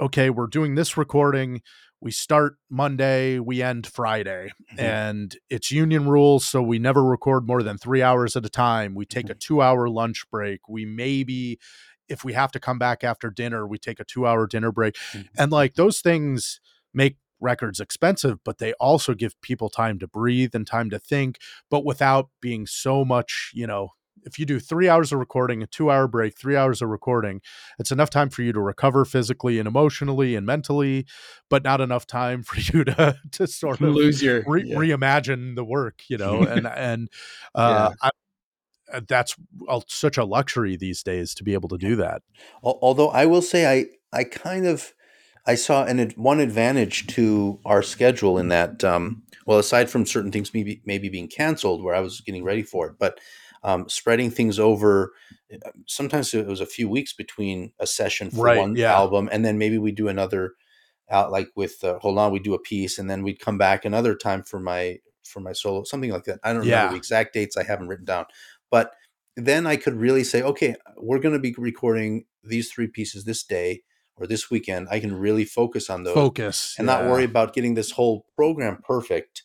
okay, 0.00 0.28
we're 0.28 0.48
doing 0.48 0.74
this 0.74 0.96
recording. 0.96 1.62
We 2.04 2.10
start 2.10 2.58
Monday, 2.68 3.38
we 3.38 3.62
end 3.62 3.86
Friday, 3.86 4.52
Mhm. 4.74 4.78
and 4.78 5.36
it's 5.48 5.70
union 5.70 6.06
rules. 6.06 6.46
So 6.46 6.62
we 6.62 6.78
never 6.78 7.02
record 7.02 7.46
more 7.46 7.62
than 7.62 7.78
three 7.78 8.02
hours 8.02 8.36
at 8.36 8.44
a 8.44 8.50
time. 8.50 8.94
We 8.94 9.06
take 9.06 9.30
a 9.30 9.34
two 9.34 9.62
hour 9.62 9.88
lunch 9.88 10.24
break. 10.30 10.68
We 10.68 10.84
maybe, 10.84 11.58
if 12.06 12.22
we 12.22 12.34
have 12.34 12.52
to 12.52 12.60
come 12.60 12.78
back 12.78 13.02
after 13.04 13.30
dinner, 13.30 13.66
we 13.66 13.78
take 13.78 14.00
a 14.00 14.04
two 14.04 14.26
hour 14.26 14.46
dinner 14.46 14.70
break. 14.70 14.96
Mhm. 15.14 15.28
And 15.38 15.50
like 15.50 15.76
those 15.76 16.02
things 16.02 16.60
make 16.92 17.16
records 17.40 17.80
expensive, 17.80 18.38
but 18.44 18.58
they 18.58 18.74
also 18.74 19.14
give 19.14 19.40
people 19.40 19.70
time 19.70 19.98
to 20.00 20.06
breathe 20.06 20.54
and 20.54 20.66
time 20.66 20.90
to 20.90 20.98
think, 20.98 21.38
but 21.70 21.86
without 21.86 22.28
being 22.42 22.66
so 22.66 23.02
much, 23.06 23.50
you 23.54 23.66
know, 23.66 23.92
if 24.24 24.38
you 24.38 24.46
do 24.46 24.58
three 24.58 24.88
hours 24.88 25.12
of 25.12 25.18
recording, 25.18 25.62
a 25.62 25.66
two 25.66 25.90
hour 25.90 26.08
break, 26.08 26.38
three 26.38 26.56
hours 26.56 26.82
of 26.82 26.88
recording, 26.88 27.40
it's 27.78 27.90
enough 27.90 28.10
time 28.10 28.30
for 28.30 28.42
you 28.42 28.52
to 28.52 28.60
recover 28.60 29.04
physically 29.04 29.58
and 29.58 29.68
emotionally 29.68 30.34
and 30.34 30.46
mentally, 30.46 31.06
but 31.48 31.62
not 31.62 31.80
enough 31.80 32.06
time 32.06 32.42
for 32.44 32.58
you 32.58 32.84
to 32.84 33.16
to 33.32 33.46
sort 33.46 33.80
of 33.80 33.94
lose 33.94 34.22
your 34.22 34.42
re- 34.46 34.64
yeah. 34.64 34.76
reimagine 34.76 35.54
the 35.54 35.64
work, 35.64 36.02
you 36.08 36.18
know, 36.18 36.42
and 36.44 36.66
and 36.66 37.08
uh, 37.54 37.92
I, 38.02 38.10
uh, 38.92 39.00
that's 39.08 39.34
such 39.88 40.16
a 40.18 40.24
luxury 40.24 40.76
these 40.76 41.02
days 41.02 41.34
to 41.34 41.44
be 41.44 41.54
able 41.54 41.68
to 41.68 41.78
do 41.78 41.96
that. 41.96 42.22
Although 42.62 43.08
I 43.08 43.26
will 43.26 43.42
say, 43.42 43.66
I 43.66 43.86
I 44.16 44.24
kind 44.24 44.66
of 44.66 44.94
I 45.46 45.54
saw 45.56 45.84
an 45.84 45.98
one 46.16 46.40
advantage 46.40 47.06
to 47.08 47.60
our 47.64 47.82
schedule 47.82 48.38
in 48.38 48.48
that, 48.48 48.82
um, 48.82 49.22
well, 49.46 49.58
aside 49.58 49.90
from 49.90 50.06
certain 50.06 50.32
things 50.32 50.54
maybe 50.54 50.82
maybe 50.84 51.08
being 51.08 51.28
canceled, 51.28 51.82
where 51.82 51.94
I 51.94 52.00
was 52.00 52.20
getting 52.20 52.44
ready 52.44 52.62
for 52.62 52.86
it, 52.88 52.94
but 52.98 53.18
um, 53.64 53.88
spreading 53.88 54.30
things 54.30 54.58
over. 54.58 55.12
uh, 55.52 55.70
Sometimes 55.86 56.32
it 56.34 56.46
was 56.46 56.60
a 56.60 56.66
few 56.66 56.88
weeks 56.88 57.12
between 57.12 57.72
a 57.80 57.86
session 57.86 58.30
for 58.30 58.44
Right, 58.44 58.58
one 58.58 58.76
yeah. 58.76 58.92
album, 58.94 59.28
and 59.32 59.44
then 59.44 59.58
maybe 59.58 59.78
we 59.78 59.90
do 59.90 60.06
another 60.08 60.52
out 61.10 61.30
like 61.32 61.48
with 61.56 61.82
uh, 61.82 61.98
hold 61.98 62.18
on, 62.18 62.32
we 62.32 62.38
do 62.38 62.54
a 62.54 62.58
piece, 62.58 62.98
and 62.98 63.10
then 63.10 63.22
we'd 63.22 63.40
come 63.40 63.58
back 63.58 63.84
another 63.84 64.14
time 64.14 64.42
for 64.42 64.60
my 64.60 64.98
for 65.24 65.40
my 65.40 65.52
solo, 65.52 65.82
something 65.84 66.10
like 66.10 66.24
that. 66.24 66.38
I 66.44 66.50
don't 66.52 66.60
remember 66.60 66.84
Yeah. 66.84 66.90
the 66.90 66.96
exact 66.96 67.32
dates. 67.32 67.56
I 67.56 67.64
haven't 67.64 67.88
written 67.88 68.04
down, 68.04 68.26
but 68.70 68.92
then 69.36 69.66
I 69.66 69.76
could 69.76 69.94
really 69.96 70.22
say, 70.22 70.42
okay, 70.42 70.76
we're 70.96 71.18
going 71.18 71.32
to 71.34 71.40
be 71.40 71.54
recording 71.58 72.26
these 72.44 72.70
three 72.70 72.86
pieces 72.86 73.24
this 73.24 73.42
day 73.42 73.82
or 74.16 74.26
this 74.26 74.50
weekend. 74.50 74.86
I 74.90 75.00
can 75.00 75.12
really 75.14 75.44
focus 75.44 75.90
on 75.90 76.04
those 76.04 76.14
Focus 76.14 76.74
and 76.78 76.86
not 76.86 77.04
worry 77.04 77.24
about 77.24 77.52
getting 77.54 77.74
this 77.74 77.90
whole 77.92 78.26
program 78.36 78.78
perfect. 78.86 79.42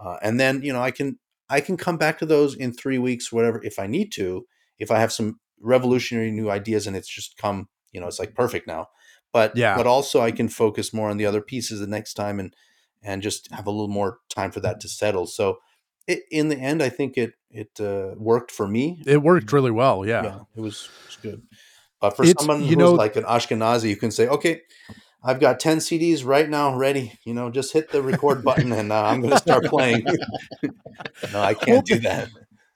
Uh, 0.00 0.16
and 0.22 0.38
then 0.38 0.62
you 0.62 0.72
know 0.72 0.82
I 0.82 0.90
can 0.90 1.18
I 1.52 1.60
can 1.60 1.76
come 1.76 1.96
back 1.98 2.18
to 2.18 2.26
those 2.26 2.54
in 2.56 2.72
three 2.72 2.98
weeks, 2.98 3.30
whatever, 3.32 3.60
if 3.62 3.78
I 3.78 3.86
need 3.86 4.10
to. 4.12 4.46
If 4.78 4.90
I 4.90 4.98
have 4.98 5.12
some 5.12 5.38
revolutionary 5.60 6.30
new 6.32 6.50
ideas 6.50 6.86
and 6.86 6.96
it's 6.96 7.08
just 7.08 7.36
come, 7.36 7.68
you 7.92 8.00
know, 8.00 8.08
it's 8.08 8.18
like 8.18 8.34
perfect 8.34 8.66
now. 8.66 8.86
But 9.32 9.56
Yeah. 9.56 9.76
but 9.76 9.86
also 9.86 10.20
I 10.20 10.32
can 10.32 10.48
focus 10.48 10.92
more 10.92 11.08
on 11.10 11.16
the 11.18 11.26
other 11.26 11.40
pieces 11.40 11.78
the 11.80 11.86
next 11.86 12.14
time 12.14 12.40
and 12.40 12.54
and 13.04 13.22
just 13.22 13.50
have 13.52 13.66
a 13.66 13.70
little 13.70 13.88
more 14.00 14.18
time 14.28 14.50
for 14.52 14.60
that 14.60 14.80
to 14.80 14.88
settle. 14.88 15.26
So 15.26 15.58
it, 16.06 16.20
in 16.30 16.48
the 16.48 16.56
end, 16.56 16.82
I 16.82 16.88
think 16.88 17.16
it 17.16 17.32
it 17.50 17.70
uh, 17.80 18.14
worked 18.16 18.50
for 18.50 18.66
me. 18.68 19.02
It 19.06 19.22
worked 19.22 19.52
really 19.52 19.70
well. 19.70 20.06
Yeah. 20.06 20.40
it 20.56 20.60
was, 20.60 20.88
it 21.00 21.06
was 21.06 21.18
good. 21.22 21.42
But 22.00 22.16
for 22.16 22.24
It's- 22.24 22.34
someone 22.38 22.62
you 22.62 22.68
who's 22.70 22.76
know- 22.78 22.94
like 23.04 23.16
an 23.16 23.24
Ashkenazy, 23.24 23.88
you 23.90 23.96
can 23.96 24.10
say, 24.10 24.26
okay, 24.28 24.62
I've 25.24 25.40
got 25.40 25.60
10 25.60 25.78
CDs 25.78 26.24
right 26.26 26.48
now 26.48 26.76
ready. 26.76 27.18
You 27.24 27.34
know, 27.34 27.50
just 27.50 27.72
hit 27.72 27.90
the 27.92 28.02
record 28.02 28.42
button 28.44 28.72
and 28.72 28.90
uh, 28.92 29.04
I'm 29.04 29.20
going 29.20 29.32
to 29.32 29.38
start 29.38 29.64
playing. 29.66 30.04
no, 31.32 31.40
I 31.40 31.54
can't 31.54 31.86
do 31.86 31.98
that. 32.00 32.28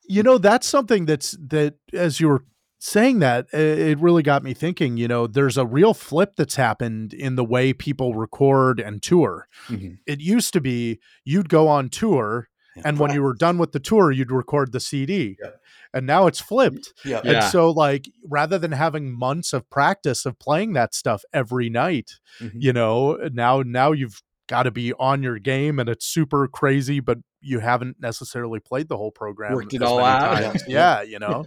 you 0.08 0.22
know 0.22 0.38
that's 0.38 0.66
something 0.66 1.06
that's 1.06 1.32
that 1.48 1.74
as 1.92 2.20
you 2.20 2.28
were 2.28 2.44
saying 2.78 3.18
that 3.20 3.46
it 3.52 3.98
really 3.98 4.22
got 4.22 4.44
me 4.44 4.54
thinking 4.54 4.96
you 4.96 5.08
know 5.08 5.26
there's 5.26 5.56
a 5.56 5.66
real 5.66 5.92
flip 5.94 6.34
that's 6.36 6.54
happened 6.56 7.12
in 7.12 7.34
the 7.34 7.44
way 7.44 7.72
people 7.72 8.14
record 8.14 8.78
and 8.78 9.02
tour 9.02 9.48
Mhm. 9.68 9.98
it 10.06 10.20
used 10.20 10.52
to 10.52 10.60
be 10.60 11.00
you'd 11.24 11.48
go 11.48 11.66
on 11.68 11.88
tour 11.88 12.48
Yeah. 12.76 12.82
and 12.84 12.98
when 13.00 13.12
you 13.14 13.22
were 13.22 13.34
done 13.34 13.58
with 13.58 13.72
the 13.72 13.80
tour 13.80 14.12
you'd 14.12 14.30
record 14.30 14.70
the 14.72 14.78
cd 14.80 15.36
Yep. 15.42 15.60
And 15.94 16.06
now 16.06 16.26
it's 16.26 16.40
flipped 16.40 16.92
yeah. 17.04 17.20
Yeah. 17.24 17.30
and 17.42 17.44
so 17.52 17.70
like 17.70 18.08
rather 18.28 18.58
than 18.58 18.72
having 18.72 19.12
months 19.16 19.52
of 19.52 19.68
practice 19.70 20.26
of 20.26 20.38
playing 20.38 20.72
that 20.74 20.94
stuff 20.94 21.22
every 21.32 21.68
night 21.70 22.12
Mhm. 22.40 22.52
you 22.54 22.72
know 22.72 23.18
now 23.32 23.62
now 23.62 23.92
you've 23.92 24.20
got 24.48 24.62
to 24.64 24.70
be 24.70 24.92
on 24.94 25.22
your 25.22 25.38
game 25.38 25.78
and 25.78 25.88
it's 25.88 26.06
super 26.06 26.46
crazy 26.48 27.00
but 27.00 27.18
you 27.46 27.58
haven't 27.60 27.96
necessarily 28.00 28.60
played 28.60 28.88
the 28.88 28.96
whole 28.96 29.10
program 29.12 29.54
Worked 29.54 29.74
it 29.74 29.82
all 29.82 30.00
out. 30.00 30.40
times. 30.42 30.62
Yeah. 30.68 31.00
yeah 31.00 31.02
you 31.02 31.18
know 31.18 31.46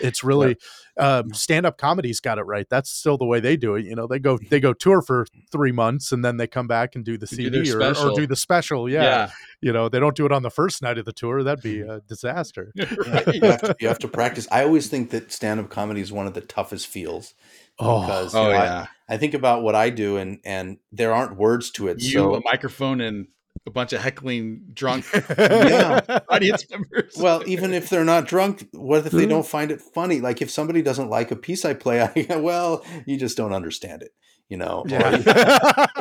it's 0.00 0.22
really 0.22 0.56
um, 0.98 1.32
stand-up 1.32 1.78
comedy's 1.78 2.20
got 2.20 2.38
it 2.38 2.42
right 2.42 2.66
that's 2.68 2.90
still 2.90 3.16
the 3.16 3.24
way 3.24 3.38
they 3.40 3.56
do 3.56 3.76
it 3.76 3.84
you 3.84 3.94
know 3.94 4.06
they 4.06 4.18
go 4.18 4.38
they 4.50 4.58
go 4.60 4.72
tour 4.72 5.00
for 5.00 5.26
three 5.52 5.70
months 5.72 6.10
and 6.12 6.24
then 6.24 6.36
they 6.36 6.46
come 6.46 6.66
back 6.66 6.96
and 6.96 7.04
do 7.04 7.16
the 7.16 7.26
They 7.26 7.48
do 7.48 7.64
cd 7.64 7.72
or, 7.72 7.78
or 7.80 7.94
special. 7.94 8.14
do 8.16 8.26
the 8.26 8.36
special 8.36 8.88
yeah. 8.90 9.30
you 9.60 9.72
know 9.72 9.88
they 9.88 10.00
don't 10.00 10.16
do 10.16 10.26
it 10.26 10.32
on 10.32 10.42
the 10.42 10.50
first 10.50 10.82
night 10.82 10.98
of 10.98 11.04
the 11.04 11.12
tour 11.12 11.42
that'd 11.42 11.62
be 11.62 11.80
a 11.82 12.00
disaster 12.08 12.72
Right. 12.76 13.26
you, 13.34 13.40
have 13.42 13.60
to, 13.62 13.76
you 13.80 13.88
have 13.88 13.98
to 14.00 14.08
practice. 14.08 14.46
I 14.50 14.64
always 14.64 14.88
think 14.88 15.10
that 15.10 15.30
stand 15.32 15.60
up 15.60 15.68
comedy 15.70 16.00
is 16.00 16.12
one 16.12 16.26
of 16.26 16.34
the 16.34 16.40
toughest 16.40 16.86
fields 16.88 17.34
oh 17.78 18.00
because 18.00 18.34
Oh 18.34 18.46
you 18.48 18.52
know, 18.54 18.58
I- 18.58 18.64
yeah. 18.64 18.86
I, 19.08 19.16
think 19.16 19.34
about 19.34 19.62
what 19.62 19.74
I 19.74 19.88
do 19.90 20.16
and 20.18 20.40
and 20.44 20.78
there 20.92 21.14
aren't 21.14 21.36
words 21.36 21.70
to 21.72 21.88
it. 21.88 22.02
You, 22.02 22.10
so 22.10 22.34
a 22.34 22.40
microphone, 22.44 23.00
and 23.00 23.28
a 23.66 23.70
bunch 23.70 23.92
of 23.92 24.00
heckling 24.00 24.62
drunk 24.72 25.04
Yeah. 25.38 26.00
audience 26.28 26.64
members. 26.70 27.14
well, 27.18 27.42
even 27.46 27.72
if 27.74 27.88
they're 27.90 28.04
not 28.04 28.26
drunk, 28.26 28.68
what 28.72 29.06
if 29.06 29.12
they 29.12 29.24
Hmm. 29.24 29.30
don't 29.30 29.46
find 29.46 29.70
it 29.70 29.80
funny? 29.80 30.20
Like 30.20 30.40
if 30.42 30.50
somebody 30.50 30.82
doesn't 30.82 31.10
like 31.10 31.30
a 31.30 31.36
piece 31.36 31.64
I 31.64 31.74
play, 31.74 32.00
I 32.30 32.36
well, 32.36 32.84
you 33.06 33.16
just 33.18 33.36
don't 33.36 33.52
understand 33.52 34.02
it, 34.02 34.12
you 34.48 34.56
know. 34.56 34.84
yeah. 34.86 35.10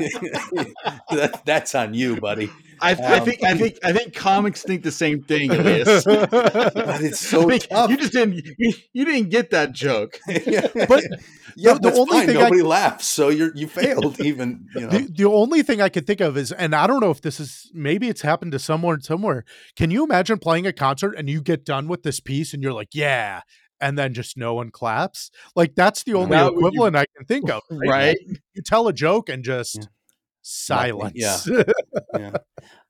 that, 1.11 1.41
that's 1.45 1.75
on 1.75 1.93
you, 1.93 2.19
buddy. 2.19 2.49
I, 2.79 2.91
I 2.91 3.17
um, 3.19 3.25
think 3.25 3.43
I 3.43 3.57
think 3.57 3.79
I 3.83 3.91
think 3.91 4.13
comics 4.13 4.63
think 4.63 4.83
the 4.83 4.91
same 4.91 5.23
thing, 5.23 5.51
Elias. 5.51 6.03
But 6.05 6.29
it's 7.01 7.19
so 7.19 7.49
I 7.49 7.57
tough. 7.57 7.89
You 7.89 7.97
just 7.97 8.13
didn't 8.13 8.35
you, 8.57 8.73
you 8.93 9.05
didn't 9.05 9.29
get 9.29 9.49
that 9.51 9.71
joke. 9.73 10.19
yeah. 10.27 10.67
But 10.87 11.03
yeah, 11.55 11.73
the 11.73 11.79
that's 11.81 11.97
only 11.97 12.17
fine. 12.17 12.27
thing 12.27 12.37
I- 12.37 12.41
nobody 12.43 12.61
laughs, 12.61 13.07
so 13.07 13.29
you're 13.29 13.51
you 13.55 13.67
failed. 13.67 14.19
Even 14.19 14.67
you 14.75 14.81
know, 14.81 14.87
The, 14.89 15.07
the 15.11 15.25
only 15.25 15.63
thing 15.63 15.81
I 15.81 15.89
could 15.89 16.05
think 16.05 16.21
of 16.21 16.37
is, 16.37 16.51
and 16.51 16.75
I 16.75 16.85
don't 16.87 16.99
know 16.99 17.11
if 17.11 17.21
this 17.21 17.39
is 17.39 17.71
maybe 17.73 18.09
it's 18.09 18.21
happened 18.21 18.51
to 18.51 18.59
someone 18.59 19.01
somewhere. 19.01 19.43
Can 19.75 19.89
you 19.89 20.03
imagine 20.03 20.37
playing 20.37 20.67
a 20.67 20.73
concert 20.73 21.15
and 21.17 21.29
you 21.29 21.41
get 21.41 21.65
done 21.65 21.87
with 21.87 22.03
this 22.03 22.19
piece 22.19 22.53
and 22.53 22.61
you're 22.61 22.73
like, 22.73 22.89
yeah, 22.93 23.41
and 23.81 23.97
then 23.97 24.13
just 24.13 24.37
no 24.37 24.53
one 24.53 24.69
claps? 24.71 25.31
Like 25.55 25.75
that's 25.75 26.03
the 26.03 26.13
only 26.13 26.31
That 26.31 26.53
would 26.53 26.59
be- 26.59 26.67
equivalent 26.67 26.95
I 26.95 27.05
can 27.15 27.25
think 27.25 27.49
of. 27.49 27.61
Right? 27.71 28.17
You 28.53 28.61
tell 28.63 28.87
a 28.87 28.93
joke 28.93 29.29
and 29.29 29.43
just 29.43 29.77
eh, 29.77 29.81
Yeah. 29.81 29.87
silence. 30.41 31.13
Yeah. 31.15 31.63
yeah. 32.17 32.37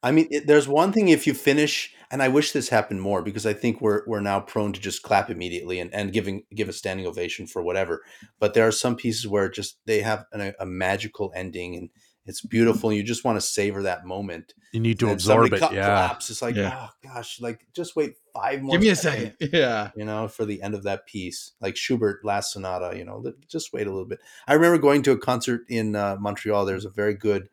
I 0.04 0.12
mean, 0.12 0.28
it, 0.32 0.48
there's 0.48 0.68
one 0.68 0.92
thing 0.92 1.10
if 1.10 1.26
you 1.28 1.34
finish, 1.34 1.94
and 2.12 2.22
I 2.22 2.28
wish 2.30 2.52
this 2.52 2.70
happened 2.70 3.02
more 3.02 3.22
because 3.22 3.46
I 3.46 3.54
think 3.54 3.82
we're 3.82 4.04
we're 4.08 4.22
now 4.22 4.40
prone 4.40 4.74
to 4.74 4.80
just 4.80 5.02
clap 5.02 5.30
immediately 5.30 5.80
and, 5.80 5.94
and 5.94 6.14
giving 6.14 6.44
give 6.56 6.70
a 6.70 6.74
standing 6.74 7.06
ovation 7.06 7.48
for 7.48 7.62
whatever. 7.62 8.02
But 8.40 8.54
there 8.54 8.68
are 8.68 8.72
some 8.72 8.96
pieces 8.96 9.28
where 9.28 9.50
just 9.50 9.80
they 9.86 10.02
have 10.02 10.26
an, 10.32 10.54
a 10.60 10.66
magical 10.66 11.32
ending 11.36 11.76
and 11.76 11.90
it's 12.28 12.42
mm-hmm. 12.42 12.50
beautiful. 12.50 12.90
And 12.90 12.98
you 12.98 13.04
just 13.04 13.24
want 13.24 13.38
to 13.38 13.42
savor 13.46 13.84
that 13.84 14.06
moment. 14.06 14.54
you 14.74 14.80
need 14.80 15.00
to 15.00 15.06
And 15.08 15.14
absorb 15.14 15.54
it. 15.54 15.62
Yeah. 15.62 15.86
claps. 15.86 16.30
It's 16.30 16.42
like, 16.42 16.56
Yeah. 16.56 16.88
oh 16.88 16.90
gosh, 17.04 17.42
like 17.42 17.66
just 17.76 17.96
wait 17.96 18.14
five 18.40 18.62
more. 18.62 18.72
Give 18.74 18.82
me 18.82 18.90
a 18.90 18.96
second. 18.96 19.34
Yeah. 19.54 19.92
You 19.96 20.06
know, 20.06 20.28
for 20.28 20.46
the 20.46 20.62
end 20.62 20.74
of 20.76 20.84
that 20.84 21.06
piece, 21.06 21.52
like 21.62 21.76
Schubert 21.76 22.24
Last 22.24 22.54
Sonata. 22.54 22.98
You 22.98 23.06
know, 23.06 23.24
just 23.48 23.74
wait 23.74 23.88
a 23.88 23.92
little 23.92 24.06
bit. 24.06 24.20
I 24.48 24.54
remember 24.54 24.78
going 24.78 25.02
to 25.04 25.12
a 25.12 25.18
concert 25.18 25.62
in 25.70 25.96
uh, 25.96 26.18
Montreal. 26.20 26.66
There's 26.66 26.86
a 26.86 26.90
very 26.90 27.14
good 27.14 27.50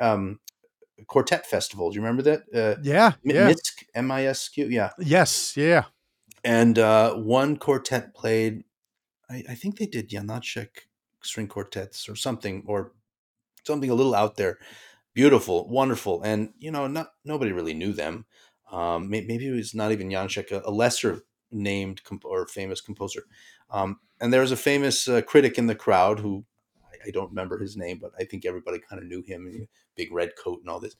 um, 0.00 0.40
quartet 1.06 1.46
festival. 1.46 1.90
Do 1.90 1.96
you 1.96 2.02
remember 2.02 2.22
that? 2.22 2.40
Uh, 2.54 2.80
Yeah. 2.82 3.12
Yeah. 3.24 3.52
M 3.94 4.10
I 4.10 4.26
S 4.26 4.48
Q, 4.48 4.66
yeah. 4.66 4.90
Yes. 4.98 5.56
Yeah. 5.56 5.84
And 6.44 6.78
uh, 6.78 7.14
one 7.14 7.56
quartet 7.56 8.14
played, 8.14 8.64
I, 9.28 9.44
I 9.50 9.54
think 9.54 9.78
they 9.78 9.86
did 9.86 10.08
Janacek 10.08 10.68
string 11.22 11.48
quartets 11.48 12.08
or 12.08 12.14
something, 12.16 12.62
or 12.66 12.92
something 13.64 13.90
a 13.90 13.94
little 13.94 14.14
out 14.14 14.36
there. 14.36 14.58
Beautiful, 15.14 15.68
wonderful, 15.68 16.22
and 16.22 16.50
you 16.60 16.70
know, 16.70 16.86
not 16.86 17.08
nobody 17.24 17.50
really 17.50 17.74
knew 17.74 17.92
them. 17.92 18.24
Um, 18.70 19.08
maybe 19.08 19.46
it 19.46 19.52
was 19.52 19.74
not 19.74 19.92
even 19.92 20.08
Janacek, 20.08 20.50
a, 20.52 20.62
a 20.64 20.70
lesser 20.70 21.22
named 21.50 22.04
comp- 22.04 22.24
or 22.24 22.46
famous 22.46 22.80
composer. 22.80 23.24
Um, 23.70 24.00
and 24.20 24.32
there 24.32 24.40
was 24.40 24.52
a 24.52 24.56
famous 24.56 25.08
uh, 25.08 25.22
critic 25.22 25.58
in 25.58 25.66
the 25.66 25.74
crowd 25.74 26.20
who 26.20 26.44
I, 26.84 27.08
I 27.08 27.10
don't 27.10 27.30
remember 27.30 27.58
his 27.58 27.76
name, 27.76 27.98
but 28.00 28.12
I 28.18 28.24
think 28.24 28.44
everybody 28.44 28.78
kind 28.78 29.00
of 29.00 29.08
knew 29.08 29.22
him. 29.22 29.68
Big 29.96 30.12
red 30.12 30.32
coat 30.42 30.60
and 30.60 30.70
all 30.70 30.80
this. 30.80 30.96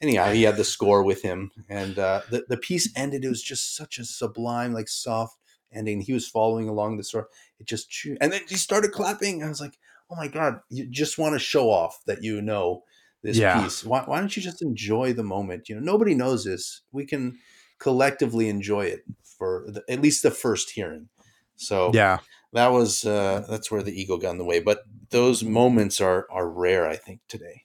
Anyhow, 0.00 0.32
he 0.32 0.42
had 0.42 0.56
the 0.56 0.64
score 0.64 1.04
with 1.04 1.22
him, 1.22 1.52
and 1.68 1.98
uh, 1.98 2.22
the 2.28 2.44
the 2.48 2.56
piece 2.56 2.92
ended. 2.96 3.24
It 3.24 3.28
was 3.28 3.42
just 3.42 3.76
such 3.76 3.98
a 3.98 4.04
sublime, 4.04 4.72
like 4.72 4.88
soft 4.88 5.38
ending. 5.72 6.00
He 6.00 6.12
was 6.12 6.28
following 6.28 6.68
along 6.68 6.96
the 6.96 7.04
story. 7.04 7.26
It 7.60 7.66
just 7.66 7.88
and 8.20 8.32
then 8.32 8.42
he 8.48 8.56
started 8.56 8.90
clapping. 8.90 9.44
I 9.44 9.48
was 9.48 9.60
like, 9.60 9.78
oh 10.10 10.16
my 10.16 10.26
god! 10.26 10.60
You 10.68 10.86
just 10.88 11.18
want 11.18 11.34
to 11.34 11.38
show 11.38 11.70
off 11.70 12.00
that 12.06 12.22
you 12.22 12.42
know 12.42 12.82
this 13.22 13.38
Yeah. 13.38 13.62
piece. 13.62 13.84
Why, 13.84 14.02
why 14.04 14.20
don't 14.20 14.36
you 14.36 14.42
just 14.42 14.62
enjoy 14.62 15.12
the 15.12 15.22
moment? 15.22 15.68
You 15.68 15.76
know, 15.76 15.80
nobody 15.80 16.14
knows 16.14 16.44
this. 16.44 16.82
We 16.92 17.06
can 17.06 17.38
collectively 17.78 18.48
enjoy 18.48 18.86
it 18.86 19.04
for 19.38 19.66
the, 19.68 19.82
at 19.88 20.00
least 20.00 20.22
the 20.22 20.30
first 20.30 20.70
hearing. 20.70 21.08
So 21.56 21.90
Yeah. 21.94 22.18
that 22.52 22.68
was 22.68 23.04
uh, 23.04 23.44
that's 23.48 23.70
where 23.70 23.82
the 23.82 23.98
ego 23.98 24.16
got 24.18 24.30
in 24.32 24.38
the 24.38 24.44
way. 24.44 24.60
But 24.60 24.82
those 25.10 25.42
moments 25.44 26.00
are 26.00 26.26
are 26.30 26.48
rare, 26.48 26.86
I 26.88 26.96
think, 26.96 27.20
today. 27.28 27.62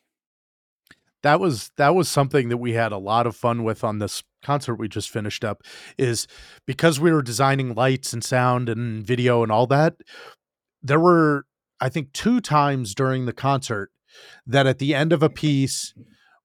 that 1.24 1.40
was 1.40 1.72
that 1.78 1.96
was 1.96 2.08
something 2.10 2.50
that 2.50 2.58
we 2.58 2.74
had 2.74 2.92
a 2.92 2.98
lot 2.98 3.28
of 3.28 3.36
fun 3.36 3.64
with 3.64 3.84
on 3.84 4.00
this 4.00 4.24
concert 4.44 4.76
we 4.76 4.88
just 4.88 5.10
finished 5.10 5.44
up 5.44 5.64
is 5.98 6.28
because 6.66 7.00
we 7.00 7.12
were 7.12 7.24
designing 7.24 7.74
lights 7.74 8.14
and 8.14 8.24
sound 8.24 8.70
and 8.70 9.04
video 9.06 9.42
and 9.44 9.52
all 9.52 9.66
that 9.68 9.96
there 10.84 11.00
were 11.00 11.46
i 11.82 11.90
think 11.90 12.14
two 12.14 12.40
times 12.40 12.94
during 12.94 13.26
the 13.26 13.34
concert 13.34 13.92
that 14.46 14.68
at 14.68 14.80
the 14.80 14.94
end 14.96 15.14
of 15.14 15.22
a 15.24 15.30
piece 15.30 15.94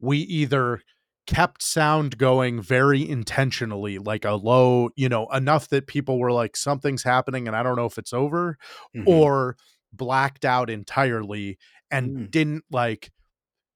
we 0.00 0.18
either 0.18 0.80
kept 1.26 1.62
sound 1.62 2.18
going 2.18 2.60
very 2.60 3.08
intentionally 3.08 3.98
like 3.98 4.24
a 4.24 4.32
low 4.32 4.90
you 4.96 5.08
know 5.08 5.26
enough 5.28 5.68
that 5.68 5.86
people 5.86 6.18
were 6.18 6.32
like 6.32 6.56
something's 6.56 7.04
happening 7.04 7.46
and 7.46 7.56
i 7.56 7.62
don't 7.62 7.76
know 7.76 7.86
if 7.86 7.96
it's 7.98 8.12
over 8.12 8.58
Mhm. 8.96 9.06
or 9.06 9.56
blacked 9.92 10.44
out 10.44 10.68
entirely 10.68 11.58
and 11.90 12.10
Mm. 12.10 12.30
didn't 12.30 12.64
like 12.72 13.12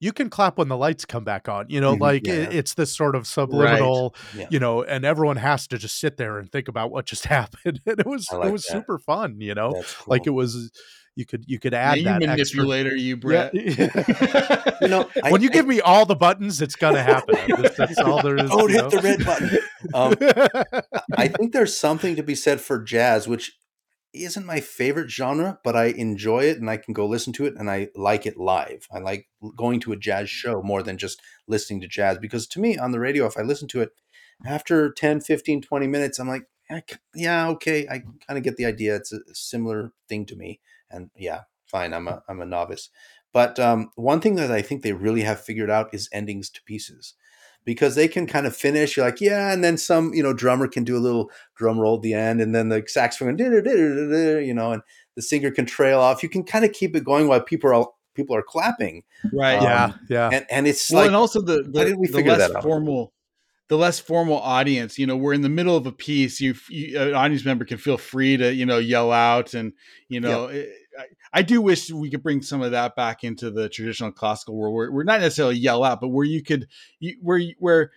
you 0.00 0.12
can 0.12 0.28
clap 0.28 0.58
when 0.58 0.68
the 0.68 0.76
lights 0.76 1.04
come 1.04 1.22
back 1.24 1.48
on 1.48 1.66
you 1.68 1.80
know 1.80 1.94
Mhm, 1.94 2.00
like 2.00 2.26
yeah, 2.26 2.34
it- 2.34 2.54
it's 2.54 2.74
this 2.74 2.94
sort 2.94 3.14
of 3.14 3.26
subliminal 3.28 4.14
Yeah. 4.36 4.46
you 4.50 4.58
know 4.58 4.82
and 4.82 5.04
everyone 5.04 5.36
has 5.36 5.68
to 5.68 5.78
just 5.78 6.00
sit 6.00 6.16
there 6.16 6.38
and 6.38 6.50
think 6.50 6.66
about 6.68 6.90
what 6.90 7.06
just 7.06 7.24
happened 7.26 7.80
and 7.86 8.00
it 8.00 8.06
was 8.06 8.26
like 8.32 8.48
it 8.48 8.52
was 8.52 8.64
that. 8.64 8.72
super 8.72 8.98
fun 8.98 9.40
you 9.40 9.54
know 9.54 9.70
cool. 9.72 9.84
like 10.08 10.26
it 10.26 10.30
was 10.30 10.72
you 11.16 11.24
could 11.26 11.44
you 11.48 11.58
could 11.58 11.72
Yeah, 11.72 11.90
add 11.92 11.98
you 11.98 12.04
that 12.04 12.22
extra 12.22 12.58
manipulator, 12.62 12.94
you 12.94 13.16
Brett. 13.24 13.52
you 14.80 14.88
know, 14.88 15.08
I- 15.24 15.30
when 15.32 15.40
you 15.42 15.48
I- 15.48 15.52
give 15.52 15.66
me 15.66 15.80
all 15.80 16.06
the 16.06 16.14
buttons 16.16 16.60
it's 16.62 16.76
gonna 16.76 17.02
happen 17.02 17.36
that's, 17.56 17.76
that's 17.76 17.98
all 18.00 18.22
there 18.22 18.36
is 18.36 18.50
Don't 18.50 18.70
you 18.70 18.82
hit 18.82 18.90
the 18.90 19.00
red 19.02 19.24
button. 19.24 19.58
Um, 19.94 20.14
I 21.16 21.28
think 21.28 21.52
there's 21.52 21.76
something 21.76 22.16
to 22.16 22.22
be 22.22 22.34
said 22.34 22.60
for 22.60 22.82
jazz, 22.82 23.26
which 23.26 23.56
isn't 24.12 24.46
my 24.46 24.60
favorite 24.60 25.10
genre, 25.10 25.58
but 25.62 25.76
I 25.76 25.86
enjoy 25.86 26.44
it 26.44 26.58
and 26.58 26.70
I 26.70 26.76
can 26.78 26.94
go 26.94 27.06
listen 27.06 27.32
to 27.34 27.44
it 27.46 27.54
and 27.56 27.70
I 27.70 27.88
like 27.94 28.24
it 28.26 28.36
live. 28.38 28.86
I 28.90 28.98
like 28.98 29.28
going 29.56 29.78
to 29.80 29.92
a 29.92 29.96
jazz 29.96 30.30
show 30.30 30.62
more 30.62 30.82
than 30.82 30.96
just 30.98 31.20
listening 31.46 31.80
to 31.82 31.88
jazz 31.88 32.18
because 32.18 32.46
to 32.48 32.60
me 32.60 32.78
on 32.78 32.92
the 32.92 33.00
radio, 33.00 33.26
if 33.26 33.36
I 33.36 33.42
listen 33.42 33.68
to 33.68 33.80
it 33.82 33.90
after 34.46 34.90
10, 34.92 35.20
15, 35.20 35.62
20 35.62 35.86
minutes, 35.86 36.18
I'm 36.18 36.28
like, 36.28 36.44
yeah, 37.14 37.48
okay, 37.50 37.86
I 37.88 38.00
kind 38.26 38.36
of 38.38 38.42
get 38.42 38.56
the 38.56 38.64
idea. 38.64 38.96
It's 38.96 39.12
a 39.12 39.20
similar 39.32 39.92
thing 40.08 40.26
to 40.26 40.36
me. 40.36 40.60
And 40.90 41.10
yeah, 41.16 41.42
fine, 41.66 41.92
I'm 41.92 42.08
a, 42.08 42.22
I'm 42.28 42.40
a 42.40 42.46
novice. 42.46 42.90
But 43.32 43.58
um, 43.58 43.90
one 43.96 44.20
thing 44.20 44.36
that 44.36 44.50
I 44.50 44.62
think 44.62 44.82
they 44.82 44.92
really 44.92 45.22
have 45.22 45.40
figured 45.40 45.70
out 45.70 45.92
is 45.92 46.08
endings 46.12 46.48
to 46.50 46.62
pieces 46.62 47.14
because 47.66 47.96
they 47.96 48.08
can 48.08 48.26
kind 48.26 48.46
of 48.46 48.56
finish. 48.56 48.96
You're 48.96 49.04
like, 49.04 49.20
yeah, 49.20 49.52
and 49.52 49.62
then 49.62 49.76
some, 49.76 50.14
you 50.14 50.22
know, 50.22 50.32
drummer 50.32 50.68
can 50.68 50.84
do 50.84 50.96
a 50.96 51.00
little 51.00 51.30
drum 51.56 51.78
roll 51.78 51.96
at 51.96 52.02
the 52.02 52.14
end, 52.14 52.40
and 52.40 52.54
then 52.54 52.70
the 52.70 52.82
saxophone, 52.86 53.36
you 53.38 54.54
know, 54.54 54.72
and 54.72 54.82
the 55.16 55.22
singer 55.22 55.50
can 55.50 55.66
trail 55.66 56.00
off. 56.00 56.22
You 56.22 56.30
can 56.30 56.44
kind 56.44 56.64
of 56.64 56.72
keep 56.72 56.96
it 56.96 57.04
going 57.04 57.28
while 57.28 57.42
people 57.42 57.74
are 57.74 57.88
people 58.14 58.34
are 58.34 58.42
clapping, 58.42 59.02
right. 59.32 59.58
Um, 59.58 59.64
yeah 59.64 59.92
yeah 60.08 60.30
and 60.32 60.46
and 60.48 60.66
it's 60.66 60.90
well, 60.90 61.00
like, 61.00 61.08
and 61.08 61.16
also 61.16 61.42
the 61.42 61.62
the, 61.62 61.70
why 61.72 61.84
didn't 61.84 62.00
we 62.00 62.06
the 62.06 62.14
figure 62.14 62.32
less 62.32 62.48
that 62.48 62.56
out? 62.56 62.62
formal, 62.62 63.12
the 63.68 63.76
less 63.76 63.98
formal 63.98 64.38
audience. 64.38 64.98
You 64.98 65.06
know, 65.06 65.16
we're 65.16 65.32
in 65.32 65.42
the 65.42 65.48
middle 65.48 65.76
of 65.76 65.86
a 65.86 65.92
piece. 65.92 66.40
You, 66.40 66.54
you 66.68 67.00
an 67.00 67.14
audience 67.14 67.44
member 67.44 67.64
can 67.64 67.78
feel 67.78 67.98
free 67.98 68.36
to 68.36 68.54
you 68.54 68.66
know 68.66 68.78
yell 68.78 69.12
out, 69.12 69.54
and 69.54 69.72
you 70.08 70.20
know, 70.20 70.46
it, 70.46 70.70
I, 70.98 71.04
I 71.32 71.42
do 71.42 71.60
wish 71.60 71.90
we 71.90 72.10
could 72.10 72.22
bring 72.22 72.42
some 72.42 72.62
of 72.62 72.70
that 72.70 72.96
back 72.96 73.24
into 73.24 73.50
the 73.50 73.68
traditional 73.68 74.12
classical 74.12 74.56
world, 74.56 74.74
where 74.74 74.90
we're 74.90 75.04
not 75.04 75.20
necessarily 75.20 75.56
yell 75.56 75.84
out, 75.84 76.00
but 76.00 76.08
where 76.08 76.24
you 76.24 76.42
could, 76.42 76.68
you, 77.00 77.16
where 77.20 77.38
you- 77.38 77.54
where 77.58 77.90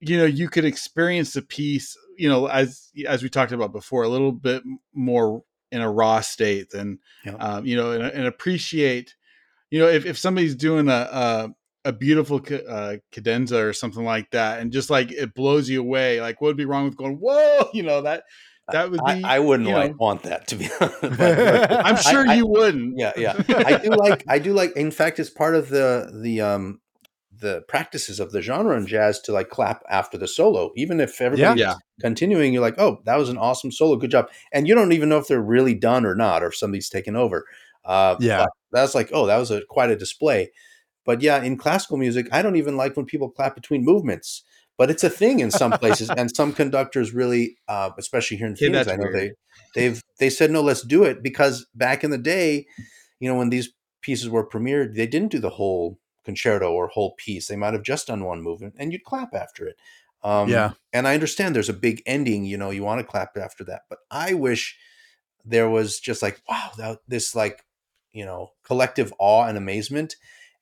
you 0.00 0.18
know 0.18 0.26
you 0.26 0.48
could 0.48 0.64
experience 0.66 1.32
the 1.32 1.42
piece, 1.42 1.96
you 2.18 2.28
know, 2.28 2.46
as 2.46 2.90
as 3.06 3.22
we 3.22 3.28
talked 3.30 3.52
about 3.52 3.72
before, 3.72 4.02
a 4.02 4.08
little 4.08 4.32
bit 4.32 4.62
more 4.92 5.42
in 5.72 5.80
a 5.80 5.90
raw 5.90 6.20
state 6.20 6.70
than 6.70 6.98
um, 7.40 7.66
you 7.66 7.74
know, 7.76 7.90
and, 7.92 8.02
and 8.04 8.26
appreciate 8.26 9.14
you 9.68 9.80
know, 9.80 9.88
if, 9.88 10.06
if 10.06 10.16
somebody's 10.16 10.54
doing 10.54 10.88
a, 10.88 10.92
a, 11.10 11.48
a 11.86 11.92
beautiful 11.92 12.40
ca- 12.40 12.64
uh, 12.68 12.96
cadenza 13.12 13.58
or 13.64 13.72
something 13.72 14.04
like 14.04 14.30
that, 14.32 14.60
and 14.60 14.72
just 14.72 14.90
like 14.90 15.10
it 15.12 15.34
blows 15.34 15.68
you 15.68 15.80
away, 15.80 16.20
like 16.20 16.40
what 16.40 16.48
would 16.48 16.56
be 16.56 16.64
wrong 16.66 16.84
with 16.84 16.96
going, 16.96 17.16
whoa, 17.16 17.68
you 17.74 17.82
know, 17.82 18.02
that, 18.02 18.24
that 18.72 18.90
would 18.90 19.00
be, 19.06 19.22
I 19.24 19.38
wouldn't 19.38 19.68
like 19.68 19.92
know, 19.92 19.96
want 19.98 20.22
that 20.24 20.48
to 20.48 20.56
be. 20.56 20.68
But- 20.80 21.00
but 21.00 21.72
I'm 21.86 21.96
sure 21.96 22.28
I- 22.28 22.34
you 22.34 22.46
wouldn't. 22.46 22.98
yeah 22.98 23.12
yeah 23.16 23.34
i 23.48 23.78
do 23.78 23.90
like 23.90 24.24
i 24.28 24.38
do 24.40 24.52
like 24.52 24.76
in 24.76 24.90
fact 24.90 25.18
it's 25.20 25.30
part 25.30 25.54
of 25.54 25.68
the 25.68 26.10
the 26.22 26.40
um 26.40 26.80
the 27.38 27.62
practices 27.68 28.18
of 28.18 28.32
the 28.32 28.40
genre 28.42 28.76
in 28.76 28.86
jazz 28.86 29.20
to 29.20 29.30
like 29.32 29.50
clap 29.50 29.82
after 29.90 30.16
the 30.18 30.26
solo 30.26 30.72
even 30.74 30.98
if 31.00 31.20
everybody's 31.20 31.60
Yeah. 31.60 31.74
continuing 32.00 32.52
you're 32.52 32.62
like 32.62 32.78
oh 32.78 32.98
that 33.04 33.16
was 33.18 33.28
an 33.28 33.38
awesome 33.38 33.70
solo 33.70 33.94
good 33.96 34.10
job 34.10 34.28
and 34.52 34.66
you 34.66 34.74
don't 34.74 34.92
even 34.92 35.08
know 35.10 35.18
if 35.18 35.28
they're 35.28 35.40
really 35.40 35.74
done 35.74 36.04
or 36.06 36.14
not 36.16 36.42
or 36.42 36.46
if 36.48 36.56
somebody's 36.56 36.88
taken 36.88 37.14
over 37.14 37.44
uh 37.84 38.16
Yeah. 38.20 38.46
that's 38.72 38.94
like 38.96 39.10
oh 39.12 39.26
that 39.26 39.36
was 39.36 39.50
a 39.52 39.62
quite 39.68 39.90
a 39.90 39.96
display 39.96 40.50
but 41.06 41.22
yeah 41.22 41.42
in 41.42 41.56
classical 41.56 41.96
music 41.96 42.26
i 42.32 42.42
don't 42.42 42.56
even 42.56 42.76
like 42.76 42.96
when 42.96 43.06
people 43.06 43.30
clap 43.30 43.54
between 43.54 43.84
movements 43.84 44.42
but 44.78 44.90
it's 44.90 45.04
a 45.04 45.08
thing 45.10 45.40
in 45.40 45.50
some 45.50 45.72
places 45.72 46.10
and 46.10 46.34
some 46.36 46.52
conductors 46.52 47.14
really 47.14 47.56
uh 47.68 47.90
especially 47.98 48.36
here 48.36 48.46
in 48.46 48.56
Phoenix, 48.56 48.86
that's 48.86 48.94
i 48.94 48.96
know 48.96 49.10
weird. 49.10 49.32
they 49.74 49.80
they've 49.80 50.02
they 50.18 50.30
said 50.30 50.50
no 50.50 50.60
let's 50.62 50.82
do 50.82 51.04
it 51.04 51.22
because 51.22 51.66
back 51.74 52.04
in 52.04 52.10
the 52.10 52.18
day 52.18 52.66
you 53.20 53.28
know 53.28 53.36
when 53.38 53.50
these 53.50 53.70
pieces 54.02 54.28
were 54.28 54.46
premiered 54.46 54.94
they 54.94 55.06
didn't 55.06 55.32
do 55.32 55.38
the 55.38 55.50
whole 55.50 55.98
concerto 56.24 56.72
or 56.72 56.88
whole 56.88 57.14
piece 57.16 57.46
they 57.48 57.56
might 57.56 57.72
have 57.72 57.82
just 57.82 58.08
done 58.08 58.24
one 58.24 58.42
movement 58.42 58.74
and 58.78 58.92
you'd 58.92 59.04
clap 59.04 59.32
after 59.34 59.66
it 59.66 59.76
um 60.22 60.48
Yeah. 60.48 60.72
and 60.92 61.06
i 61.08 61.14
understand 61.14 61.54
there's 61.54 61.68
a 61.68 61.72
big 61.74 62.02
ending 62.06 62.44
you 62.44 62.56
know 62.56 62.70
you 62.70 62.82
want 62.84 63.00
to 63.00 63.06
clap 63.06 63.36
after 63.36 63.64
that 63.64 63.82
but 63.88 63.98
i 64.10 64.34
wish 64.34 64.76
there 65.44 65.70
was 65.70 66.00
just 66.00 66.22
like 66.22 66.40
wow 66.48 66.70
that, 66.78 66.98
this 67.06 67.34
like 67.34 67.64
you 68.12 68.24
know 68.24 68.50
collective 68.64 69.12
awe 69.18 69.44
and 69.46 69.56
amazement 69.56 70.16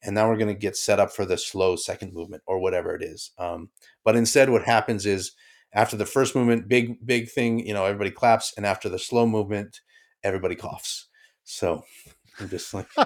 and 0.05 0.14
now 0.14 0.28
we're 0.28 0.36
going 0.36 0.48
to 0.55 0.55
get 0.55 0.76
set 0.76 1.01
up 1.01 1.10
for 1.12 1.24
the 1.24 1.36
slow 1.39 1.74
second 1.76 2.12
movement 2.12 2.43
or 2.47 2.59
whatever 2.60 2.94
it 2.94 3.02
is 3.02 3.31
um 3.39 3.68
but 4.05 4.16
instead 4.16 4.51
what 4.51 4.64
happens 4.64 5.06
is 5.06 5.32
after 5.72 5.97
the 5.97 6.06
first 6.06 6.35
movement 6.36 6.68
big 6.68 7.05
big 7.06 7.28
thing 7.31 7.59
you 7.66 7.74
know 7.74 7.85
everybody 7.85 8.10
claps 8.10 8.52
and 8.56 8.64
after 8.66 8.89
the 8.89 8.98
slow 8.98 9.26
movement 9.26 9.81
everybody 10.22 10.55
coughs 10.55 11.09
so 11.44 11.82
i'm 12.40 12.48
just 12.48 12.72
like 12.74 12.86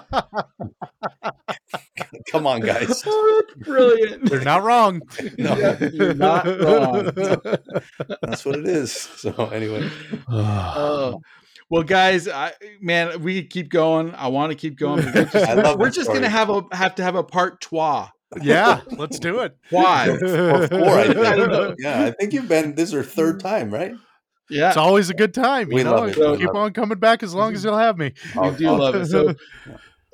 come 2.30 2.46
on 2.46 2.60
guys 2.60 3.02
Brilliant. 3.58 4.30
You're 4.30 4.44
not 4.44 4.62
wrong. 4.62 5.02
No. 5.38 5.56
you're 5.92 6.14
not 6.14 6.44
wrong. 6.46 7.10
that's 8.22 8.44
what 8.44 8.56
it 8.56 8.66
is 8.68 8.92
so 8.92 9.30
anyway 9.48 9.88
Oh. 10.28 11.20
Well, 11.70 11.82
guys, 11.82 12.26
I, 12.28 12.52
man, 12.80 13.22
we 13.22 13.42
keep 13.44 13.68
going. 13.68 14.14
I 14.14 14.28
want 14.28 14.50
to 14.52 14.56
keep 14.56 14.78
going. 14.78 15.04
We're 15.04 15.24
just, 15.24 15.78
we're 15.78 15.90
just 15.90 16.12
gonna 16.12 16.28
have 16.28 16.50
a 16.50 16.62
have 16.72 16.94
to 16.96 17.02
have 17.02 17.14
a 17.14 17.24
part 17.24 17.60
trois. 17.60 18.08
yeah, 18.42 18.80
let's 18.90 19.18
do 19.18 19.40
it. 19.40 19.56
Why? 19.70 20.08
or 20.08 20.68
four 20.68 20.88
I 20.88 21.02
I 21.02 21.36
don't 21.36 21.50
know. 21.50 21.74
yeah 21.78 22.04
i 22.04 22.10
think 22.10 22.34
you've 22.34 22.48
been 22.48 22.74
this 22.74 22.88
is 22.88 22.92
your 22.92 23.02
third 23.02 23.36
mm. 23.36 23.42
time 23.42 23.70
right 23.70 23.92
Yeah, 24.50 24.68
It's 24.68 24.76
always 24.78 25.10
a 25.10 25.14
good 25.14 25.34
time. 25.34 25.68
You 25.70 25.76
We 25.76 25.84
know? 25.84 25.94
love 25.96 26.08
it. 26.08 26.18
We 26.18 26.38
Keep 26.38 26.54
on 26.54 26.72
coming 26.72 26.98
back 26.98 27.22
as 27.22 27.34
long 27.34 27.52
as 27.52 27.60
mm-hmm. 27.60 27.68
you'll 27.68 27.78
have 27.78 27.98
me. 27.98 28.12
we 28.34 28.50
do 28.56 28.70
love 28.70 28.94
it. 28.94 29.06
So, 29.06 29.34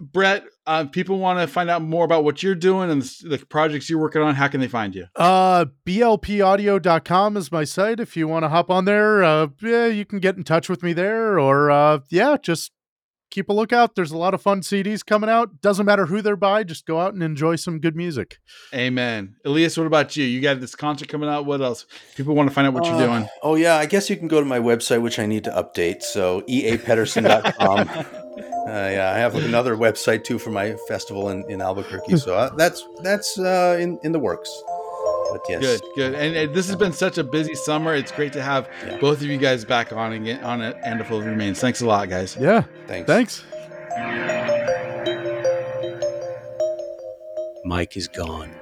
Brett, 0.00 0.44
uh, 0.66 0.86
people 0.86 1.18
want 1.18 1.38
to 1.38 1.46
find 1.46 1.70
out 1.70 1.82
more 1.82 2.04
about 2.04 2.24
what 2.24 2.42
you're 2.42 2.54
doing 2.54 2.90
and 2.90 3.02
the 3.02 3.44
projects 3.48 3.88
you're 3.88 4.00
working 4.00 4.22
on. 4.22 4.34
How 4.34 4.48
can 4.48 4.60
they 4.60 4.68
find 4.68 4.94
you? 4.94 5.06
Uh, 5.14 5.66
blpaudio.com 5.86 7.36
is 7.36 7.52
my 7.52 7.64
site. 7.64 8.00
If 8.00 8.16
you 8.16 8.26
want 8.26 8.44
to 8.44 8.48
hop 8.48 8.70
on 8.70 8.84
there, 8.84 9.22
uh, 9.22 9.48
yeah, 9.62 9.86
you 9.86 10.04
can 10.04 10.18
get 10.18 10.36
in 10.36 10.44
touch 10.44 10.68
with 10.68 10.82
me 10.82 10.92
there 10.92 11.38
or, 11.38 11.70
uh, 11.70 12.00
yeah, 12.08 12.36
just 12.42 12.72
keep 13.30 13.48
a 13.48 13.52
lookout. 13.52 13.94
There's 13.94 14.12
a 14.12 14.16
lot 14.16 14.34
of 14.34 14.40
fun 14.42 14.60
CDs 14.60 15.04
coming 15.04 15.28
out. 15.30 15.60
Doesn't 15.60 15.86
matter 15.86 16.06
who 16.06 16.22
they're 16.22 16.36
by, 16.36 16.62
just 16.64 16.86
go 16.86 17.00
out 17.00 17.14
and 17.14 17.22
enjoy 17.22 17.56
some 17.56 17.80
good 17.80 17.96
music. 17.96 18.38
Amen. 18.72 19.36
Elias, 19.44 19.76
what 19.76 19.86
about 19.86 20.16
you? 20.16 20.24
You 20.24 20.40
got 20.40 20.60
this 20.60 20.74
concert 20.74 21.08
coming 21.08 21.28
out. 21.28 21.46
What 21.46 21.60
else? 21.60 21.86
People 22.16 22.34
want 22.34 22.48
to 22.48 22.54
find 22.54 22.66
out 22.66 22.74
what 22.74 22.84
you're 22.84 22.94
Uh, 22.94 23.06
doing. 23.06 23.28
Oh 23.42 23.56
yeah, 23.56 23.76
I 23.76 23.86
guess 23.86 24.08
you 24.08 24.16
can 24.16 24.28
go 24.28 24.40
to 24.40 24.46
my 24.46 24.58
website, 24.58 25.02
which 25.02 25.18
I 25.18 25.26
need 25.26 25.44
to 25.44 25.50
update. 25.50 26.02
So 26.02 26.42
eapettersson.com. 26.42 27.88
uh, 27.88 28.04
yeah, 28.68 29.12
I 29.14 29.18
have 29.18 29.34
another 29.34 29.76
website 29.76 30.24
too 30.24 30.38
for 30.38 30.50
my 30.50 30.76
festival 30.88 31.30
in, 31.30 31.44
in 31.50 31.60
Albuquerque. 31.60 32.16
So 32.18 32.34
uh, 32.34 32.54
that's 32.56 32.86
that's 33.02 33.38
uh, 33.38 33.78
in 33.80 33.98
in 34.02 34.12
the 34.12 34.18
works. 34.20 34.50
But 35.34 35.42
yes, 35.48 35.60
Good, 35.62 35.80
good. 35.96 36.14
And, 36.14 36.36
and 36.36 36.54
this 36.54 36.68
has 36.68 36.76
been 36.76 36.92
such 36.92 37.18
a 37.18 37.24
busy 37.24 37.56
summer. 37.56 37.92
It's 37.92 38.12
great 38.12 38.32
to 38.34 38.40
have 38.42 38.68
Yeah. 38.86 38.98
both 38.98 39.16
of 39.20 39.24
you 39.26 39.36
guys 39.36 39.64
back 39.64 39.92
on 39.92 40.12
again 40.12 40.44
on 40.44 40.62
it. 40.62 40.76
And 40.84 41.00
the 41.00 41.04
full 41.04 41.22
remains. 41.22 41.58
Thanks 41.58 41.80
a 41.80 41.86
lot, 41.86 42.08
guys. 42.08 42.36
Yeah, 42.38 42.62
thanks. 42.86 43.08
thanks. 43.08 43.44
Mike 47.64 47.96
is 47.96 48.06
gone. 48.06 48.52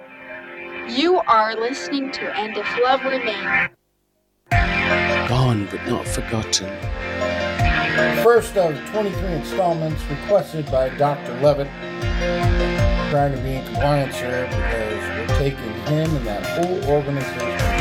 You 0.88 1.18
are 1.26 1.54
listening 1.56 2.10
to 2.12 2.22
And 2.38 2.56
If 2.56 2.66
Love 2.82 3.04
Remains. 3.04 3.68
Gone 5.28 5.66
but 5.70 5.86
not 5.86 6.08
forgotten. 6.08 6.68
First 8.22 8.56
of 8.56 8.74
23 8.92 9.32
installments 9.32 10.02
requested 10.06 10.64
by 10.70 10.88
Dr. 10.96 11.38
Levitt. 11.42 11.68
Trying 13.10 13.34
to 13.36 13.42
be 13.42 13.56
in 13.56 13.64
compliance 13.66 14.16
here 14.16 14.46
because 14.48 14.91
we're 15.28 15.38
taking 15.38 15.72
him 15.86 16.16
and 16.16 16.26
that 16.26 16.44
whole 16.46 16.84
organization 16.90 17.71